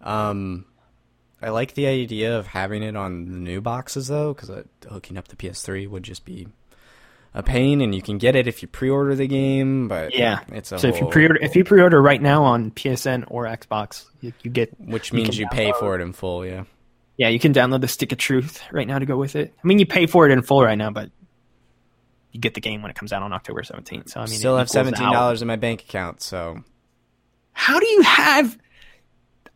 Um, 0.00 0.66
I 1.40 1.50
like 1.50 1.74
the 1.74 1.86
idea 1.86 2.36
of 2.38 2.48
having 2.48 2.82
it 2.82 2.96
on 2.96 3.26
the 3.26 3.38
new 3.38 3.60
boxes 3.60 4.08
though, 4.08 4.34
because 4.34 4.50
hooking 4.88 5.16
up 5.16 5.28
the 5.28 5.36
PS3 5.36 5.88
would 5.88 6.02
just 6.02 6.24
be 6.24 6.48
a 7.34 7.42
pain, 7.42 7.80
and 7.80 7.94
you 7.94 8.02
can 8.02 8.18
get 8.18 8.36
it 8.36 8.46
if 8.46 8.60
you 8.60 8.68
pre-order 8.68 9.14
the 9.14 9.26
game. 9.26 9.88
But 9.88 10.14
Yeah. 10.14 10.40
it's 10.48 10.70
a 10.72 10.78
So 10.78 10.88
if 10.88 11.00
you 11.00 11.06
pre-order, 11.06 11.38
if 11.40 11.56
you 11.56 11.64
pre-order 11.64 12.02
right 12.02 12.20
now 12.20 12.44
on 12.44 12.70
PSN 12.72 13.24
or 13.28 13.44
Xbox, 13.46 14.04
you, 14.20 14.32
you 14.42 14.50
get 14.50 14.78
which 14.78 15.12
means 15.12 15.30
can 15.30 15.38
you 15.38 15.46
pay 15.48 15.72
for 15.78 15.94
it 15.94 16.02
in 16.02 16.12
full. 16.12 16.44
Yeah, 16.44 16.64
yeah, 17.16 17.28
you 17.28 17.38
can 17.38 17.52
download 17.52 17.80
the 17.80 17.88
Stick 17.88 18.12
of 18.12 18.18
Truth 18.18 18.62
right 18.72 18.86
now 18.86 18.98
to 18.98 19.06
go 19.06 19.16
with 19.16 19.36
it. 19.36 19.52
I 19.62 19.66
mean, 19.66 19.78
you 19.78 19.86
pay 19.86 20.06
for 20.06 20.26
it 20.26 20.32
in 20.32 20.42
full 20.42 20.62
right 20.62 20.78
now, 20.78 20.90
but 20.90 21.10
you 22.32 22.40
get 22.40 22.54
the 22.54 22.60
game 22.60 22.82
when 22.82 22.90
it 22.90 22.96
comes 22.96 23.12
out 23.12 23.22
on 23.22 23.32
October 23.32 23.62
17th. 23.62 24.10
So 24.10 24.20
I 24.20 24.26
mean, 24.26 24.34
still 24.34 24.56
have 24.56 24.70
seventeen 24.70 25.12
dollars 25.12 25.42
in 25.42 25.48
my 25.48 25.56
bank 25.56 25.82
account. 25.82 26.22
So 26.22 26.62
How 27.52 27.78
do 27.78 27.86
you 27.86 28.02
have? 28.02 28.58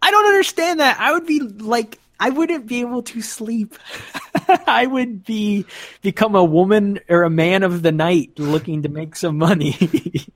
I 0.02 0.11
don't 0.11 0.26
understand 0.26 0.80
that. 0.80 1.00
I 1.00 1.12
would 1.12 1.26
be 1.26 1.40
like, 1.40 1.98
I 2.20 2.30
wouldn't 2.30 2.66
be 2.66 2.80
able 2.80 3.02
to 3.04 3.22
sleep. 3.22 3.74
I 4.66 4.86
would 4.86 5.24
be 5.24 5.64
become 6.02 6.34
a 6.34 6.44
woman 6.44 7.00
or 7.09 7.22
a 7.22 7.30
man 7.30 7.62
of 7.62 7.82
the 7.82 7.92
night 7.92 8.38
looking 8.38 8.82
to 8.82 8.88
make 8.88 9.16
some 9.16 9.38
money. 9.38 9.74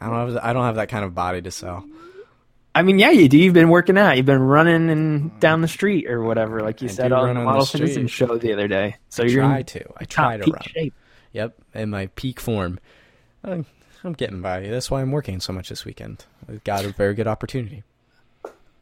I 0.00 0.08
don't 0.10 0.34
have 0.34 0.44
I 0.44 0.52
don't 0.52 0.64
have 0.64 0.76
that 0.76 0.88
kind 0.88 1.04
of 1.04 1.14
body 1.14 1.42
to 1.42 1.50
sell. 1.50 1.84
I 2.76 2.82
mean, 2.82 2.98
yeah, 2.98 3.10
you 3.10 3.26
do. 3.26 3.38
You've 3.38 3.54
been 3.54 3.70
working 3.70 3.96
out. 3.96 4.18
You've 4.18 4.26
been 4.26 4.42
running 4.42 4.90
and 4.90 5.40
down 5.40 5.62
the 5.62 5.68
street 5.68 6.10
or 6.10 6.22
whatever, 6.22 6.60
like 6.60 6.82
you 6.82 6.88
I 6.88 6.92
said 6.92 7.10
on 7.10 7.22
the 7.22 7.30
on 7.30 7.34
the 7.36 7.42
Model 7.42 7.64
Citizen 7.64 8.06
show 8.06 8.36
the 8.36 8.52
other 8.52 8.68
day. 8.68 8.96
So 9.08 9.22
I 9.22 9.26
you're 9.26 9.42
try 9.42 9.62
to. 9.62 9.92
I 9.96 10.04
try 10.04 10.36
to 10.36 10.50
run. 10.50 10.62
shape. 10.62 10.92
Yep, 11.32 11.54
in 11.72 11.88
my 11.88 12.08
peak 12.08 12.38
form. 12.38 12.78
I'm 13.42 13.64
getting 14.18 14.42
by. 14.42 14.60
That's 14.60 14.90
why 14.90 15.00
I'm 15.00 15.10
working 15.10 15.40
so 15.40 15.54
much 15.54 15.70
this 15.70 15.86
weekend. 15.86 16.26
I've 16.48 16.62
got 16.64 16.84
a 16.84 16.88
very 16.88 17.14
good 17.14 17.26
opportunity. 17.26 17.82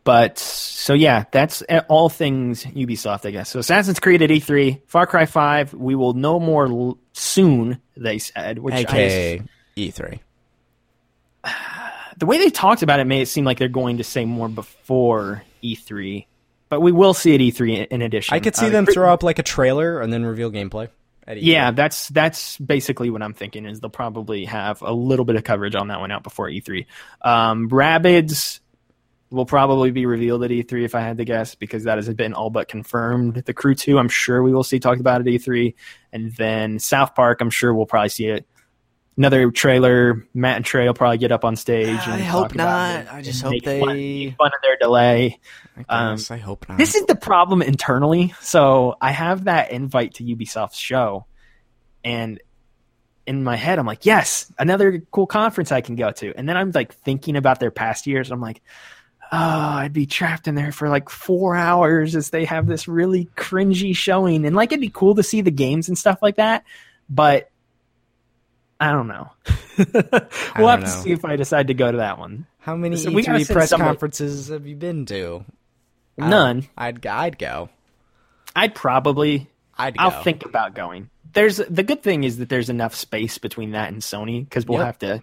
But 0.02 0.40
so 0.40 0.92
yeah, 0.92 1.26
that's 1.30 1.62
all 1.88 2.08
things 2.08 2.64
Ubisoft, 2.64 3.26
I 3.26 3.30
guess. 3.30 3.48
So 3.48 3.60
Assassin's 3.60 4.00
Creed 4.00 4.22
at 4.22 4.30
E3, 4.30 4.82
Far 4.86 5.06
Cry 5.06 5.26
Five. 5.26 5.72
We 5.72 5.94
will 5.94 6.14
know 6.14 6.40
more 6.40 6.66
l- 6.66 6.98
soon. 7.12 7.80
They 7.96 8.18
said, 8.18 8.58
which 8.58 8.74
I, 8.74 8.78
AKA 8.80 9.42
E3. 9.76 10.18
The 12.18 12.26
way 12.26 12.38
they 12.38 12.50
talked 12.50 12.82
about 12.82 13.00
it 13.00 13.04
made 13.04 13.22
it 13.22 13.26
seem 13.26 13.44
like 13.44 13.58
they're 13.58 13.68
going 13.68 13.98
to 13.98 14.04
say 14.04 14.24
more 14.24 14.48
before 14.48 15.42
E3. 15.62 16.26
But 16.68 16.80
we 16.80 16.92
will 16.92 17.14
see 17.14 17.34
at 17.34 17.40
E3 17.40 17.88
in 17.88 18.02
addition. 18.02 18.34
I 18.34 18.40
could 18.40 18.56
see 18.56 18.66
Uh, 18.66 18.70
them 18.70 18.86
throw 18.86 19.12
up 19.12 19.22
like 19.22 19.38
a 19.38 19.42
trailer 19.42 20.00
and 20.00 20.12
then 20.12 20.24
reveal 20.24 20.50
gameplay. 20.50 20.88
At 21.26 21.36
E3. 21.36 21.40
Yeah, 21.42 21.70
that's 21.70 22.08
that's 22.08 22.58
basically 22.58 23.10
what 23.10 23.22
I'm 23.22 23.34
thinking. 23.34 23.64
Is 23.66 23.80
they'll 23.80 23.90
probably 23.90 24.44
have 24.46 24.82
a 24.82 24.92
little 24.92 25.24
bit 25.24 25.36
of 25.36 25.44
coverage 25.44 25.74
on 25.74 25.88
that 25.88 26.00
one 26.00 26.10
out 26.10 26.22
before 26.22 26.48
E3. 26.48 26.86
Um, 27.22 27.68
Rabbids 27.70 28.60
will 29.30 29.46
probably 29.46 29.90
be 29.90 30.06
revealed 30.06 30.44
at 30.44 30.50
E3 30.50 30.84
if 30.84 30.94
I 30.94 31.00
had 31.00 31.16
to 31.16 31.24
guess, 31.24 31.54
because 31.54 31.84
that 31.84 31.98
has 31.98 32.12
been 32.14 32.34
all 32.34 32.50
but 32.50 32.68
confirmed. 32.68 33.34
The 33.46 33.54
Crew 33.54 33.74
2, 33.74 33.98
I'm 33.98 34.08
sure 34.08 34.42
we 34.42 34.52
will 34.52 34.62
see 34.62 34.78
talked 34.78 35.00
about 35.00 35.20
at 35.22 35.26
E3, 35.26 35.74
and 36.12 36.32
then 36.36 36.78
South 36.78 37.14
Park, 37.16 37.40
I'm 37.40 37.50
sure 37.50 37.74
we'll 37.74 37.86
probably 37.86 38.10
see 38.10 38.26
it. 38.26 38.46
Another 39.16 39.50
trailer. 39.52 40.26
Matt 40.34 40.56
and 40.56 40.64
Trey 40.64 40.86
will 40.86 40.94
probably 40.94 41.18
get 41.18 41.30
up 41.30 41.44
on 41.44 41.54
stage. 41.54 41.86
I 41.88 42.18
hope 42.18 42.48
talk 42.48 42.54
about 42.56 43.00
it 43.00 43.04
not. 43.04 43.14
I 43.14 43.22
just 43.22 43.42
hope 43.42 43.52
make 43.52 43.64
fun, 43.64 43.88
they- 43.88 44.26
make 44.26 44.36
fun 44.36 44.48
of 44.48 44.60
their 44.62 44.76
delay. 44.76 45.38
I 45.76 45.84
Um. 46.12 46.18
I 46.30 46.36
hope 46.36 46.68
not. 46.68 46.78
This 46.78 46.94
is 46.94 47.06
the 47.06 47.14
problem 47.14 47.62
internally. 47.62 48.34
So 48.40 48.96
I 49.00 49.12
have 49.12 49.44
that 49.44 49.70
invite 49.70 50.14
to 50.14 50.24
Ubisoft's 50.24 50.76
show, 50.76 51.26
and 52.04 52.40
in 53.26 53.42
my 53.42 53.56
head, 53.56 53.78
I'm 53.78 53.86
like, 53.86 54.04
yes, 54.04 54.52
another 54.58 55.00
cool 55.10 55.26
conference 55.26 55.72
I 55.72 55.80
can 55.80 55.96
go 55.96 56.10
to. 56.10 56.34
And 56.36 56.46
then 56.48 56.56
I'm 56.56 56.72
like 56.74 56.92
thinking 56.94 57.36
about 57.36 57.58
their 57.58 57.70
past 57.70 58.06
years. 58.06 58.30
I'm 58.30 58.40
like, 58.40 58.60
oh, 59.32 59.38
I'd 59.38 59.94
be 59.94 60.04
trapped 60.06 60.46
in 60.46 60.54
there 60.54 60.72
for 60.72 60.90
like 60.90 61.08
four 61.08 61.56
hours 61.56 62.14
as 62.16 62.28
they 62.28 62.44
have 62.44 62.66
this 62.66 62.86
really 62.86 63.30
cringy 63.36 63.96
showing. 63.96 64.44
And 64.44 64.54
like, 64.54 64.72
it'd 64.72 64.80
be 64.82 64.90
cool 64.90 65.14
to 65.14 65.22
see 65.22 65.40
the 65.40 65.50
games 65.50 65.88
and 65.88 65.96
stuff 65.96 66.18
like 66.20 66.36
that. 66.36 66.64
But 67.08 67.50
I 68.80 68.90
don't 68.92 69.08
know. 69.08 69.30
we'll 69.78 69.86
don't 69.86 70.68
have 70.68 70.80
to 70.80 70.86
know. 70.86 71.02
see 71.02 71.12
if 71.12 71.24
I 71.24 71.36
decide 71.36 71.68
to 71.68 71.74
go 71.74 71.90
to 71.90 71.98
that 71.98 72.18
one. 72.18 72.46
How 72.58 72.76
many 72.76 72.96
So 72.96 73.10
E3 73.10 73.24
send 73.24 73.48
press 73.48 73.70
somebody- 73.70 73.88
conferences 73.88 74.48
have 74.48 74.66
you 74.66 74.76
been 74.76 75.06
to? 75.06 75.44
None. 76.16 76.66
I'd 76.76 77.04
I'd 77.06 77.38
go. 77.38 77.68
I'd 78.54 78.74
probably 78.74 79.48
I'd 79.76 79.96
go. 79.96 80.04
I'll 80.04 80.22
think 80.22 80.44
about 80.44 80.74
going. 80.74 81.10
There's 81.32 81.56
the 81.56 81.82
good 81.82 82.02
thing 82.02 82.22
is 82.24 82.38
that 82.38 82.48
there's 82.48 82.70
enough 82.70 82.94
space 82.94 83.38
between 83.38 83.72
that 83.72 83.92
and 83.92 84.00
Sony 84.00 84.44
because 84.44 84.66
we'll 84.66 84.78
Yep. 84.78 84.86
have 84.86 84.98
to 85.00 85.22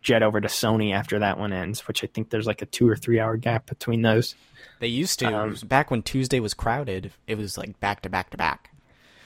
jet 0.00 0.22
over 0.22 0.40
to 0.40 0.46
Sony 0.46 0.92
after 0.94 1.18
that 1.18 1.38
one 1.38 1.52
ends, 1.52 1.88
which 1.88 2.04
I 2.04 2.06
think 2.06 2.30
there's 2.30 2.46
like 2.46 2.62
a 2.62 2.66
two 2.66 2.88
or 2.88 2.94
three 2.94 3.18
hour 3.18 3.36
gap 3.36 3.66
between 3.66 4.02
those. 4.02 4.36
They 4.78 4.86
used 4.86 5.18
to. 5.20 5.26
Um, 5.36 5.56
back 5.64 5.90
when 5.90 6.02
Tuesday 6.02 6.38
was 6.38 6.54
crowded, 6.54 7.10
it 7.26 7.36
was 7.36 7.58
like 7.58 7.80
back 7.80 8.02
to 8.02 8.08
back 8.08 8.30
to 8.30 8.36
back. 8.36 8.70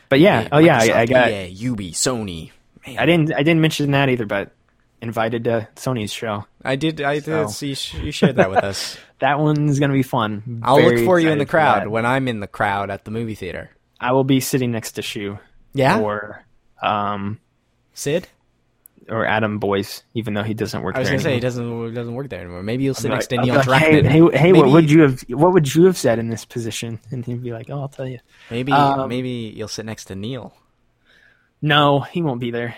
But 0.09 0.21
yeah, 0.21 0.49
oh 0.51 0.59
yeah, 0.59 0.79
I, 0.81 1.01
I 1.01 1.07
got. 1.07 1.31
EA, 1.31 1.47
Ubi, 1.49 1.93
Sony. 1.93 2.53
Man, 2.87 2.99
I 2.99 3.07
didn't. 3.07 3.33
I 3.35 3.43
didn't 3.43 3.61
mention 3.61 3.91
that 3.93 4.09
either, 4.09 4.27
but 4.27 4.53
invited 5.01 5.45
to 5.45 5.69
Sony's 5.77 6.13
show. 6.13 6.47
I 6.65 6.77
did. 6.77 7.01
I 7.01 7.19
did. 7.21 7.51
See, 7.51 7.69
you 8.01 8.13
shared 8.13 8.37
that 8.37 8.51
with 8.51 8.65
us. 8.65 8.99
That 9.23 9.39
one's 9.39 9.79
gonna 9.79 9.93
be 9.93 10.03
fun. 10.03 10.63
I'll 10.65 10.79
Very 10.79 10.97
look 10.97 11.05
for 11.05 11.21
you 11.21 11.31
in 11.31 11.39
the 11.39 11.47
crowd 11.47 11.87
when 11.87 12.05
I'm 12.05 12.27
in 12.27 12.41
the 12.41 12.49
crowd 12.49 12.91
at 12.91 13.05
the 13.05 13.13
movie 13.13 13.37
theater. 13.37 13.71
I 14.01 14.11
will 14.11 14.25
be 14.25 14.41
sitting 14.41 14.73
next 14.73 14.93
to 14.93 15.03
Shu 15.03 15.39
Yeah, 15.75 16.01
or 16.01 16.45
um 16.83 17.39
Sid. 17.95 18.27
or 19.09 19.25
Adam 19.25 19.61
Boyes, 19.61 20.03
even 20.15 20.35
though 20.35 20.43
he 20.43 20.55
doesn't 20.55 20.83
work 20.83 20.97
I 20.97 20.99
was 20.99 21.09
there 21.09 21.19
gonna 21.19 21.23
say 21.23 21.31
he 21.31 21.37
anymore. 21.37 21.87
doesn't 21.87 21.95
doesn't 21.95 22.15
work 22.17 22.29
there 22.31 22.41
anymore. 22.41 22.65
Maybe 22.65 22.83
he'll 22.83 22.95
sit 22.95 23.11
be 23.11 23.15
next 23.15 23.29
to 23.29 23.37
Neil 23.37 23.55
like, 23.55 23.65
Druckmann. 23.67 24.07
Hey, 24.07 24.21
hey, 24.21 24.39
hey 24.39 24.53
what 24.53 24.71
would 24.73 24.91
you 24.91 25.03
have? 25.03 25.21
What 25.29 25.53
would 25.53 25.73
you 25.73 25.85
have 25.85 25.97
said 25.97 26.19
in 26.19 26.29
this 26.29 26.45
position? 26.45 26.99
And 27.13 27.25
he'd 27.25 27.45
be 27.45 27.53
like, 27.53 27.71
"Oh, 27.71 27.79
I'll 27.83 27.89
tell 27.89 28.09
you." 28.09 28.19
Maybe 28.51 28.73
Um, 28.73 29.09
maybe 29.09 29.53
you'll 29.55 29.69
sit 29.69 29.87
next 29.87 30.07
to 30.07 30.17
Neil. 30.17 30.53
No, 31.63 32.01
he 32.01 32.23
won't 32.23 32.41
be 32.41 32.51
there. 32.51 32.75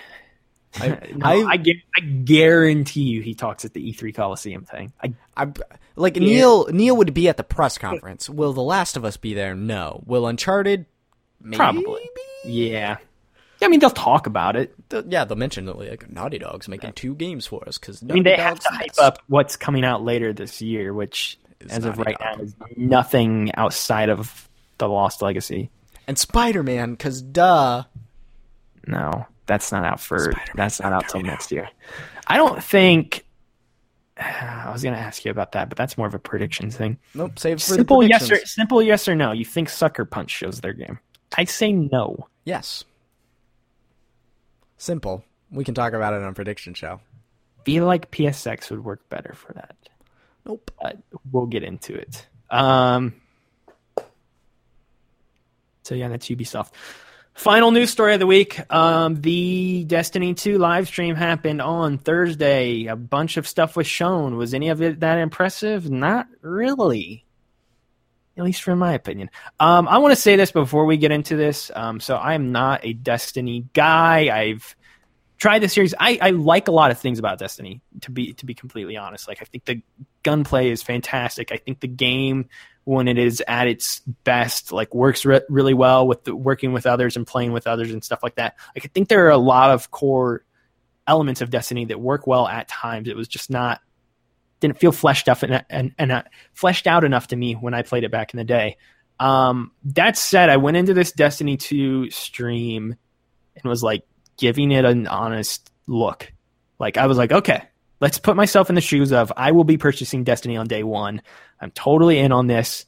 I- 0.80 0.89
no, 1.16 1.26
I- 1.26 1.55
I, 1.55 1.62
I 1.97 2.01
guarantee 2.01 3.03
you, 3.05 3.22
he 3.22 3.35
talks 3.35 3.64
at 3.64 3.72
the 3.74 3.93
E3 3.93 4.14
Coliseum 4.14 4.64
thing. 4.64 4.93
I 5.03 5.14
I 5.37 5.49
like 5.97 6.16
Neil. 6.16 6.66
Neil 6.66 6.97
would 6.97 7.14
be 7.14 7.28
at 7.28 7.37
the 7.37 7.45
press 7.45 7.78
conference. 7.78 8.28
Will 8.28 8.53
The 8.53 8.62
Last 8.62 8.97
of 8.97 9.05
Us 9.05 9.16
be 9.16 9.35
there? 9.35 9.55
No. 9.55 10.03
Will 10.07 10.26
Uncharted? 10.26 10.87
Maybe? 11.41 11.57
Probably. 11.57 12.09
yeah. 12.45 12.97
I 13.62 13.68
mean, 13.68 13.80
they'll 13.80 13.89
talk 13.91 14.26
about 14.26 14.57
it. 14.57 14.74
Yeah, 15.09 15.24
they'll 15.24 15.37
mention 15.39 15.64
that 15.66 15.78
like 15.78 16.11
Naughty 16.11 16.39
Dog's 16.39 16.68
making 16.68 16.93
two 16.95 17.14
games 17.14 17.47
for 17.47 17.66
us 17.66 17.78
because 17.78 18.03
I 18.03 18.12
mean, 18.12 18.22
they 18.24 18.37
have 18.37 18.59
to 18.61 18.68
hype 18.70 18.99
up 19.01 19.20
what's 19.28 19.57
coming 19.57 19.85
out 19.85 20.03
later 20.05 20.32
this 20.35 20.61
year, 20.61 20.93
which, 20.93 21.39
Is 21.61 21.70
as 21.70 21.85
of 21.87 21.97
right 21.99 22.18
Dog. 22.18 22.39
now, 22.39 22.43
is 22.45 22.55
nothing 22.76 23.53
outside 23.55 24.11
of 24.11 24.49
the 24.78 24.87
Lost 24.89 25.22
Legacy. 25.22 25.70
and 26.07 26.18
Spider 26.18 26.62
Man 26.62 26.91
because 26.91 27.22
duh. 27.22 27.85
No, 28.87 29.26
that's 29.47 29.72
not 29.72 29.85
out 29.85 30.01
for. 30.01 30.18
Spider-Man's 30.18 30.51
that's 30.55 30.80
not 30.80 30.93
out 30.93 31.09
till 31.09 31.20
next 31.20 31.53
year. 31.53 31.68
I 32.26 32.37
don't 32.37 32.62
think. 32.62 33.24
I 34.16 34.70
was 34.72 34.82
going 34.82 34.95
to 34.95 35.01
ask 35.01 35.24
you 35.24 35.30
about 35.30 35.53
that, 35.53 35.68
but 35.68 35.76
that's 35.76 35.99
more 35.99 36.07
of 36.07 36.14
a 36.14 36.18
prediction 36.18 36.70
thing. 36.70 36.99
Nope. 37.14 37.39
Save 37.39 37.61
for 37.62 37.74
Simple 37.74 38.05
yes 38.05 38.30
or 38.30 38.37
simple 38.47 38.82
yes 38.82 39.09
or 39.09 39.14
no. 39.14 39.32
You 39.32 39.45
think 39.45 39.68
Sucker 39.68 40.05
Punch 40.05 40.30
shows 40.30 40.61
their 40.61 40.72
game? 40.72 40.99
I 41.37 41.45
say 41.45 41.72
no. 41.72 42.28
yes. 42.45 42.85
Simple. 44.76 45.24
We 45.51 45.64
can 45.64 45.74
talk 45.74 45.93
about 45.95 46.14
it 46.14 46.22
on 46.22 46.35
prediction 46.35 46.74
show. 46.74 47.01
Feel 47.64 47.87
like 47.87 48.11
PSX 48.11 48.70
would 48.70 48.85
work 48.85 49.09
better 49.09 49.32
for 49.35 49.53
that. 49.55 49.76
Nope. 50.45 50.70
but 50.80 50.99
we'll 51.32 51.47
get 51.47 51.62
into 51.62 51.95
it. 51.95 52.26
Um, 52.51 53.14
so 55.82 55.95
yeah, 55.95 56.09
that's 56.09 56.26
Ubisoft. 56.28 56.72
Final 57.35 57.72
news 57.72 57.91
story 57.91 58.14
of 58.14 58.20
the 58.20 58.28
week: 58.28 58.61
um, 58.72 59.20
the 59.20 59.85
Destiny 59.89 60.35
2 60.35 60.57
live 60.57 60.87
stream 60.87 61.16
happened 61.16 61.61
on 61.61 61.99
Thursday. 61.99 62.87
A 62.87 62.95
bunch 62.95 63.37
of 63.37 63.49
stuff 63.49 63.76
was 63.76 63.89
shown. 63.89 64.37
Was 64.37 64.55
any 64.55 64.68
of 64.68 64.80
it 64.80 65.01
that 65.01 65.18
impressive? 65.18 65.91
Not 65.91 66.28
really, 66.43 67.26
at 68.37 68.45
least 68.45 68.62
from 68.62 68.78
my 68.78 68.93
opinion. 68.93 69.30
Um, 69.59 69.89
I 69.89 69.99
want 69.99 70.14
to 70.14 70.20
say 70.20 70.37
this 70.37 70.53
before 70.53 70.85
we 70.85 70.97
get 70.97 71.11
into 71.11 71.35
this. 71.35 71.72
Um, 71.74 71.99
so 71.99 72.14
I 72.14 72.35
am 72.35 72.53
not 72.53 72.85
a 72.85 72.93
Destiny 72.93 73.66
guy. 73.72 74.28
I've 74.32 74.76
tried 75.37 75.59
the 75.59 75.68
series. 75.68 75.93
I, 75.99 76.18
I 76.22 76.30
like 76.30 76.68
a 76.68 76.72
lot 76.72 76.93
of 76.93 77.01
things 77.01 77.18
about 77.18 77.41
Destiny. 77.41 77.80
To 78.03 78.12
be 78.12 78.32
to 78.35 78.47
be 78.47 78.55
completely 78.55 78.97
honest, 78.97 79.26
like 79.26 79.43
I 79.43 79.45
think 79.45 79.64
the 79.64 79.82
gunplay 80.22 80.70
is 80.70 80.85
fantastic. 80.85 81.51
I 81.51 81.57
think 81.57 81.80
the 81.80 81.89
game, 81.89 82.49
when 82.85 83.09
it 83.09 83.18
is 83.18 83.43
at 83.49 83.66
its 83.66 84.01
best, 84.24 84.72
like 84.72 84.95
works 84.95 85.24
re- 85.24 85.41
really 85.49 85.74
well 85.74 86.07
with 86.07 86.24
the, 86.24 86.37
working 86.37 86.72
with 86.72 86.87
others 86.87 87.16
and 87.16 87.26
playing 87.26 87.53
with 87.53 87.66
others 87.66 87.91
and 87.91 88.05
stuff 88.05 88.22
like 88.22 88.37
that. 88.37 88.57
Like 88.74 88.85
I 88.85 88.89
think 88.89 89.09
there 89.09 89.26
are 89.26 89.30
a 89.30 89.39
lot 89.39 89.70
of 89.70 89.91
core 89.91 90.45
elements 91.07 91.41
of 91.41 91.51
Destiny 91.51 91.87
that 91.87 92.01
work 92.01 92.26
well 92.26 92.47
at 92.47 92.68
times. 92.68 93.09
It 93.09 93.16
was 93.16 93.28
just 93.28 93.51
not 93.51 93.80
didn't 94.61 94.78
feel 94.78 94.93
fleshed 94.93 95.28
up 95.28 95.43
and 95.43 95.64
and, 95.68 95.95
and 95.99 96.12
uh, 96.12 96.22
fleshed 96.53 96.87
out 96.87 97.05
enough 97.05 97.28
to 97.28 97.37
me 97.37 97.55
when 97.55 97.74
I 97.74 97.82
played 97.82 98.05
it 98.05 98.11
back 98.11 98.32
in 98.32 98.39
the 98.39 98.45
day. 98.45 98.76
Um, 99.20 99.72
that 99.85 100.16
said, 100.16 100.51
I 100.51 100.57
went 100.57 100.76
into 100.76 100.95
this 100.95 101.12
Destiny 101.12 101.57
2 101.57 102.11
stream 102.11 102.97
and 103.57 103.64
was 103.64 103.82
like 103.82 104.05
giving 104.37 104.72
it 104.72 104.85
an 104.85 105.07
honest 105.07 105.70
look. 105.87 106.32
Like 106.78 106.97
I 106.97 107.07
was 107.07 107.16
like, 107.16 107.32
okay, 107.32 107.62
let's 108.01 108.18
put 108.18 108.36
myself 108.36 108.68
in 108.68 108.74
the 108.74 108.80
shoes 108.80 109.12
of 109.12 109.32
I 109.36 109.53
will 109.53 109.64
be 109.64 109.78
purchasing 109.78 110.24
Destiny 110.24 110.57
on 110.57 110.66
day 110.66 110.82
one. 110.82 111.22
I'm 111.61 111.70
totally 111.70 112.18
in 112.18 112.32
on 112.32 112.47
this. 112.47 112.86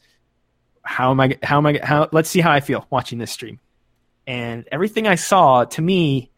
How 0.83 1.11
am 1.11 1.21
I? 1.21 1.39
How 1.43 1.59
am 1.59 1.67
I? 1.67 1.81
How? 1.83 2.09
Let's 2.13 2.31
see 2.31 2.41
how 2.41 2.53
I 2.53 2.61
feel 2.61 2.87
watching 2.91 3.19
this 3.19 3.33
stream. 3.33 3.61
And 4.27 4.67
everything 4.71 5.07
I 5.07 5.15
saw 5.15 5.65
to 5.65 5.83
me 5.83 6.31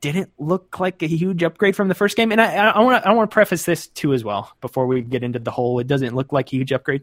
didn't 0.00 0.30
look 0.38 0.78
like 0.78 1.02
a 1.02 1.06
huge 1.06 1.42
upgrade 1.42 1.74
from 1.74 1.88
the 1.88 1.94
first 1.94 2.16
game. 2.16 2.30
And 2.30 2.40
I, 2.40 2.78
want 2.80 3.02
to 3.02 3.08
I 3.08 3.12
want 3.12 3.30
to 3.30 3.34
preface 3.34 3.64
this 3.64 3.88
too 3.88 4.12
as 4.12 4.22
well 4.22 4.52
before 4.60 4.86
we 4.86 5.00
get 5.00 5.24
into 5.24 5.38
the 5.38 5.50
whole. 5.50 5.78
It 5.78 5.86
doesn't 5.86 6.14
look 6.14 6.32
like 6.32 6.52
a 6.52 6.56
huge 6.56 6.72
upgrade. 6.72 7.02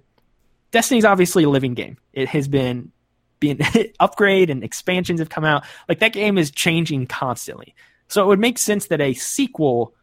Destiny's 0.71 1.03
obviously 1.03 1.43
a 1.43 1.49
living 1.49 1.73
game. 1.73 1.97
It 2.13 2.29
has 2.29 2.47
been 2.47 2.91
being 3.39 3.59
upgrade 3.99 4.49
and 4.49 4.63
expansions 4.63 5.19
have 5.19 5.29
come 5.29 5.43
out. 5.43 5.65
Like 5.89 5.99
that 5.99 6.13
game 6.13 6.37
is 6.37 6.51
changing 6.51 7.07
constantly. 7.07 7.75
So 8.07 8.23
it 8.23 8.27
would 8.27 8.39
make 8.39 8.57
sense 8.57 8.87
that 8.87 9.01
a 9.01 9.13
sequel 9.13 9.95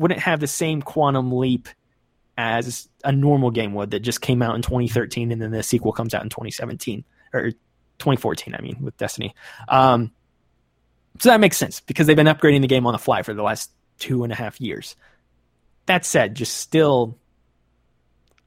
wouldn't 0.00 0.20
have 0.20 0.40
the 0.40 0.46
same 0.46 0.82
quantum 0.82 1.30
leap 1.30 1.68
as 2.38 2.88
a 3.04 3.12
normal 3.12 3.50
game 3.50 3.74
would 3.74 3.90
that 3.90 4.00
just 4.00 4.20
came 4.20 4.40
out 4.40 4.56
in 4.56 4.62
2013 4.62 5.30
and 5.30 5.42
then 5.42 5.50
the 5.50 5.62
sequel 5.62 5.92
comes 5.92 6.14
out 6.14 6.22
in 6.22 6.30
2017 6.30 7.04
or 7.34 7.50
2014 7.50 8.54
I 8.54 8.62
mean 8.62 8.78
with 8.80 8.96
Destiny. 8.96 9.34
Um, 9.68 10.10
so 11.18 11.28
that 11.28 11.40
makes 11.40 11.58
sense 11.58 11.80
because 11.80 12.06
they've 12.06 12.16
been 12.16 12.26
upgrading 12.26 12.62
the 12.62 12.66
game 12.66 12.86
on 12.86 12.92
the 12.92 12.98
fly 12.98 13.22
for 13.22 13.34
the 13.34 13.42
last 13.42 13.70
two 13.98 14.24
and 14.24 14.32
a 14.32 14.36
half 14.36 14.58
years. 14.58 14.96
That 15.84 16.06
said, 16.06 16.34
just 16.34 16.56
still 16.56 17.18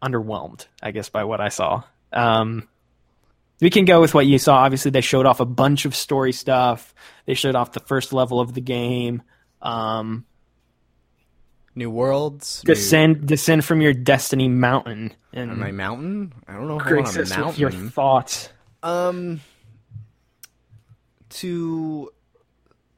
underwhelmed, 0.02 0.66
I 0.82 0.92
guess, 0.92 1.10
by 1.10 1.24
what 1.24 1.40
I 1.40 1.50
saw. 1.50 1.84
Um, 2.12 2.68
we 3.62 3.70
can 3.70 3.86
go 3.86 4.02
with 4.02 4.14
what 4.14 4.26
you 4.26 4.40
saw. 4.40 4.56
Obviously, 4.56 4.92
they 4.92 5.02
showed 5.02 5.26
off 5.26 5.40
a 5.40 5.46
bunch 5.46 5.86
of 5.86 5.96
story 5.96 6.32
stuff. 6.32 6.96
They 7.26 7.36
showed 7.36 7.56
off 7.56 7.74
the 7.74 7.80
first 7.80 8.12
level 8.12 8.40
of 8.40 8.54
the 8.54 8.62
game. 8.62 9.22
Um, 9.62 10.26
New 11.76 11.90
worlds. 11.90 12.64
new- 12.66 12.74
descend, 12.76 13.28
descend 13.28 13.66
from 13.66 13.82
your 13.82 13.94
destiny 13.94 14.48
mountain, 14.48 15.14
and 15.34 15.52
on 15.52 15.60
my 15.60 15.72
mountain. 15.72 16.34
I 16.48 16.54
don't 16.54 16.68
know 16.68 16.78
Greg 16.80 17.04
want 17.06 17.16
a 17.18 17.20
with 17.22 17.58
your 17.60 17.70
mountain. 17.72 17.90
thoughts. 17.90 18.50
Um, 18.84 19.42
to 21.30 22.12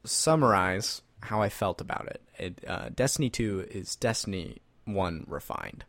summarize 0.03 1.01
how 1.21 1.41
I 1.41 1.49
felt 1.49 1.81
about 1.81 2.07
it, 2.07 2.21
it 2.37 2.63
uh, 2.67 2.89
Destiny 2.93 3.29
Two 3.29 3.65
is 3.69 3.95
Destiny 3.95 4.57
One 4.85 5.25
refined, 5.27 5.85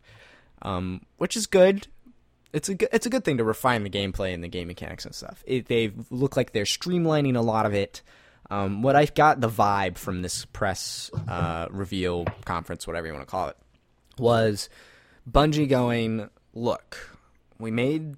um, 0.61 1.01
which 1.17 1.35
is 1.35 1.47
good. 1.47 1.87
It's 2.53 2.69
a 2.69 2.75
good, 2.75 2.89
it's 2.93 3.05
a 3.05 3.09
good 3.09 3.25
thing 3.25 3.37
to 3.37 3.43
refine 3.43 3.83
the 3.83 3.89
gameplay 3.89 4.33
and 4.33 4.41
the 4.43 4.47
game 4.47 4.67
mechanics 4.69 5.05
and 5.05 5.13
stuff. 5.13 5.43
It, 5.45 5.67
they 5.67 5.91
look 6.09 6.37
like 6.37 6.53
they're 6.53 6.63
streamlining 6.63 7.35
a 7.35 7.41
lot 7.41 7.65
of 7.65 7.73
it. 7.73 8.01
Um, 8.49 8.81
what 8.81 8.95
I 8.95 9.05
got 9.05 9.41
the 9.41 9.49
vibe 9.49 9.97
from 9.97 10.21
this 10.21 10.45
press 10.45 11.11
uh, 11.27 11.67
reveal 11.69 12.25
conference, 12.45 12.87
whatever 12.87 13.07
you 13.07 13.13
want 13.13 13.27
to 13.27 13.31
call 13.31 13.49
it, 13.49 13.57
was 14.17 14.69
Bungie 15.29 15.67
going, 15.67 16.29
look, 16.53 17.17
we 17.59 17.71
made 17.71 18.15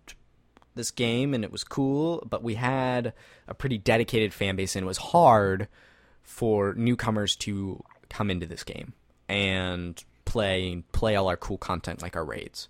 this 0.76 0.92
game 0.92 1.34
and 1.34 1.44
it 1.44 1.52
was 1.52 1.64
cool, 1.64 2.24
but 2.30 2.44
we 2.44 2.56
had 2.56 3.14
a 3.48 3.54
pretty 3.54 3.78
dedicated 3.78 4.34
fan 4.34 4.56
base 4.56 4.76
and 4.76 4.84
it 4.84 4.88
was 4.88 4.98
hard 4.98 5.68
for 6.22 6.74
newcomers 6.76 7.36
to 7.36 7.84
come 8.10 8.30
into 8.30 8.46
this 8.46 8.64
game 8.64 8.94
and 9.28 10.04
play 10.26 10.84
play 10.92 11.16
all 11.16 11.28
our 11.28 11.38
cool 11.38 11.58
content 11.58 12.02
like 12.02 12.16
our 12.16 12.24
raids 12.24 12.70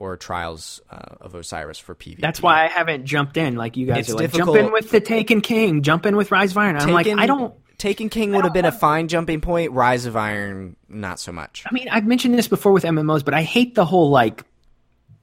or 0.00 0.16
trials 0.16 0.80
uh, 0.90 1.16
of 1.20 1.34
Osiris 1.34 1.78
for 1.78 1.94
PvP. 1.94 2.20
That's 2.20 2.40
why 2.40 2.64
I 2.64 2.68
haven't 2.68 3.04
jumped 3.04 3.36
in 3.36 3.56
like 3.56 3.76
you 3.76 3.86
guys 3.86 3.98
It's 3.98 4.10
are 4.10 4.14
like 4.14 4.30
difficult- 4.30 4.56
jump 4.56 4.66
in 4.68 4.72
with 4.72 4.90
the 4.90 5.00
Taken 5.00 5.40
King, 5.40 5.82
jump 5.82 6.06
in 6.06 6.16
with 6.16 6.30
Rise 6.30 6.52
of 6.52 6.58
Iron. 6.58 6.76
I'm 6.76 6.90
like 6.90 7.08
I 7.08 7.26
don't. 7.26 7.54
Taken 7.78 8.08
King 8.08 8.32
would 8.32 8.44
have 8.44 8.52
been 8.54 8.64
a 8.64 8.72
fine 8.72 9.06
jumping 9.06 9.40
point. 9.40 9.70
Rise 9.72 10.04
of 10.06 10.16
Iron, 10.16 10.74
not 10.88 11.20
so 11.20 11.30
much. 11.30 11.62
I 11.64 11.72
mean, 11.72 11.88
I've 11.88 12.06
mentioned 12.06 12.34
this 12.34 12.48
before 12.48 12.72
with 12.72 12.82
MMOs, 12.84 13.24
but 13.24 13.34
I 13.34 13.42
hate 13.42 13.74
the 13.76 13.84
whole 13.84 14.10
like 14.10 14.44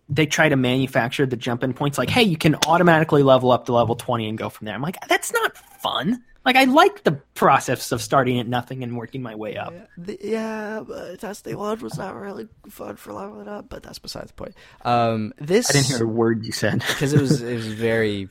they 0.07 0.25
try 0.25 0.47
to 0.49 0.55
manufacture 0.55 1.25
the 1.25 1.35
jump 1.35 1.63
in 1.63 1.73
points. 1.73 1.97
Like, 1.97 2.09
hey, 2.09 2.23
you 2.23 2.37
can 2.37 2.55
automatically 2.67 3.23
level 3.23 3.51
up 3.51 3.65
to 3.65 3.73
level 3.73 3.95
twenty 3.95 4.29
and 4.29 4.37
go 4.37 4.49
from 4.49 4.65
there. 4.65 4.75
I'm 4.75 4.81
like, 4.81 4.95
that's 5.07 5.33
not 5.33 5.57
fun. 5.81 6.23
Like, 6.45 6.55
I 6.55 6.65
like 6.65 7.03
the 7.03 7.13
process 7.33 7.91
of 7.91 8.01
starting 8.01 8.39
at 8.39 8.47
nothing 8.47 8.83
and 8.83 8.95
working 8.95 9.23
my 9.23 9.33
way 9.33 9.57
up. 9.57 9.73
Yeah, 10.21 10.83
but 10.87 11.19
Destiny 11.19 11.55
One 11.55 11.79
was 11.79 11.97
not 11.97 12.15
really 12.15 12.47
fun 12.69 12.97
for 12.97 13.13
leveling 13.13 13.47
up, 13.47 13.67
but 13.67 13.81
that's 13.81 13.97
besides 13.97 14.27
the 14.27 14.35
point. 14.35 14.55
Um, 14.83 15.33
this 15.39 15.69
I 15.71 15.73
didn't 15.73 15.87
hear 15.87 16.03
a 16.03 16.07
word 16.07 16.45
you 16.45 16.51
said. 16.51 16.79
because 16.87 17.13
it 17.13 17.19
was 17.19 17.41
it 17.41 17.55
was 17.55 17.67
very 17.67 18.29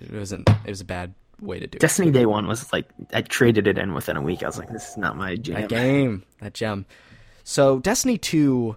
it 0.00 0.10
wasn't 0.10 0.48
it 0.48 0.70
was 0.70 0.80
a 0.80 0.86
bad 0.86 1.14
way 1.40 1.58
to 1.60 1.66
do 1.66 1.76
it. 1.76 1.80
Destiny 1.80 2.10
Day 2.10 2.26
One 2.26 2.46
was 2.46 2.72
like 2.72 2.86
I 3.12 3.20
traded 3.20 3.66
it 3.66 3.78
in 3.78 3.92
within 3.92 4.16
a 4.16 4.22
week. 4.22 4.42
I 4.42 4.46
was 4.46 4.58
like, 4.58 4.70
this 4.70 4.88
is 4.88 4.96
not 4.96 5.16
my 5.16 5.36
jam. 5.36 5.60
that 5.60 5.68
game, 5.68 6.24
that 6.40 6.54
gem. 6.54 6.86
So 7.44 7.78
Destiny 7.80 8.16
Two, 8.16 8.76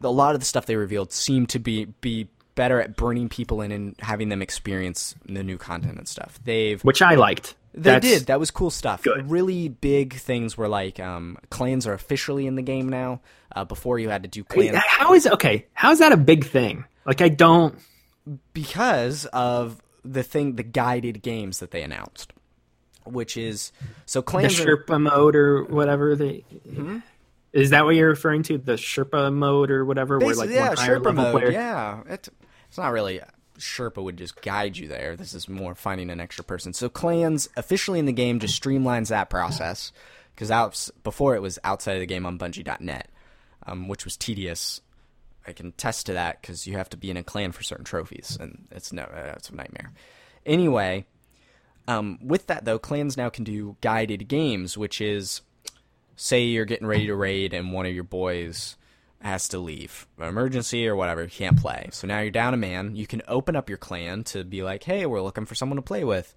a 0.00 0.08
lot 0.08 0.34
of 0.34 0.40
the 0.40 0.46
stuff 0.46 0.66
they 0.66 0.76
revealed 0.76 1.12
seemed 1.12 1.50
to 1.50 1.58
be 1.58 1.86
be 2.00 2.28
better 2.54 2.80
at 2.80 2.96
bringing 2.96 3.28
people 3.28 3.60
in 3.62 3.72
and 3.72 3.94
having 4.00 4.28
them 4.28 4.42
experience 4.42 5.14
the 5.26 5.42
new 5.42 5.58
content 5.58 5.98
and 5.98 6.06
stuff. 6.08 6.38
They've 6.44 6.82
which 6.82 7.02
I 7.02 7.14
liked. 7.14 7.54
They 7.74 7.80
That's- 7.92 8.18
did. 8.18 8.26
That 8.26 8.38
was 8.38 8.50
cool 8.50 8.70
stuff. 8.70 9.02
Good. 9.02 9.30
Really 9.30 9.68
big 9.70 10.14
things 10.14 10.58
were 10.58 10.68
like 10.68 11.00
um, 11.00 11.38
clans 11.50 11.86
are 11.86 11.94
officially 11.94 12.46
in 12.46 12.54
the 12.54 12.62
game 12.62 12.88
now. 12.88 13.20
Uh, 13.54 13.64
before 13.64 13.98
you 13.98 14.08
had 14.08 14.22
to 14.22 14.28
do 14.30 14.42
clans 14.44 14.76
How 14.86 15.12
is 15.14 15.26
okay? 15.26 15.66
How 15.74 15.90
is 15.92 15.98
that 15.98 16.12
a 16.12 16.16
big 16.16 16.44
thing? 16.46 16.84
Like, 17.04 17.20
I 17.20 17.28
don't. 17.28 17.78
because 18.54 19.26
of 19.26 19.80
the 20.04 20.22
thing, 20.22 20.56
the 20.56 20.62
guided 20.62 21.22
games 21.22 21.58
that 21.60 21.70
they 21.70 21.82
announced. 21.82 22.32
which 23.04 23.36
is 23.36 23.72
so 24.06 24.20
The 24.20 24.24
clans 24.24 24.60
are, 24.60 24.64
Sherpa 24.76 25.00
mode 25.00 25.36
or 25.36 25.64
whatever 25.64 26.14
they. 26.16 26.44
Is 27.52 27.70
that 27.70 27.84
what 27.84 27.94
you're 27.94 28.08
referring 28.08 28.42
to? 28.44 28.58
The 28.58 28.74
Sherpa 28.74 29.32
mode 29.32 29.70
or 29.70 29.84
whatever, 29.84 30.18
where 30.18 30.34
like 30.34 30.50
yeah, 30.50 30.74
Sherpa 30.74 31.14
mode. 31.14 31.32
player. 31.32 31.50
Yeah, 31.50 32.00
it, 32.08 32.28
it's 32.68 32.78
not 32.78 32.92
really 32.92 33.20
Sherpa 33.58 34.02
would 34.02 34.16
just 34.16 34.40
guide 34.42 34.76
you 34.76 34.88
there. 34.88 35.16
This 35.16 35.34
is 35.34 35.48
more 35.48 35.74
finding 35.74 36.10
an 36.10 36.20
extra 36.20 36.44
person. 36.44 36.72
So 36.72 36.88
clans 36.88 37.48
officially 37.56 37.98
in 37.98 38.06
the 38.06 38.12
game 38.12 38.40
just 38.40 38.60
streamlines 38.60 39.08
that 39.08 39.30
process 39.30 39.92
because 40.34 40.50
out 40.50 40.88
before 41.04 41.34
it 41.36 41.42
was 41.42 41.58
outside 41.64 41.94
of 41.94 42.00
the 42.00 42.06
game 42.06 42.26
on 42.26 42.38
Bungie.net, 42.38 43.08
um, 43.66 43.88
which 43.88 44.04
was 44.04 44.16
tedious. 44.16 44.80
I 45.46 45.52
can 45.52 45.68
attest 45.68 46.06
to 46.06 46.12
that 46.12 46.40
because 46.40 46.66
you 46.66 46.76
have 46.76 46.88
to 46.90 46.96
be 46.96 47.10
in 47.10 47.16
a 47.16 47.22
clan 47.22 47.52
for 47.52 47.62
certain 47.62 47.84
trophies, 47.84 48.38
and 48.40 48.66
it's 48.70 48.92
no, 48.92 49.02
uh, 49.02 49.34
it's 49.36 49.50
a 49.50 49.56
nightmare. 49.56 49.92
Anyway, 50.46 51.04
um, 51.88 52.18
with 52.22 52.46
that 52.46 52.64
though, 52.64 52.78
clans 52.78 53.16
now 53.16 53.28
can 53.28 53.44
do 53.44 53.76
guided 53.80 54.28
games, 54.28 54.78
which 54.78 55.00
is 55.00 55.42
say 56.16 56.44
you're 56.44 56.64
getting 56.64 56.86
ready 56.86 57.06
to 57.06 57.14
raid 57.14 57.54
and 57.54 57.72
one 57.72 57.86
of 57.86 57.94
your 57.94 58.04
boys 58.04 58.76
has 59.20 59.48
to 59.48 59.58
leave, 59.58 60.06
emergency 60.20 60.86
or 60.86 60.96
whatever, 60.96 61.26
can't 61.26 61.58
play. 61.58 61.88
So 61.92 62.06
now 62.06 62.20
you're 62.20 62.30
down 62.30 62.54
a 62.54 62.58
man. 62.58 62.96
You 62.96 63.06
can 63.06 63.22
open 63.28 63.54
up 63.54 63.68
your 63.68 63.78
clan 63.78 64.24
to 64.24 64.44
be 64.44 64.62
like, 64.62 64.82
hey, 64.82 65.06
we're 65.06 65.22
looking 65.22 65.46
for 65.46 65.54
someone 65.54 65.76
to 65.76 65.82
play 65.82 66.02
with, 66.02 66.34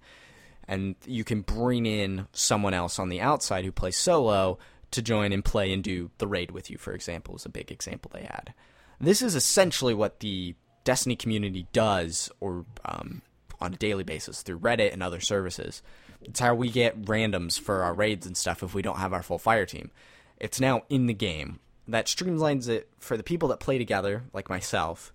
and 0.68 0.94
you 1.04 1.24
can 1.24 1.40
bring 1.40 1.84
in 1.84 2.28
someone 2.32 2.74
else 2.74 2.98
on 2.98 3.08
the 3.08 3.20
outside 3.20 3.64
who 3.64 3.72
plays 3.72 3.96
solo 3.96 4.58
to 4.92 5.02
join 5.02 5.32
and 5.32 5.44
play 5.44 5.72
and 5.72 5.82
do 5.82 6.10
the 6.18 6.28
raid 6.28 6.52
with 6.52 6.70
you. 6.70 6.78
For 6.78 6.92
example, 6.92 7.34
is 7.34 7.44
a 7.44 7.48
big 7.48 7.72
example 7.72 8.10
they 8.14 8.22
had. 8.22 8.54
This 9.00 9.20
is 9.20 9.34
essentially 9.34 9.94
what 9.94 10.20
the 10.20 10.54
Destiny 10.84 11.16
community 11.16 11.66
does, 11.72 12.30
or 12.38 12.64
um, 12.84 13.20
on 13.60 13.74
a 13.74 13.76
daily 13.76 14.04
basis 14.04 14.42
through 14.42 14.60
Reddit 14.60 14.92
and 14.92 15.02
other 15.02 15.18
services. 15.18 15.82
It's 16.26 16.40
how 16.40 16.54
we 16.54 16.70
get 16.70 17.02
randoms 17.02 17.58
for 17.58 17.82
our 17.82 17.94
raids 17.94 18.26
and 18.26 18.36
stuff 18.36 18.62
if 18.62 18.74
we 18.74 18.82
don't 18.82 18.98
have 18.98 19.12
our 19.12 19.22
full 19.22 19.38
fire 19.38 19.66
team. 19.66 19.90
It's 20.38 20.60
now 20.60 20.82
in 20.88 21.06
the 21.06 21.14
game. 21.14 21.60
That 21.88 22.06
streamlines 22.06 22.68
it 22.68 22.90
for 22.98 23.16
the 23.16 23.22
people 23.22 23.48
that 23.50 23.60
play 23.60 23.78
together, 23.78 24.24
like 24.32 24.50
myself, 24.50 25.12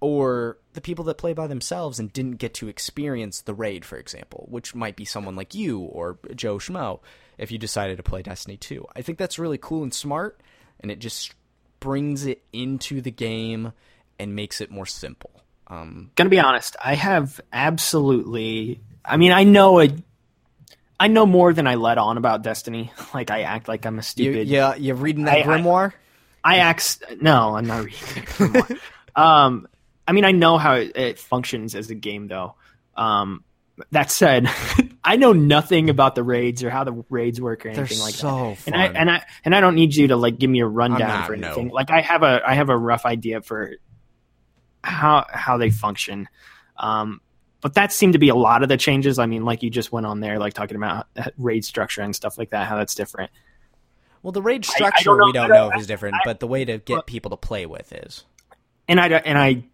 or 0.00 0.58
the 0.72 0.80
people 0.80 1.04
that 1.04 1.18
play 1.18 1.34
by 1.34 1.46
themselves 1.46 1.98
and 1.98 2.12
didn't 2.12 2.36
get 2.36 2.54
to 2.54 2.68
experience 2.68 3.42
the 3.42 3.54
raid, 3.54 3.84
for 3.84 3.98
example, 3.98 4.46
which 4.50 4.74
might 4.74 4.96
be 4.96 5.04
someone 5.04 5.36
like 5.36 5.54
you 5.54 5.80
or 5.80 6.18
Joe 6.34 6.56
Schmo 6.56 7.00
if 7.38 7.52
you 7.52 7.58
decided 7.58 7.98
to 7.98 8.02
play 8.02 8.22
Destiny 8.22 8.56
2. 8.56 8.86
I 8.96 9.02
think 9.02 9.18
that's 9.18 9.38
really 9.38 9.58
cool 9.58 9.82
and 9.82 9.92
smart, 9.92 10.40
and 10.80 10.90
it 10.90 11.00
just 11.00 11.34
brings 11.80 12.24
it 12.24 12.42
into 12.52 13.02
the 13.02 13.10
game 13.10 13.72
and 14.18 14.34
makes 14.34 14.60
it 14.60 14.70
more 14.70 14.86
simple. 14.86 15.30
Um, 15.66 16.10
Gonna 16.16 16.30
be 16.30 16.40
honest, 16.40 16.76
I 16.82 16.94
have 16.94 17.40
absolutely. 17.52 18.80
I 19.04 19.16
mean, 19.16 19.32
I 19.32 19.44
know 19.44 19.78
it. 19.78 19.92
I 21.00 21.08
know 21.08 21.26
more 21.26 21.52
than 21.52 21.66
I 21.66 21.74
let 21.74 21.98
on 21.98 22.16
about 22.18 22.42
Destiny. 22.42 22.92
Like 23.14 23.30
I 23.30 23.42
act 23.42 23.68
like 23.68 23.84
I'm 23.86 23.94
a 23.94 23.98
you, 23.98 24.02
stupid. 24.02 24.48
yeah, 24.48 24.74
you're 24.74 24.96
reading 24.96 25.24
that 25.24 25.34
I- 25.36 25.40
I- 25.40 25.44
grimoire. 25.60 25.92
I 26.46 26.58
act. 26.58 27.02
No, 27.22 27.56
I'm 27.56 27.66
not 27.66 27.84
reading 27.84 28.78
um, 29.16 29.66
I 30.06 30.12
mean, 30.12 30.24
I 30.26 30.32
know 30.32 30.58
how 30.58 30.74
it, 30.74 30.94
it 30.94 31.18
functions 31.18 31.74
as 31.74 31.88
a 31.88 31.94
game, 31.94 32.28
though. 32.28 32.54
Um, 32.96 33.44
that 33.92 34.10
said, 34.10 34.48
I 35.04 35.16
know 35.16 35.32
nothing 35.32 35.88
about 35.88 36.14
the 36.14 36.22
raids 36.22 36.62
or 36.62 36.68
how 36.68 36.84
the 36.84 37.02
raids 37.08 37.40
work 37.40 37.64
or 37.64 37.70
They're 37.70 37.78
anything 37.84 38.00
like 38.00 38.12
that. 38.12 38.18
so 38.18 38.56
And 38.66 38.74
I 38.76 38.86
and 38.88 39.10
I 39.10 39.24
and 39.44 39.54
I 39.54 39.60
don't 39.62 39.74
need 39.74 39.94
you 39.96 40.08
to 40.08 40.16
like 40.16 40.38
give 40.38 40.50
me 40.50 40.60
a 40.60 40.66
rundown 40.66 41.08
not, 41.08 41.26
for 41.26 41.34
no. 41.36 41.46
anything. 41.48 41.68
Like 41.70 41.90
I 41.90 42.02
have 42.02 42.22
a 42.22 42.42
I 42.46 42.54
have 42.54 42.68
a 42.68 42.76
rough 42.76 43.06
idea 43.06 43.40
for 43.40 43.72
how 44.82 45.24
how 45.30 45.56
they 45.56 45.70
function. 45.70 46.28
Um, 46.76 47.20
but 47.64 47.72
that 47.74 47.92
seemed 47.94 48.12
to 48.12 48.18
be 48.18 48.28
a 48.28 48.34
lot 48.34 48.62
of 48.62 48.68
the 48.68 48.76
changes. 48.76 49.18
I 49.18 49.24
mean, 49.24 49.46
like 49.46 49.62
you 49.62 49.70
just 49.70 49.90
went 49.90 50.04
on 50.04 50.20
there, 50.20 50.38
like 50.38 50.52
talking 50.52 50.76
about 50.76 51.06
raid 51.38 51.64
structure 51.64 52.02
and 52.02 52.14
stuff 52.14 52.36
like 52.36 52.50
that. 52.50 52.68
How 52.68 52.76
that's 52.76 52.94
different. 52.94 53.30
Well, 54.22 54.32
the 54.32 54.42
raid 54.42 54.66
I 54.68 54.74
structure 54.74 55.04
don't 55.04 55.18
know- 55.18 55.24
we 55.26 55.32
don't 55.32 55.48
know 55.48 55.70
if 55.70 55.80
is 55.80 55.86
different, 55.86 56.16
but 56.26 56.40
the 56.40 56.46
way 56.46 56.66
to 56.66 56.76
get 56.78 57.06
people 57.06 57.30
to 57.30 57.36
play 57.38 57.64
with 57.64 57.90
is. 57.92 58.22
and 58.86 59.00
I 59.00 59.06
and 59.08 59.38
I 59.38 59.64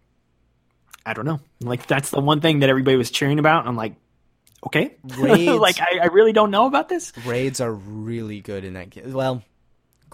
I 1.05 1.13
don't 1.13 1.25
know. 1.25 1.41
Like 1.59 1.85
that's 1.85 2.11
the 2.11 2.21
one 2.21 2.39
thing 2.39 2.59
that 2.59 2.69
everybody 2.69 2.95
was 2.95 3.11
cheering 3.11 3.39
about. 3.39 3.67
I'm 3.67 3.75
like, 3.75 3.95
okay, 4.67 4.95
Raids- 5.17 5.51
like 5.59 5.81
I, 5.81 5.99
I 6.03 6.05
really 6.05 6.31
don't 6.31 6.49
know 6.51 6.67
about 6.67 6.87
this. 6.87 7.11
Raids 7.25 7.59
are 7.59 7.73
really 7.73 8.39
good 8.39 8.63
in 8.63 8.73
that 8.75 8.89
game. 8.89 9.11
Well, 9.11 9.43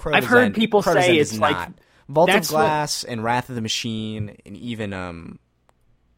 I've 0.03 0.25
heard 0.25 0.45
End- 0.45 0.55
people 0.55 0.81
say 0.81 1.17
it's 1.17 1.33
is 1.33 1.39
like- 1.39 1.55
not. 1.55 1.73
Vault 2.09 2.29
of 2.29 2.33
that's 2.35 2.51
what- 2.51 2.61
Glass 2.61 3.03
and 3.03 3.23
Wrath 3.23 3.49
of 3.49 3.55
the 3.55 3.61
Machine 3.61 4.35
and 4.45 4.55
even 4.57 4.93
um, 4.93 5.39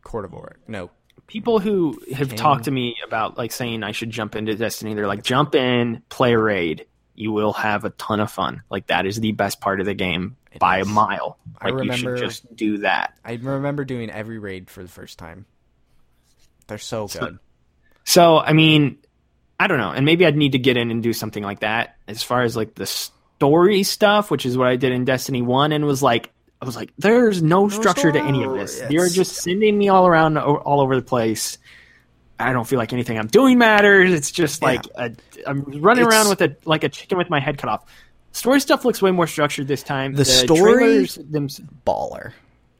Court 0.03 0.23
of 0.23 0.33
Or 0.33 0.57
no. 0.67 0.91
People 1.29 1.59
who 1.59 2.01
have 2.13 2.35
talked 2.35 2.65
to 2.65 2.71
me 2.71 2.97
about 3.05 3.37
like 3.37 3.51
saying 3.51 3.83
I 3.83 3.91
should 3.91 4.09
jump 4.09 4.35
into 4.35 4.55
Destiny, 4.55 4.93
they're 4.95 5.07
like, 5.07 5.23
jump 5.23 5.53
in, 5.55 6.01
play 6.09 6.33
a 6.33 6.39
raid. 6.39 6.85
You 7.15 7.31
will 7.31 7.53
have 7.53 7.85
a 7.85 7.91
ton 7.91 8.19
of 8.19 8.31
fun. 8.31 8.63
Like 8.69 8.87
that 8.87 9.05
is 9.05 9.19
the 9.19 9.31
best 9.33 9.61
part 9.61 9.79
of 9.79 9.85
the 9.85 9.93
game 9.93 10.37
It 10.51 10.59
by 10.59 10.79
is. 10.79 10.87
a 10.87 10.89
mile. 10.89 11.37
I 11.61 11.65
Like 11.65 11.73
you 11.73 11.79
remember- 11.91 12.17
should 12.17 12.25
just 12.25 12.55
do 12.55 12.77
that. 12.79 13.13
I 13.23 13.33
remember 13.33 13.85
doing 13.85 14.09
every 14.09 14.39
raid 14.39 14.69
for 14.69 14.81
the 14.81 14.89
first 14.89 15.19
time. 15.19 15.45
They're 16.67 16.77
so 16.77 17.07
good. 17.07 17.39
So 18.05 18.39
I 18.39 18.53
mean, 18.53 18.97
I 19.59 19.67
don't 19.67 19.77
know, 19.79 19.91
and 19.91 20.05
maybe 20.05 20.25
I'd 20.25 20.37
need 20.37 20.53
to 20.53 20.59
get 20.59 20.77
in 20.77 20.89
and 20.91 21.03
do 21.03 21.13
something 21.13 21.43
like 21.43 21.59
that. 21.59 21.97
As 22.07 22.23
far 22.23 22.41
as 22.43 22.55
like 22.55 22.73
the 22.75 22.85
story 22.85 23.83
stuff, 23.83 24.31
which 24.31 24.45
is 24.45 24.57
what 24.57 24.67
I 24.67 24.77
did 24.77 24.91
in 24.93 25.05
Destiny 25.05 25.41
One, 25.41 25.71
and 25.73 25.85
was 25.85 26.01
like, 26.01 26.31
I 26.61 26.65
was 26.65 26.75
like, 26.75 26.91
there's 26.97 27.41
no, 27.41 27.69
structure 27.69 28.11
to 28.11 28.19
any 28.21 28.43
of 28.43 28.53
this. 28.53 28.77
story. 28.77 28.93
You're 28.93 29.09
just 29.09 29.37
sending 29.37 29.77
me 29.77 29.87
all 29.89 30.05
around, 30.05 30.37
all 30.37 30.81
over 30.81 30.95
the 30.95 31.01
place. 31.01 31.57
I 32.37 32.51
don't 32.53 32.65
feel 32.67 32.79
like 32.79 32.91
anything 32.93 33.17
I'm 33.17 33.27
doing 33.27 33.57
matters. 33.57 34.11
It's 34.13 34.31
just 34.31 34.61
like 34.61 34.81
a, 34.95 35.11
I'm 35.47 35.61
running 35.81 36.05
It's- 36.05 36.13
around 36.13 36.29
with 36.29 36.41
a 36.41 36.55
like 36.65 36.83
a 36.83 36.89
chicken 36.89 37.17
with 37.17 37.29
my 37.29 37.39
head 37.39 37.57
cut 37.57 37.69
off. 37.69 37.85
Story 38.31 38.59
stuff 38.59 38.85
looks 38.85 39.01
way 39.01 39.11
more 39.11 39.27
structured 39.27 39.67
this 39.67 39.83
time. 39.83 40.13
The 40.13 40.25
story- 40.25 40.73
trailers 40.73 41.15
them- 41.15 41.47
Baller. 41.85 42.33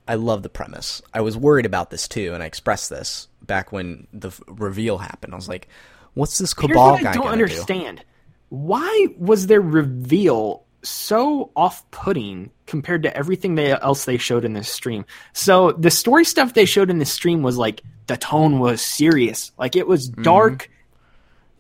I 0.08 0.16
love 0.16 0.44
the 0.44 0.50
premise. 0.50 1.02
I 1.14 1.22
was 1.22 1.38
worried 1.38 1.66
about 1.66 1.90
this 1.90 2.08
too, 2.08 2.34
and 2.34 2.42
I 2.42 2.46
expressed 2.48 2.90
this 2.90 3.28
back 3.42 3.72
when 3.72 4.08
the 4.14 4.32
reveal 4.48 4.98
happened. 4.98 5.34
I 5.34 5.36
was 5.36 5.48
like, 5.50 5.68
"What's 6.16 6.38
this 6.38 6.54
Here's 6.54 6.68
Cabal 6.70 6.94
what 6.94 7.04
guy 7.04 7.12
I 7.12 7.14
don't 7.14 7.24
gonna 7.26 7.38
do?" 7.38 7.44
understand. 7.44 8.04
Why 8.50 9.08
was 9.18 9.48
there 9.48 9.62
reveal 9.62 10.64
so 10.84 11.51
off-putting 11.56 12.51
compared 12.65 13.03
to 13.03 13.15
everything 13.15 13.56
they, 13.56 13.72
else 13.72 14.06
they 14.06 14.18
showed 14.18 14.45
in 14.45 14.53
this 14.53 14.69
stream? 14.69 15.06
So 15.34 15.72
the 15.73 15.91
story 15.91 16.26
stuff 16.26 16.53
they 16.53 16.65
showed 16.65 16.89
in 16.89 16.99
the 16.99 17.06
stream 17.06 17.41
was 17.43 17.57
like 17.57 17.81
the 18.07 18.18
tone 18.18 18.60
was 18.60 18.81
serious, 18.81 19.51
like 19.57 19.76
it 19.76 19.88
was 19.88 20.07
dark. 20.07 20.69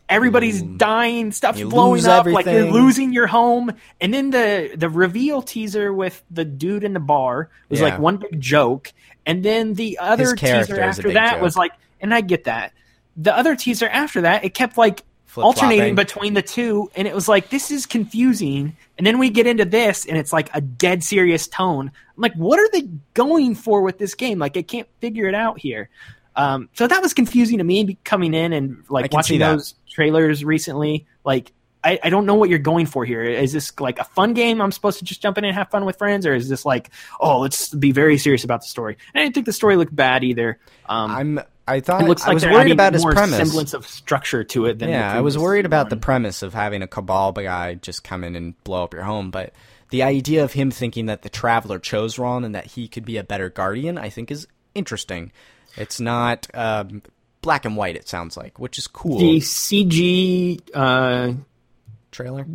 Everybody's 0.07 0.63
dying, 0.63 1.31
stuff's 1.31 1.59
Mm-hmm. 1.59 1.67
You 1.67 1.71
blowing 1.71 2.05
up, 2.07 2.25
like 2.25 2.47
you're 2.47 2.71
losing 2.71 3.13
your 3.13 3.27
home. 3.27 3.71
And 4.01 4.11
then 4.11 4.31
the 4.31 4.71
the 4.75 4.89
reveal 4.89 5.43
teaser 5.43 5.93
with 5.93 6.23
the 6.31 6.43
dude 6.45 6.83
in 6.83 6.93
the 6.93 6.99
bar 6.99 7.49
was 7.69 7.79
Yeah. 7.79 7.89
like 7.89 7.99
one 7.99 8.17
big 8.17 8.41
joke, 8.41 8.91
and 9.27 9.43
then 9.45 9.75
the 9.75 9.99
other 9.99 10.35
teaser 10.35 10.79
after 10.79 11.13
that 11.13 11.33
joke. 11.33 11.41
was 11.43 11.55
like, 11.55 11.73
and 12.01 12.11
I 12.11 12.21
get 12.21 12.45
that. 12.45 12.73
The 13.17 13.37
other 13.37 13.55
teaser 13.55 13.87
after 13.87 14.21
that, 14.21 14.43
it 14.43 14.55
kept 14.55 14.77
like. 14.79 15.03
Alternating 15.37 15.95
between 15.95 16.33
the 16.33 16.41
two, 16.41 16.89
and 16.95 17.07
it 17.07 17.15
was 17.15 17.27
like 17.27 17.49
this 17.49 17.71
is 17.71 17.85
confusing. 17.85 18.75
And 18.97 19.07
then 19.07 19.19
we 19.19 19.29
get 19.29 19.47
into 19.47 19.65
this, 19.65 20.05
and 20.05 20.17
it's 20.17 20.33
like 20.33 20.49
a 20.53 20.61
dead 20.61 21.03
serious 21.03 21.47
tone. 21.47 21.87
I'm 21.87 22.21
like, 22.21 22.33
what 22.33 22.59
are 22.59 22.69
they 22.71 22.89
going 23.13 23.55
for 23.55 23.81
with 23.81 23.97
this 23.97 24.15
game? 24.15 24.39
Like, 24.39 24.57
I 24.57 24.61
can't 24.61 24.87
figure 24.99 25.27
it 25.27 25.35
out 25.35 25.59
here. 25.59 25.89
Um, 26.35 26.69
so 26.73 26.87
that 26.87 27.01
was 27.01 27.13
confusing 27.13 27.57
to 27.57 27.63
me 27.63 27.97
coming 28.03 28.33
in 28.33 28.53
and 28.53 28.83
like 28.89 29.11
watching 29.11 29.39
those 29.39 29.75
trailers 29.89 30.43
recently. 30.43 31.05
Like, 31.23 31.51
I, 31.83 31.99
I 32.03 32.09
don't 32.09 32.25
know 32.25 32.35
what 32.35 32.49
you're 32.49 32.59
going 32.59 32.85
for 32.85 33.05
here. 33.05 33.23
Is 33.23 33.53
this 33.53 33.77
like 33.79 33.99
a 33.99 34.03
fun 34.03 34.33
game? 34.33 34.61
I'm 34.61 34.71
supposed 34.71 34.99
to 34.99 35.05
just 35.05 35.21
jump 35.21 35.37
in 35.37 35.45
and 35.45 35.55
have 35.55 35.69
fun 35.69 35.85
with 35.85 35.97
friends, 35.97 36.25
or 36.25 36.33
is 36.33 36.49
this 36.49 36.65
like, 36.65 36.91
oh, 37.19 37.39
let's 37.39 37.73
be 37.73 37.91
very 37.91 38.17
serious 38.17 38.43
about 38.43 38.61
the 38.61 38.67
story? 38.67 38.97
And 39.13 39.21
I 39.21 39.23
didn't 39.23 39.35
think 39.35 39.45
the 39.45 39.53
story 39.53 39.75
looked 39.75 39.95
bad 39.95 40.23
either. 40.23 40.59
Um, 40.87 41.11
I'm. 41.11 41.39
I 41.69 41.79
thought 41.81 42.01
it 42.01 42.07
looks 42.07 42.25
I 42.25 42.33
was 42.33 42.45
worried 42.45 42.71
about 42.71 42.93
his 42.93 43.03
more 43.03 43.13
premise. 43.13 43.37
semblance 43.37 43.73
of 43.73 43.87
structure 43.87 44.43
to 44.43 44.65
it. 44.65 44.79
Than 44.79 44.89
yeah, 44.89 45.13
I 45.15 45.21
was 45.21 45.37
worried 45.37 45.65
about 45.65 45.89
the 45.89 45.97
premise 45.97 46.41
of 46.41 46.53
having 46.53 46.81
a 46.81 46.87
cabal 46.87 47.31
guy 47.31 47.75
just 47.75 48.03
come 48.03 48.23
in 48.23 48.35
and 48.35 48.61
blow 48.63 48.83
up 48.83 48.93
your 48.93 49.03
home, 49.03 49.31
but 49.31 49.53
the 49.89 50.03
idea 50.03 50.43
of 50.43 50.53
him 50.53 50.71
thinking 50.71 51.07
that 51.07 51.23
the 51.23 51.29
traveler 51.29 51.79
chose 51.79 52.19
wrong 52.19 52.45
and 52.45 52.55
that 52.55 52.65
he 52.67 52.87
could 52.87 53.05
be 53.05 53.17
a 53.17 53.23
better 53.23 53.49
guardian, 53.49 53.97
I 53.97 54.09
think, 54.09 54.31
is 54.31 54.47
interesting. 54.75 55.31
It's 55.77 55.99
not 55.99 56.47
um, 56.53 57.01
black 57.41 57.65
and 57.65 57.75
white. 57.75 57.95
It 57.95 58.07
sounds 58.07 58.37
like, 58.37 58.59
which 58.59 58.77
is 58.77 58.87
cool. 58.87 59.19
the 59.19 59.37
CG, 59.37 60.61
uh, 60.73 61.33
Trailer. 62.11 62.45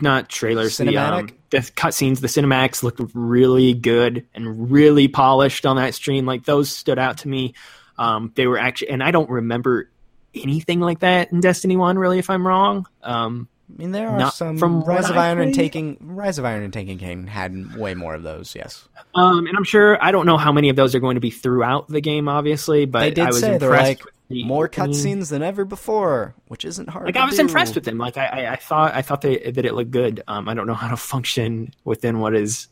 not 0.00 0.28
trailers, 0.28 0.76
the, 0.76 0.84
Cinematic? 0.84 1.30
um, 1.30 1.36
the 1.50 1.58
cutscenes, 1.58 2.20
the 2.20 2.28
cinematics 2.28 2.82
looked 2.82 3.00
really 3.14 3.72
good 3.72 4.26
and 4.34 4.70
really 4.70 5.08
polished 5.08 5.66
on 5.66 5.76
that 5.76 5.94
stream. 5.94 6.26
Like 6.26 6.44
those 6.44 6.70
stood 6.70 6.98
out 6.98 7.18
to 7.18 7.28
me. 7.28 7.54
Um, 8.00 8.32
they 8.34 8.46
were 8.46 8.56
actually, 8.56 8.88
and 8.88 9.02
I 9.02 9.10
don't 9.10 9.28
remember 9.28 9.90
anything 10.34 10.80
like 10.80 11.00
that 11.00 11.32
in 11.32 11.40
Destiny 11.40 11.76
One. 11.76 11.98
Really, 11.98 12.18
if 12.18 12.30
I'm 12.30 12.46
wrong, 12.46 12.86
um, 13.02 13.46
I 13.68 13.78
mean, 13.78 13.92
there 13.92 14.08
are 14.08 14.30
some 14.30 14.56
from 14.56 14.80
Rise 14.82 15.10
of 15.10 15.18
I 15.18 15.28
Iron 15.28 15.40
and. 15.40 15.54
Taking 15.54 15.98
Rise 16.00 16.38
of 16.38 16.46
Iron 16.46 16.62
and 16.62 16.72
Taken 16.72 16.96
King 16.96 17.26
had 17.26 17.76
way 17.76 17.92
more 17.94 18.14
of 18.14 18.22
those. 18.22 18.54
Yes, 18.54 18.88
Um, 19.14 19.46
and 19.46 19.54
I'm 19.56 19.64
sure 19.64 20.02
I 20.02 20.12
don't 20.12 20.24
know 20.24 20.38
how 20.38 20.50
many 20.50 20.70
of 20.70 20.76
those 20.76 20.94
are 20.94 21.00
going 21.00 21.16
to 21.16 21.20
be 21.20 21.30
throughout 21.30 21.88
the 21.88 22.00
game, 22.00 22.26
obviously, 22.26 22.86
but 22.86 23.00
they 23.00 23.10
did 23.10 23.24
I 23.24 23.26
was 23.28 23.40
say 23.40 23.58
they're 23.58 23.68
impressed 23.70 23.88
like 23.88 24.04
with 24.04 24.14
the 24.28 24.44
more 24.44 24.68
cutscenes 24.68 25.28
than 25.28 25.42
ever 25.42 25.66
before, 25.66 26.34
which 26.48 26.64
isn't 26.64 26.88
hard. 26.88 27.04
Like 27.04 27.14
to 27.16 27.20
I 27.20 27.26
was 27.26 27.36
do. 27.36 27.42
impressed 27.42 27.74
with 27.74 27.84
them. 27.84 27.98
Like 27.98 28.16
I, 28.16 28.26
I, 28.26 28.52
I 28.52 28.56
thought 28.56 28.94
I 28.94 29.02
thought 29.02 29.20
they, 29.20 29.50
that 29.50 29.66
it 29.66 29.74
looked 29.74 29.90
good. 29.90 30.22
Um, 30.26 30.48
I 30.48 30.54
don't 30.54 30.66
know 30.66 30.74
how 30.74 30.88
to 30.88 30.96
function 31.12 31.74
within 31.84 32.18
what 32.18 32.34
is 32.34 32.68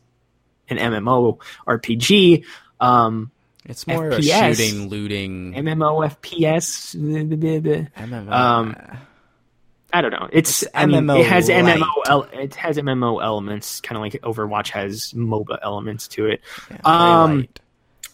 an 0.69 0.77
MMO 0.77 1.39
RPG. 1.67 2.45
Um, 2.79 3.31
It's 3.69 3.85
more 3.87 4.09
FPS. 4.09 4.57
shooting, 4.57 4.89
looting. 4.89 5.53
MMO 5.53 6.09
FPS. 6.09 6.95
MMO. 6.95 8.31
Um, 8.31 8.75
I 9.93 10.01
don't 10.01 10.11
know. 10.11 10.27
It's, 10.31 10.63
It's 10.63 10.71
I 10.75 10.85
mean, 10.85 11.03
MMO 11.05 11.19
it 11.21 11.25
has 11.27 11.49
MMO. 11.49 11.79
light. 12.09 12.33
It 12.33 12.55
has 12.55 12.77
MMO 12.77 13.23
elements, 13.23 13.79
kind 13.81 13.95
of 13.97 14.01
like 14.01 14.13
Overwatch 14.23 14.69
has 14.69 15.13
MOBA 15.13 15.59
elements 15.61 16.07
to 16.09 16.25
it. 16.27 16.41
yeah, 16.69 16.77
um. 16.83 17.47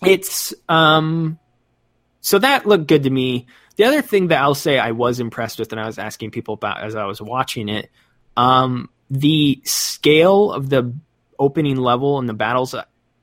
It's 0.05 0.53
um, 0.69 1.39
so 2.21 2.37
that 2.39 2.65
looked 2.65 2.87
good 2.87 3.03
to 3.03 3.09
me. 3.09 3.47
The 3.77 3.85
other 3.85 4.01
thing 4.01 4.27
that 4.27 4.41
I'll 4.41 4.55
say 4.55 4.77
I 4.77 4.91
was 4.91 5.19
impressed 5.19 5.57
with, 5.59 5.71
and 5.71 5.81
I 5.81 5.85
was 5.85 5.97
asking 5.97 6.31
people 6.31 6.53
about 6.53 6.81
as 6.81 6.95
I 6.95 7.05
was 7.05 7.21
watching 7.21 7.69
it, 7.69 7.89
um, 8.37 8.89
the 9.09 9.61
scale 9.65 10.51
of 10.51 10.69
the 10.69 10.93
opening 11.39 11.77
level 11.77 12.19
and 12.19 12.27
the 12.29 12.33
battles. 12.33 12.75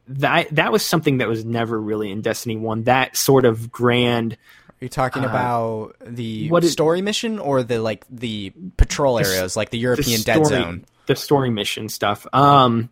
That 0.09 0.49
that 0.57 0.73
was 0.73 0.85
something 0.85 1.19
that 1.19 1.29
was 1.29 1.45
never 1.45 1.81
really 1.81 2.11
in 2.11 2.23
Destiny 2.23 2.57
One. 2.57 2.85
That 2.85 3.17
sort 3.17 3.45
of 3.45 3.71
grand 3.71 4.35
Are 4.35 4.39
you 4.85 4.89
talking 4.89 5.25
uh, 5.25 5.29
about 5.29 5.97
the 6.05 6.49
what 6.51 6.65
is- 6.65 6.73
story 6.73 7.03
mission 7.03 7.39
or 7.39 7.63
the 7.63 7.81
like 7.81 8.05
the 8.11 8.53
patrol 8.77 9.17
The 9.19 9.25
areas, 9.25 9.57
like 9.57 9.71
the 9.71 9.79
the 9.79 9.83
European 9.83 10.21
story, 10.21 10.39
Dead 10.39 10.47
Zone? 10.47 10.85
the 11.07 11.17
story 11.17 11.51
mission 11.51 11.89
stuff. 11.89 12.27
Um, 12.33 12.91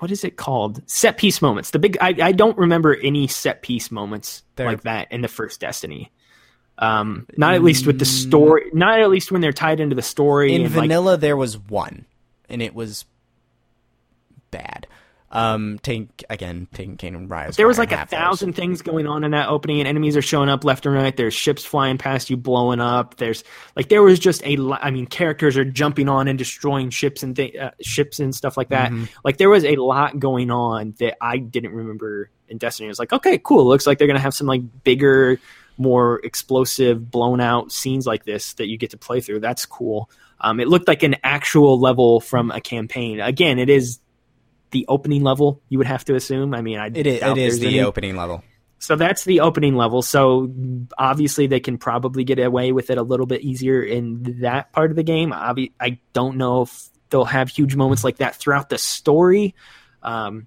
what 0.00 0.10
is 0.10 0.24
it 0.24 0.36
called? 0.36 0.82
Set 0.90 1.16
piece 1.16 1.40
moments. 1.40 1.70
The 1.70 1.78
big. 1.78 1.96
I, 2.00 2.14
I 2.20 2.32
don't 2.32 2.58
remember 2.58 2.96
any 2.96 3.28
set 3.28 3.62
piece 3.62 3.92
moments 3.92 4.42
like 4.58 4.82
that 4.82 5.12
in 5.12 5.20
the 5.20 5.28
first 5.28 5.60
Destiny. 5.60 6.10
Um, 6.76 7.28
not 7.36 7.54
at 7.54 7.62
least 7.62 7.86
with 7.86 8.00
the 8.00 8.04
story. 8.04 8.68
Not 8.72 9.00
at 9.00 9.10
least 9.10 9.30
when 9.30 9.40
they're 9.40 9.52
tied 9.52 9.78
into 9.78 9.94
the 9.94 10.02
story. 10.02 10.54
In 10.54 10.62
and, 10.62 10.74
like, 10.74 10.82
vanilla, 10.82 11.16
there 11.16 11.36
was 11.36 11.56
one, 11.56 12.04
and 12.48 12.60
it 12.60 12.74
was 12.74 13.04
bad. 14.50 14.88
Um, 15.34 15.78
take 15.82 16.24
again, 16.28 16.68
taking 16.74 16.98
Kingdom 16.98 17.26
Rise. 17.26 17.56
there 17.56 17.66
was 17.66 17.78
like 17.78 17.90
a 17.90 18.04
thousand 18.04 18.52
things 18.52 18.82
going 18.82 19.06
on 19.06 19.24
in 19.24 19.30
that 19.30 19.48
opening, 19.48 19.78
and 19.80 19.88
enemies 19.88 20.14
are 20.14 20.20
showing 20.22 20.50
up 20.50 20.62
left 20.62 20.84
and 20.84 20.94
right. 20.94 21.16
There's 21.16 21.32
ships 21.32 21.64
flying 21.64 21.96
past 21.96 22.28
you, 22.28 22.36
blowing 22.36 22.80
up. 22.80 23.16
There's 23.16 23.42
like 23.74 23.88
there 23.88 24.02
was 24.02 24.18
just 24.18 24.42
a. 24.44 24.58
I 24.82 24.90
mean, 24.90 25.06
characters 25.06 25.56
are 25.56 25.64
jumping 25.64 26.08
on 26.10 26.28
and 26.28 26.38
destroying 26.38 26.90
ships 26.90 27.22
and 27.22 27.34
th- 27.34 27.56
uh, 27.56 27.70
ships 27.80 28.20
and 28.20 28.34
stuff 28.34 28.58
like 28.58 28.68
that. 28.68 28.92
Mhm. 28.92 29.08
Like 29.24 29.38
there 29.38 29.48
was 29.48 29.64
a 29.64 29.76
lot 29.76 30.18
going 30.18 30.50
on 30.50 30.94
that 30.98 31.16
I 31.20 31.38
didn't 31.38 31.72
remember 31.72 32.28
in 32.48 32.58
Destiny. 32.58 32.88
It 32.88 32.90
was 32.90 32.98
like, 32.98 33.14
okay, 33.14 33.38
cool. 33.42 33.66
Looks 33.66 33.86
like 33.86 33.96
they're 33.96 34.06
gonna 34.08 34.18
have 34.20 34.34
some 34.34 34.46
like 34.46 34.60
bigger, 34.84 35.40
more 35.78 36.20
explosive, 36.24 37.10
blown 37.10 37.40
out 37.40 37.72
scenes 37.72 38.06
like 38.06 38.26
this 38.26 38.52
that 38.54 38.68
you 38.68 38.76
get 38.76 38.90
to 38.90 38.98
play 38.98 39.20
through. 39.22 39.40
That's 39.40 39.64
cool. 39.64 40.10
Um, 40.42 40.60
it 40.60 40.68
looked 40.68 40.88
like 40.88 41.02
an 41.04 41.16
actual 41.24 41.80
level 41.80 42.20
from 42.20 42.50
a 42.50 42.60
campaign. 42.60 43.20
Again, 43.20 43.58
it 43.58 43.70
is 43.70 44.00
the 44.72 44.84
opening 44.88 45.22
level. 45.22 45.62
You 45.68 45.78
would 45.78 45.86
have 45.86 46.04
to 46.06 46.14
assume. 46.16 46.52
I 46.54 46.60
mean, 46.62 46.78
I 46.78 46.86
it 46.88 47.06
is, 47.06 47.22
it 47.22 47.38
is 47.38 47.60
the 47.60 47.66
any- 47.68 47.80
opening 47.80 48.16
level. 48.16 48.42
so 48.78 48.96
that's 48.96 49.24
the 49.24 49.40
opening 49.40 49.76
level. 49.76 50.02
So 50.02 50.52
obviously 50.98 51.46
they 51.46 51.60
can 51.60 51.78
probably 51.78 52.24
get 52.24 52.38
away 52.40 52.72
with 52.72 52.90
it 52.90 52.98
a 52.98 53.02
little 53.02 53.26
bit 53.26 53.42
easier 53.42 53.82
in 53.82 54.40
that 54.40 54.72
part 54.72 54.90
of 54.90 54.96
the 54.96 55.04
game. 55.04 55.30
Obvi- 55.30 55.72
I 55.80 56.00
don't 56.12 56.36
know 56.36 56.62
if 56.62 56.88
they'll 57.10 57.24
have 57.24 57.48
huge 57.48 57.76
moments 57.76 58.02
like 58.02 58.16
that 58.16 58.34
throughout 58.36 58.68
the 58.70 58.78
story. 58.78 59.54
Um, 60.02 60.46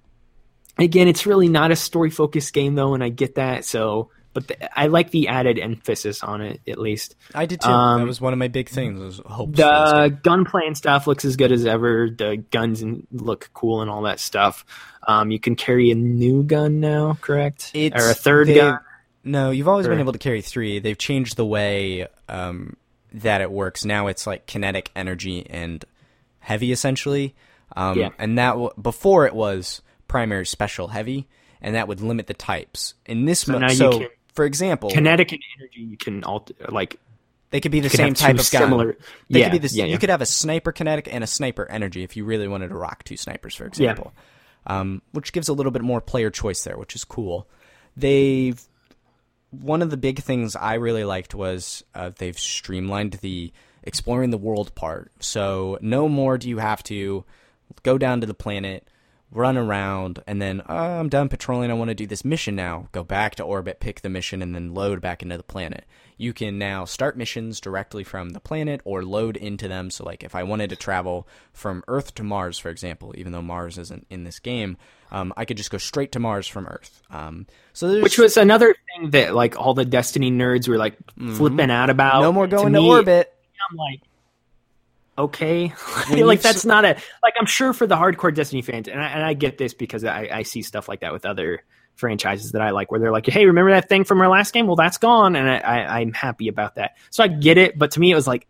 again, 0.78 1.08
it's 1.08 1.24
really 1.24 1.48
not 1.48 1.70
a 1.70 1.76
story 1.76 2.10
focused 2.10 2.52
game 2.52 2.74
though, 2.74 2.92
and 2.94 3.02
I 3.02 3.08
get 3.08 3.36
that. 3.36 3.64
So, 3.64 4.10
but 4.36 4.48
the, 4.48 4.78
I 4.78 4.88
like 4.88 5.10
the 5.10 5.28
added 5.28 5.58
emphasis 5.58 6.22
on 6.22 6.42
it 6.42 6.60
at 6.68 6.76
least. 6.78 7.16
I 7.34 7.46
did 7.46 7.62
too. 7.62 7.70
Um, 7.70 8.02
that 8.02 8.06
was 8.06 8.20
one 8.20 8.34
of 8.34 8.38
my 8.38 8.48
big 8.48 8.68
things. 8.68 9.00
Was 9.00 9.18
hopes 9.24 9.56
The 9.56 10.18
gunplay 10.22 10.66
and 10.66 10.76
stuff 10.76 11.06
looks 11.06 11.24
as 11.24 11.36
good 11.36 11.52
as 11.52 11.64
ever. 11.64 12.10
The 12.10 12.44
guns 12.50 12.84
look 13.10 13.48
cool 13.54 13.80
and 13.80 13.90
all 13.90 14.02
that 14.02 14.20
stuff. 14.20 14.66
Um, 15.08 15.30
you 15.30 15.40
can 15.40 15.56
carry 15.56 15.90
a 15.90 15.94
new 15.94 16.42
gun 16.42 16.80
now, 16.80 17.16
correct? 17.22 17.70
It's- 17.72 17.98
or 18.00 18.10
a 18.10 18.14
third 18.14 18.48
they- 18.48 18.56
gun. 18.56 18.78
No, 19.24 19.50
you've 19.50 19.66
always 19.68 19.88
been 19.88 19.98
able 19.98 20.12
to 20.12 20.18
carry 20.20 20.42
three. 20.42 20.78
They've 20.78 20.98
changed 20.98 21.36
the 21.36 21.46
way 21.46 22.06
um, 22.28 22.76
that 23.14 23.40
it 23.40 23.50
works. 23.50 23.84
Now 23.84 24.06
it's 24.08 24.26
like 24.26 24.46
kinetic 24.46 24.90
energy 24.94 25.44
and 25.48 25.84
heavy, 26.40 26.70
essentially. 26.70 27.34
Um, 27.74 27.98
Yeah. 27.98 28.10
And 28.18 28.38
that 28.38 28.50
w- 28.50 28.70
before 28.80 29.26
it 29.26 29.34
was 29.34 29.80
primary, 30.06 30.46
special, 30.46 30.86
heavy, 30.88 31.26
and 31.60 31.74
that 31.74 31.88
would 31.88 32.00
limit 32.00 32.28
the 32.28 32.34
types. 32.34 32.94
In 33.06 33.24
this, 33.24 33.40
So 33.40 33.52
mo- 33.54 33.58
now 33.58 33.70
you 33.70 33.74
so 33.76 34.06
for 34.36 34.44
example, 34.44 34.90
kinetic 34.90 35.32
and 35.32 35.42
energy 35.58 35.80
you 35.80 35.96
can 35.96 36.22
alter 36.22 36.54
like 36.68 37.00
they 37.50 37.60
could 37.60 37.72
be 37.72 37.80
the 37.80 37.90
same 37.90 38.14
type 38.14 38.38
of 38.38 38.50
gun. 38.50 38.62
similar 38.62 38.96
They 39.30 39.40
yeah, 39.40 39.46
could 39.46 39.62
be 39.62 39.66
the, 39.66 39.74
yeah, 39.74 39.84
yeah. 39.84 39.92
You 39.92 39.98
could 39.98 40.10
have 40.10 40.20
a 40.20 40.26
sniper 40.26 40.72
kinetic 40.72 41.12
and 41.12 41.24
a 41.24 41.26
sniper 41.26 41.66
energy 41.70 42.02
if 42.02 42.16
you 42.16 42.24
really 42.24 42.48
wanted 42.48 42.68
to 42.68 42.74
rock 42.74 43.02
two 43.04 43.16
snipers, 43.16 43.54
for 43.54 43.66
example. 43.66 44.12
Yeah. 44.14 44.22
Um, 44.68 45.02
which 45.12 45.32
gives 45.32 45.48
a 45.48 45.52
little 45.52 45.70
bit 45.72 45.82
more 45.82 46.00
player 46.00 46.28
choice 46.28 46.64
there, 46.64 46.76
which 46.76 46.94
is 46.94 47.04
cool. 47.04 47.48
They've 47.96 48.60
one 49.50 49.80
of 49.80 49.90
the 49.90 49.96
big 49.96 50.20
things 50.20 50.56
I 50.56 50.74
really 50.74 51.04
liked 51.04 51.34
was 51.34 51.84
uh, 51.94 52.10
they've 52.16 52.38
streamlined 52.38 53.14
the 53.14 53.52
exploring 53.82 54.30
the 54.30 54.38
world 54.38 54.74
part. 54.74 55.12
So 55.20 55.78
no 55.80 56.08
more 56.08 56.36
do 56.36 56.48
you 56.48 56.58
have 56.58 56.82
to 56.84 57.24
go 57.84 57.96
down 57.96 58.20
to 58.20 58.26
the 58.26 58.34
planet, 58.34 58.86
run 59.30 59.56
around, 59.56 60.22
and 60.26 60.40
then 60.40 60.62
oh, 60.68 60.76
I'm 60.76 61.08
done 61.08 61.28
patrolling. 61.28 61.70
I 61.70 61.74
want 61.74 61.88
to 61.88 61.94
do 61.94 62.06
this 62.06 62.24
mission 62.24 62.54
now. 62.54 62.88
Go 62.92 63.02
back 63.02 63.34
to 63.36 63.42
orbit, 63.42 63.80
pick 63.80 64.00
the 64.00 64.08
mission, 64.08 64.42
and 64.42 64.54
then 64.54 64.74
load 64.74 65.00
back 65.00 65.22
into 65.22 65.36
the 65.36 65.42
planet. 65.42 65.84
You 66.16 66.32
can 66.32 66.58
now 66.58 66.84
start 66.86 67.18
missions 67.18 67.60
directly 67.60 68.02
from 68.02 68.30
the 68.30 68.40
planet 68.40 68.80
or 68.84 69.04
load 69.04 69.36
into 69.36 69.68
them. 69.68 69.90
So, 69.90 70.04
like, 70.04 70.22
if 70.22 70.34
I 70.34 70.44
wanted 70.44 70.70
to 70.70 70.76
travel 70.76 71.28
from 71.52 71.84
Earth 71.88 72.14
to 72.14 72.22
Mars, 72.22 72.58
for 72.58 72.70
example, 72.70 73.12
even 73.18 73.32
though 73.32 73.42
Mars 73.42 73.76
isn't 73.76 74.06
in 74.08 74.24
this 74.24 74.38
game, 74.38 74.78
um, 75.10 75.32
I 75.36 75.44
could 75.44 75.56
just 75.56 75.70
go 75.70 75.78
straight 75.78 76.12
to 76.12 76.20
Mars 76.20 76.46
from 76.46 76.66
Earth. 76.66 77.02
Um, 77.10 77.46
so 77.72 77.88
there's 77.88 78.02
which 78.02 78.18
was 78.18 78.36
another 78.36 78.74
thing 78.94 79.10
that 79.10 79.34
like 79.34 79.58
all 79.58 79.74
the 79.74 79.84
Destiny 79.84 80.30
nerds 80.30 80.68
were 80.68 80.78
like 80.78 80.96
flipping 81.34 81.70
out 81.70 81.90
about. 81.90 82.14
Mm-hmm. 82.14 82.22
no 82.22 82.32
more 82.32 82.46
going 82.46 82.72
to, 82.72 82.80
me, 82.80 82.88
orbit. 82.88 83.32
I'm 83.70 83.76
like, 83.76 84.00
okay, 85.18 85.72
like 86.10 86.40
that's 86.40 86.64
not 86.64 86.84
a 86.84 86.96
like 87.22 87.34
I'm 87.38 87.46
sure 87.46 87.72
for 87.72 87.86
the 87.86 87.96
hardcore 87.96 88.34
Destiny 88.34 88.62
fans, 88.62 88.88
and 88.88 89.00
I, 89.00 89.08
and 89.08 89.24
I 89.24 89.34
get 89.34 89.58
this 89.58 89.74
because 89.74 90.04
I, 90.04 90.28
I 90.32 90.42
see 90.42 90.62
stuff 90.62 90.88
like 90.88 91.00
that 91.00 91.12
with 91.12 91.26
other 91.26 91.62
franchises 91.94 92.52
that 92.52 92.62
I 92.62 92.70
like, 92.70 92.90
where 92.90 93.00
they're 93.00 93.12
like, 93.12 93.26
hey, 93.26 93.46
remember 93.46 93.70
that 93.70 93.88
thing 93.88 94.04
from 94.04 94.20
our 94.20 94.28
last 94.28 94.52
game? 94.52 94.66
Well, 94.66 94.76
that's 94.76 94.98
gone, 94.98 95.36
and 95.36 95.48
I, 95.48 95.58
I 95.58 95.98
I'm 96.00 96.12
happy 96.12 96.48
about 96.48 96.76
that. 96.76 96.96
So 97.10 97.24
I 97.24 97.28
get 97.28 97.58
it, 97.58 97.78
but 97.78 97.92
to 97.92 98.00
me, 98.00 98.12
it 98.12 98.14
was 98.14 98.26
like, 98.26 98.46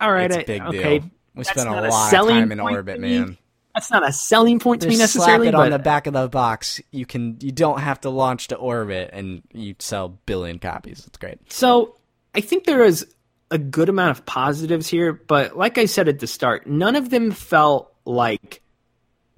all 0.00 0.12
right, 0.12 0.30
It's 0.30 0.36
I, 0.36 0.40
a 0.40 0.46
big 0.46 0.62
okay, 0.62 0.98
deal. 0.98 1.10
We 1.34 1.44
spent 1.44 1.68
a 1.68 1.70
not 1.70 1.84
a 1.84 1.88
lot 1.90 2.14
of 2.14 2.28
time 2.28 2.52
in 2.52 2.60
orbit, 2.60 2.98
man. 2.98 3.36
that's 3.74 3.90
not 3.90 4.08
a 4.08 4.12
selling 4.12 4.58
point 4.58 4.80
to 4.82 4.88
me 4.88 4.96
Just 4.96 5.12
slap 5.12 5.26
necessarily, 5.26 5.48
it 5.48 5.52
but 5.52 5.64
on 5.66 5.70
the 5.70 5.78
back 5.78 6.06
of 6.06 6.14
the 6.14 6.28
box. 6.28 6.80
You 6.92 7.04
can. 7.04 7.36
You 7.40 7.52
don't 7.52 7.80
have 7.80 8.00
to 8.02 8.10
launch 8.10 8.48
to 8.48 8.56
orbit, 8.56 9.10
and 9.12 9.42
you 9.52 9.74
sell 9.78 10.08
billion 10.24 10.58
copies. 10.58 11.04
It's 11.06 11.18
great. 11.18 11.52
So 11.52 11.96
I 12.34 12.40
think 12.40 12.64
there 12.64 12.84
is 12.84 13.06
a 13.50 13.58
good 13.58 13.88
amount 13.88 14.18
of 14.18 14.26
positives 14.26 14.88
here, 14.88 15.12
but 15.12 15.56
like 15.56 15.78
I 15.78 15.86
said 15.86 16.08
at 16.08 16.18
the 16.18 16.26
start, 16.26 16.66
none 16.66 16.96
of 16.96 17.10
them 17.10 17.30
felt 17.30 17.92
like 18.04 18.62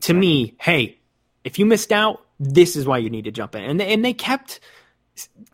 to 0.02 0.14
me, 0.14 0.56
hey, 0.60 0.98
if 1.44 1.58
you 1.58 1.66
missed 1.66 1.92
out, 1.92 2.24
this 2.40 2.76
is 2.76 2.86
why 2.86 2.98
you 2.98 3.10
need 3.10 3.24
to 3.24 3.30
jump 3.30 3.54
in. 3.54 3.64
And 3.64 3.80
they, 3.80 3.92
and 3.92 4.04
they 4.04 4.14
kept 4.14 4.60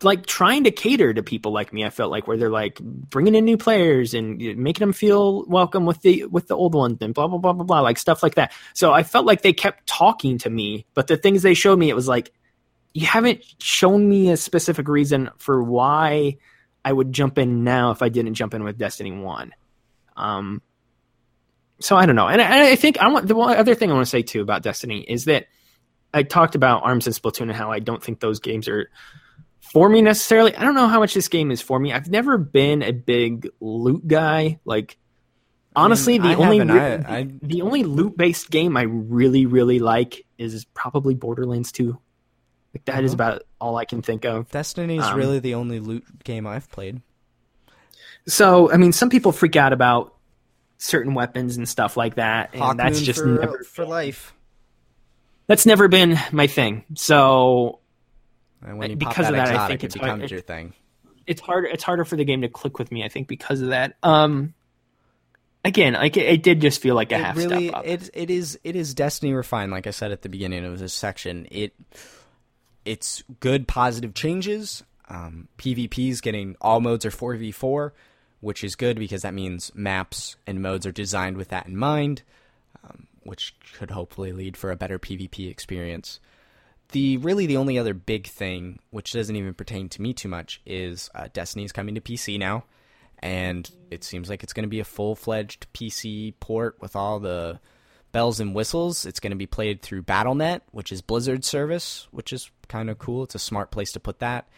like 0.03 0.27
trying 0.27 0.65
to 0.65 0.71
cater 0.71 1.15
to 1.15 1.23
people 1.23 1.53
like 1.53 1.73
me. 1.73 1.85
I 1.85 1.91
felt 1.91 2.11
like 2.11 2.27
where 2.27 2.37
they're 2.37 2.51
like 2.51 2.79
bringing 2.81 3.35
in 3.35 3.45
new 3.45 3.57
players 3.57 4.13
and 4.13 4.37
making 4.39 4.81
them 4.81 4.93
feel 4.93 5.45
welcome 5.47 5.87
with 5.87 6.03
the 6.03 6.27
with 6.27 6.49
the 6.49 6.57
old 6.57 6.75
ones 6.75 6.99
and 7.01 7.15
blah 7.15 7.27
blah 7.27 7.39
blah 7.39 7.53
blah 7.53 7.65
blah 7.65 7.81
like 7.81 7.99
stuff 7.99 8.23
like 8.23 8.35
that. 8.35 8.53
So 8.75 8.93
I 8.93 9.03
felt 9.03 9.25
like 9.25 9.43
they 9.43 9.55
kept 9.55 9.87
talking 9.87 10.39
to 10.39 10.51
me, 10.51 10.85
but 10.95 11.07
the 11.07 11.17
things 11.17 11.43
they 11.43 11.55
showed 11.55 11.79
me, 11.79 11.89
it 11.89 11.95
was 11.95 12.09
like 12.09 12.33
you 12.93 13.07
haven't 13.07 13.43
shown 13.59 14.09
me 14.09 14.31
a 14.31 14.37
specific 14.37 14.87
reason 14.87 15.31
for 15.39 15.63
why 15.63 16.37
I 16.85 16.93
would 16.93 17.13
jump 17.13 17.39
in 17.39 17.65
now 17.65 17.91
if 17.93 18.03
I 18.03 18.09
didn't 18.09 18.35
jump 18.35 18.55
in 18.55 18.63
with 18.65 18.77
Destiny 18.79 19.13
One. 19.13 19.55
Um, 20.17 20.61
so 21.81 21.97
I 21.97 22.07
don't 22.07 22.17
know, 22.17 22.29
and 22.29 22.41
I, 22.41 22.71
I 22.73 22.77
think 22.77 22.99
I 22.99 23.09
want 23.09 23.27
the 23.27 23.35
one 23.35 23.57
other 23.57 23.75
thing 23.75 23.91
I 23.91 23.95
want 23.95 24.07
to 24.07 24.11
say 24.11 24.23
too 24.23 24.43
about 24.43 24.63
Destiny 24.63 25.01
is 25.01 25.25
that 25.25 25.47
I 26.13 26.23
talked 26.23 26.55
about 26.55 26.85
Arms 26.85 27.07
and 27.07 27.15
Splatoon 27.17 27.43
and 27.43 27.53
how 27.53 27.73
I 27.73 27.81
don't 27.81 28.03
think 28.03 28.21
those 28.21 28.39
games 28.39 28.69
are 28.69 28.89
for 29.61 29.89
me 29.89 30.01
necessarily. 30.03 30.55
I 30.55 30.63
don't 30.63 30.75
know 30.77 30.87
how 30.87 31.01
much 31.01 31.15
this 31.15 31.27
game 31.29 31.51
is 31.51 31.61
for 31.61 31.79
me. 31.81 31.93
I've 31.93 32.09
never 32.09 32.39
been 32.39 32.83
a 32.83 32.93
big 32.93 33.49
loot 33.61 34.07
guy. 34.07 34.61
Like 34.65 34.97
honestly, 35.75 36.21
I 36.21 36.35
the 36.37 36.41
only 36.43 36.61
re- 36.61 36.69
I- 37.09 37.17
I- 37.19 37.23
the, 37.25 37.39
the 37.43 37.63
only 37.63 37.83
loot 37.83 38.17
based 38.17 38.51
game 38.51 38.77
I 38.77 38.83
really 38.83 39.47
really 39.47 39.81
like 39.81 40.25
is 40.39 40.65
probably 40.75 41.15
Borderlands 41.15 41.73
Two. 41.73 41.99
Like 42.75 42.85
that 42.87 43.05
is 43.05 43.13
Uh-huh. 43.13 43.15
about 43.15 43.43
all 43.61 43.77
I 43.77 43.85
can 43.85 44.03
think 44.03 44.25
of. 44.25 44.51
Destiny 44.51 44.99
is 44.99 45.05
Um, 45.05 45.17
really 45.17 45.39
the 45.39 45.55
only 45.55 45.79
loot 45.81 46.05
game 46.25 46.47
I've 46.47 46.71
played. 46.71 47.01
So, 48.27 48.71
I 48.73 48.77
mean, 48.79 48.93
some 48.93 49.11
people 49.11 49.33
freak 49.33 49.55
out 49.57 49.73
about 49.73 50.15
certain 50.79 51.15
weapons 51.15 51.57
and 51.57 51.69
stuff 51.69 51.97
like 51.97 52.17
that, 52.17 52.51
and 52.53 52.63
Hawk 52.63 52.77
that's 52.77 53.01
just 53.01 53.21
for, 53.21 53.27
never, 53.27 53.63
for 53.65 53.85
life. 53.85 54.35
that's 55.47 55.67
never 55.67 55.89
been 55.89 56.19
my 56.33 56.47
thing. 56.47 56.85
So 56.95 57.79
And 58.67 58.79
when 58.79 58.91
you 58.91 58.97
Because 58.97 59.15
pop 59.17 59.27
of 59.27 59.33
that 59.33 59.47
that, 59.47 59.49
I 59.49 59.51
exotic, 59.53 59.69
think 59.69 59.83
it 59.83 59.87
it's 59.87 59.95
hard- 59.95 60.07
becomes 60.07 60.23
it- 60.25 60.31
your 60.33 60.41
thing. 60.41 60.73
it's 61.27 61.41
harder 61.41 61.67
it's 61.69 61.85
harder 61.85 62.05
for 62.05 62.17
the 62.17 62.25
game 62.25 62.43
to 62.43 62.49
click 62.51 62.79
with 62.79 62.93
me 62.93 63.03
i 63.03 63.09
think 63.09 63.29
because 63.29 63.63
of 63.63 63.69
that 63.71 63.97
um 64.03 64.53
again 65.65 65.95
like 65.95 66.19
it, 66.19 66.27
it 66.27 66.43
did 66.43 66.61
just 66.61 66.83
feel 66.83 66.95
like 66.95 67.13
a 67.13 67.15
it 67.15 67.21
half 67.23 67.35
really 67.37 67.69
step 67.69 67.79
up 67.79 67.87
it 67.87 68.11
it 68.13 68.29
is 68.31 68.59
it 68.63 68.77
is 68.77 68.93
destiny 68.93 69.33
refined 69.33 69.73
like 69.73 69.87
i 69.87 69.91
said 69.91 70.13
at 70.13 70.21
the 70.21 70.29
beginning 70.29 70.67
of 70.67 70.79
this 70.79 70.93
section 70.93 71.47
it 71.51 71.73
it's 72.85 73.23
good 73.41 73.67
positive 73.69 74.15
changes 74.15 74.83
um, 75.09 75.49
pvp 75.59 76.09
is 76.09 76.21
getting 76.21 76.57
all 76.61 76.81
modes 76.81 77.05
are 77.05 77.11
4v4 77.11 77.93
which 78.41 78.63
is 78.63 78.77
good 78.77 78.99
because 78.99 79.23
that 79.23 79.35
means 79.35 79.73
maps 79.75 80.37
and 80.47 80.61
modes 80.61 80.87
are 80.87 80.93
designed 80.93 81.37
with 81.37 81.49
that 81.49 81.67
in 81.67 81.77
mind 81.77 82.23
um, 82.83 83.07
which 83.23 83.55
could 83.75 83.91
hopefully 83.91 84.33
lead 84.33 84.57
for 84.57 84.71
a 84.71 84.77
better 84.77 84.99
pvp 84.99 85.51
experience 85.51 86.21
the 86.93 87.17
really 87.19 87.47
the 87.47 87.57
only 87.57 87.79
other 87.79 87.95
big 87.95 88.27
thing 88.27 88.79
which 88.91 89.13
doesn't 89.13 89.37
even 89.37 89.55
pertain 89.55 89.89
to 89.89 90.03
me 90.03 90.13
too 90.13 90.29
much 90.29 90.61
is 90.67 91.11
uh, 91.15 91.29
destiny's 91.33 91.73
coming 91.73 91.95
to 91.95 92.01
pc 92.01 92.39
now 92.39 92.65
and 93.25 93.71
it 93.91 94.05
seems 94.05 94.29
like 94.29 94.43
it's 94.43 94.53
going 94.53 94.65
to 94.65 94.69
be 94.71 94.81
a 94.81 94.85
full-fledged 94.85 95.67
PC 95.73 96.35
port 96.41 96.77
with 96.79 96.95
all 96.95 97.21
the 97.21 97.59
bells 98.13 98.39
and 98.39 98.55
whistles. 98.55 99.07
It's 99.07 99.19
going 99.19 99.31
to 99.31 99.37
be 99.37 99.47
played 99.47 99.81
through 99.81 100.03
Battle.net, 100.03 100.63
which 100.73 100.93
is 100.93 101.01
Blizzard's 101.01 101.47
service, 101.47 102.07
which 102.11 102.35
is 102.35 102.51
kind 102.69 102.91
of 102.91 102.99
cool. 102.99 103.25
It's 103.25 103.35
a 103.35 103.41
smart 103.41 103.71
place 103.71 103.93
to 103.93 104.01
put 104.01 104.21
that. 104.21 104.49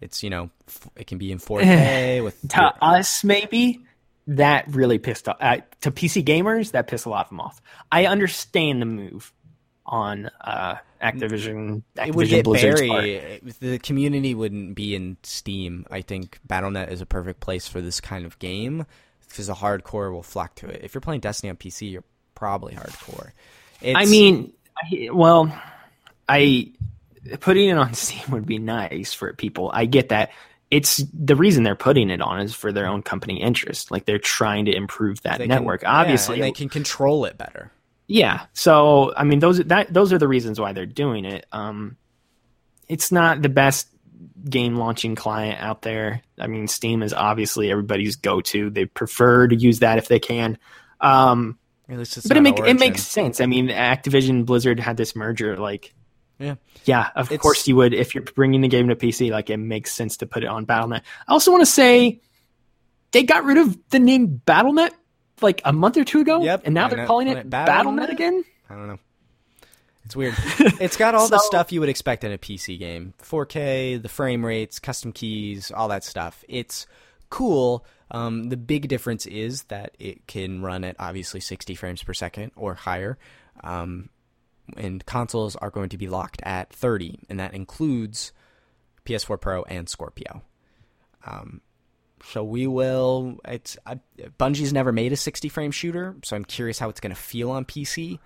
It's 0.00 0.22
you 0.22 0.30
know 0.30 0.50
f- 0.66 0.88
it 0.96 1.06
can 1.06 1.18
be 1.18 1.30
in 1.30 1.38
4K 1.38 2.24
with 2.24 2.48
to 2.48 2.74
us 2.82 3.22
maybe 3.22 3.84
that 4.26 4.64
really 4.68 4.98
pissed 4.98 5.28
off 5.28 5.36
uh, 5.40 5.58
to 5.80 5.90
pc 5.90 6.22
gamers 6.24 6.70
that 6.72 6.86
pissed 6.86 7.06
a 7.06 7.08
lot 7.08 7.26
of 7.26 7.30
them 7.30 7.40
off 7.40 7.60
i 7.90 8.06
understand 8.06 8.80
the 8.80 8.86
move 8.86 9.32
on 9.86 10.30
uh 10.42 10.76
activision 11.02 11.82
it 11.96 12.14
would 12.14 12.28
get 12.28 12.44
Blizzard's 12.44 12.82
part. 12.82 13.04
The 13.60 13.78
community 13.78 14.34
wouldn't 14.34 14.74
be 14.74 14.94
in 14.94 15.16
Steam. 15.22 15.86
I 15.90 16.02
think 16.02 16.38
Battle.net 16.44 16.92
is 16.92 17.00
a 17.00 17.06
perfect 17.06 17.40
place 17.40 17.66
for 17.66 17.80
this 17.80 18.00
kind 18.00 18.26
of 18.26 18.38
game 18.38 18.84
because 19.28 19.46
the 19.46 19.54
hardcore 19.54 20.12
will 20.12 20.22
flock 20.22 20.54
to 20.56 20.68
it. 20.68 20.80
If 20.82 20.94
you're 20.94 21.00
playing 21.00 21.20
Destiny 21.20 21.50
on 21.50 21.56
PC, 21.56 21.90
you're 21.90 22.04
probably 22.34 22.74
hardcore. 22.74 23.30
It's, 23.80 23.96
I 23.98 24.04
mean, 24.04 24.52
I, 24.76 25.08
well, 25.10 25.52
I 26.28 26.72
putting 27.40 27.68
it 27.68 27.76
on 27.78 27.94
Steam 27.94 28.30
would 28.30 28.46
be 28.46 28.58
nice 28.58 29.12
for 29.12 29.32
people. 29.32 29.70
I 29.72 29.86
get 29.86 30.08
that. 30.10 30.30
It's 30.70 30.98
the 31.12 31.34
reason 31.34 31.64
they're 31.64 31.74
putting 31.74 32.10
it 32.10 32.20
on 32.20 32.40
is 32.40 32.54
for 32.54 32.70
their 32.72 32.86
own 32.86 33.02
company 33.02 33.42
interest. 33.42 33.90
Like 33.90 34.04
they're 34.04 34.18
trying 34.20 34.66
to 34.66 34.74
improve 34.74 35.20
that 35.22 35.38
they 35.38 35.44
can- 35.44 35.48
network. 35.48 35.82
yeah, 35.82 35.92
Obviously, 35.92 36.36
and 36.36 36.44
they 36.44 36.52
can 36.52 36.68
control 36.68 37.24
it 37.24 37.36
better. 37.36 37.72
yeah. 38.06 38.46
So 38.52 39.12
I 39.16 39.24
mean, 39.24 39.40
those 39.40 39.58
that 39.58 39.92
those 39.92 40.12
are 40.12 40.18
the 40.18 40.28
reasons 40.28 40.60
why 40.60 40.72
they're 40.72 40.86
doing 40.86 41.24
it. 41.24 41.44
Um, 41.50 41.96
it's 42.88 43.10
not 43.12 43.42
the 43.42 43.48
best 43.48 43.88
game 44.48 44.76
launching 44.76 45.14
client 45.16 45.60
out 45.60 45.82
there. 45.82 46.22
I 46.38 46.46
mean, 46.46 46.68
Steam 46.68 47.02
is 47.02 47.12
obviously 47.12 47.70
everybody's 47.70 48.16
go 48.16 48.40
to. 48.40 48.70
They 48.70 48.84
prefer 48.84 49.48
to 49.48 49.56
use 49.56 49.80
that 49.80 49.98
if 49.98 50.06
they 50.08 50.18
can. 50.20 50.56
Um, 51.00 51.58
At 51.88 51.98
least 51.98 52.16
it's 52.16 52.26
but 52.28 52.36
it 52.36 52.40
not 52.42 52.58
make 52.58 52.68
it 52.68 52.78
makes 52.78 53.02
sense. 53.02 53.40
I 53.40 53.46
mean, 53.46 53.68
Activision 53.68 54.46
Blizzard 54.46 54.78
had 54.80 54.96
this 54.96 55.14
merger. 55.16 55.56
Like, 55.56 55.94
Yeah. 56.40 56.54
yeah, 56.86 57.10
of 57.14 57.26
It's- 57.26 57.40
course 57.40 57.68
you 57.68 57.76
would 57.76 57.92
if 57.94 58.14
you're 58.14 58.24
bringing 58.24 58.62
the 58.62 58.68
game 58.68 58.88
to 58.88 58.96
PC. 58.96 59.30
Like, 59.30 59.50
it 59.50 59.58
makes 59.58 59.92
sense 59.92 60.16
to 60.18 60.26
put 60.26 60.42
it 60.42 60.46
on 60.48 60.64
Battle.net. 60.64 61.04
I 61.28 61.32
also 61.32 61.50
want 61.52 61.60
to 61.62 61.70
say 61.70 62.20
they 63.12 63.22
got 63.22 63.44
rid 63.44 63.58
of 63.58 63.78
the 63.90 63.98
name 63.98 64.26
Battle.net 64.46 64.94
like 65.42 65.60
a 65.64 65.72
month 65.72 65.96
or 65.96 66.04
two 66.04 66.20
ago, 66.20 66.42
Yep, 66.42 66.62
and 66.64 66.74
now 66.74 66.88
they're 66.88 67.00
it- 67.04 67.06
calling 67.06 67.28
it 67.28 67.36
it 67.36 67.50
Battle.net, 67.50 67.76
Battle.net? 67.76 68.10
again. 68.10 68.44
I 68.68 68.74
don't 68.74 68.88
know. 68.88 68.98
It's 70.04 70.16
weird. 70.16 70.34
it's 70.80 70.96
got 70.96 71.14
all 71.14 71.28
the 71.28 71.38
stuff 71.38 71.70
you 71.72 71.80
would 71.80 71.88
expect 71.88 72.24
in 72.24 72.32
a 72.32 72.38
PC 72.38 72.78
game 72.78 73.14
4K, 73.22 74.02
the 74.02 74.08
frame 74.08 74.44
rates, 74.44 74.78
custom 74.78 75.12
keys, 75.12 75.70
all 75.70 75.88
that 75.88 76.02
stuff. 76.04 76.42
It's 76.48 76.86
cool. 77.28 77.84
Um, 78.10 78.48
the 78.48 78.56
big 78.56 78.88
difference 78.88 79.24
is 79.26 79.64
that 79.64 79.94
it 80.00 80.26
can 80.26 80.62
run 80.62 80.82
at 80.84 80.96
obviously 80.98 81.38
60 81.38 81.74
frames 81.76 82.02
per 82.02 82.12
second 82.12 82.50
or 82.56 82.74
higher. 82.74 83.18
Um, 83.62 84.08
and 84.76 85.04
consoles 85.06 85.56
are 85.56 85.70
going 85.70 85.88
to 85.90 85.98
be 85.98 86.08
locked 86.08 86.40
at 86.44 86.72
30, 86.72 87.20
and 87.28 87.40
that 87.40 87.54
includes 87.54 88.32
PS4 89.04 89.40
Pro 89.40 89.62
and 89.64 89.88
Scorpio. 89.88 90.42
Um, 91.26 91.60
so 92.24 92.44
we 92.44 92.66
will. 92.66 93.38
It's 93.46 93.76
I, 93.86 94.00
Bungie's 94.38 94.72
never 94.72 94.92
made 94.92 95.12
a 95.12 95.16
60 95.16 95.48
frame 95.48 95.70
shooter, 95.70 96.16
so 96.22 96.36
I'm 96.36 96.44
curious 96.44 96.78
how 96.78 96.88
it's 96.88 97.00
going 97.00 97.14
to 97.14 97.20
feel 97.20 97.50
on 97.50 97.64
PC. 97.64 98.18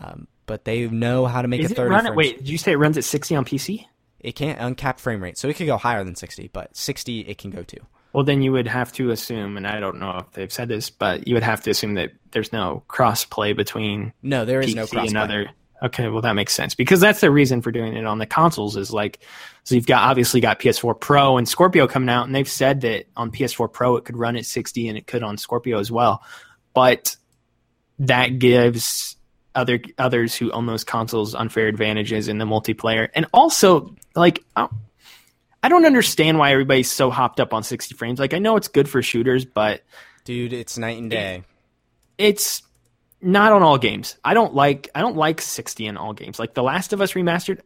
Um, 0.00 0.26
but 0.46 0.64
they 0.64 0.88
know 0.88 1.26
how 1.26 1.42
to 1.42 1.48
make 1.48 1.60
Is 1.60 1.70
a 1.70 1.74
it 1.74 1.76
30 1.76 1.90
run? 1.90 2.00
frames. 2.02 2.16
Wait, 2.16 2.38
did 2.38 2.48
you 2.48 2.58
say 2.58 2.72
it 2.72 2.76
runs 2.76 2.98
at 2.98 3.04
60 3.04 3.34
on 3.36 3.44
PC? 3.44 3.86
It 4.20 4.32
can't 4.34 4.58
uncapped 4.60 5.00
frame 5.00 5.22
rate, 5.22 5.38
so 5.38 5.48
it 5.48 5.56
could 5.56 5.66
go 5.66 5.76
higher 5.76 6.02
than 6.04 6.14
60, 6.16 6.48
but 6.52 6.76
60 6.76 7.20
it 7.20 7.38
can 7.38 7.50
go 7.50 7.62
to. 7.62 7.80
Well, 8.12 8.24
then 8.24 8.42
you 8.42 8.52
would 8.52 8.68
have 8.68 8.92
to 8.92 9.10
assume, 9.10 9.56
and 9.56 9.66
I 9.66 9.80
don't 9.80 9.98
know 9.98 10.18
if 10.18 10.32
they've 10.32 10.52
said 10.52 10.68
this, 10.68 10.88
but 10.88 11.26
you 11.26 11.34
would 11.34 11.42
have 11.42 11.62
to 11.62 11.70
assume 11.70 11.94
that 11.94 12.12
there's 12.30 12.52
no 12.52 12.84
cross 12.88 13.24
play 13.24 13.52
between 13.54 14.12
No, 14.22 14.44
there 14.44 14.60
is 14.60 14.72
PC 14.72 14.76
no 14.76 14.82
and 14.82 14.90
crossplay. 14.90 15.48
Okay, 15.84 16.08
well 16.08 16.22
that 16.22 16.32
makes 16.32 16.54
sense 16.54 16.74
because 16.74 16.98
that's 16.98 17.20
the 17.20 17.30
reason 17.30 17.60
for 17.60 17.70
doing 17.70 17.94
it 17.94 18.06
on 18.06 18.16
the 18.16 18.24
consoles 18.24 18.74
is 18.74 18.90
like 18.90 19.18
so 19.64 19.74
you've 19.74 19.86
got 19.86 20.08
obviously 20.08 20.40
got 20.40 20.58
PS4 20.58 20.98
Pro 20.98 21.36
and 21.36 21.46
Scorpio 21.46 21.86
coming 21.86 22.08
out 22.08 22.24
and 22.24 22.34
they've 22.34 22.48
said 22.48 22.80
that 22.82 23.04
on 23.18 23.30
PS4 23.30 23.70
Pro 23.70 23.96
it 23.96 24.06
could 24.06 24.16
run 24.16 24.34
at 24.36 24.46
60 24.46 24.88
and 24.88 24.96
it 24.96 25.06
could 25.06 25.22
on 25.22 25.36
Scorpio 25.36 25.78
as 25.78 25.92
well. 25.92 26.22
But 26.72 27.16
that 27.98 28.38
gives 28.38 29.16
other 29.54 29.78
others 29.98 30.34
who 30.34 30.50
own 30.52 30.64
those 30.64 30.84
consoles 30.84 31.34
unfair 31.34 31.68
advantages 31.68 32.28
in 32.28 32.38
the 32.38 32.46
multiplayer. 32.46 33.08
And 33.14 33.26
also 33.34 33.94
like 34.16 34.42
I 34.56 34.68
I 35.62 35.68
don't 35.68 35.84
understand 35.84 36.38
why 36.38 36.52
everybody's 36.52 36.90
so 36.90 37.10
hopped 37.10 37.40
up 37.40 37.52
on 37.52 37.62
60 37.62 37.94
frames. 37.94 38.18
Like 38.18 38.32
I 38.32 38.38
know 38.38 38.56
it's 38.56 38.68
good 38.68 38.88
for 38.88 39.02
shooters, 39.02 39.44
but 39.44 39.82
Dude, 40.24 40.54
it's 40.54 40.78
night 40.78 40.98
and 40.98 41.10
day. 41.10 41.42
it's 42.16 42.62
not 43.24 43.52
on 43.52 43.62
all 43.62 43.78
games. 43.78 44.16
I 44.24 44.34
don't 44.34 44.54
like 44.54 44.88
I 44.94 45.00
don't 45.00 45.16
like 45.16 45.40
60 45.40 45.86
in 45.86 45.96
all 45.96 46.12
games. 46.12 46.38
Like 46.38 46.54
The 46.54 46.62
Last 46.62 46.92
of 46.92 47.00
Us 47.00 47.12
remastered, 47.12 47.60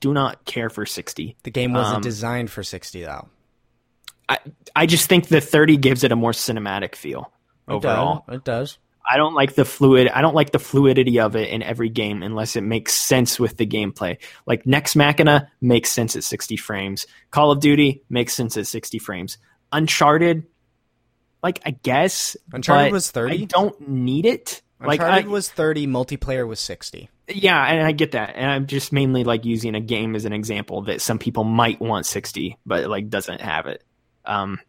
do 0.00 0.12
not 0.12 0.44
care 0.44 0.70
for 0.70 0.86
60. 0.86 1.36
The 1.42 1.50
game 1.50 1.72
wasn't 1.72 1.96
Um, 1.96 2.02
designed 2.02 2.50
for 2.50 2.62
60 2.62 3.02
though. 3.02 3.28
I 4.28 4.38
I 4.76 4.86
just 4.86 5.08
think 5.08 5.28
the 5.28 5.40
30 5.40 5.76
gives 5.78 6.04
it 6.04 6.12
a 6.12 6.16
more 6.16 6.32
cinematic 6.32 6.94
feel 6.94 7.32
overall. 7.66 8.24
It 8.28 8.30
does. 8.30 8.36
It 8.36 8.44
does. 8.44 8.78
I 9.10 9.16
don't 9.16 9.34
like 9.34 9.54
the 9.54 9.64
fluid 9.64 10.08
I 10.08 10.20
don't 10.20 10.34
like 10.34 10.52
the 10.52 10.58
fluidity 10.58 11.18
of 11.18 11.34
it 11.34 11.48
in 11.48 11.62
every 11.62 11.88
game 11.88 12.22
unless 12.22 12.56
it 12.56 12.60
makes 12.60 12.92
sense 12.92 13.40
with 13.40 13.56
the 13.56 13.66
gameplay. 13.66 14.18
Like 14.46 14.66
Nex 14.66 14.94
Machina 14.94 15.50
makes 15.62 15.90
sense 15.90 16.14
at 16.14 16.24
60 16.24 16.56
frames. 16.58 17.06
Call 17.30 17.50
of 17.50 17.60
Duty 17.60 18.02
makes 18.10 18.34
sense 18.34 18.56
at 18.58 18.66
60 18.66 18.98
frames. 18.98 19.38
Uncharted 19.72 20.46
like 21.42 21.60
I 21.64 21.70
guess 21.70 22.36
Uncharted 22.52 22.92
was 22.92 23.10
30? 23.10 23.42
I 23.42 23.44
don't 23.46 23.88
need 23.88 24.26
it. 24.26 24.60
Like 24.80 25.00
Uncharted 25.00 25.26
I, 25.26 25.28
was 25.28 25.50
30, 25.50 25.86
multiplayer 25.88 26.46
was 26.46 26.60
60. 26.60 27.08
Yeah, 27.28 27.62
and 27.64 27.82
I 27.84 27.92
get 27.92 28.12
that, 28.12 28.34
and 28.36 28.48
I'm 28.50 28.66
just 28.66 28.92
mainly 28.92 29.24
like 29.24 29.44
using 29.44 29.74
a 29.74 29.80
game 29.80 30.14
as 30.14 30.24
an 30.24 30.32
example 30.32 30.82
that 30.82 31.00
some 31.00 31.18
people 31.18 31.42
might 31.44 31.80
want 31.80 32.06
60, 32.06 32.56
but 32.64 32.88
like 32.88 33.08
doesn't 33.10 33.40
have 33.40 33.66
it. 33.66 33.82
Um, 34.24 34.60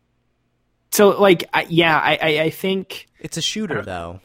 so 0.91 1.10
like, 1.22 1.48
I, 1.53 1.68
yeah, 1.69 1.95
I, 1.98 2.18
I, 2.22 2.40
I 2.45 2.49
think, 2.49 3.07
It's 3.19 3.38
a 3.38 3.41
shooter 3.41 3.81
though. 3.84 4.19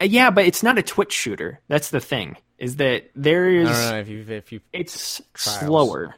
uh, 0.00 0.04
yeah, 0.04 0.30
but 0.30 0.46
it's 0.46 0.62
not 0.62 0.78
a 0.78 0.82
Twitch 0.82 1.12
shooter. 1.12 1.60
That's 1.68 1.90
the 1.90 2.00
thing, 2.00 2.36
is 2.58 2.76
that 2.76 3.10
there 3.14 3.48
is, 3.48 3.68
I 3.68 3.72
don't 3.72 3.90
know 3.92 4.00
if 4.00 4.08
you 4.08 4.34
if 4.34 4.52
you 4.52 4.60
it's 4.72 5.22
Trials. 5.34 5.60
slower. 5.60 6.14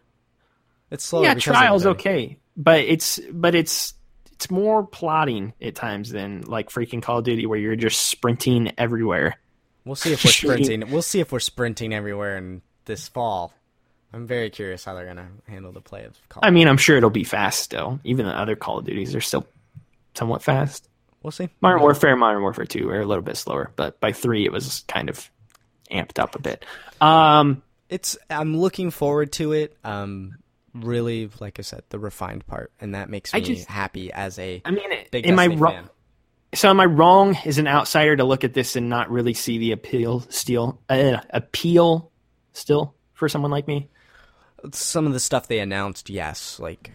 it's 0.90 1.04
slower. 1.04 1.24
yeah, 1.24 1.34
trials 1.34 1.84
okay, 1.86 2.38
but 2.56 2.80
it's 2.80 3.20
but 3.30 3.54
it's 3.54 3.92
it's 4.34 4.50
more 4.50 4.86
plotting 4.86 5.52
at 5.62 5.74
times 5.74 6.10
than 6.10 6.42
like 6.42 6.70
freaking 6.70 7.02
Call 7.02 7.18
of 7.18 7.24
Duty 7.24 7.46
where 7.46 7.58
you're 7.58 7.76
just 7.76 8.06
sprinting 8.08 8.72
everywhere. 8.78 9.36
We'll 9.84 9.96
see 9.96 10.12
if 10.12 10.24
we're 10.24 10.30
sprinting. 10.54 10.90
We'll 10.90 11.02
see 11.02 11.20
if 11.20 11.32
we're 11.32 11.40
sprinting 11.40 11.94
everywhere 11.94 12.36
in 12.36 12.62
this 12.84 13.08
fall. 13.08 13.52
I'm 14.12 14.26
very 14.26 14.50
curious 14.50 14.84
how 14.84 14.94
they're 14.94 15.06
gonna 15.06 15.28
handle 15.48 15.72
the 15.72 15.80
play 15.80 16.04
of 16.04 16.16
Call. 16.28 16.40
I 16.44 16.50
mean, 16.50 16.68
I'm 16.68 16.76
sure 16.76 16.96
it'll 16.96 17.10
be 17.10 17.24
fast 17.24 17.60
still. 17.60 17.98
Even 18.04 18.26
the 18.26 18.32
other 18.38 18.56
Call 18.56 18.78
of 18.78 18.84
Duties 18.84 19.14
are 19.14 19.20
still 19.20 19.46
somewhat 20.14 20.42
fast. 20.42 20.88
we'll 21.22 21.32
see. 21.32 21.48
Modern 21.60 21.80
Warfare, 21.80 22.14
Modern 22.16 22.42
Warfare 22.42 22.64
2 22.66 22.88
are 22.90 23.00
a 23.00 23.06
little 23.06 23.24
bit 23.24 23.36
slower, 23.36 23.72
but 23.76 23.98
by 24.00 24.12
3 24.12 24.44
it 24.44 24.52
was 24.52 24.84
kind 24.88 25.08
of 25.08 25.28
amped 25.90 26.18
up 26.18 26.34
a 26.36 26.38
bit. 26.40 26.64
Um, 27.00 27.62
It's. 27.88 28.16
I'm 28.30 28.56
looking 28.56 28.90
forward 28.90 29.32
to 29.32 29.52
it. 29.52 29.76
Um, 29.84 30.36
really, 30.74 31.30
like 31.40 31.58
I 31.58 31.62
said, 31.62 31.82
the 31.88 31.98
refined 31.98 32.46
part, 32.46 32.72
and 32.80 32.94
that 32.94 33.08
makes 33.08 33.32
me 33.32 33.40
just- 33.40 33.68
happy 33.68 34.12
as 34.12 34.38
a 34.38 34.60
I 34.64 34.70
mean, 34.70 34.90
big 35.10 35.26
am 35.26 35.38
I 35.38 35.46
wrong? 35.46 35.88
So 36.54 36.70
am 36.70 36.78
I 36.78 36.84
wrong 36.84 37.36
as 37.44 37.58
an 37.58 37.66
outsider 37.66 38.16
to 38.16 38.24
look 38.24 38.44
at 38.44 38.54
this 38.54 38.76
and 38.76 38.88
not 38.88 39.10
really 39.10 39.34
see 39.34 39.58
the 39.58 39.72
appeal 39.72 40.20
still 40.30 40.80
uh, 40.88 41.18
appeal 41.30 42.12
still 42.52 42.94
for 43.12 43.28
someone 43.28 43.50
like 43.50 43.66
me? 43.66 43.88
Some 44.72 45.06
of 45.06 45.12
the 45.12 45.20
stuff 45.20 45.48
they 45.48 45.58
announced, 45.58 46.08
yes, 46.10 46.58
like 46.60 46.92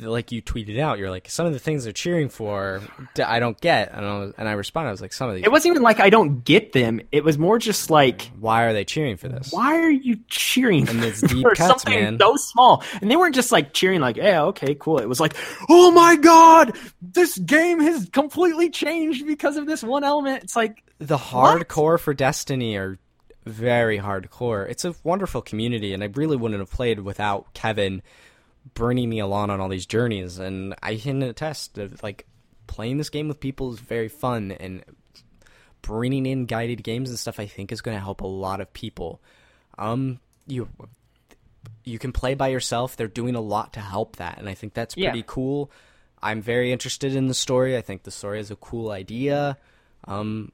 like 0.00 0.30
you 0.30 0.40
tweeted 0.40 0.78
out, 0.78 0.98
you're 0.98 1.10
like 1.10 1.28
some 1.28 1.44
of 1.44 1.52
the 1.52 1.58
things 1.58 1.84
they're 1.84 1.92
cheering 1.92 2.28
for, 2.28 2.80
I 3.24 3.40
don't 3.40 3.60
get. 3.60 3.92
And 3.92 4.06
I, 4.06 4.30
and 4.38 4.48
I 4.48 4.52
responded, 4.52 4.88
I 4.88 4.92
was 4.92 5.00
like, 5.00 5.12
some 5.12 5.28
of 5.28 5.34
these. 5.34 5.44
It 5.44 5.50
wasn't 5.50 5.72
even 5.72 5.82
like 5.82 5.98
I 5.98 6.08
don't 6.08 6.44
get 6.44 6.72
them. 6.72 7.00
It 7.10 7.24
was 7.24 7.36
more 7.36 7.58
just 7.58 7.90
like, 7.90 8.30
why 8.38 8.64
are 8.64 8.72
they 8.72 8.84
cheering 8.84 9.16
for 9.16 9.28
this? 9.28 9.52
Why 9.52 9.78
are 9.80 9.90
you 9.90 10.18
cheering 10.28 10.88
and 10.88 11.02
it's 11.02 11.20
deep 11.22 11.42
for 11.42 11.54
cuts, 11.54 11.82
something 11.82 12.00
man. 12.00 12.18
so 12.18 12.36
small? 12.36 12.84
And 13.00 13.10
they 13.10 13.16
weren't 13.16 13.34
just 13.34 13.50
like 13.50 13.72
cheering, 13.72 14.00
like, 14.00 14.16
yeah, 14.16 14.44
okay, 14.44 14.76
cool. 14.78 14.98
It 14.98 15.08
was 15.08 15.18
like, 15.18 15.36
oh 15.68 15.90
my 15.90 16.16
god, 16.16 16.76
this 17.00 17.36
game 17.38 17.80
has 17.80 18.08
completely 18.10 18.70
changed 18.70 19.26
because 19.26 19.56
of 19.56 19.66
this 19.66 19.82
one 19.82 20.04
element. 20.04 20.44
It's 20.44 20.56
like 20.56 20.84
the 20.98 21.18
hardcore 21.18 21.98
for 21.98 22.14
Destiny 22.14 22.76
are 22.76 22.98
very 23.44 23.98
hardcore. 23.98 24.68
It's 24.68 24.84
a 24.84 24.94
wonderful 25.02 25.42
community, 25.42 25.92
and 25.92 26.04
I 26.04 26.06
really 26.14 26.36
wouldn't 26.36 26.60
have 26.60 26.70
played 26.70 27.00
without 27.00 27.52
Kevin 27.54 28.02
bringing 28.74 29.08
me 29.08 29.18
along 29.18 29.50
on 29.50 29.60
all 29.60 29.68
these 29.68 29.86
journeys. 29.86 30.38
And 30.38 30.74
I 30.82 30.96
can 30.96 31.22
attest 31.22 31.74
that 31.74 32.02
like 32.02 32.26
playing 32.66 32.98
this 32.98 33.10
game 33.10 33.28
with 33.28 33.40
people 33.40 33.72
is 33.72 33.80
very 33.80 34.08
fun, 34.08 34.52
and 34.52 34.84
bringing 35.82 36.26
in 36.26 36.46
guided 36.46 36.82
games 36.84 37.10
and 37.10 37.18
stuff 37.18 37.40
I 37.40 37.46
think 37.46 37.72
is 37.72 37.80
going 37.80 37.96
to 37.96 38.02
help 38.02 38.20
a 38.20 38.26
lot 38.26 38.60
of 38.60 38.72
people. 38.72 39.20
Um, 39.78 40.20
you 40.46 40.68
you 41.84 41.98
can 41.98 42.12
play 42.12 42.34
by 42.34 42.48
yourself. 42.48 42.96
They're 42.96 43.08
doing 43.08 43.34
a 43.34 43.40
lot 43.40 43.72
to 43.74 43.80
help 43.80 44.16
that, 44.16 44.38
and 44.38 44.48
I 44.48 44.54
think 44.54 44.74
that's 44.74 44.94
pretty 44.94 45.18
Yeah. 45.18 45.24
cool. 45.26 45.70
I'm 46.22 46.40
very 46.40 46.70
interested 46.72 47.16
in 47.16 47.26
the 47.26 47.34
story. 47.34 47.76
I 47.76 47.80
think 47.80 48.04
the 48.04 48.12
story 48.12 48.38
is 48.38 48.50
a 48.52 48.56
cool 48.56 48.90
idea. 48.92 49.58
Um, 50.04 50.52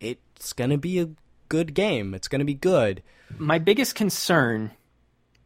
it's 0.00 0.52
gonna 0.52 0.76
be 0.76 0.98
a 1.00 1.08
good 1.48 1.72
game. 1.72 2.12
It's 2.14 2.28
gonna 2.28 2.44
be 2.44 2.54
good. 2.54 3.02
my 3.38 3.58
biggest 3.58 3.94
concern, 3.94 4.70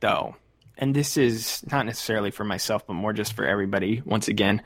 though, 0.00 0.34
and 0.80 0.94
this 0.96 1.16
is 1.16 1.62
not 1.70 1.86
necessarily 1.86 2.30
for 2.32 2.42
myself, 2.44 2.86
but 2.86 2.94
more 2.94 3.12
just 3.12 3.34
for 3.34 3.44
everybody. 3.46 4.02
Once 4.04 4.26
again, 4.28 4.62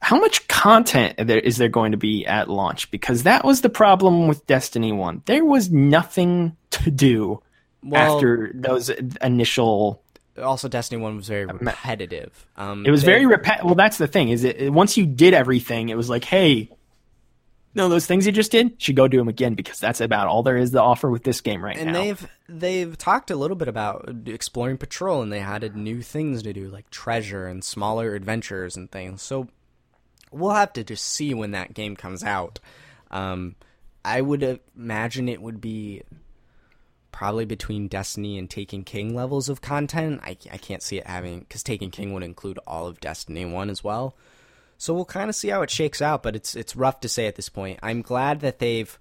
how 0.00 0.18
much 0.18 0.48
content 0.48 1.14
there 1.18 1.38
is 1.38 1.58
there 1.58 1.68
going 1.68 1.92
to 1.92 1.98
be 1.98 2.26
at 2.26 2.48
launch? 2.50 2.90
Because 2.90 3.22
that 3.24 3.44
was 3.44 3.60
the 3.60 3.68
problem 3.68 4.26
with 4.26 4.46
Destiny 4.46 4.90
One. 4.92 5.22
There 5.26 5.44
was 5.44 5.70
nothing 5.70 6.56
to 6.70 6.90
do 6.90 7.42
Well, 7.84 8.16
after 8.16 8.50
those 8.54 8.90
initial. 9.22 10.02
also 10.42 10.68
Destiny 10.68 11.00
One 11.02 11.16
was 11.16 11.28
very 11.28 11.44
repetitive. 11.46 12.46
Um, 12.56 12.84
It 12.86 12.90
was 12.90 13.02
they- 13.02 13.12
very 13.12 13.26
repetitive. 13.26 13.66
Well, 13.66 13.74
that's 13.74 13.98
the 13.98 14.06
thing. 14.08 14.30
Is 14.30 14.42
it 14.44 14.72
once 14.72 14.96
you 14.96 15.06
did 15.06 15.34
everything, 15.34 15.88
it 15.90 15.96
was 15.96 16.08
like, 16.08 16.24
hey. 16.24 16.70
No, 17.72 17.88
those 17.88 18.06
things 18.06 18.26
you 18.26 18.32
just 18.32 18.50
did, 18.50 18.80
should 18.82 18.96
go 18.96 19.06
do 19.06 19.18
them 19.18 19.28
again 19.28 19.54
because 19.54 19.78
that's 19.78 20.00
about 20.00 20.26
all 20.26 20.42
there 20.42 20.56
is 20.56 20.72
to 20.72 20.82
offer 20.82 21.08
with 21.08 21.22
this 21.22 21.40
game 21.40 21.64
right 21.64 21.76
and 21.76 21.92
now. 21.92 22.00
And 22.00 22.08
they've 22.08 22.28
they've 22.48 22.98
talked 22.98 23.30
a 23.30 23.36
little 23.36 23.56
bit 23.56 23.68
about 23.68 24.12
exploring 24.26 24.76
patrol, 24.76 25.22
and 25.22 25.32
they 25.32 25.38
added 25.38 25.76
new 25.76 26.02
things 26.02 26.42
to 26.42 26.52
do, 26.52 26.68
like 26.68 26.90
treasure 26.90 27.46
and 27.46 27.62
smaller 27.62 28.14
adventures 28.14 28.76
and 28.76 28.90
things. 28.90 29.22
So 29.22 29.48
we'll 30.32 30.50
have 30.50 30.72
to 30.74 30.84
just 30.84 31.04
see 31.04 31.32
when 31.32 31.52
that 31.52 31.74
game 31.74 31.94
comes 31.94 32.24
out. 32.24 32.58
Um, 33.12 33.54
I 34.04 34.20
would 34.20 34.60
imagine 34.76 35.28
it 35.28 35.42
would 35.42 35.60
be 35.60 36.02
probably 37.12 37.44
between 37.44 37.86
Destiny 37.86 38.38
and 38.38 38.48
Taken 38.48 38.82
King 38.82 39.14
levels 39.14 39.48
of 39.48 39.60
content. 39.60 40.20
I, 40.24 40.36
I 40.50 40.56
can't 40.56 40.82
see 40.82 40.98
it 40.98 41.06
having 41.06 41.40
because 41.40 41.62
Taken 41.62 41.90
King 41.90 42.12
would 42.14 42.22
include 42.22 42.58
all 42.66 42.86
of 42.86 43.00
Destiny 43.00 43.44
One 43.44 43.70
as 43.70 43.84
well. 43.84 44.16
So 44.80 44.94
we'll 44.94 45.04
kind 45.04 45.28
of 45.28 45.36
see 45.36 45.48
how 45.48 45.60
it 45.60 45.68
shakes 45.68 46.00
out, 46.00 46.22
but 46.22 46.34
it's 46.34 46.56
it's 46.56 46.74
rough 46.74 47.00
to 47.00 47.08
say 47.10 47.26
at 47.26 47.36
this 47.36 47.50
point. 47.50 47.78
I'm 47.82 48.00
glad 48.00 48.40
that 48.40 48.60
they've 48.60 48.98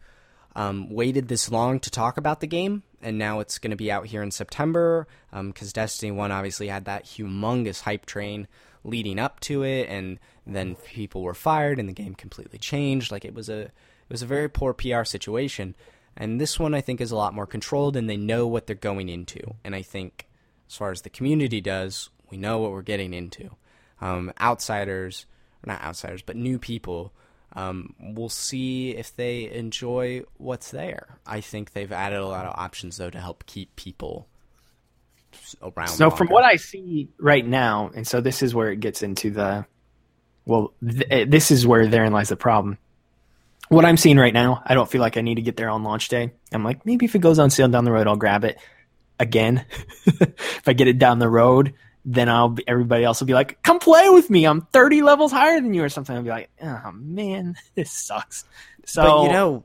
um, 0.54 0.90
waited 0.90 1.30
this 1.30 1.50
long 1.50 1.80
to 1.80 1.90
talk 1.90 2.18
about 2.18 2.42
the 2.42 2.48
game, 2.48 2.84
and 3.02 3.18
now 3.18 3.40
it's 3.40 3.60
going 3.60 3.72
to 3.72 3.78
be 3.78 3.90
out 3.90 4.06
here 4.06 4.22
in 4.22 4.30
September. 4.30 5.08
Because 5.32 5.72
Destiny 5.72 6.12
One 6.12 6.34
obviously 6.34 6.68
had 6.68 6.84
that 6.84 7.06
humongous 7.06 7.80
hype 7.80 8.06
train 8.06 8.50
leading 8.84 9.18
up 9.18 9.40
to 9.40 9.64
it, 9.64 9.88
and 9.88 10.20
then 10.46 10.76
people 10.76 11.22
were 11.22 11.34
fired, 11.34 11.80
and 11.80 11.88
the 11.88 11.94
game 11.94 12.14
completely 12.14 12.60
changed. 12.60 13.10
Like 13.10 13.24
it 13.24 13.34
was 13.34 13.48
a 13.48 13.62
it 13.62 14.10
was 14.10 14.22
a 14.22 14.26
very 14.26 14.50
poor 14.50 14.74
PR 14.74 15.06
situation. 15.06 15.76
And 16.18 16.42
this 16.42 16.60
one 16.60 16.74
I 16.74 16.82
think 16.82 17.00
is 17.00 17.12
a 17.12 17.16
lot 17.16 17.34
more 17.34 17.48
controlled, 17.48 17.96
and 17.96 18.10
they 18.10 18.18
know 18.18 18.48
what 18.48 18.68
they're 18.68 18.76
going 18.76 19.08
into. 19.08 19.56
And 19.64 19.74
I 19.74 19.82
think, 19.82 20.28
as 20.68 20.76
far 20.76 20.92
as 20.92 21.04
the 21.04 21.10
community 21.10 21.62
does, 21.62 22.10
we 22.30 22.36
know 22.36 22.60
what 22.60 22.72
we're 22.72 22.82
getting 22.82 23.14
into. 23.14 23.52
Um, 24.02 24.34
outsiders, 24.42 25.26
not 25.66 25.82
outsiders, 25.82 26.22
but 26.22 26.36
new 26.36 26.60
people, 26.60 27.14
um, 27.54 27.96
we'll 28.00 28.30
see 28.30 28.92
if 28.92 29.16
they 29.16 29.52
enjoy 29.52 30.24
what's 30.38 30.72
there. 30.72 31.20
I 31.26 31.42
think 31.42 31.74
they've 31.74 31.92
added 31.92 32.20
a 32.20 32.26
lot 32.26 32.46
of 32.46 32.54
options 32.58 32.98
though 32.98 33.10
to 33.10 33.20
help 33.20 33.46
keep 33.46 33.76
people 33.76 34.28
around. 35.62 35.90
So 35.90 36.10
from 36.10 36.28
what 36.28 36.44
I 36.44 36.56
see 36.58 37.10
right 37.20 37.46
now, 37.46 37.92
and 37.96 38.08
so 38.08 38.22
this 38.22 38.42
is 38.42 38.54
where 38.54 38.72
it 38.72 38.80
gets 38.80 39.02
into 39.04 39.32
the, 39.32 39.66
well, 40.46 40.74
th- 40.88 41.08
eh, 41.10 41.26
this 41.28 41.52
is 41.52 41.66
where 41.66 41.88
therein 41.88 42.14
lies 42.14 42.30
the 42.30 42.36
problem. 42.36 42.78
What 43.70 43.86
I'm 43.86 43.98
seeing 43.98 44.18
right 44.18 44.34
now, 44.34 44.64
I 44.66 44.74
don't 44.74 44.90
feel 44.90 45.02
like 45.02 45.18
I 45.18 45.22
need 45.22 45.36
to 45.36 45.44
get 45.44 45.56
there 45.56 45.70
on 45.70 45.84
launch 45.84 46.10
day. 46.10 46.32
I'm 46.52 46.64
like, 46.64 46.86
maybe 46.86 47.06
if 47.06 47.16
it 47.16 47.20
goes 47.20 47.38
on 47.38 47.52
sale 47.52 47.68
down 47.68 47.86
the 47.86 47.92
road, 47.92 48.08
I'll 48.08 48.16
grab 48.16 48.44
it 48.44 48.58
again. 49.20 49.66
if 50.06 50.68
I 50.68 50.74
get 50.74 50.88
it 50.88 50.98
down 50.98 51.20
the 51.20 51.30
road, 51.30 51.74
then 52.06 52.30
I'll 52.30 52.50
be, 52.50 52.64
everybody 52.68 53.04
else 53.04 53.20
will 53.20 53.28
be 53.28 53.34
like, 53.34 53.62
come 53.64 53.80
play 53.80 54.10
with 54.10 54.30
me. 54.30 54.46
I'm 54.46 54.62
30 54.62 55.02
levels 55.02 55.32
higher 55.32 55.60
than 55.62 55.74
you 55.74 55.84
or 55.84 55.90
something. 55.90 56.16
I'll 56.16 56.24
be 56.24 56.30
like, 56.30 56.50
oh 56.62 56.92
man, 56.94 57.56
this 57.76 57.92
sucks. 57.92 58.46
So 58.86 59.04
but 59.04 59.24
you 59.24 59.32
know, 59.32 59.64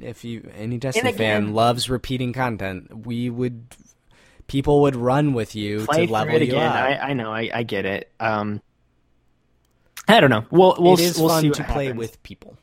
if 0.00 0.24
you 0.24 0.50
any 0.56 0.78
Destiny 0.78 1.10
again- 1.10 1.18
fan 1.18 1.54
loves 1.54 1.88
repeating 1.90 2.32
content, 2.32 3.06
we 3.06 3.30
would 3.30 3.64
people 4.46 4.82
would 4.82 4.96
run 4.96 5.32
with 5.32 5.54
you 5.54 5.86
to 5.86 6.06
level 6.06 6.34
it 6.36 6.48
you 6.48 6.56
up. 6.56 6.74
I, 6.74 6.96
I 6.98 7.12
know, 7.12 7.32
I, 7.32 7.50
I 7.54 7.62
get 7.62 7.84
it. 7.86 8.10
Um, 8.20 8.60
I 10.08 10.18
don't 10.20 10.30
know. 10.30 10.44
We'll 10.50 10.76
we'll 10.78 10.94
it 10.94 11.00
is 11.00 11.18
we'll 11.18 11.28
fun 11.28 11.42
see 11.42 11.50
to 11.50 11.64
play 11.64 11.86
happens. 11.86 11.98
with 11.98 12.22
people. 12.22 12.56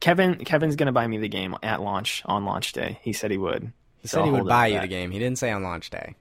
Kevin. 0.00 0.34
Kevin's 0.36 0.74
gonna 0.74 0.90
buy 0.92 1.06
me 1.06 1.18
the 1.18 1.28
game 1.28 1.54
at 1.62 1.80
launch 1.80 2.22
on 2.26 2.44
launch 2.44 2.72
day. 2.72 2.98
He 3.02 3.12
said 3.12 3.30
he 3.30 3.38
would. 3.38 3.72
He 3.98 4.08
So 4.08 4.16
said 4.16 4.18
I'll 4.20 4.24
he 4.26 4.30
would 4.32 4.48
buy 4.48 4.66
you 4.68 4.74
that. 4.74 4.82
the 4.82 4.88
game. 4.88 5.12
He 5.12 5.20
didn't 5.20 5.38
say 5.38 5.52
on 5.52 5.62
launch 5.62 5.90
day, 5.90 6.16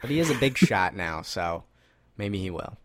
but 0.00 0.10
he 0.10 0.18
is 0.20 0.30
a 0.30 0.34
big 0.34 0.56
shot 0.56 0.94
now, 0.96 1.22
so 1.22 1.64
maybe 2.16 2.38
he 2.38 2.50
will. 2.50 2.76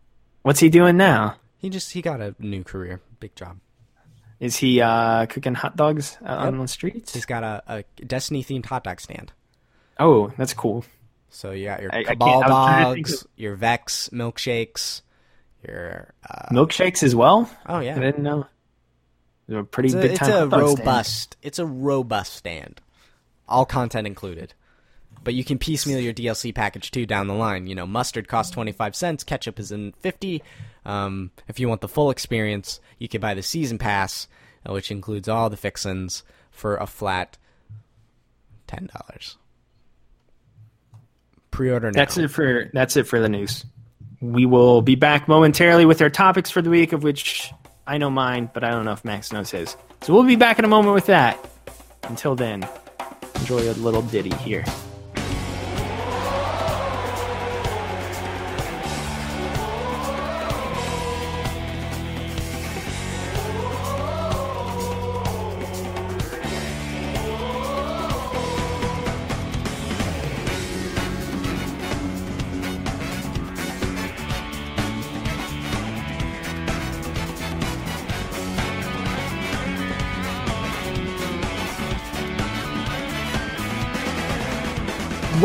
What's 0.42 0.60
he 0.60 0.68
doing 0.68 0.96
now? 0.96 1.36
He 1.58 1.70
just 1.70 1.92
he 1.92 2.02
got 2.02 2.20
a 2.20 2.34
new 2.38 2.62
career, 2.62 3.00
big 3.20 3.34
job. 3.34 3.58
Is 4.38 4.56
he 4.56 4.80
uh, 4.82 5.26
cooking 5.26 5.54
hot 5.54 5.76
dogs 5.76 6.18
out 6.24 6.46
on 6.46 6.58
the 6.58 6.68
streets? 6.68 7.14
He's 7.14 7.24
got 7.24 7.42
a, 7.42 7.62
a 7.66 8.04
Destiny 8.04 8.44
themed 8.44 8.66
hot 8.66 8.84
dog 8.84 9.00
stand. 9.00 9.32
Oh, 9.98 10.30
that's 10.36 10.52
cool. 10.52 10.84
So 11.30 11.52
you 11.52 11.64
got 11.64 11.80
your 11.82 11.94
I- 11.94 12.00
I 12.00 12.04
Cabal 12.04 12.28
I 12.28 12.36
was 12.36 12.44
trying 12.46 12.84
to 12.84 12.94
think 12.94 13.06
dogs, 13.08 13.26
your 13.36 13.54
Vex 13.56 14.10
milkshakes, 14.12 15.00
your 15.66 16.12
uh, 16.28 16.48
Milkshakes 16.52 17.02
as 17.02 17.14
well. 17.16 17.50
oh 17.66 17.80
yeah, 17.80 17.96
I 17.96 18.00
didn't 18.00 18.22
know. 18.22 18.46
They're 19.48 19.60
a 19.60 19.64
pretty 19.64 19.88
it's 19.88 19.94
a, 19.94 20.00
big 20.00 20.10
it's 20.12 20.20
a 20.22 20.24
hot 20.24 20.50
dog 20.50 20.50
stand. 20.50 20.78
robust 20.78 21.36
it's 21.42 21.58
a 21.58 21.66
robust 21.66 22.34
stand, 22.34 22.80
all 23.48 23.64
content 23.64 24.06
included. 24.06 24.52
But 25.22 25.34
you 25.34 25.44
can 25.44 25.58
piecemeal 25.58 26.00
your 26.00 26.14
DLC 26.14 26.54
package 26.54 26.90
too 26.90 27.04
down 27.04 27.26
the 27.26 27.34
line. 27.34 27.66
You 27.66 27.74
know, 27.74 27.86
mustard 27.86 28.28
costs 28.28 28.52
twenty 28.52 28.72
five 28.72 28.94
cents, 28.94 29.24
ketchup 29.24 29.58
is 29.58 29.72
in 29.72 29.92
fifty. 30.00 30.42
Um, 30.84 31.32
if 31.48 31.58
you 31.58 31.68
want 31.68 31.80
the 31.80 31.88
full 31.88 32.10
experience, 32.10 32.80
you 32.98 33.08
can 33.08 33.20
buy 33.20 33.34
the 33.34 33.42
season 33.42 33.78
pass, 33.78 34.28
uh, 34.64 34.72
which 34.72 34.90
includes 34.90 35.28
all 35.28 35.50
the 35.50 35.56
fixins 35.56 36.22
for 36.50 36.76
a 36.76 36.86
flat 36.86 37.38
ten 38.66 38.88
dollars. 38.92 39.36
Pre-order 41.50 41.90
now. 41.90 41.98
That's 41.98 42.16
it 42.18 42.28
for 42.28 42.70
that's 42.72 42.96
it 42.96 43.04
for 43.04 43.18
the 43.18 43.28
news. 43.28 43.64
We 44.20 44.46
will 44.46 44.80
be 44.82 44.94
back 44.94 45.28
momentarily 45.28 45.86
with 45.86 46.00
our 46.00 46.10
topics 46.10 46.50
for 46.50 46.62
the 46.62 46.70
week, 46.70 46.92
of 46.92 47.02
which 47.02 47.52
I 47.86 47.98
know 47.98 48.10
mine, 48.10 48.50
but 48.52 48.64
I 48.64 48.70
don't 48.70 48.84
know 48.84 48.92
if 48.92 49.04
Max 49.04 49.32
knows 49.32 49.50
his. 49.50 49.76
So 50.02 50.12
we'll 50.12 50.24
be 50.24 50.36
back 50.36 50.58
in 50.58 50.64
a 50.64 50.68
moment 50.68 50.94
with 50.94 51.06
that. 51.06 51.38
Until 52.04 52.34
then, 52.34 52.68
enjoy 53.36 53.70
a 53.70 53.72
little 53.72 54.02
ditty 54.02 54.34
here. 54.36 54.64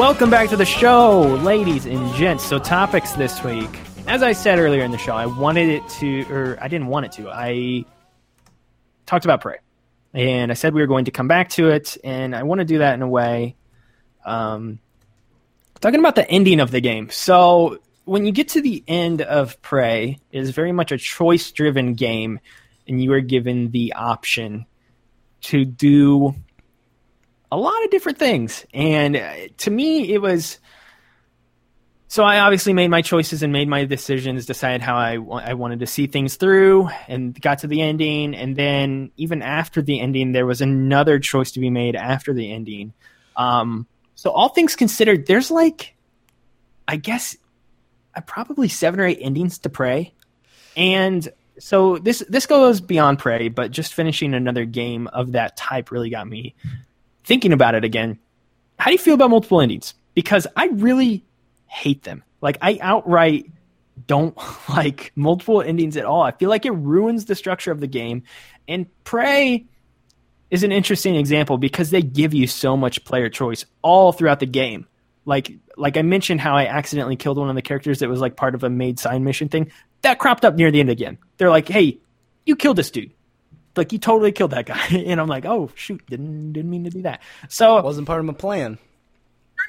Welcome 0.02 0.32
back 0.32 0.49
to 0.49 0.57
the 0.57 0.65
show, 0.65 1.22
ladies 1.44 1.86
and 1.86 2.11
gents. 2.15 2.44
So, 2.44 2.57
topics 2.57 3.11
this 3.11 3.44
week. 3.44 3.69
As 4.07 4.23
I 4.23 4.32
said 4.32 4.57
earlier 4.57 4.82
in 4.82 4.90
the 4.90 4.98
show, 4.98 5.11
I 5.11 5.28
wanted 5.28 5.69
it 5.69 5.88
to, 5.99 6.23
or 6.34 6.57
I 6.60 6.69
didn't 6.69 6.88
want 6.88 7.06
it 7.06 7.11
to. 7.11 7.30
I 7.30 7.86
talked 9.06 9.26
about 9.26 9.41
Prey. 9.41 9.57
And 10.15 10.49
I 10.49 10.56
said 10.56 10.73
we 10.73 10.82
were 10.82 10.88
going 10.88 11.06
to 11.06 11.11
come 11.11 11.28
back 11.28 11.49
to 11.49 11.69
it, 11.69 11.98
and 12.03 12.36
I 12.36 12.41
want 12.41 12.61
to 12.61 12.65
do 12.65 12.80
that 12.80 12.95
in 12.95 13.03
a 13.03 13.07
way. 13.07 13.56
Um, 14.26 14.80
talking 15.82 15.99
about 15.99 16.15
the 16.15 16.28
ending 16.28 16.61
of 16.61 16.72
the 16.72 16.82
game. 16.82 17.11
So, 17.11 17.78
when 18.06 18.26
you 18.26 18.32
get 18.32 18.49
to 18.49 18.61
the 18.61 18.84
end 18.88 19.22
of 19.22 19.61
Prey, 19.61 20.18
it 20.32 20.41
is 20.41 20.49
very 20.49 20.72
much 20.72 20.91
a 20.91 20.98
choice 20.98 21.52
driven 21.52 21.94
game, 21.94 22.40
and 22.88 22.99
you 22.99 23.14
are 23.14 23.22
given 23.22 23.69
the 23.69 23.94
option 23.94 24.65
to 25.41 25.64
do 25.64 26.34
a 27.52 27.57
lot 27.57 27.84
of 27.84 27.91
different 27.91 28.18
things. 28.18 28.65
And 28.73 29.18
uh, 29.18 29.34
to 29.57 29.72
me, 29.72 30.14
it 30.14 30.22
was. 30.22 30.60
So 32.07 32.23
I 32.23 32.40
obviously 32.40 32.73
made 32.73 32.90
my 32.90 33.02
choices 33.02 33.41
and 33.41 33.53
made 33.53 33.69
my 33.69 33.86
decisions, 33.86 34.45
decided 34.45 34.82
how 34.82 34.95
I, 34.98 35.14
I 35.14 35.53
wanted 35.53 35.80
to 35.80 35.88
see 35.88 36.07
things 36.07 36.36
through, 36.36 36.90
and 37.07 37.40
got 37.40 37.60
to 37.60 37.68
the 37.68 37.82
ending. 37.82 38.36
And 38.36 38.56
then 38.56 39.11
even 39.15 39.41
after 39.41 39.82
the 39.82 40.02
ending, 40.02 40.34
there 40.34 40.45
was 40.45 40.60
another 40.60 41.19
choice 41.19 41.52
to 41.53 41.61
be 41.61 41.69
made 41.69 41.95
after 41.95 42.34
the 42.34 42.52
ending. 42.52 42.94
Um, 43.38 43.88
so 44.15 44.30
all 44.32 44.49
things 44.49 44.76
considered, 44.76 45.26
there's 45.26 45.52
like, 45.52 45.95
I 46.86 46.98
guess, 46.98 47.38
uh, 48.14 48.19
probably 48.22 48.68
seven 48.68 48.99
or 48.99 49.06
eight 49.06 49.19
endings 49.22 49.60
to 49.60 49.69
Prey, 49.69 50.14
and 50.76 51.28
so 51.60 51.98
this 51.98 52.23
this 52.28 52.45
goes 52.45 52.82
beyond 52.82 53.19
Prey, 53.19 53.48
but 53.48 53.72
just 53.72 53.94
finishing 53.94 54.34
another 54.34 54.65
game 54.65 55.07
of 55.07 55.32
that 55.32 55.56
type 55.56 55.91
really 55.91 56.10
got 56.10 56.28
me 56.28 56.56
thinking 57.32 57.53
about 57.53 57.76
it 57.76 57.86
again. 57.86 58.20
How 58.78 58.88
do 58.88 58.91
you 58.91 58.98
feel 58.98 59.14
about 59.14 59.30
multiple 59.30 59.62
endings? 59.62 59.94
Because 60.16 60.48
I 60.58 60.66
really 60.66 61.24
hate 61.68 62.03
them. 62.03 62.26
Like 62.41 62.58
I 62.62 62.78
outright 62.82 63.49
don't 64.06 64.36
like 64.70 65.14
multiple 65.16 65.62
endings 65.62 65.95
at 65.95 66.03
all. 66.03 66.24
I 66.24 66.32
feel 66.32 66.49
like 66.49 66.66
it 66.66 66.72
ruins 66.72 67.24
the 67.24 67.36
structure 67.36 67.72
of 67.72 67.80
the 67.80 67.88
game. 67.88 68.24
And 68.68 68.86
Prey 69.06 69.66
is 70.49 70.64
an 70.64 70.74
interesting 70.74 71.16
example 71.16 71.58
because 71.58 71.90
they 71.90 72.02
give 72.02 72.34
you 72.34 72.48
so 72.48 72.76
much 72.76 73.06
player 73.06 73.30
choice 73.30 73.64
all 73.82 74.12
throughout 74.12 74.41
the 74.41 74.45
game. 74.45 74.86
Like 75.24 75.53
like 75.78 75.95
I 75.95 76.02
mentioned 76.02 76.41
how 76.41 76.58
I 76.58 76.66
accidentally 76.66 77.16
killed 77.16 77.38
one 77.38 77.48
of 77.48 77.56
the 77.56 77.62
characters 77.62 77.99
that 77.99 78.10
was 78.10 78.20
like 78.20 78.36
part 78.36 78.56
of 78.56 78.66
a 78.66 78.70
made 78.70 78.99
sign 78.99 79.24
mission 79.24 79.48
thing. 79.48 79.72
That 80.02 80.20
cropped 80.20 80.44
up 80.44 80.56
near 80.56 80.70
the 80.70 80.82
end 80.82 80.90
again. 80.90 81.18
They're 81.38 81.49
like, 81.49 81.70
"Hey, 81.70 81.99
you 82.45 82.58
killed 82.58 82.76
this 82.76 82.91
dude." 82.91 83.14
Like 83.76 83.91
you 83.93 83.99
totally 83.99 84.31
killed 84.31 84.52
that 84.52 84.65
guy. 84.65 84.85
And 85.06 85.19
I'm 85.19 85.27
like, 85.27 85.45
"Oh, 85.45 85.72
shoot, 85.76 86.06
didn't 86.07 86.53
didn't 86.53 86.69
mean 86.69 86.84
to 86.84 86.89
do 86.89 87.02
that." 87.03 87.22
So, 87.49 87.77
It 87.77 87.84
wasn't 87.85 88.07
part 88.07 88.19
of 88.19 88.26
my 88.26 88.34
plan. 88.34 88.77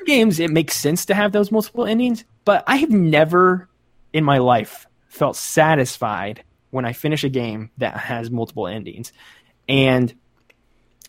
games 0.06 0.40
it 0.40 0.50
makes 0.50 0.76
sense 0.76 1.06
to 1.06 1.14
have 1.14 1.30
those 1.32 1.52
multiple 1.52 1.86
endings, 1.86 2.24
but 2.44 2.64
I 2.66 2.76
have 2.76 2.90
never 2.90 3.68
in 4.12 4.24
my 4.24 4.38
life 4.38 4.86
felt 5.08 5.36
satisfied 5.36 6.42
when 6.70 6.84
I 6.84 6.92
finish 6.92 7.22
a 7.22 7.28
game 7.28 7.70
that 7.78 7.96
has 7.96 8.30
multiple 8.30 8.66
endings. 8.66 9.12
And 9.68 10.12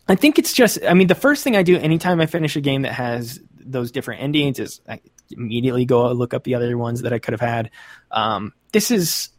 I 0.08 0.16
think 0.16 0.38
it's 0.38 0.54
just 0.54 0.80
I 0.86 0.94
mean 0.94 1.08
the 1.08 1.16
first 1.16 1.44
thing 1.44 1.56
I 1.56 1.64
do 1.64 1.78
anytime 1.78 2.22
I 2.22 2.26
finish 2.28 2.56
a 2.56 2.62
game 2.62 2.84
that 2.84 2.94
has 2.94 3.40
those 3.60 3.92
different 3.92 4.22
endings 4.22 4.60
is 4.60 4.82
I 4.88 5.00
immediately 5.32 5.86
go 5.86 6.12
look 6.12 6.34
up 6.34 6.44
the 6.44 6.56
other 6.56 6.78
ones 6.78 7.02
that 7.02 7.14
I 7.14 7.20
could 7.20 7.32
have 7.32 7.42
had. 7.42 7.72
Um, 8.12 8.54
this 8.74 8.92
is 8.92 9.30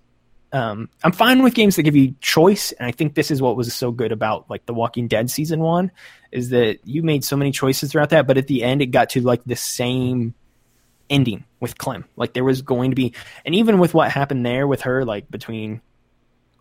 um, 0.55 0.89
I'm 1.03 1.11
fine 1.11 1.43
with 1.43 1.55
games 1.55 1.75
that 1.75 1.83
give 1.83 1.97
you 1.97 2.15
choice, 2.21 2.71
and 2.71 2.87
I 2.87 2.93
think 2.93 3.17
this 3.17 3.33
is 3.33 3.43
what 3.43 3.57
was 3.57 3.75
so 3.75 3.91
good 3.91 4.13
about 4.13 4.49
like 4.49 4.65
The 4.67 4.73
Walking 4.73 5.09
Dead 5.09 5.29
season 5.29 5.59
one 5.59 5.91
is 6.31 6.51
that 6.51 6.79
you 6.85 7.03
made 7.03 7.25
so 7.25 7.37
many 7.37 7.51
choices 7.51 7.91
throughout 7.91 8.11
that, 8.11 8.29
but 8.29 8.39
at 8.39 8.47
the 8.47 8.63
end 8.63 8.81
it 8.81 8.87
got 8.87 9.11
to 9.11 9.21
like 9.21 9.43
the 9.45 9.57
same 9.57 10.33
ending 11.11 11.45
with 11.59 11.77
Clem. 11.77 12.05
Like 12.15 12.35
there 12.35 12.45
was 12.45 12.63
going 12.63 12.93
to 12.93 12.95
be, 12.95 13.15
and 13.45 13.53
even 13.57 13.81
with 13.81 13.95
what 13.95 14.13
happened 14.13 14.47
there 14.47 14.69
with 14.69 14.83
her, 14.83 15.05
like 15.05 15.29
between 15.29 15.81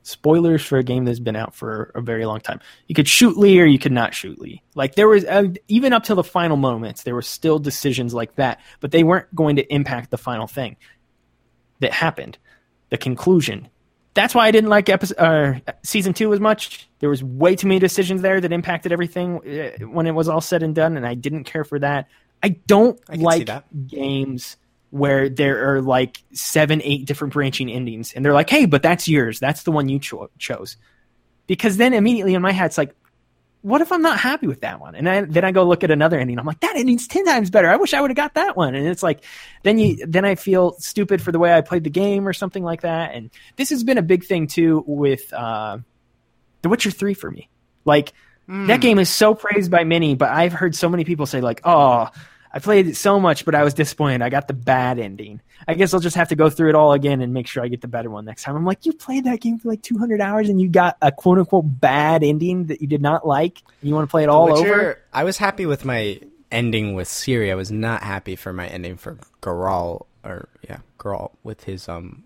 spoilers 0.02 0.66
for 0.66 0.80
a 0.80 0.84
game 0.84 1.06
that's 1.06 1.20
been 1.20 1.36
out 1.36 1.54
for 1.54 1.92
a 1.94 2.02
very 2.02 2.26
long 2.26 2.40
time, 2.40 2.62
you 2.88 2.96
could 2.96 3.08
shoot 3.08 3.38
Lee 3.38 3.62
or 3.62 3.66
you 3.66 3.78
could 3.78 3.92
not 3.92 4.16
shoot 4.16 4.40
Lee. 4.40 4.64
Like 4.74 4.96
there 4.96 5.08
was 5.08 5.24
uh, 5.26 5.50
even 5.68 5.94
up 5.94 6.04
till 6.04 6.16
the 6.16 6.24
final 6.24 6.58
moments, 6.58 7.04
there 7.04 7.14
were 7.14 7.22
still 7.22 7.60
decisions 7.60 8.12
like 8.12 8.38
that, 8.38 8.60
but 8.80 8.90
they 8.90 9.04
weren't 9.04 9.34
going 9.36 9.58
to 9.58 9.72
impact 9.72 10.10
the 10.10 10.18
final 10.18 10.48
thing 10.48 10.78
that 11.80 11.94
happened, 11.94 12.40
the 12.90 12.98
conclusion. 12.98 13.70
That's 14.14 14.36
why 14.36 14.48
I 14.48 14.52
didn't 14.52 14.70
like 14.70 14.90
episode 14.90 15.18
uh, 15.18 15.54
season 15.84 16.14
two 16.14 16.34
as 16.34 16.40
much. 16.40 16.88
There 17.00 17.10
was 17.10 17.24
way 17.24 17.56
too 17.56 17.68
many 17.68 17.80
decisions 17.80 18.22
there 18.22 18.40
that 18.40 18.52
impacted 18.52 18.92
everything 18.92 19.38
uh, 19.38 19.86
when 19.86 20.06
it 20.06 20.12
was 20.12 20.28
all 20.28 20.42
said 20.42 20.64
and 20.64 20.76
done, 20.76 20.98
and 20.98 21.06
I 21.06 21.16
didn't 21.16 21.46
care 21.46 21.64
for 21.64 21.80
that. 21.80 22.08
I 22.44 22.50
don't 22.50 23.00
I 23.10 23.16
like 23.16 23.50
games 23.88 24.58
where 24.92 25.30
there 25.30 25.74
are 25.74 25.82
like 25.82 26.22
seven, 26.34 26.82
eight 26.84 27.06
different 27.06 27.34
branching 27.34 27.72
endings, 27.72 28.14
and 28.14 28.24
they're 28.24 28.34
like, 28.34 28.50
"Hey, 28.50 28.66
but 28.66 28.84
that's 28.84 29.08
yours. 29.08 29.40
That's 29.40 29.64
the 29.64 29.72
one 29.72 29.90
you 29.90 30.00
cho- 30.00 30.30
chose." 30.38 30.78
Because 31.48 31.78
then 31.78 31.94
immediately 31.94 32.36
in 32.36 32.42
my 32.42 32.52
head, 32.52 32.68
it's 32.68 32.78
like, 32.78 32.96
"What 33.64 33.82
if 33.82 33.92
I'm 33.92 34.04
not 34.04 34.20
happy 34.20 34.46
with 34.46 34.62
that 34.62 34.80
one?" 34.80 34.94
And 34.94 35.10
I, 35.10 35.22
then 35.22 35.44
I 35.44 35.52
go 35.52 35.64
look 35.64 35.84
at 35.84 35.90
another 35.90 36.20
ending. 36.20 36.38
I'm 36.38 36.46
like, 36.46 36.60
"That 36.60 36.76
ending's 36.76 37.08
ten 37.08 37.26
times 37.26 37.50
better. 37.50 37.70
I 37.70 37.78
wish 37.78 37.96
I 37.96 38.02
would 38.02 38.12
have 38.12 38.16
got 38.16 38.36
that 38.36 38.56
one." 38.56 38.76
And 38.76 38.88
it's 38.88 39.02
like, 39.02 39.24
then 39.64 39.80
you, 39.80 40.06
then 40.06 40.26
I 40.26 40.36
feel 40.36 40.74
stupid 40.80 41.22
for 41.22 41.32
the 41.32 41.40
way 41.40 41.52
I 41.52 41.62
played 41.62 41.84
the 41.84 41.90
game 41.90 42.28
or 42.28 42.34
something 42.34 42.64
like 42.64 42.82
that. 42.82 43.16
And 43.16 43.32
this 43.56 43.72
has 43.72 43.84
been 43.84 43.98
a 43.98 44.04
big 44.04 44.24
thing 44.24 44.46
too 44.46 44.84
with 44.86 45.34
uh, 45.34 45.80
The 46.62 46.70
Witcher 46.70 46.92
Three 46.92 47.16
for 47.16 47.32
me. 47.32 47.50
Like 47.86 48.14
that 48.48 48.82
game 48.82 49.00
is 49.00 49.10
so 49.10 49.34
praised 49.34 49.72
by 49.72 49.84
many, 49.86 50.16
but 50.16 50.30
I've 50.30 50.54
heard 50.54 50.76
so 50.76 50.90
many 50.90 51.06
people 51.06 51.26
say 51.26 51.42
like, 51.42 51.62
"Oh, 51.64 52.10
I 52.54 52.60
played 52.60 52.88
it 52.88 52.96
so 52.96 53.20
much, 53.20 53.46
but 53.46 53.56
I 53.56 53.64
was 53.64 53.74
disappointed. 53.74 54.22
I 54.22 54.30
got 54.30 54.48
the 54.48 54.54
bad 54.54 55.00
ending. 55.00 55.42
I 55.68 55.74
guess 55.74 55.94
I'll 55.94 56.00
just 56.00 56.16
have 56.16 56.30
to 56.30 56.36
go 56.36 56.52
through 56.52 56.70
it 56.70 56.76
all 56.76 56.94
again 56.94 57.22
and 57.22 57.34
make 57.34 57.48
sure 57.48 57.64
I 57.64 57.68
get 57.68 57.82
the 57.82 57.88
better 57.88 58.10
one 58.10 58.26
next 58.26 58.44
time." 58.44 58.56
I'm 58.56 58.66
like, 58.66 58.86
"You 58.86 58.94
played 58.94 59.24
that 59.24 59.42
game 59.42 59.58
for 59.58 59.70
like 59.70 59.82
200 59.82 60.22
hours 60.22 60.50
and 60.50 60.62
you 60.62 60.70
got 60.70 60.98
a 61.02 61.12
quote 61.12 61.40
unquote 61.40 61.66
bad 61.66 62.24
ending 62.24 62.66
that 62.66 62.82
you 62.82 62.88
did 62.88 63.02
not 63.02 63.26
like. 63.26 63.62
And 63.82 63.90
you 63.90 63.96
want 63.96 64.08
to 64.08 64.12
play 64.12 64.24
it 64.24 64.30
all 64.30 64.46
Witcher, 64.46 64.74
over?" 64.74 65.00
I 65.12 65.24
was 65.24 65.38
happy 65.38 65.66
with 65.66 65.84
my 65.84 66.20
ending 66.52 66.94
with 66.94 67.08
Ciri. 67.08 67.52
I 67.52 67.56
was 67.56 67.72
not 67.72 68.04
happy 68.04 68.36
for 68.36 68.54
my 68.54 68.68
ending 68.68 68.98
for 68.98 69.18
Geralt 69.42 70.06
or 70.24 70.48
yeah, 70.62 70.78
Geralt 71.00 71.32
with 71.44 71.64
his 71.64 71.90
um 71.90 72.24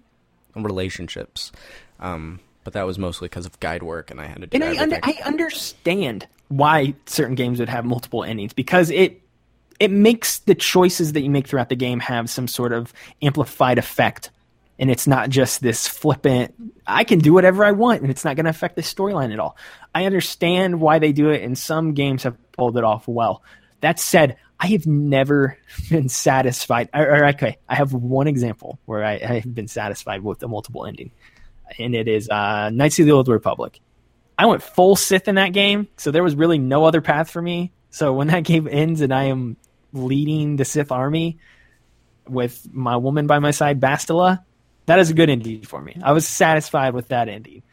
relationships. 0.56 1.52
Um, 1.99 2.41
but 2.64 2.74
that 2.74 2.86
was 2.86 2.99
mostly 2.99 3.30
because 3.30 3.45
of 3.45 3.58
guide 3.62 3.82
work, 3.82 4.12
and 4.12 4.20
I 4.20 4.26
had 4.26 4.41
to 4.41 4.48
do 4.48 4.56
And 4.56 4.64
I, 4.64 4.82
under, 4.82 4.99
I 5.02 5.20
understand 5.24 6.28
why 6.49 6.95
certain 7.06 7.36
games 7.36 7.60
would 7.60 7.70
have 7.70 7.86
multiple 7.86 8.24
endings 8.26 8.52
because 8.54 8.90
it 8.90 9.22
it 9.80 9.91
makes 9.91 10.40
the 10.40 10.56
choices 10.56 11.14
that 11.14 11.22
you 11.22 11.30
make 11.30 11.48
throughout 11.48 11.70
the 11.70 11.76
game 11.76 11.99
have 11.99 12.30
some 12.30 12.48
sort 12.48 12.74
of 12.74 12.94
amplified 13.22 13.78
effect, 13.78 14.32
and 14.80 14.90
it's 14.90 15.08
not 15.08 15.30
just 15.30 15.62
this 15.62 15.88
flippant. 15.88 16.54
I 16.86 17.04
can 17.04 17.20
do 17.20 17.34
whatever 17.34 17.64
I 17.64 17.72
want, 17.72 18.02
and 18.02 18.10
it's 18.10 18.26
not 18.26 18.36
going 18.36 18.45
to 18.45 18.49
affect 18.49 18.76
the 18.76 18.82
storyline 18.82 19.34
at 19.34 19.40
all. 19.40 19.58
I 19.94 20.06
understand 20.06 20.80
why 20.80 20.99
they 20.99 21.12
do 21.12 21.30
it, 21.30 21.44
and 21.44 21.58
some 21.58 21.94
games 21.94 22.24
have 22.24 22.38
pulled 22.54 22.78
it 22.78 22.84
off 22.84 23.08
well. 23.08 23.44
That 23.82 23.99
said, 23.99 24.38
I 24.60 24.68
have 24.68 24.88
never 24.88 25.58
been 25.90 26.10
satisfied. 26.10 26.90
Or, 26.94 27.08
or 27.08 27.26
okay, 27.30 27.58
I 27.70 27.76
have 27.76 27.94
one 27.94 28.28
example 28.28 28.80
where 28.86 29.04
I, 29.04 29.14
I 29.14 29.40
have 29.40 29.54
been 29.54 29.68
satisfied 29.68 30.24
with 30.24 30.40
the 30.40 30.48
multiple 30.48 30.86
ending, 30.86 31.12
and 31.78 31.95
it 31.95 32.08
is 32.08 32.30
uh, 32.30 32.70
Knights 32.72 32.99
of 32.99 33.06
the 33.06 33.12
Old 33.12 33.28
Republic. 33.28 33.80
I 34.40 34.45
went 34.45 34.62
full 34.62 34.95
Sith 34.95 35.28
in 35.28 35.36
that 35.36 35.54
game, 35.54 35.88
so 35.98 36.12
there 36.12 36.24
was 36.24 36.36
really 36.36 36.60
no 36.60 36.86
other 36.86 37.02
path 37.02 37.30
for 37.30 37.41
me. 37.41 37.72
So 37.90 38.14
when 38.14 38.28
that 38.28 38.44
game 38.44 38.68
ends 38.70 39.02
and 39.02 39.14
I 39.14 39.26
am 39.26 39.58
leading 39.94 40.56
the 40.58 40.66
Sith 40.66 40.92
army 40.92 41.38
with 42.28 42.68
my 42.74 42.98
woman 42.98 43.28
by 43.28 43.40
my 43.40 43.52
side, 43.52 43.80
Bastila, 43.80 44.44
that 44.86 45.00
is 45.00 45.10
a 45.10 45.14
good 45.14 45.30
ending 45.30 45.62
for 45.64 45.82
me. 45.82 45.98
I 46.04 46.12
was 46.12 46.28
satisfied 46.28 46.94
with 46.94 47.10
that 47.10 47.30
ending. 47.30 47.64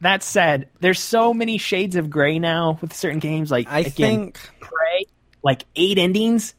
That 0.00 0.22
said, 0.22 0.68
there's 0.80 1.00
so 1.00 1.34
many 1.34 1.58
shades 1.58 1.94
of 1.96 2.08
gray 2.08 2.38
now 2.38 2.78
with 2.80 2.94
certain 2.94 3.18
games. 3.18 3.50
Like 3.50 3.68
I 3.68 3.80
again, 3.80 3.92
think 3.92 4.40
Prey, 4.60 5.04
like 5.42 5.64
eight 5.76 5.98
endings 5.98 6.54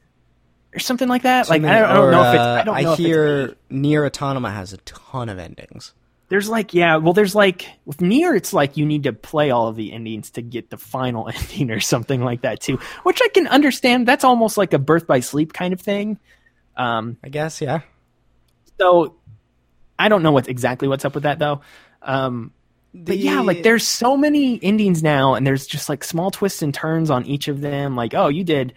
or 0.75 0.79
something 0.79 1.07
like 1.07 1.23
that. 1.23 1.49
Like 1.49 1.61
many- 1.63 1.73
I 1.75 1.79
don't, 1.81 1.89
I 1.89 1.93
don't 1.95 2.11
know 2.11 2.21
if 2.23 2.33
it's. 2.35 2.39
uh, 2.39 2.43
I 2.43 2.63
don't 2.63 2.83
know 2.83 2.93
if 2.93 2.99
it's 2.99 3.07
hear. 3.07 3.55
NieR 3.71 4.05
Automata 4.05 4.53
has 4.53 4.73
a 4.73 4.77
ton 4.77 5.27
of 5.29 5.39
endings. 5.39 5.93
There's 6.31 6.47
like 6.47 6.73
yeah, 6.73 6.95
well, 6.95 7.11
there's 7.11 7.35
like 7.35 7.67
with 7.83 7.97
NieR 7.97 8.37
it's 8.37 8.53
like 8.53 8.77
you 8.77 8.85
need 8.85 9.03
to 9.03 9.11
play 9.11 9.51
all 9.51 9.67
of 9.67 9.75
the 9.75 9.91
endings 9.91 10.29
to 10.31 10.41
get 10.41 10.69
the 10.69 10.77
final 10.77 11.27
ending 11.35 11.71
or 11.71 11.81
something 11.81 12.23
like 12.23 12.43
that 12.43 12.61
too, 12.61 12.77
which 13.03 13.19
I 13.21 13.27
can 13.27 13.47
understand. 13.47 14.07
That's 14.07 14.23
almost 14.23 14.55
like 14.55 14.71
a 14.71 14.79
birth 14.79 15.05
by 15.05 15.19
sleep 15.19 15.51
kind 15.51 15.73
of 15.73 15.81
thing. 15.81 16.19
Um, 16.77 17.17
I 17.21 17.27
guess, 17.27 17.59
yeah. 17.59 17.81
so 18.79 19.17
I 19.99 20.07
don't 20.07 20.23
know 20.23 20.31
what's 20.31 20.47
exactly 20.47 20.87
what's 20.87 21.03
up 21.03 21.15
with 21.15 21.23
that 21.23 21.37
though. 21.37 21.59
Um, 22.01 22.53
but 22.93 23.17
yeah, 23.17 23.41
like 23.41 23.63
there's 23.63 23.85
so 23.85 24.15
many 24.15 24.57
endings 24.63 25.03
now, 25.03 25.33
and 25.33 25.45
there's 25.45 25.67
just 25.67 25.89
like 25.89 26.01
small 26.01 26.31
twists 26.31 26.61
and 26.61 26.73
turns 26.73 27.09
on 27.09 27.25
each 27.25 27.49
of 27.49 27.59
them. 27.59 27.97
Like, 27.97 28.13
oh, 28.13 28.29
you 28.29 28.45
did 28.45 28.73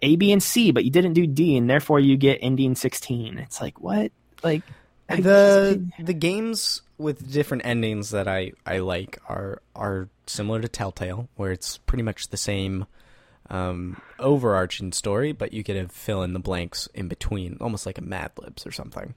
A, 0.00 0.14
B, 0.14 0.30
and 0.30 0.40
C, 0.40 0.70
but 0.70 0.84
you 0.84 0.92
didn't 0.92 1.14
do 1.14 1.26
D, 1.26 1.56
and 1.56 1.68
therefore 1.68 1.98
you 1.98 2.16
get 2.16 2.38
ending 2.40 2.76
16. 2.76 3.38
It's 3.38 3.60
like 3.60 3.80
what? 3.80 4.12
Like 4.44 4.62
the 5.08 5.84
the 5.98 6.14
games 6.14 6.82
with 6.98 7.30
different 7.32 7.64
endings 7.66 8.10
that 8.10 8.28
I, 8.28 8.52
I 8.66 8.78
like 8.78 9.18
are 9.28 9.60
are 9.74 10.08
similar 10.26 10.60
to 10.60 10.68
Telltale, 10.68 11.28
where 11.36 11.52
it's 11.52 11.78
pretty 11.78 12.02
much 12.02 12.28
the 12.28 12.36
same 12.36 12.86
um, 13.50 14.00
overarching 14.18 14.92
story, 14.92 15.32
but 15.32 15.52
you 15.52 15.62
get 15.62 15.74
to 15.74 15.88
fill 15.88 16.22
in 16.22 16.32
the 16.32 16.38
blanks 16.38 16.88
in 16.94 17.08
between, 17.08 17.58
almost 17.60 17.84
like 17.86 17.98
a 17.98 18.02
Mad 18.02 18.30
Libs 18.40 18.66
or 18.66 18.72
something. 18.72 19.14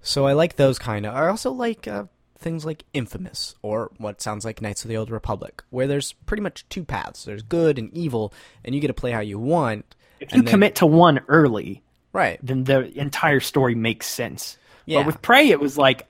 So 0.00 0.26
I 0.26 0.32
like 0.32 0.56
those 0.56 0.78
kind 0.78 1.06
of. 1.06 1.14
I 1.14 1.28
also 1.28 1.50
like 1.52 1.86
uh, 1.88 2.04
things 2.38 2.64
like 2.64 2.84
Infamous 2.92 3.54
or 3.62 3.90
what 3.98 4.20
sounds 4.20 4.44
like 4.44 4.60
Knights 4.62 4.84
of 4.84 4.88
the 4.88 4.96
Old 4.96 5.10
Republic, 5.10 5.62
where 5.70 5.86
there's 5.86 6.12
pretty 6.12 6.42
much 6.42 6.68
two 6.68 6.84
paths. 6.84 7.24
There's 7.24 7.42
good 7.42 7.78
and 7.78 7.92
evil, 7.94 8.32
and 8.64 8.74
you 8.74 8.80
get 8.80 8.88
to 8.88 8.94
play 8.94 9.12
how 9.12 9.20
you 9.20 9.38
want. 9.38 9.94
if 10.20 10.32
you 10.32 10.42
then- 10.42 10.50
commit 10.50 10.74
to 10.76 10.86
one 10.86 11.20
early, 11.28 11.82
Right. 12.12 12.38
then 12.42 12.64
the 12.64 12.96
entire 12.98 13.40
story 13.40 13.74
makes 13.74 14.06
sense. 14.06 14.56
Yeah. 14.86 14.98
But 15.00 15.06
with 15.06 15.22
Prey, 15.22 15.48
it 15.48 15.58
was 15.60 15.78
like 15.78 16.06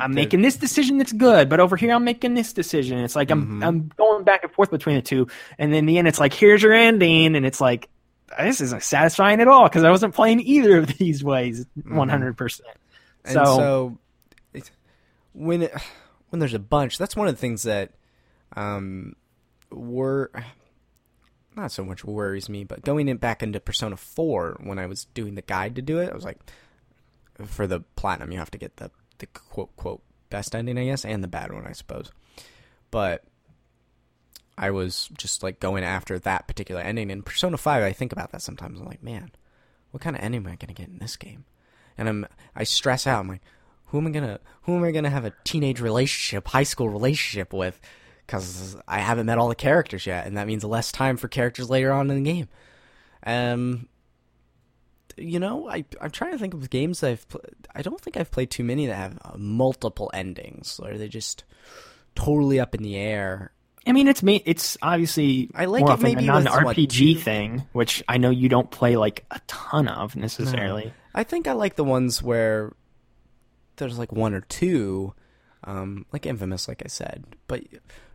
I'm 0.00 0.12
making 0.12 0.42
this 0.42 0.56
decision 0.56 0.98
that's 0.98 1.12
good, 1.12 1.48
but 1.48 1.60
over 1.60 1.76
here 1.76 1.92
I'm 1.94 2.04
making 2.04 2.34
this 2.34 2.52
decision. 2.52 2.98
It's 2.98 3.16
like 3.16 3.30
I'm 3.30 3.38
Mm-hmm. 3.38 3.64
I'm 3.64 3.88
going 3.96 4.24
back 4.24 4.44
and 4.44 4.52
forth 4.52 4.70
between 4.70 4.96
the 4.96 5.02
two, 5.02 5.28
and 5.58 5.72
then 5.72 5.80
in 5.80 5.86
the 5.86 5.98
end 5.98 6.08
it's 6.08 6.20
like 6.20 6.34
here's 6.34 6.62
your 6.62 6.72
ending, 6.72 7.36
and 7.36 7.46
it's 7.46 7.60
like 7.60 7.88
this 8.38 8.60
isn't 8.60 8.82
satisfying 8.82 9.40
at 9.40 9.48
all 9.48 9.64
because 9.64 9.84
I 9.84 9.90
wasn't 9.90 10.14
playing 10.14 10.40
either 10.40 10.78
of 10.78 10.86
these 10.98 11.24
ways 11.24 11.66
100. 11.84 12.36
percent 12.36 12.68
And 13.24 13.34
So, 13.34 13.44
so, 13.44 13.98
it, 14.52 14.70
when 15.32 15.62
it, 15.62 15.74
when 16.30 16.40
there's 16.40 16.54
a 16.54 16.58
bunch, 16.58 16.98
that's 16.98 17.16
one 17.16 17.28
of 17.28 17.34
the 17.34 17.40
things 17.40 17.62
that 17.62 17.92
um 18.56 19.14
were 19.70 20.30
not 21.56 21.72
so 21.72 21.84
much 21.84 22.04
worries 22.04 22.48
me, 22.48 22.64
but 22.64 22.82
going 22.82 23.08
in 23.08 23.16
back 23.16 23.42
into 23.42 23.60
Persona 23.60 23.96
4 23.96 24.60
when 24.62 24.78
I 24.78 24.86
was 24.86 25.06
doing 25.06 25.34
the 25.34 25.42
guide 25.42 25.74
to 25.76 25.82
do 25.82 25.98
it, 25.98 26.10
I 26.10 26.14
was 26.14 26.24
like 26.24 26.38
for 27.46 27.66
the 27.66 27.80
platinum 27.96 28.32
you 28.32 28.38
have 28.38 28.50
to 28.52 28.58
get 28.58 28.76
the 28.76 28.90
the 29.18 29.26
quote 29.26 29.74
quote 29.76 30.02
best 30.30 30.54
ending, 30.54 30.78
I 30.78 30.84
guess, 30.84 31.04
and 31.04 31.22
the 31.22 31.28
bad 31.28 31.52
one, 31.52 31.66
I 31.66 31.72
suppose. 31.72 32.10
But 32.90 33.24
I 34.56 34.70
was 34.70 35.08
just 35.16 35.42
like 35.42 35.60
going 35.60 35.84
after 35.84 36.18
that 36.18 36.48
particular 36.48 36.80
ending 36.80 37.10
in 37.10 37.22
Persona 37.22 37.56
5. 37.56 37.82
I 37.82 37.92
think 37.92 38.12
about 38.12 38.32
that 38.32 38.42
sometimes. 38.42 38.80
I'm 38.80 38.86
like, 38.86 39.02
man, 39.02 39.30
what 39.90 40.02
kind 40.02 40.16
of 40.16 40.22
ending 40.22 40.44
am 40.44 40.52
I 40.52 40.56
to 40.56 40.66
get 40.66 40.88
in 40.88 40.98
this 40.98 41.16
game? 41.16 41.44
And 41.96 42.08
I'm 42.08 42.26
I 42.54 42.64
stress 42.64 43.06
out. 43.06 43.20
I'm 43.20 43.28
like, 43.28 43.42
who 43.86 43.98
am 43.98 44.06
I 44.06 44.10
gonna 44.10 44.40
who 44.62 44.76
am 44.76 44.84
I 44.84 44.90
gonna 44.90 45.10
have 45.10 45.24
a 45.24 45.32
teenage 45.44 45.80
relationship, 45.80 46.48
high 46.48 46.62
school 46.64 46.88
relationship 46.88 47.52
with? 47.52 47.80
Because 48.26 48.76
I 48.86 48.98
haven't 48.98 49.26
met 49.26 49.38
all 49.38 49.48
the 49.48 49.54
characters 49.54 50.06
yet, 50.06 50.26
and 50.26 50.36
that 50.36 50.46
means 50.46 50.62
less 50.62 50.92
time 50.92 51.16
for 51.16 51.28
characters 51.28 51.70
later 51.70 51.92
on 51.92 52.10
in 52.10 52.22
the 52.22 52.30
game. 52.30 52.48
Um, 53.24 53.88
you 55.18 55.38
know, 55.38 55.68
I 55.68 55.84
I'm 56.00 56.10
trying 56.10 56.32
to 56.32 56.38
think 56.38 56.54
of 56.54 56.70
games 56.70 57.02
I've 57.02 57.28
pl- 57.28 57.42
I 57.74 57.82
don't 57.82 58.00
think 58.00 58.16
I've 58.16 58.30
played 58.30 58.50
too 58.50 58.64
many 58.64 58.86
that 58.86 58.94
have 58.94 59.18
uh, 59.24 59.36
multiple 59.36 60.10
endings, 60.14 60.80
or 60.82 60.96
they 60.96 61.08
just 61.08 61.44
totally 62.14 62.60
up 62.60 62.74
in 62.74 62.82
the 62.82 62.96
air. 62.96 63.52
I 63.86 63.92
mean, 63.92 64.08
it's 64.08 64.22
me. 64.22 64.42
It's 64.44 64.76
obviously 64.82 65.50
I 65.54 65.64
like 65.64 65.84
more 65.84 65.94
it 65.94 66.00
maybe 66.00 66.26
not 66.26 66.42
an 66.42 66.48
RPG 66.48 66.90
two- 66.90 67.20
thing, 67.20 67.66
which 67.72 68.02
I 68.08 68.18
know 68.18 68.30
you 68.30 68.48
don't 68.48 68.70
play 68.70 68.96
like 68.96 69.24
a 69.30 69.40
ton 69.46 69.88
of 69.88 70.16
necessarily. 70.16 70.92
I 71.14 71.24
think 71.24 71.48
I 71.48 71.52
like 71.52 71.76
the 71.76 71.84
ones 71.84 72.22
where 72.22 72.72
there's 73.76 73.98
like 73.98 74.12
one 74.12 74.34
or 74.34 74.42
two, 74.42 75.14
um, 75.64 76.06
like 76.12 76.26
Infamous, 76.26 76.68
like 76.68 76.82
I 76.84 76.88
said. 76.88 77.24
But 77.46 77.62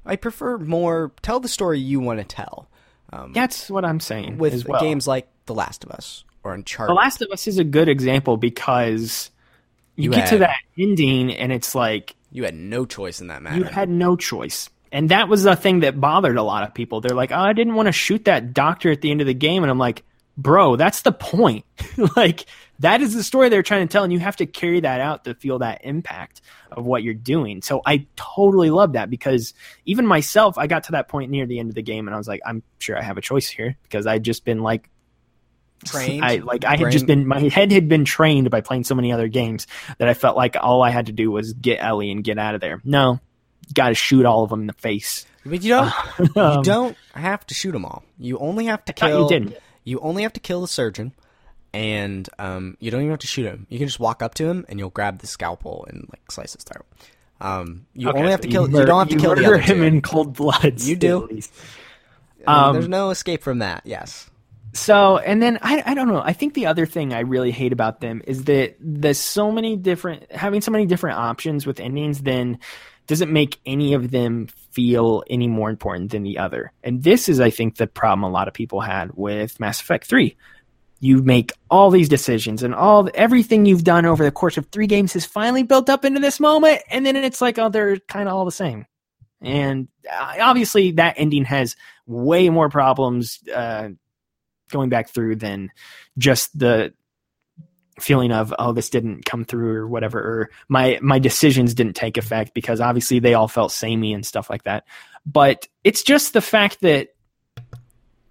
I 0.06 0.16
prefer 0.16 0.58
more 0.58 1.12
tell 1.22 1.40
the 1.40 1.48
story 1.48 1.80
you 1.80 2.00
want 2.00 2.20
to 2.20 2.26
tell. 2.26 2.70
Um, 3.12 3.34
That's 3.34 3.70
what 3.70 3.86
I'm 3.86 4.00
saying. 4.00 4.38
with 4.38 4.68
well. 4.68 4.82
games 4.82 5.08
like 5.08 5.28
The 5.46 5.54
Last 5.54 5.84
of 5.84 5.92
Us 5.92 6.24
or 6.44 6.54
The 6.88 6.94
Last 6.94 7.22
of 7.22 7.30
Us 7.32 7.48
is 7.48 7.58
a 7.58 7.64
good 7.64 7.90
example 7.90 8.38
because 8.38 9.32
you, 9.96 10.06
You 10.06 10.12
get 10.12 10.30
to 10.30 10.38
that 10.40 10.58
ending 10.78 11.32
and 11.34 11.52
it's 11.52 11.76
like 11.76 12.16
you 12.32 12.44
had 12.44 12.56
no 12.56 12.86
choice 12.86 13.22
in 13.22 13.28
that 13.28 13.42
matter. 13.42 13.58
you 13.58 13.64
had 13.64 13.90
no 13.90 14.16
choice. 14.16 14.70
And 14.92 15.10
that 15.10 15.28
was 15.28 15.44
the 15.44 15.56
thing 15.56 15.80
that 15.80 16.00
bothered 16.00 16.38
a 16.38 16.44
lot 16.44 16.64
of 16.68 16.74
people. 16.74 17.02
They're 17.02 17.16
like, 17.16 17.32
"Oh, 17.32 17.40
I 17.40 17.54
didn't 17.54 17.74
want 17.76 17.88
to 17.88 17.92
shoot 17.92 18.26
that 18.26 18.54
doctor 18.54 18.92
at 18.92 19.02
the 19.02 19.10
end 19.10 19.22
of 19.22 19.28
the 19.28 19.34
game." 19.34 19.64
And 19.64 19.72
I'm 19.72 19.80
like, 19.80 20.04
"Bro, 20.38 20.76
that's 20.76 21.02
the 21.02 21.12
point. 21.12 21.66
like 22.16 22.46
that 22.80 23.02
is 23.02 23.16
the 23.16 23.24
story 23.24 23.50
they're 23.50 23.64
trying 23.64 23.88
to 23.88 23.92
tell 23.92 24.04
and 24.04 24.12
you 24.14 24.20
have 24.20 24.36
to 24.36 24.46
carry 24.46 24.80
that 24.82 25.00
out 25.00 25.24
to 25.26 25.34
feel 25.36 25.60
that 25.60 25.82
impact 25.84 26.42
of 26.72 26.86
what 26.86 27.02
you're 27.02 27.16
doing." 27.16 27.64
So 27.64 27.82
I 27.86 28.06
totally 28.16 28.70
love 28.70 28.94
that 28.94 29.10
because 29.10 29.56
even 29.86 30.06
myself, 30.06 30.60
I 30.60 30.68
got 30.68 30.84
to 30.86 30.92
that 30.92 31.08
point 31.08 31.32
near 31.32 31.48
the 31.48 31.58
end 31.60 31.70
of 31.70 31.76
the 31.76 31.82
game 31.82 32.08
and 32.08 32.14
I 32.14 32.18
was 32.20 32.28
like, 32.28 32.42
"I'm 32.46 32.62
sure 32.78 32.96
I 32.98 33.02
have 33.02 33.18
a 33.18 33.22
choice 33.22 33.48
here 33.48 33.76
because 33.84 34.06
I'd 34.06 34.24
just 34.24 34.46
been 34.46 34.62
like 34.62 34.90
Trained. 35.84 36.24
I 36.26 36.36
like 36.38 36.66
I 36.66 36.78
had 36.78 36.92
just 36.92 37.06
been 37.06 37.28
my 37.28 37.40
head 37.50 37.72
had 37.72 37.88
been 37.90 38.06
trained 38.06 38.50
by 38.50 38.62
playing 38.62 38.84
so 38.84 38.96
many 38.96 39.12
other 39.12 39.28
games 39.28 39.68
that 39.98 40.08
I 40.08 40.14
felt 40.14 40.36
like 40.38 40.56
all 40.60 40.82
I 40.84 40.90
had 40.90 41.06
to 41.08 41.12
do 41.12 41.30
was 41.32 41.54
get 41.54 41.78
Ellie 41.84 42.12
and 42.12 42.24
get 42.24 42.38
out 42.38 42.56
of 42.56 42.62
there. 42.62 42.82
No, 42.84 43.20
got 43.74 43.90
to 43.90 43.96
shoot 43.96 44.26
all 44.26 44.44
of 44.44 44.50
them 44.50 44.62
in 44.62 44.68
the 44.68 44.74
face. 44.74 45.26
but 45.46 45.62
you 45.64 45.70
don't. 45.70 45.94
Um, 46.38 46.58
you 46.58 46.64
don't 46.64 46.98
have 47.14 47.46
to 47.48 47.54
shoot 47.54 47.72
them 47.74 47.86
all. 47.86 48.04
You 48.18 48.38
only 48.40 48.66
have 48.66 48.84
to 48.86 48.94
thought 48.94 49.08
you 49.10 49.16
kill. 49.16 49.28
didn't. 49.30 49.56
you 49.84 50.00
only 50.00 50.24
have 50.24 50.34
to 50.34 50.40
kill 50.40 50.62
the 50.62 50.68
surgeon, 50.68 51.14
and 51.74 52.28
um, 52.40 52.78
you 52.80 52.92
don't 52.92 53.02
even 53.02 53.12
have 53.12 53.20
to 53.20 53.28
shoot 53.28 53.46
him. 53.46 53.68
You 53.70 53.78
can 53.80 53.88
just 53.88 54.00
walk 54.00 54.22
up 54.24 54.36
to 54.36 54.46
him 54.48 54.66
and 54.70 54.80
you'll 54.80 54.90
grab 54.90 55.20
the 55.20 55.28
scalpel 55.28 55.86
and 55.90 56.08
like 56.12 56.32
slice 56.32 56.54
his 56.54 56.64
throat. 56.64 56.86
Um, 57.42 57.88
you 57.94 58.08
Okay, 58.10 58.20
only 58.20 58.32
have 58.32 58.40
so 58.40 58.44
to 58.44 58.48
kill. 58.50 58.68
You, 58.68 58.74
mur- 58.78 58.86
don't 58.86 59.00
have 59.00 59.10
to 59.10 59.18
kill 59.22 59.36
the 59.36 59.46
other 59.46 59.58
him 59.58 59.78
two. 59.80 59.84
in 59.84 60.02
cold 60.02 60.34
blood. 60.34 60.80
You 60.82 60.96
do. 60.96 61.24
at 61.26 61.30
least. 61.30 61.52
Um, 62.48 62.56
um, 62.56 62.74
There's 62.74 62.88
no 62.88 63.10
escape 63.10 63.42
from 63.44 63.60
that. 63.60 63.82
Yes. 63.86 64.30
So, 64.74 65.20
and 65.20 65.42
then 65.42 65.60
I, 65.62 65.84
I 65.86 65.94
don't 65.94 66.08
know. 66.08 66.22
I 66.22 66.34
think 66.34 66.56
the 66.56 66.66
other 66.66 66.88
thing 66.88 67.14
I 67.14 67.20
really 67.20 67.52
hate 67.52 67.74
about 67.74 68.02
them 68.02 68.24
is 68.26 68.46
that 68.46 68.76
there's 68.80 69.20
so 69.20 69.52
many 69.52 69.76
different, 69.76 70.32
having 70.32 70.62
so 70.62 70.72
many 70.72 70.88
different 70.88 71.20
options 71.20 71.68
with 71.68 71.80
endings, 71.80 72.22
then 72.22 72.58
doesn't 73.06 73.32
make 73.32 73.60
any 73.66 73.94
of 73.94 74.12
them 74.12 74.48
feel 74.72 75.24
any 75.30 75.48
more 75.48 75.70
important 75.70 76.12
than 76.12 76.24
the 76.24 76.40
other. 76.40 76.72
And 76.84 77.04
this 77.04 77.30
is, 77.30 77.40
I 77.40 77.50
think, 77.50 77.76
the 77.76 77.86
problem 77.86 78.24
a 78.24 78.34
lot 78.34 78.48
of 78.48 78.54
people 78.54 78.82
had 78.82 79.12
with 79.14 79.60
Mass 79.60 79.80
Effect 79.80 80.08
3. 80.08 80.36
You 81.00 81.22
make 81.22 81.52
all 81.70 81.92
these 81.92 82.08
decisions, 82.08 82.64
and 82.64 82.74
all 82.74 83.10
everything 83.14 83.66
you've 83.66 83.84
done 83.84 84.06
over 84.06 84.24
the 84.24 84.32
course 84.32 84.58
of 84.58 84.68
three 84.68 84.88
games 84.88 85.14
has 85.14 85.26
finally 85.26 85.64
built 85.64 85.90
up 85.90 86.06
into 86.06 86.22
this 86.22 86.40
moment, 86.40 86.82
and 86.90 87.06
then 87.06 87.18
it's 87.18 87.42
like, 87.42 87.60
oh, 87.60 87.68
they're 87.68 87.98
kind 88.00 88.30
of 88.30 88.34
all 88.34 88.46
the 88.46 88.52
same. 88.52 88.86
And 89.42 89.90
uh, 90.10 90.36
obviously, 90.40 90.92
that 90.94 91.16
ending 91.18 91.44
has 91.44 91.76
way 92.08 92.50
more 92.50 92.70
problems 92.70 93.40
uh, 93.54 93.90
going 94.74 94.90
back 94.90 95.10
through 95.10 95.38
than 95.38 95.72
just 96.18 96.58
the 96.58 96.94
feeling 98.00 98.32
of 98.32 98.54
oh 98.58 98.72
this 98.72 98.90
didn't 98.90 99.24
come 99.24 99.46
through 99.46 99.76
or 99.76 99.88
whatever 99.88 100.20
or 100.20 100.50
my 100.68 100.98
my 101.02 101.20
decisions 101.20 101.74
didn't 101.74 101.96
take 101.96 102.18
effect 102.18 102.54
because 102.54 102.82
obviously 102.82 103.20
they 103.20 103.36
all 103.36 103.48
felt 103.48 103.72
samey 103.72 104.14
and 104.14 104.26
stuff 104.26 104.50
like 104.50 104.64
that. 104.64 104.84
But 105.26 105.68
it's 105.84 106.04
just 106.04 106.34
the 106.34 106.42
fact 106.42 106.82
that 106.82 107.10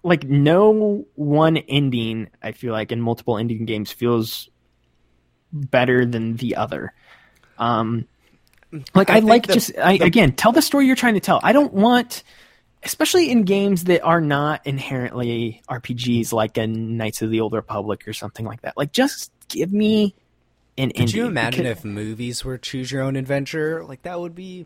like 0.03 0.25
no 0.25 1.05
one 1.15 1.55
ending 1.57 2.29
i 2.41 2.51
feel 2.51 2.73
like 2.73 2.91
in 2.91 2.99
multiple 2.99 3.37
ending 3.37 3.65
games 3.65 3.89
feels 3.89 4.49
better 5.51 6.05
than 6.05 6.35
the 6.35 6.55
other. 6.55 6.93
Um 7.57 8.07
like 8.93 9.09
I 9.09 9.17
i, 9.17 9.19
like 9.19 9.47
the- 9.47 9.53
just 9.53 9.71
I, 9.77 9.93
again 9.93 10.33
tell 10.33 10.51
the 10.51 10.61
story 10.61 10.87
you're 10.87 10.95
trying 10.95 11.13
to 11.13 11.19
tell. 11.19 11.39
I 11.41 11.53
don't 11.53 11.73
want 11.73 12.23
especially 12.85 13.29
in 13.31 13.43
games 13.43 13.85
that 13.85 14.01
are 14.01 14.21
not 14.21 14.61
inherently 14.65 15.61
RPGs 15.69 16.33
like 16.33 16.57
a 16.57 16.67
Knights 16.67 17.21
of 17.21 17.29
the 17.29 17.41
Old 17.41 17.53
Republic 17.53 18.07
or 18.07 18.13
something 18.13 18.45
like 18.45 18.61
that. 18.61 18.75
Like 18.77 18.91
just 18.91 19.31
give 19.49 19.71
me 19.71 20.15
an. 20.77 20.91
Could 20.91 21.13
you 21.13 21.25
imagine 21.25 21.63
because- 21.63 21.79
if 21.79 21.85
movies 21.85 22.43
were 22.45 22.57
choose 22.57 22.91
your 22.91 23.01
own 23.03 23.15
adventure? 23.15 23.83
Like 23.83 24.03
that 24.03 24.19
would 24.19 24.35
be 24.35 24.65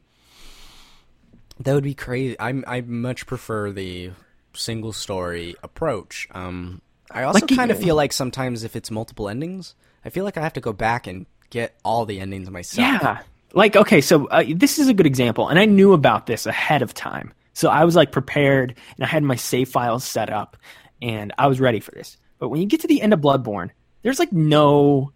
that 1.59 1.73
would 1.73 1.83
be 1.83 1.93
crazy. 1.95 2.35
I'm 2.39 2.63
I 2.67 2.81
much 2.81 3.25
prefer 3.25 3.71
the 3.71 4.11
single 4.53 4.93
story 4.93 5.55
approach. 5.63 6.27
Um 6.31 6.81
I 7.09 7.23
also 7.23 7.45
Like, 7.45 7.55
kind 7.55 7.71
of 7.71 7.79
feel 7.79 7.95
like 7.95 8.11
sometimes 8.11 8.63
if 8.63 8.75
it's 8.75 8.91
multiple 8.91 9.29
endings, 9.29 9.75
I 10.03 10.09
feel 10.09 10.23
like 10.25 10.37
I 10.37 10.41
have 10.41 10.53
to 10.53 10.61
go 10.61 10.73
back 10.73 11.07
and 11.07 11.25
get 11.49 11.75
all 11.83 12.05
the 12.05 12.19
endings 12.19 12.49
myself. 12.49 13.01
Yeah. 13.01 13.21
Like, 13.53 13.77
okay, 13.77 14.01
so 14.01 14.25
uh, 14.27 14.43
this 14.53 14.77
is 14.77 14.89
a 14.89 14.93
good 14.93 15.05
example, 15.05 15.47
and 15.47 15.57
I 15.57 15.63
knew 15.63 15.93
about 15.93 16.25
this 16.27 16.45
ahead 16.45 16.81
of 16.81 16.93
time. 16.93 17.31
So 17.57 17.69
I 17.69 17.85
was 17.85 17.95
like 17.95 18.11
prepared, 18.11 18.75
and 18.97 19.03
I 19.03 19.07
had 19.07 19.23
my 19.23 19.35
save 19.35 19.69
files 19.69 20.03
set 20.03 20.29
up, 20.29 20.57
and 21.01 21.33
I 21.39 21.47
was 21.47 21.59
ready 21.59 21.79
for 21.79 21.89
this. 21.89 22.15
But 22.37 22.49
when 22.49 22.61
you 22.61 22.67
get 22.67 22.81
to 22.81 22.87
the 22.87 23.01
end 23.01 23.13
of 23.13 23.19
Bloodborne, 23.19 23.71
there's 24.03 24.19
like 24.19 24.31
no, 24.31 25.11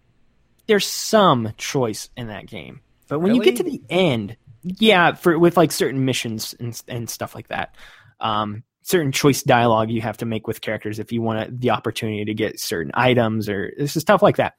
there's 0.66 0.84
some 0.84 1.52
choice 1.56 2.08
in 2.16 2.26
that 2.26 2.46
game. 2.46 2.80
But 3.06 3.20
when 3.20 3.36
you 3.36 3.44
get 3.44 3.58
to 3.58 3.62
the 3.62 3.80
end, 3.88 4.36
yeah, 4.64 5.12
for 5.12 5.38
with 5.38 5.56
like 5.56 5.70
certain 5.70 6.04
missions 6.04 6.52
and 6.58 6.82
and 6.88 7.08
stuff 7.08 7.36
like 7.36 7.46
that, 7.46 7.76
um, 8.18 8.64
certain 8.82 9.12
choice 9.12 9.44
dialogue 9.44 9.90
you 9.90 10.00
have 10.00 10.16
to 10.16 10.26
make 10.26 10.48
with 10.48 10.60
characters 10.60 10.98
if 10.98 11.12
you 11.12 11.22
want 11.22 11.60
the 11.60 11.70
opportunity 11.70 12.24
to 12.24 12.34
get 12.34 12.58
certain 12.58 12.90
items 12.92 13.48
or 13.48 13.72
this 13.78 13.94
is 13.94 14.00
stuff 14.00 14.20
like 14.20 14.38
that. 14.38 14.54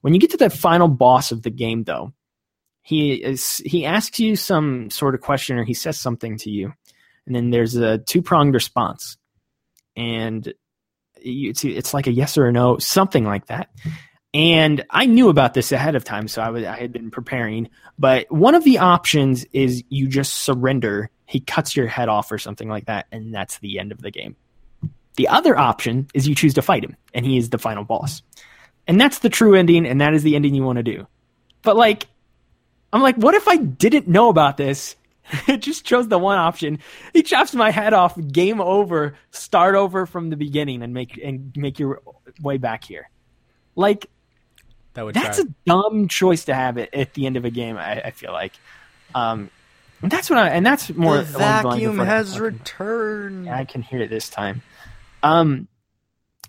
When 0.00 0.12
you 0.12 0.18
get 0.18 0.32
to 0.32 0.38
the 0.38 0.50
final 0.50 0.88
boss 0.88 1.30
of 1.30 1.42
the 1.42 1.50
game, 1.50 1.84
though, 1.84 2.12
he 2.82 3.12
is 3.12 3.58
he 3.58 3.84
asks 3.84 4.18
you 4.18 4.34
some 4.34 4.90
sort 4.90 5.14
of 5.14 5.20
question 5.20 5.56
or 5.56 5.62
he 5.62 5.74
says 5.74 6.00
something 6.00 6.36
to 6.38 6.50
you, 6.50 6.72
and 7.28 7.36
then 7.36 7.50
there's 7.50 7.76
a 7.76 7.98
two 7.98 8.22
pronged 8.22 8.54
response, 8.54 9.18
and 9.94 10.52
it's 11.14 11.62
it's 11.62 11.92
like 11.92 12.06
a 12.06 12.12
yes 12.12 12.38
or 12.38 12.46
a 12.46 12.52
no, 12.52 12.78
something 12.78 13.24
like 13.24 13.46
that. 13.46 13.70
And 14.32 14.84
I 14.90 15.06
knew 15.06 15.28
about 15.28 15.54
this 15.54 15.72
ahead 15.72 15.94
of 15.94 16.04
time, 16.04 16.26
so 16.26 16.40
I 16.40 16.50
was 16.50 16.64
I 16.64 16.76
had 16.76 16.90
been 16.90 17.10
preparing. 17.10 17.68
But 17.98 18.30
one 18.32 18.54
of 18.54 18.64
the 18.64 18.78
options 18.78 19.44
is 19.52 19.84
you 19.90 20.08
just 20.08 20.34
surrender. 20.34 21.10
He 21.26 21.40
cuts 21.40 21.76
your 21.76 21.86
head 21.86 22.08
off 22.08 22.32
or 22.32 22.38
something 22.38 22.68
like 22.68 22.86
that, 22.86 23.06
and 23.12 23.34
that's 23.34 23.58
the 23.58 23.78
end 23.78 23.92
of 23.92 24.00
the 24.00 24.10
game. 24.10 24.34
The 25.16 25.28
other 25.28 25.58
option 25.58 26.06
is 26.14 26.26
you 26.26 26.34
choose 26.34 26.54
to 26.54 26.62
fight 26.62 26.82
him, 26.82 26.96
and 27.12 27.26
he 27.26 27.36
is 27.36 27.50
the 27.50 27.58
final 27.58 27.84
boss. 27.84 28.22
And 28.86 28.98
that's 28.98 29.18
the 29.18 29.28
true 29.28 29.54
ending, 29.54 29.86
and 29.86 30.00
that 30.00 30.14
is 30.14 30.22
the 30.22 30.34
ending 30.34 30.54
you 30.54 30.62
want 30.62 30.76
to 30.76 30.82
do. 30.82 31.06
But 31.62 31.76
like, 31.76 32.06
I'm 32.90 33.02
like, 33.02 33.16
what 33.16 33.34
if 33.34 33.48
I 33.48 33.56
didn't 33.56 34.08
know 34.08 34.30
about 34.30 34.56
this? 34.56 34.96
just 35.58 35.84
chose 35.84 36.08
the 36.08 36.18
one 36.18 36.38
option. 36.38 36.78
He 37.12 37.22
chops 37.22 37.54
my 37.54 37.70
head 37.70 37.92
off. 37.92 38.16
Game 38.30 38.60
over. 38.60 39.14
Start 39.30 39.74
over 39.74 40.06
from 40.06 40.30
the 40.30 40.36
beginning 40.36 40.82
and 40.82 40.92
make 40.94 41.18
and 41.22 41.52
make 41.56 41.78
your 41.78 42.02
way 42.42 42.58
back 42.58 42.84
here. 42.84 43.10
Like 43.74 44.06
That 44.94 45.04
would 45.04 45.14
that's 45.14 45.38
try. 45.38 45.46
a 45.46 45.54
dumb 45.66 46.08
choice 46.08 46.46
to 46.46 46.54
have 46.54 46.78
it 46.78 46.90
at 46.92 47.14
the 47.14 47.26
end 47.26 47.36
of 47.36 47.44
a 47.44 47.50
game. 47.50 47.76
I, 47.76 48.00
I 48.00 48.10
feel 48.10 48.32
like, 48.32 48.52
um, 49.14 49.50
and 50.02 50.10
that's 50.10 50.30
what 50.30 50.38
I 50.38 50.48
and 50.48 50.64
that's 50.64 50.90
more 50.94 51.22
the 51.22 51.22
along 51.22 51.32
the 51.32 51.38
lines 51.38 51.64
of 51.64 51.72
vacuum 51.72 51.96
what 51.98 52.02
I'm 52.02 52.08
has 52.08 52.40
returned. 52.40 53.46
Yeah, 53.46 53.56
I 53.58 53.64
can 53.64 53.82
hear 53.82 54.00
it 54.00 54.10
this 54.10 54.28
time. 54.28 54.62
Um, 55.22 55.68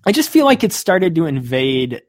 I 0.05 0.11
just 0.11 0.29
feel 0.29 0.45
like 0.45 0.63
it 0.63 0.71
started 0.71 1.15
to 1.15 1.25
invade 1.25 2.03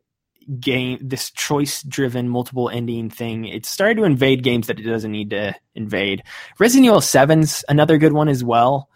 game 0.59 0.99
this 1.01 1.31
choice 1.31 1.83
driven 1.83 2.29
multiple 2.29 2.69
ending 2.69 3.11
thing. 3.11 3.45
It 3.45 3.67
started 3.67 3.97
to 3.99 4.05
invade 4.05 4.43
games 4.43 4.67
that 4.67 4.81
it 4.81 4.85
doesn't 4.85 5.13
need 5.13 5.31
to 5.31 5.55
invade. 5.75 6.23
Resident 6.59 6.87
Evil 6.87 7.01
7's 7.01 7.65
another 7.69 7.99
good 7.99 8.13
one 8.13 8.29
as 8.29 8.43
well, 8.43 8.89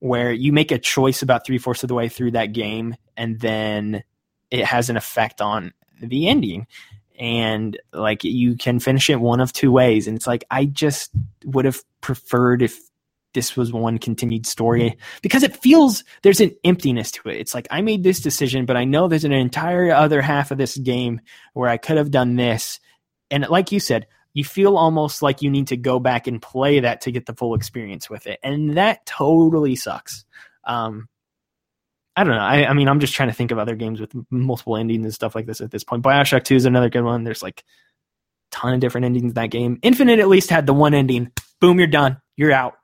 where 0.00 0.32
you 0.32 0.52
make 0.52 0.70
a 0.70 0.78
choice 0.78 1.22
about 1.22 1.46
three 1.46 1.58
fourths 1.58 1.82
of 1.82 1.88
the 1.88 1.94
way 1.94 2.08
through 2.08 2.32
that 2.32 2.52
game, 2.52 2.94
and 3.16 3.40
then 3.40 4.04
it 4.50 4.64
has 4.64 4.90
an 4.90 4.96
effect 4.96 5.40
on 5.40 5.72
the 6.00 6.28
ending. 6.28 6.66
And 7.18 7.78
like 7.92 8.24
you 8.24 8.56
can 8.56 8.80
finish 8.80 9.08
it 9.08 9.20
one 9.20 9.40
of 9.40 9.52
two 9.52 9.70
ways. 9.70 10.08
And 10.08 10.16
it's 10.16 10.26
like 10.26 10.44
I 10.50 10.64
just 10.64 11.12
would 11.44 11.64
have 11.64 11.80
preferred 12.00 12.60
if 12.60 12.78
this 13.34 13.56
was 13.56 13.72
one 13.72 13.98
continued 13.98 14.46
story 14.46 14.96
because 15.20 15.42
it 15.42 15.56
feels 15.56 16.04
there's 16.22 16.40
an 16.40 16.52
emptiness 16.64 17.10
to 17.10 17.28
it. 17.28 17.36
It's 17.36 17.54
like 17.54 17.66
I 17.70 17.82
made 17.82 18.02
this 18.02 18.20
decision, 18.20 18.64
but 18.64 18.76
I 18.76 18.84
know 18.84 19.08
there's 19.08 19.24
an 19.24 19.32
entire 19.32 19.92
other 19.92 20.22
half 20.22 20.50
of 20.50 20.58
this 20.58 20.76
game 20.76 21.20
where 21.52 21.68
I 21.68 21.76
could 21.76 21.98
have 21.98 22.10
done 22.10 22.36
this. 22.36 22.80
And 23.30 23.46
like 23.48 23.72
you 23.72 23.80
said, 23.80 24.06
you 24.32 24.44
feel 24.44 24.76
almost 24.76 25.22
like 25.22 25.42
you 25.42 25.50
need 25.50 25.68
to 25.68 25.76
go 25.76 26.00
back 26.00 26.26
and 26.26 26.40
play 26.40 26.80
that 26.80 27.02
to 27.02 27.12
get 27.12 27.26
the 27.26 27.34
full 27.34 27.54
experience 27.54 28.08
with 28.08 28.26
it. 28.26 28.40
And 28.42 28.76
that 28.76 29.06
totally 29.06 29.76
sucks. 29.76 30.24
Um, 30.64 31.08
I 32.16 32.24
don't 32.24 32.34
know. 32.34 32.40
I, 32.40 32.68
I 32.68 32.72
mean, 32.74 32.88
I'm 32.88 33.00
just 33.00 33.14
trying 33.14 33.28
to 33.28 33.34
think 33.34 33.50
of 33.50 33.58
other 33.58 33.74
games 33.74 34.00
with 34.00 34.12
multiple 34.30 34.76
endings 34.76 35.04
and 35.04 35.14
stuff 35.14 35.34
like 35.34 35.46
this 35.46 35.60
at 35.60 35.70
this 35.70 35.84
point. 35.84 36.04
Bioshock 36.04 36.44
2 36.44 36.54
is 36.54 36.64
another 36.64 36.88
good 36.88 37.02
one. 37.02 37.24
There's 37.24 37.42
like 37.42 37.64
a 38.52 38.56
ton 38.56 38.74
of 38.74 38.80
different 38.80 39.04
endings 39.04 39.30
in 39.30 39.34
that 39.34 39.50
game. 39.50 39.78
Infinite 39.82 40.20
at 40.20 40.28
least 40.28 40.50
had 40.50 40.66
the 40.66 40.74
one 40.74 40.94
ending. 40.94 41.32
Boom, 41.60 41.78
you're 41.78 41.88
done. 41.88 42.20
You're 42.36 42.52
out. 42.52 42.74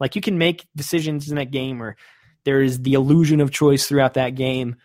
Like 0.00 0.14
you 0.16 0.22
can 0.22 0.38
make 0.38 0.66
decisions 0.76 1.28
in 1.28 1.36
that 1.36 1.50
game, 1.50 1.82
or 1.82 1.96
there 2.44 2.60
is 2.62 2.80
the 2.82 2.94
illusion 2.94 3.40
of 3.40 3.50
choice 3.50 3.86
throughout 3.88 4.14
that 4.14 4.34
game. 4.34 4.76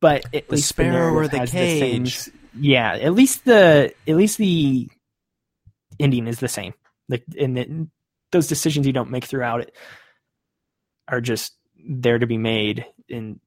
But 0.00 0.24
at 0.34 0.48
The 0.48 0.56
least 0.56 0.68
sparrow 0.68 1.12
or 1.14 1.28
the 1.28 1.38
has 1.38 1.50
same- 1.50 2.04
cage. 2.04 2.28
yeah, 2.58 2.92
at 2.94 3.12
least 3.14 3.44
the 3.44 3.92
at 4.08 4.16
least 4.16 4.38
the 4.38 4.88
ending 6.00 6.26
is 6.26 6.40
the 6.40 6.48
same. 6.48 6.74
Like, 7.08 7.24
and 7.38 7.56
the, 7.56 7.88
those 8.32 8.48
decisions 8.48 8.86
you 8.86 8.92
don't 8.92 9.10
make 9.10 9.24
throughout 9.24 9.60
it 9.60 9.74
are 11.08 11.20
just 11.20 11.52
there 11.86 12.18
to 12.18 12.26
be 12.26 12.38
made. 12.38 12.86
And 13.10 13.40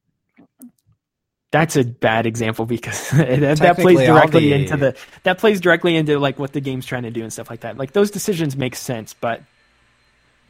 that's 1.52 1.76
a 1.76 1.84
bad 1.84 2.26
example 2.26 2.66
because 2.66 3.10
that, 3.12 3.58
that 3.60 3.78
plays 3.78 4.00
directly 4.00 4.50
the- 4.50 4.54
into 4.54 4.78
the 4.78 4.96
that 5.24 5.38
plays 5.40 5.60
directly 5.62 5.96
into 5.96 6.20
like 6.20 6.38
what 6.40 6.54
the 6.54 6.62
game's 6.62 6.86
trying 6.86 7.04
to 7.04 7.12
do 7.12 7.24
and 7.24 7.32
stuff 7.34 7.50
like 7.50 7.62
that. 7.62 7.78
Like 7.78 7.94
those 7.94 8.12
decisions 8.12 8.56
make 8.56 8.76
sense, 8.76 9.14
but 9.14 9.42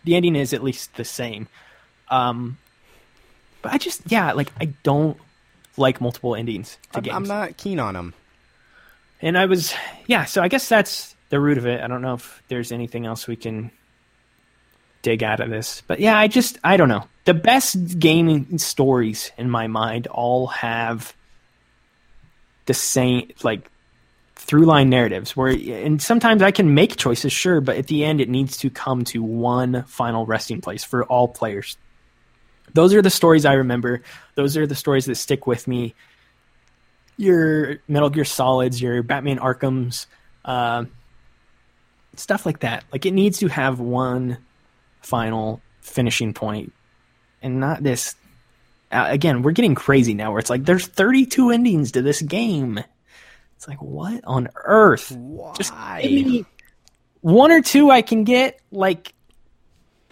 the 0.07 0.15
ending 0.15 0.35
is 0.35 0.53
at 0.53 0.63
least 0.63 0.95
the 0.95 1.05
same. 1.05 1.47
Um, 2.09 2.57
but 3.61 3.73
I 3.73 3.77
just 3.77 4.09
yeah, 4.09 4.31
like 4.31 4.51
I 4.59 4.65
don't 4.83 5.17
like 5.77 6.01
multiple 6.01 6.35
endings 6.35 6.77
to 6.93 6.97
I'm, 6.97 7.03
games. 7.03 7.15
I'm 7.15 7.23
not 7.23 7.57
keen 7.57 7.79
on 7.79 7.93
them. 7.93 8.13
And 9.21 9.37
I 9.37 9.45
was, 9.45 9.73
yeah, 10.05 10.25
so 10.25 10.43
I 10.43 10.47
guess 10.47 10.69
that's 10.69 11.15
the 11.29 11.39
root 11.39 11.57
of 11.57 11.65
it. 11.65 11.81
I 11.81 11.87
don't 11.87 12.01
know 12.01 12.13
if 12.13 12.43
there's 12.49 12.71
anything 12.71 13.05
else 13.05 13.27
we 13.27 13.35
can 13.35 13.71
dig 15.01 15.23
out 15.23 15.39
of 15.39 15.49
this. 15.49 15.81
But 15.87 15.99
yeah, 15.99 16.17
I 16.17 16.27
just, 16.27 16.59
I 16.63 16.77
don't 16.77 16.89
know. 16.89 17.05
The 17.25 17.33
best 17.33 17.97
gaming 17.99 18.59
stories 18.59 19.31
in 19.37 19.49
my 19.49 19.67
mind 19.67 20.07
all 20.07 20.47
have 20.47 21.15
the 22.65 22.75
same, 22.75 23.31
like, 23.41 23.71
through 24.47 24.65
line 24.65 24.89
narratives 24.89 25.35
where, 25.35 25.49
and 25.49 26.01
sometimes 26.01 26.41
I 26.41 26.51
can 26.51 26.73
make 26.73 26.95
choices, 26.95 27.33
sure, 27.33 27.59
but 27.59 27.77
at 27.77 27.87
the 27.87 28.05
end 28.05 28.21
it 28.21 28.29
needs 28.29 28.57
to 28.57 28.69
come 28.69 29.03
to 29.05 29.21
one 29.21 29.83
final 29.83 30.25
resting 30.25 30.61
place 30.61 30.83
for 30.83 31.03
all 31.03 31.27
players. 31.27 31.77
Those 32.73 32.93
are 32.93 33.01
the 33.01 33.09
stories 33.09 33.45
I 33.45 33.53
remember. 33.53 34.01
Those 34.35 34.55
are 34.55 34.65
the 34.65 34.75
stories 34.75 35.05
that 35.05 35.15
stick 35.15 35.47
with 35.47 35.67
me 35.67 35.93
your 37.17 37.79
Metal 37.87 38.09
Gear 38.09 38.23
Solids, 38.23 38.81
your 38.81 39.01
Batman 39.03 39.39
Arkham's, 39.39 40.07
uh, 40.45 40.85
stuff 42.15 42.45
like 42.45 42.59
that. 42.59 42.83
Like 42.91 43.05
it 43.05 43.11
needs 43.11 43.39
to 43.39 43.47
have 43.47 43.79
one 43.79 44.37
final 45.01 45.61
finishing 45.81 46.33
point, 46.33 46.73
and 47.41 47.59
not 47.59 47.83
this. 47.83 48.15
Uh, 48.91 49.07
again, 49.09 49.41
we're 49.41 49.51
getting 49.51 49.75
crazy 49.75 50.13
now. 50.13 50.31
Where 50.31 50.39
it's 50.39 50.49
like 50.49 50.63
there's 50.63 50.87
32 50.87 51.49
endings 51.49 51.91
to 51.93 52.01
this 52.01 52.21
game. 52.21 52.79
It's 53.57 53.67
like 53.67 53.81
what 53.81 54.23
on 54.25 54.47
earth? 54.55 55.11
Why? 55.11 55.53
Just 55.57 55.73
give 56.01 56.11
me 56.27 56.45
one 57.21 57.51
or 57.51 57.61
two 57.61 57.89
I 57.91 58.01
can 58.01 58.23
get 58.23 58.59
like 58.71 59.13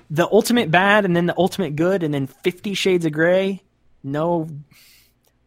the 0.10 0.28
ultimate 0.32 0.70
bad 0.72 1.06
and 1.06 1.16
then 1.16 1.26
the 1.28 1.36
ultimate 1.38 1.76
good 1.76 2.04
and 2.04 2.14
then 2.14 2.28
50 2.28 2.74
shades 2.74 3.06
of 3.06 3.12
gray. 3.12 3.62
No 4.04 4.48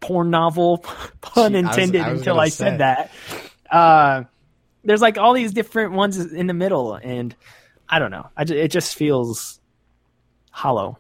porn 0.01 0.31
novel 0.31 0.79
pun 1.21 1.53
Gee, 1.53 1.59
I 1.59 1.63
was- 1.63 1.77
intended 1.77 2.01
I 2.03 2.11
was 2.13 2.21
until 2.21 2.41
I 2.41 2.49
say. 2.49 2.65
said 2.65 2.79
that. 2.79 3.11
Uh 3.71 4.23
there's 4.85 5.03
like 5.03 5.19
all 5.19 5.35
these 5.35 5.53
different 5.53 5.93
ones 5.93 6.19
in 6.19 6.47
the 6.47 6.55
middle 6.55 6.95
and 6.95 7.35
I 7.89 7.99
don't 7.99 8.11
know. 8.13 8.29
I 8.37 8.45
ju- 8.45 8.57
it 8.57 8.69
just 8.71 8.95
feels 8.95 9.61
hollow. 10.51 10.99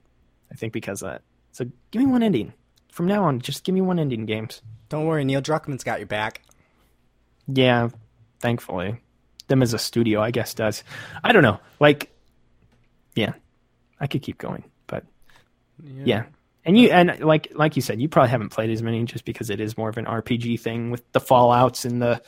I 0.50 0.56
think 0.56 0.72
because 0.72 1.02
of 1.02 1.10
that. 1.10 1.22
So 1.52 1.64
give 1.92 2.00
me 2.02 2.06
one 2.06 2.22
ending. 2.22 2.52
From 2.92 3.06
now 3.06 3.24
on, 3.24 3.40
just 3.40 3.62
give 3.64 3.74
me 3.74 3.80
one 3.80 3.98
ending 4.00 4.26
games. 4.26 4.62
Don't 4.88 5.06
worry, 5.06 5.24
Neil 5.24 5.40
Druckmann's 5.42 5.84
got 5.84 6.00
your 6.00 6.06
back. 6.06 6.42
Yeah, 7.48 7.88
thankfully. 8.40 9.00
Them 9.48 9.62
as 9.62 9.72
a 9.72 9.78
studio, 9.78 10.20
I 10.20 10.30
guess, 10.30 10.54
does. 10.54 10.84
I 11.24 11.32
don't 11.32 11.42
know. 11.42 11.58
Like, 11.80 12.12
yeah, 13.14 13.32
I 13.98 14.06
could 14.06 14.22
keep 14.22 14.38
going, 14.38 14.64
but 14.86 15.04
yeah. 15.82 16.02
yeah. 16.04 16.24
And 16.64 16.78
you 16.78 16.90
and 16.90 17.18
like 17.20 17.48
like 17.54 17.76
you 17.76 17.82
said, 17.82 18.00
you 18.00 18.08
probably 18.08 18.28
haven't 18.30 18.50
played 18.50 18.68
as 18.68 18.82
many 18.82 19.02
just 19.04 19.24
because 19.24 19.48
it 19.48 19.58
is 19.58 19.78
more 19.78 19.88
of 19.88 19.96
an 19.96 20.04
RPG 20.04 20.60
thing 20.60 20.90
with 20.90 21.10
the 21.12 21.20
Fallout's 21.20 21.86
and 21.86 22.02
the 22.02 22.20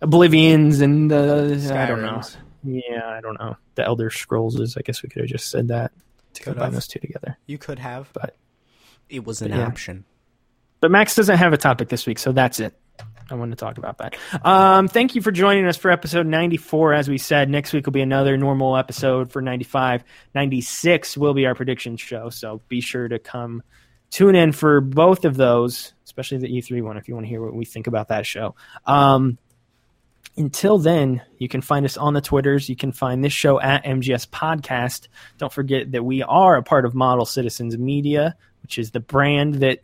Oblivions 0.00 0.80
and 0.80 1.10
the 1.10 1.72
I 1.74 1.86
don't 1.86 2.02
know. 2.02 2.22
Yeah, 2.62 3.04
I 3.06 3.20
don't 3.20 3.38
know. 3.40 3.56
The 3.74 3.84
Elder 3.84 4.10
Scrolls 4.10 4.60
is. 4.60 4.76
I 4.76 4.82
guess 4.82 5.02
we 5.02 5.08
could 5.08 5.22
have 5.22 5.28
just 5.30 5.50
said 5.50 5.68
that 5.68 5.90
to 6.34 6.42
Could 6.42 6.52
combine 6.52 6.66
have. 6.66 6.74
those 6.74 6.86
two 6.86 7.00
together. 7.00 7.36
You 7.46 7.58
could 7.58 7.78
have, 7.80 8.10
But 8.12 8.36
it 9.08 9.24
was 9.24 9.42
an 9.42 9.50
yeah. 9.50 9.66
option. 9.66 10.04
But 10.80 10.92
Max 10.92 11.16
doesn't 11.16 11.38
have 11.38 11.52
a 11.52 11.56
topic 11.56 11.88
this 11.88 12.06
week, 12.06 12.18
so 12.20 12.30
that's 12.30 12.60
it. 12.60 12.78
I 13.30 13.34
wanted 13.34 13.58
to 13.58 13.64
talk 13.64 13.78
about 13.78 13.98
that. 13.98 14.16
Um, 14.42 14.88
thank 14.88 15.14
you 15.14 15.22
for 15.22 15.30
joining 15.30 15.66
us 15.66 15.76
for 15.76 15.90
episode 15.90 16.26
94. 16.26 16.94
As 16.94 17.08
we 17.08 17.18
said, 17.18 17.50
next 17.50 17.72
week 17.72 17.86
will 17.86 17.92
be 17.92 18.00
another 18.00 18.36
normal 18.36 18.76
episode 18.76 19.30
for 19.30 19.42
95. 19.42 20.04
96 20.34 21.16
will 21.16 21.34
be 21.34 21.46
our 21.46 21.54
prediction 21.54 21.96
show, 21.96 22.30
so 22.30 22.60
be 22.68 22.80
sure 22.80 23.08
to 23.08 23.18
come 23.18 23.62
tune 24.10 24.34
in 24.34 24.52
for 24.52 24.80
both 24.80 25.24
of 25.24 25.36
those, 25.36 25.92
especially 26.04 26.38
the 26.38 26.48
E3 26.48 26.82
one, 26.82 26.96
if 26.96 27.08
you 27.08 27.14
want 27.14 27.26
to 27.26 27.28
hear 27.28 27.42
what 27.42 27.54
we 27.54 27.64
think 27.64 27.86
about 27.86 28.08
that 28.08 28.26
show. 28.26 28.54
Um, 28.86 29.38
until 30.36 30.78
then, 30.78 31.22
you 31.38 31.48
can 31.48 31.60
find 31.60 31.84
us 31.84 31.96
on 31.96 32.14
the 32.14 32.20
Twitters. 32.20 32.68
You 32.68 32.76
can 32.76 32.92
find 32.92 33.24
this 33.24 33.32
show 33.32 33.60
at 33.60 33.84
MGS 33.84 34.28
Podcast. 34.28 35.08
Don't 35.36 35.52
forget 35.52 35.92
that 35.92 36.04
we 36.04 36.22
are 36.22 36.56
a 36.56 36.62
part 36.62 36.84
of 36.84 36.94
Model 36.94 37.26
Citizens 37.26 37.76
Media, 37.76 38.36
which 38.62 38.78
is 38.78 38.92
the 38.92 39.00
brand 39.00 39.56
that 39.56 39.80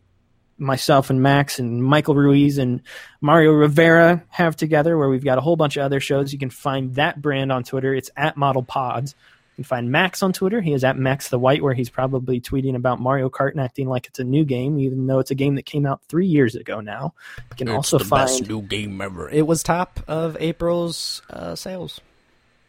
myself 0.58 1.10
and 1.10 1.22
Max 1.22 1.58
and 1.58 1.82
Michael 1.82 2.14
Ruiz 2.14 2.58
and 2.58 2.80
Mario 3.20 3.52
Rivera 3.52 4.22
have 4.28 4.56
together, 4.56 4.96
where 4.96 5.08
we've 5.08 5.24
got 5.24 5.38
a 5.38 5.40
whole 5.40 5.56
bunch 5.56 5.76
of 5.76 5.82
other 5.82 6.00
shows. 6.00 6.32
You 6.32 6.38
can 6.38 6.50
find 6.50 6.94
that 6.94 7.20
brand 7.20 7.50
on 7.50 7.64
Twitter. 7.64 7.94
It's 7.94 8.10
at 8.16 8.36
Model 8.36 8.62
Pods. 8.62 9.14
You 9.56 9.62
can 9.62 9.68
find 9.68 9.92
Max 9.92 10.22
on 10.22 10.32
Twitter. 10.32 10.60
He 10.60 10.72
is 10.72 10.82
at 10.82 10.96
Max 10.96 11.28
the 11.28 11.38
White, 11.38 11.62
where 11.62 11.74
he's 11.74 11.90
probably 11.90 12.40
tweeting 12.40 12.74
about 12.74 13.00
Mario 13.00 13.30
Kart 13.30 13.52
and 13.52 13.60
acting 13.60 13.88
like 13.88 14.06
it's 14.06 14.18
a 14.18 14.24
new 14.24 14.44
game, 14.44 14.80
even 14.80 15.06
though 15.06 15.20
it's 15.20 15.30
a 15.30 15.36
game 15.36 15.54
that 15.54 15.64
came 15.64 15.86
out 15.86 16.00
three 16.08 16.26
years 16.26 16.56
ago 16.56 16.80
now. 16.80 17.14
You 17.50 17.56
can 17.56 17.68
also 17.68 17.98
find, 17.98 18.48
new 18.48 18.62
game 18.62 19.00
ever. 19.00 19.28
It 19.28 19.46
was 19.46 19.62
top 19.62 20.00
of 20.08 20.36
April's 20.40 21.22
uh, 21.30 21.54
sales. 21.54 22.00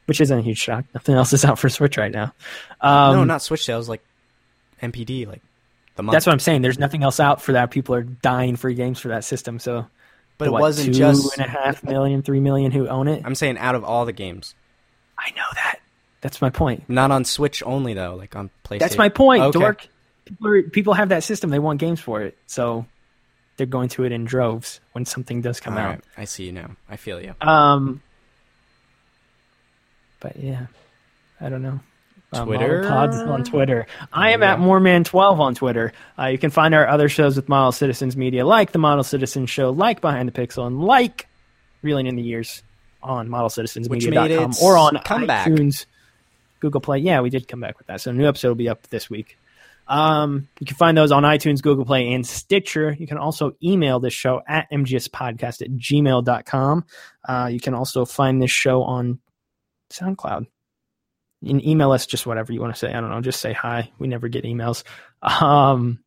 which 0.05 0.21
isn't 0.21 0.37
a 0.37 0.41
huge 0.43 0.59
shock. 0.59 0.85
Nothing 0.93 1.15
else 1.15 1.33
is 1.33 1.43
out 1.43 1.57
for 1.57 1.69
Switch 1.69 1.97
right 1.97 2.11
now. 2.11 2.33
Um, 2.81 3.15
no, 3.15 3.23
not 3.23 3.41
Switch 3.41 3.63
sales, 3.65 3.89
like 3.89 4.03
NPD, 4.81 5.27
like. 5.27 5.41
That's 5.95 6.25
what 6.25 6.33
I'm 6.33 6.39
saying. 6.39 6.61
There's 6.61 6.79
nothing 6.79 7.03
else 7.03 7.19
out 7.19 7.41
for 7.41 7.53
that. 7.53 7.71
People 7.71 7.95
are 7.95 8.03
dying 8.03 8.55
for 8.55 8.71
games 8.71 8.99
for 8.99 9.07
that 9.09 9.23
system. 9.23 9.59
So, 9.59 9.87
but 10.37 10.45
the, 10.45 10.49
it 10.49 10.51
what, 10.51 10.61
wasn't 10.61 10.93
two 10.93 10.99
just. 10.99 11.37
and 11.37 11.45
a 11.45 11.49
half 11.49 11.83
million, 11.83 12.21
three 12.21 12.39
million 12.39 12.71
who 12.71 12.87
own 12.87 13.07
it. 13.07 13.21
I'm 13.25 13.35
saying 13.35 13.57
out 13.57 13.75
of 13.75 13.83
all 13.83 14.05
the 14.05 14.13
games, 14.13 14.55
I 15.17 15.31
know 15.31 15.43
that. 15.53 15.79
That's 16.21 16.41
my 16.41 16.49
point. 16.49 16.89
not 16.89 17.11
on 17.11 17.23
Switch 17.23 17.61
only 17.63 17.93
though, 17.93 18.15
like 18.15 18.35
on 18.35 18.49
PlayStation. 18.63 18.79
That's 18.79 18.97
my 18.97 19.09
point, 19.09 19.43
Okay. 19.43 19.59
dork. 19.59 19.87
People, 20.25 20.47
are, 20.47 20.63
people 20.63 20.93
have 20.95 21.09
that 21.09 21.23
system. 21.23 21.51
They 21.51 21.59
want 21.59 21.79
games 21.79 22.01
for 22.01 22.23
it, 22.23 22.35
so 22.47 22.85
they're 23.57 23.67
going 23.67 23.89
to 23.89 24.03
it 24.05 24.11
in 24.11 24.25
droves 24.25 24.79
when 24.93 25.05
something 25.05 25.41
does 25.41 25.59
come 25.59 25.73
All 25.75 25.79
out. 25.79 25.89
right, 25.89 26.01
I 26.17 26.25
see 26.25 26.45
you 26.45 26.51
now. 26.51 26.71
I 26.89 26.97
feel 26.97 27.21
you. 27.21 27.35
Um, 27.41 28.01
but 30.19 30.37
yeah, 30.37 30.65
I 31.39 31.49
don't 31.49 31.61
know. 31.61 31.79
Twitter? 32.43 32.83
Pods 32.87 33.17
on 33.17 33.43
Twitter. 33.43 33.87
I 34.11 34.31
am 34.31 34.43
at 34.43 34.59
Yeah. 34.59 34.65
Moreman12 34.65 35.39
on 35.39 35.55
Twitter. 35.55 35.93
Uh, 36.19 36.25
you 36.25 36.37
can 36.37 36.49
find 36.49 36.73
our 36.75 36.87
other 36.87 37.07
shows 37.09 37.35
with 37.35 37.47
Model 37.47 37.71
Citizens 37.71 38.17
Media, 38.17 38.45
like 38.45 38.71
the 38.71 38.79
Model 38.79 39.03
Citizen 39.03 39.45
Show, 39.45 39.69
like 39.69 40.01
Behind 40.01 40.27
the 40.27 40.31
Pixel, 40.33 40.67
and 40.67 40.81
like 40.81 41.27
Reeling 41.81 42.07
in 42.07 42.15
the 42.15 42.23
Years 42.23 42.63
on 43.03 43.29
modelcitizensmedia.com 43.29 44.53
or 44.61 44.77
on 44.77 44.99
comeback. 45.05 45.47
iTunes, 45.47 45.85
Google 46.59 46.81
Play. 46.81 46.99
Yeah, 46.99 47.21
we 47.21 47.29
did 47.29 47.47
come 47.47 47.59
back 47.59 47.77
with 47.77 47.87
that. 47.87 48.01
So 48.01 48.11
a 48.11 48.13
new 48.13 48.27
episode 48.27 48.47
will 48.49 48.55
be 48.55 48.69
up 48.69 48.87
this 48.87 49.09
week. 49.09 49.37
Um, 49.87 50.47
you 50.59 50.65
can 50.65 50.75
find 50.77 50.97
those 50.97 51.11
on 51.11 51.21
iTunes, 51.21 51.61
Google 51.61 51.85
Play, 51.85 52.11
and 52.13 52.25
Stitcher. 52.25 52.95
You 52.97 53.05
can 53.05 53.19
also 53.19 53.51
email 53.63 53.99
this 53.99 54.13
show 54.13 54.41
at 54.47 54.65
mgspodcast 54.71 55.61
at 55.61 55.69
gmail.com. 55.73 56.85
Uh, 57.29 57.49
you 57.51 57.59
can 57.59 57.75
also 57.75 58.03
find 58.03 58.41
this 58.41 58.49
show 58.49 58.81
on 58.81 59.19
SoundCloud. 59.91 60.47
Can 61.43 61.65
email 61.65 61.91
us 61.91 62.05
just 62.05 62.25
whatever 62.25 62.53
you 62.53 62.61
want 62.61 62.73
to 62.73 62.79
say. 62.79 62.91
I 62.91 62.99
don't 63.01 63.09
know. 63.09 63.21
Just 63.21 63.39
say 63.39 63.53
hi. 63.53 63.91
We 63.99 64.07
never 64.07 64.27
get 64.27 64.45
emails. 64.45 64.83
Um, 65.21 65.99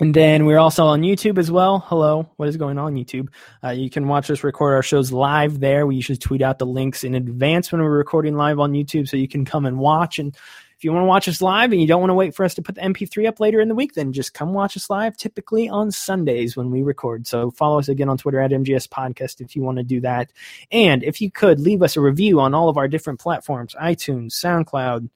and 0.00 0.12
then 0.12 0.44
we're 0.44 0.58
also 0.58 0.86
on 0.86 1.02
YouTube 1.02 1.38
as 1.38 1.52
well. 1.52 1.78
Hello, 1.78 2.28
what 2.36 2.48
is 2.48 2.56
going 2.56 2.78
on 2.78 2.94
YouTube? 2.94 3.28
Uh, 3.62 3.70
you 3.70 3.88
can 3.88 4.08
watch 4.08 4.28
us 4.28 4.42
record 4.42 4.74
our 4.74 4.82
shows 4.82 5.12
live 5.12 5.60
there. 5.60 5.86
We 5.86 5.94
usually 5.94 6.18
tweet 6.18 6.42
out 6.42 6.58
the 6.58 6.66
links 6.66 7.04
in 7.04 7.14
advance 7.14 7.70
when 7.70 7.80
we're 7.80 7.96
recording 7.96 8.36
live 8.36 8.58
on 8.58 8.72
YouTube, 8.72 9.08
so 9.08 9.16
you 9.16 9.28
can 9.28 9.44
come 9.44 9.66
and 9.66 9.78
watch. 9.78 10.18
And 10.18 10.36
if 10.84 10.86
you 10.86 10.92
want 10.92 11.04
to 11.04 11.08
watch 11.08 11.28
us 11.28 11.40
live 11.40 11.72
and 11.72 11.80
you 11.80 11.86
don't 11.86 12.02
want 12.02 12.10
to 12.10 12.14
wait 12.14 12.34
for 12.34 12.44
us 12.44 12.52
to 12.52 12.60
put 12.60 12.74
the 12.74 12.82
MP3 12.82 13.26
up 13.26 13.40
later 13.40 13.58
in 13.58 13.68
the 13.68 13.74
week, 13.74 13.94
then 13.94 14.12
just 14.12 14.34
come 14.34 14.52
watch 14.52 14.76
us 14.76 14.90
live. 14.90 15.16
Typically 15.16 15.66
on 15.66 15.90
Sundays 15.90 16.58
when 16.58 16.70
we 16.70 16.82
record. 16.82 17.26
So 17.26 17.50
follow 17.52 17.78
us 17.78 17.88
again 17.88 18.10
on 18.10 18.18
Twitter 18.18 18.38
at 18.38 18.50
MGS 18.50 18.86
Podcast 18.88 19.40
if 19.40 19.56
you 19.56 19.62
want 19.62 19.78
to 19.78 19.82
do 19.82 20.02
that. 20.02 20.30
And 20.70 21.02
if 21.02 21.22
you 21.22 21.30
could 21.30 21.58
leave 21.58 21.82
us 21.82 21.96
a 21.96 22.02
review 22.02 22.38
on 22.38 22.52
all 22.52 22.68
of 22.68 22.76
our 22.76 22.86
different 22.86 23.18
platforms, 23.18 23.74
iTunes, 23.80 24.32
SoundCloud. 24.32 25.08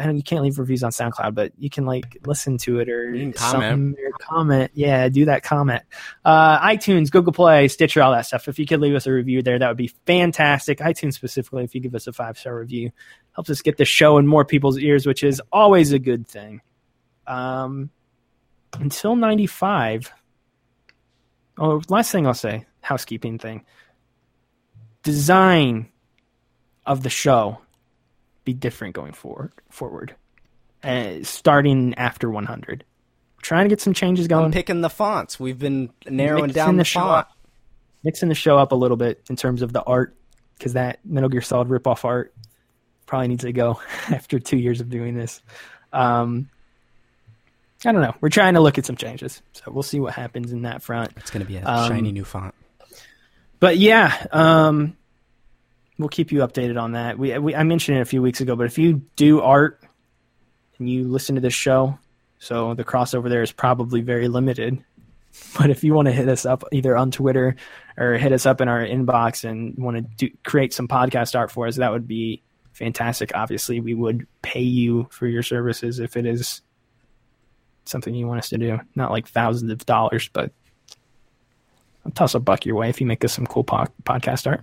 I 0.00 0.06
know 0.06 0.12
you 0.12 0.22
can't 0.22 0.42
leave 0.42 0.58
reviews 0.58 0.84
on 0.84 0.92
SoundCloud, 0.92 1.34
but 1.34 1.52
you 1.58 1.68
can 1.68 1.84
like 1.84 2.18
listen 2.24 2.58
to 2.58 2.78
it 2.78 2.88
or 2.88 3.12
You 3.12 3.32
comment. 3.32 3.96
or 3.98 4.12
comment. 4.20 4.70
Yeah, 4.74 5.08
do 5.08 5.24
that 5.24 5.42
comment. 5.42 5.82
Uh, 6.24 6.60
iTunes, 6.60 7.10
Google 7.10 7.32
Play, 7.32 7.66
Stitcher, 7.66 8.00
all 8.02 8.12
that 8.12 8.26
stuff. 8.26 8.46
If 8.46 8.58
you 8.60 8.66
could 8.66 8.80
leave 8.80 8.94
us 8.94 9.08
a 9.08 9.12
review 9.12 9.42
there, 9.42 9.58
that 9.58 9.66
would 9.66 9.76
be 9.76 9.92
fantastic. 10.06 10.78
iTunes 10.78 11.14
specifically, 11.14 11.64
if 11.64 11.74
you 11.74 11.80
give 11.80 11.96
us 11.96 12.06
a 12.06 12.12
five 12.12 12.38
star 12.38 12.56
review, 12.56 12.92
helps 13.34 13.50
us 13.50 13.62
get 13.62 13.76
the 13.76 13.84
show 13.84 14.18
in 14.18 14.26
more 14.26 14.44
people's 14.44 14.78
ears, 14.78 15.06
which 15.06 15.22
is 15.22 15.40
always 15.52 15.92
a 15.92 15.98
good 15.98 16.26
thing. 16.26 16.60
Um, 17.26 17.90
until 18.74 19.16
ninety 19.16 19.46
five. 19.46 20.12
Oh, 21.58 21.82
last 21.88 22.10
thing 22.10 22.26
I'll 22.26 22.34
say, 22.34 22.66
housekeeping 22.80 23.38
thing. 23.38 23.64
Design 25.02 25.88
of 26.86 27.02
the 27.02 27.10
show 27.10 27.58
be 28.44 28.52
different 28.52 28.94
going 28.94 29.12
forward. 29.12 29.52
Forward, 29.68 30.14
uh, 30.82 31.22
starting 31.22 31.94
after 31.94 32.30
one 32.30 32.46
hundred. 32.46 32.84
Trying 33.42 33.64
to 33.64 33.68
get 33.70 33.80
some 33.80 33.94
changes 33.94 34.28
going 34.28 34.44
I'm 34.44 34.52
picking 34.52 34.82
the 34.82 34.90
fonts. 34.90 35.40
We've 35.40 35.58
been 35.58 35.90
narrowing 36.06 36.48
mixing 36.48 36.54
down 36.62 36.76
the, 36.76 36.84
show 36.84 37.00
font. 37.00 37.10
up, 37.10 37.32
mixing 38.04 38.28
the 38.28 38.34
show 38.34 38.58
up 38.58 38.72
a 38.72 38.74
little 38.74 38.98
bit 38.98 39.22
in 39.30 39.36
terms 39.36 39.62
of 39.62 39.72
the 39.72 39.82
art 39.82 40.14
because 40.58 40.74
that 40.74 40.98
Metal 41.06 41.30
Gear 41.30 41.40
Solid 41.40 41.68
ripoff 41.68 42.04
art 42.04 42.34
probably 43.10 43.26
needs 43.28 43.42
to 43.44 43.52
go 43.52 43.80
after 44.08 44.38
two 44.38 44.56
years 44.56 44.80
of 44.80 44.88
doing 44.88 45.14
this. 45.14 45.42
Um, 45.92 46.48
I 47.84 47.90
don't 47.92 48.02
know. 48.02 48.14
We're 48.20 48.28
trying 48.28 48.54
to 48.54 48.60
look 48.60 48.78
at 48.78 48.86
some 48.86 48.96
changes, 48.96 49.42
so 49.52 49.64
we'll 49.72 49.82
see 49.82 49.98
what 50.00 50.14
happens 50.14 50.52
in 50.52 50.62
that 50.62 50.80
front. 50.82 51.12
It's 51.16 51.30
going 51.30 51.42
to 51.44 51.46
be 51.48 51.56
a 51.56 51.66
Um, 51.66 51.88
shiny 51.88 52.12
new 52.12 52.24
font. 52.24 52.54
But 53.58 53.78
yeah, 53.78 54.26
um, 54.32 54.96
we'll 55.98 56.08
keep 56.08 56.30
you 56.30 56.40
updated 56.40 56.80
on 56.80 56.92
that. 56.92 57.18
We, 57.18 57.36
we 57.38 57.54
I 57.54 57.64
mentioned 57.64 57.98
it 57.98 58.02
a 58.02 58.06
few 58.06 58.22
weeks 58.22 58.40
ago, 58.40 58.54
but 58.54 58.66
if 58.66 58.78
you 58.78 59.02
do 59.16 59.40
art 59.40 59.82
and 60.78 60.88
you 60.88 61.04
listen 61.08 61.34
to 61.34 61.40
this 61.40 61.54
show, 61.54 61.98
so 62.38 62.74
the 62.74 62.84
crossover 62.84 63.28
there 63.28 63.42
is 63.42 63.52
probably 63.52 64.00
very 64.00 64.28
limited. 64.28 64.82
But 65.56 65.70
if 65.70 65.84
you 65.84 65.94
want 65.94 66.06
to 66.06 66.12
hit 66.12 66.28
us 66.28 66.44
up 66.44 66.64
either 66.72 66.96
on 66.96 67.12
Twitter 67.12 67.54
or 67.96 68.14
hit 68.14 68.32
us 68.32 68.46
up 68.46 68.60
in 68.60 68.66
our 68.66 68.84
inbox 68.84 69.48
and 69.48 69.78
want 69.78 69.96
to 69.96 70.02
do, 70.02 70.28
create 70.44 70.74
some 70.74 70.88
podcast 70.88 71.38
art 71.38 71.52
for 71.52 71.68
us, 71.68 71.76
that 71.76 71.92
would 71.92 72.08
be 72.08 72.42
fantastic. 72.80 73.30
Obviously, 73.34 73.78
we 73.78 73.94
would 73.94 74.26
pay 74.42 74.62
you 74.62 75.06
for 75.10 75.28
your 75.28 75.44
services 75.44 76.00
if 76.00 76.16
it 76.16 76.26
is 76.26 76.62
something 77.84 78.14
you 78.14 78.26
want 78.26 78.40
us 78.40 78.48
to 78.48 78.58
do. 78.58 78.80
Not 78.96 79.12
like 79.12 79.28
thousands 79.28 79.70
of 79.70 79.84
dollars, 79.86 80.28
but 80.32 80.50
I'll 82.04 82.12
toss 82.12 82.34
a 82.34 82.40
buck 82.40 82.64
your 82.66 82.76
way 82.76 82.88
if 82.88 83.00
you 83.00 83.06
make 83.06 83.24
us 83.24 83.34
some 83.34 83.46
cool 83.46 83.62
po- 83.62 83.86
podcast 84.02 84.46
art. 84.46 84.62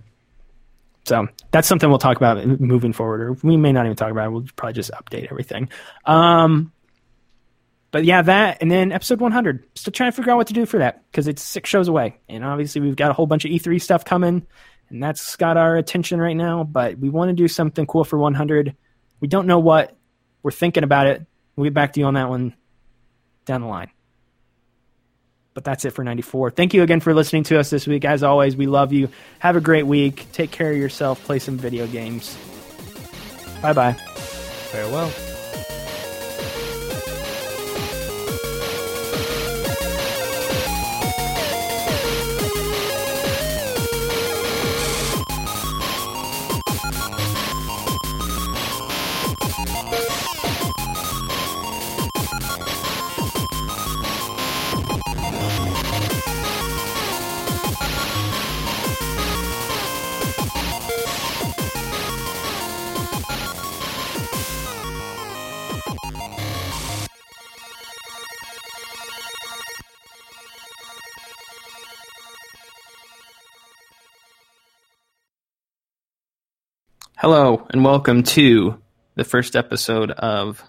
So 1.06 1.28
that's 1.52 1.68
something 1.68 1.88
we'll 1.88 1.98
talk 1.98 2.18
about 2.18 2.44
moving 2.44 2.92
forward, 2.92 3.20
or 3.22 3.32
we 3.42 3.56
may 3.56 3.72
not 3.72 3.86
even 3.86 3.96
talk 3.96 4.10
about 4.10 4.26
it. 4.26 4.30
We'll 4.30 4.46
probably 4.56 4.74
just 4.74 4.90
update 4.90 5.30
everything. 5.30 5.70
Um, 6.04 6.72
but 7.92 8.04
yeah, 8.04 8.20
that 8.20 8.58
and 8.60 8.70
then 8.70 8.92
episode 8.92 9.20
100. 9.20 9.64
Still 9.74 9.92
trying 9.92 10.10
to 10.10 10.16
figure 10.16 10.32
out 10.32 10.36
what 10.36 10.48
to 10.48 10.52
do 10.52 10.66
for 10.66 10.78
that 10.78 11.08
because 11.10 11.28
it's 11.28 11.40
six 11.40 11.70
shows 11.70 11.88
away, 11.88 12.18
and 12.28 12.44
obviously 12.44 12.80
we've 12.80 12.96
got 12.96 13.10
a 13.10 13.14
whole 13.14 13.26
bunch 13.26 13.44
of 13.44 13.52
E3 13.52 13.80
stuff 13.80 14.04
coming, 14.04 14.46
and 14.90 15.02
that's 15.02 15.36
got 15.36 15.56
our 15.56 15.76
attention 15.76 16.20
right 16.20 16.36
now. 16.36 16.64
But 16.64 16.98
we 16.98 17.08
want 17.08 17.30
to 17.30 17.34
do 17.34 17.48
something 17.48 17.86
cool 17.86 18.04
for 18.04 18.18
100. 18.18 18.74
We 19.20 19.28
don't 19.28 19.46
know 19.46 19.58
what. 19.58 19.96
We're 20.42 20.50
thinking 20.50 20.84
about 20.84 21.06
it. 21.06 21.26
We'll 21.56 21.64
get 21.64 21.74
back 21.74 21.92
to 21.94 22.00
you 22.00 22.06
on 22.06 22.14
that 22.14 22.28
one 22.28 22.54
down 23.44 23.62
the 23.62 23.66
line. 23.66 23.90
But 25.54 25.64
that's 25.64 25.84
it 25.84 25.90
for 25.90 26.04
94. 26.04 26.52
Thank 26.52 26.72
you 26.72 26.82
again 26.82 27.00
for 27.00 27.12
listening 27.12 27.42
to 27.44 27.58
us 27.58 27.68
this 27.68 27.86
week. 27.86 28.04
As 28.04 28.22
always, 28.22 28.56
we 28.56 28.66
love 28.66 28.92
you. 28.92 29.08
Have 29.40 29.56
a 29.56 29.60
great 29.60 29.86
week. 29.86 30.26
Take 30.32 30.52
care 30.52 30.70
of 30.70 30.78
yourself. 30.78 31.22
Play 31.24 31.40
some 31.40 31.58
video 31.58 31.86
games. 31.88 32.38
Bye 33.60 33.72
bye. 33.72 33.92
Farewell. 33.92 35.10
Hello, 77.20 77.66
and 77.70 77.84
welcome 77.84 78.22
to 78.22 78.80
the 79.16 79.24
first 79.24 79.56
episode 79.56 80.12
of 80.12 80.62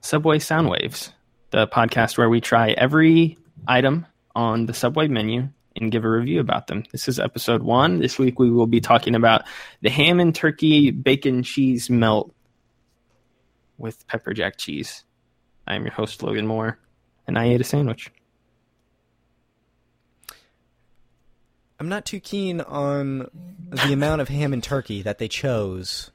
Subway 0.00 0.38
Soundwaves, 0.38 1.10
the 1.50 1.66
podcast 1.66 2.16
where 2.16 2.28
we 2.28 2.40
try 2.40 2.70
every 2.70 3.36
item 3.66 4.06
on 4.36 4.66
the 4.66 4.72
Subway 4.72 5.08
menu 5.08 5.48
and 5.74 5.90
give 5.90 6.04
a 6.04 6.08
review 6.08 6.38
about 6.38 6.68
them. 6.68 6.84
This 6.92 7.08
is 7.08 7.18
episode 7.18 7.64
one. 7.64 7.98
This 7.98 8.20
week 8.20 8.38
we 8.38 8.52
will 8.52 8.68
be 8.68 8.80
talking 8.80 9.16
about 9.16 9.42
the 9.80 9.90
ham 9.90 10.20
and 10.20 10.32
turkey 10.32 10.92
bacon 10.92 11.42
cheese 11.42 11.90
melt 11.90 12.32
with 13.78 14.06
pepper 14.06 14.32
jack 14.34 14.58
cheese. 14.58 15.02
I 15.66 15.74
am 15.74 15.82
your 15.82 15.92
host, 15.92 16.22
Logan 16.22 16.46
Moore, 16.46 16.78
and 17.26 17.36
I 17.36 17.46
ate 17.46 17.60
a 17.60 17.64
sandwich. 17.64 18.12
I'm 21.82 21.88
not 21.88 22.04
too 22.04 22.20
keen 22.20 22.60
on 22.60 23.28
the 23.70 23.92
amount 23.92 24.20
of 24.20 24.28
ham 24.28 24.52
and 24.52 24.62
turkey 24.62 25.02
that 25.02 25.18
they 25.18 25.26
chose 25.26 26.12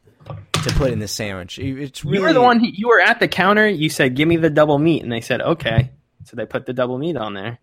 to 0.53 0.73
put 0.76 0.94
in 0.94 0.99
this 0.99 1.11
sandwich. 1.11 1.60
It's 1.60 2.06
really 2.06 2.19
You 2.19 2.23
were 2.23 2.31
the 2.31 2.41
one. 2.41 2.61
Who, 2.61 2.68
you 2.68 2.88
were 2.88 3.02
at 3.02 3.19
the 3.19 3.27
counter. 3.27 3.68
You 3.68 3.89
said, 3.89 4.15
"Give 4.15 4.30
me 4.30 4.38
the 4.38 4.49
double 4.49 4.80
meat," 4.80 5.03
and 5.03 5.11
they 5.11 5.19
said, 5.19 5.41
"Okay." 5.41 5.91
So 6.23 6.38
they 6.38 6.45
put 6.45 6.68
the 6.68 6.72
double 6.72 6.98
meat 6.98 7.18
on 7.18 7.34
there. 7.34 7.60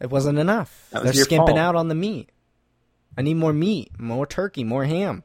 It 0.00 0.08
wasn't 0.08 0.38
enough. 0.38 0.88
Was 0.94 1.02
They're 1.02 1.12
skimping 1.12 1.48
fault. 1.48 1.58
out 1.58 1.76
on 1.76 1.88
the 1.88 1.94
meat. 1.94 2.30
I 3.18 3.20
need 3.20 3.34
more 3.34 3.52
meat, 3.52 3.90
more 4.00 4.26
turkey, 4.26 4.64
more 4.64 4.86
ham. 4.86 5.22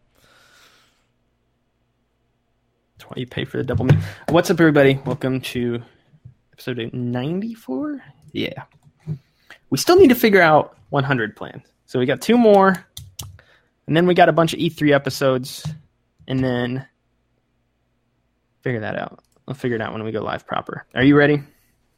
That's 2.97 3.09
why 3.09 3.13
you 3.15 3.27
pay 3.27 3.45
for 3.45 3.59
the 3.59 3.63
double 3.63 3.85
meat. 3.85 3.99
What's 4.27 4.51
up, 4.51 4.59
everybody? 4.59 4.99
Welcome 5.05 5.39
to 5.39 5.81
episode 6.51 6.91
94. 6.91 8.03
Yeah. 8.33 8.63
We 9.69 9.77
still 9.77 9.97
need 9.97 10.09
to 10.09 10.15
figure 10.15 10.41
out 10.41 10.77
100 10.89 11.37
plans. 11.37 11.63
So 11.87 11.99
we 11.99 12.05
got 12.05 12.21
two 12.21 12.37
more, 12.37 12.85
and 13.87 13.95
then 13.95 14.07
we 14.07 14.13
got 14.13 14.29
a 14.29 14.33
bunch 14.33 14.53
of 14.53 14.59
E3 14.59 14.93
episodes, 14.93 15.65
and 16.27 16.43
then 16.43 16.85
figure 18.61 18.81
that 18.81 18.97
out. 18.97 19.23
I'll 19.47 19.53
figure 19.53 19.75
it 19.75 19.81
out 19.81 19.93
when 19.93 20.03
we 20.03 20.11
go 20.11 20.21
live 20.21 20.45
proper. 20.45 20.85
Are 20.93 21.03
you 21.03 21.15
ready? 21.15 21.43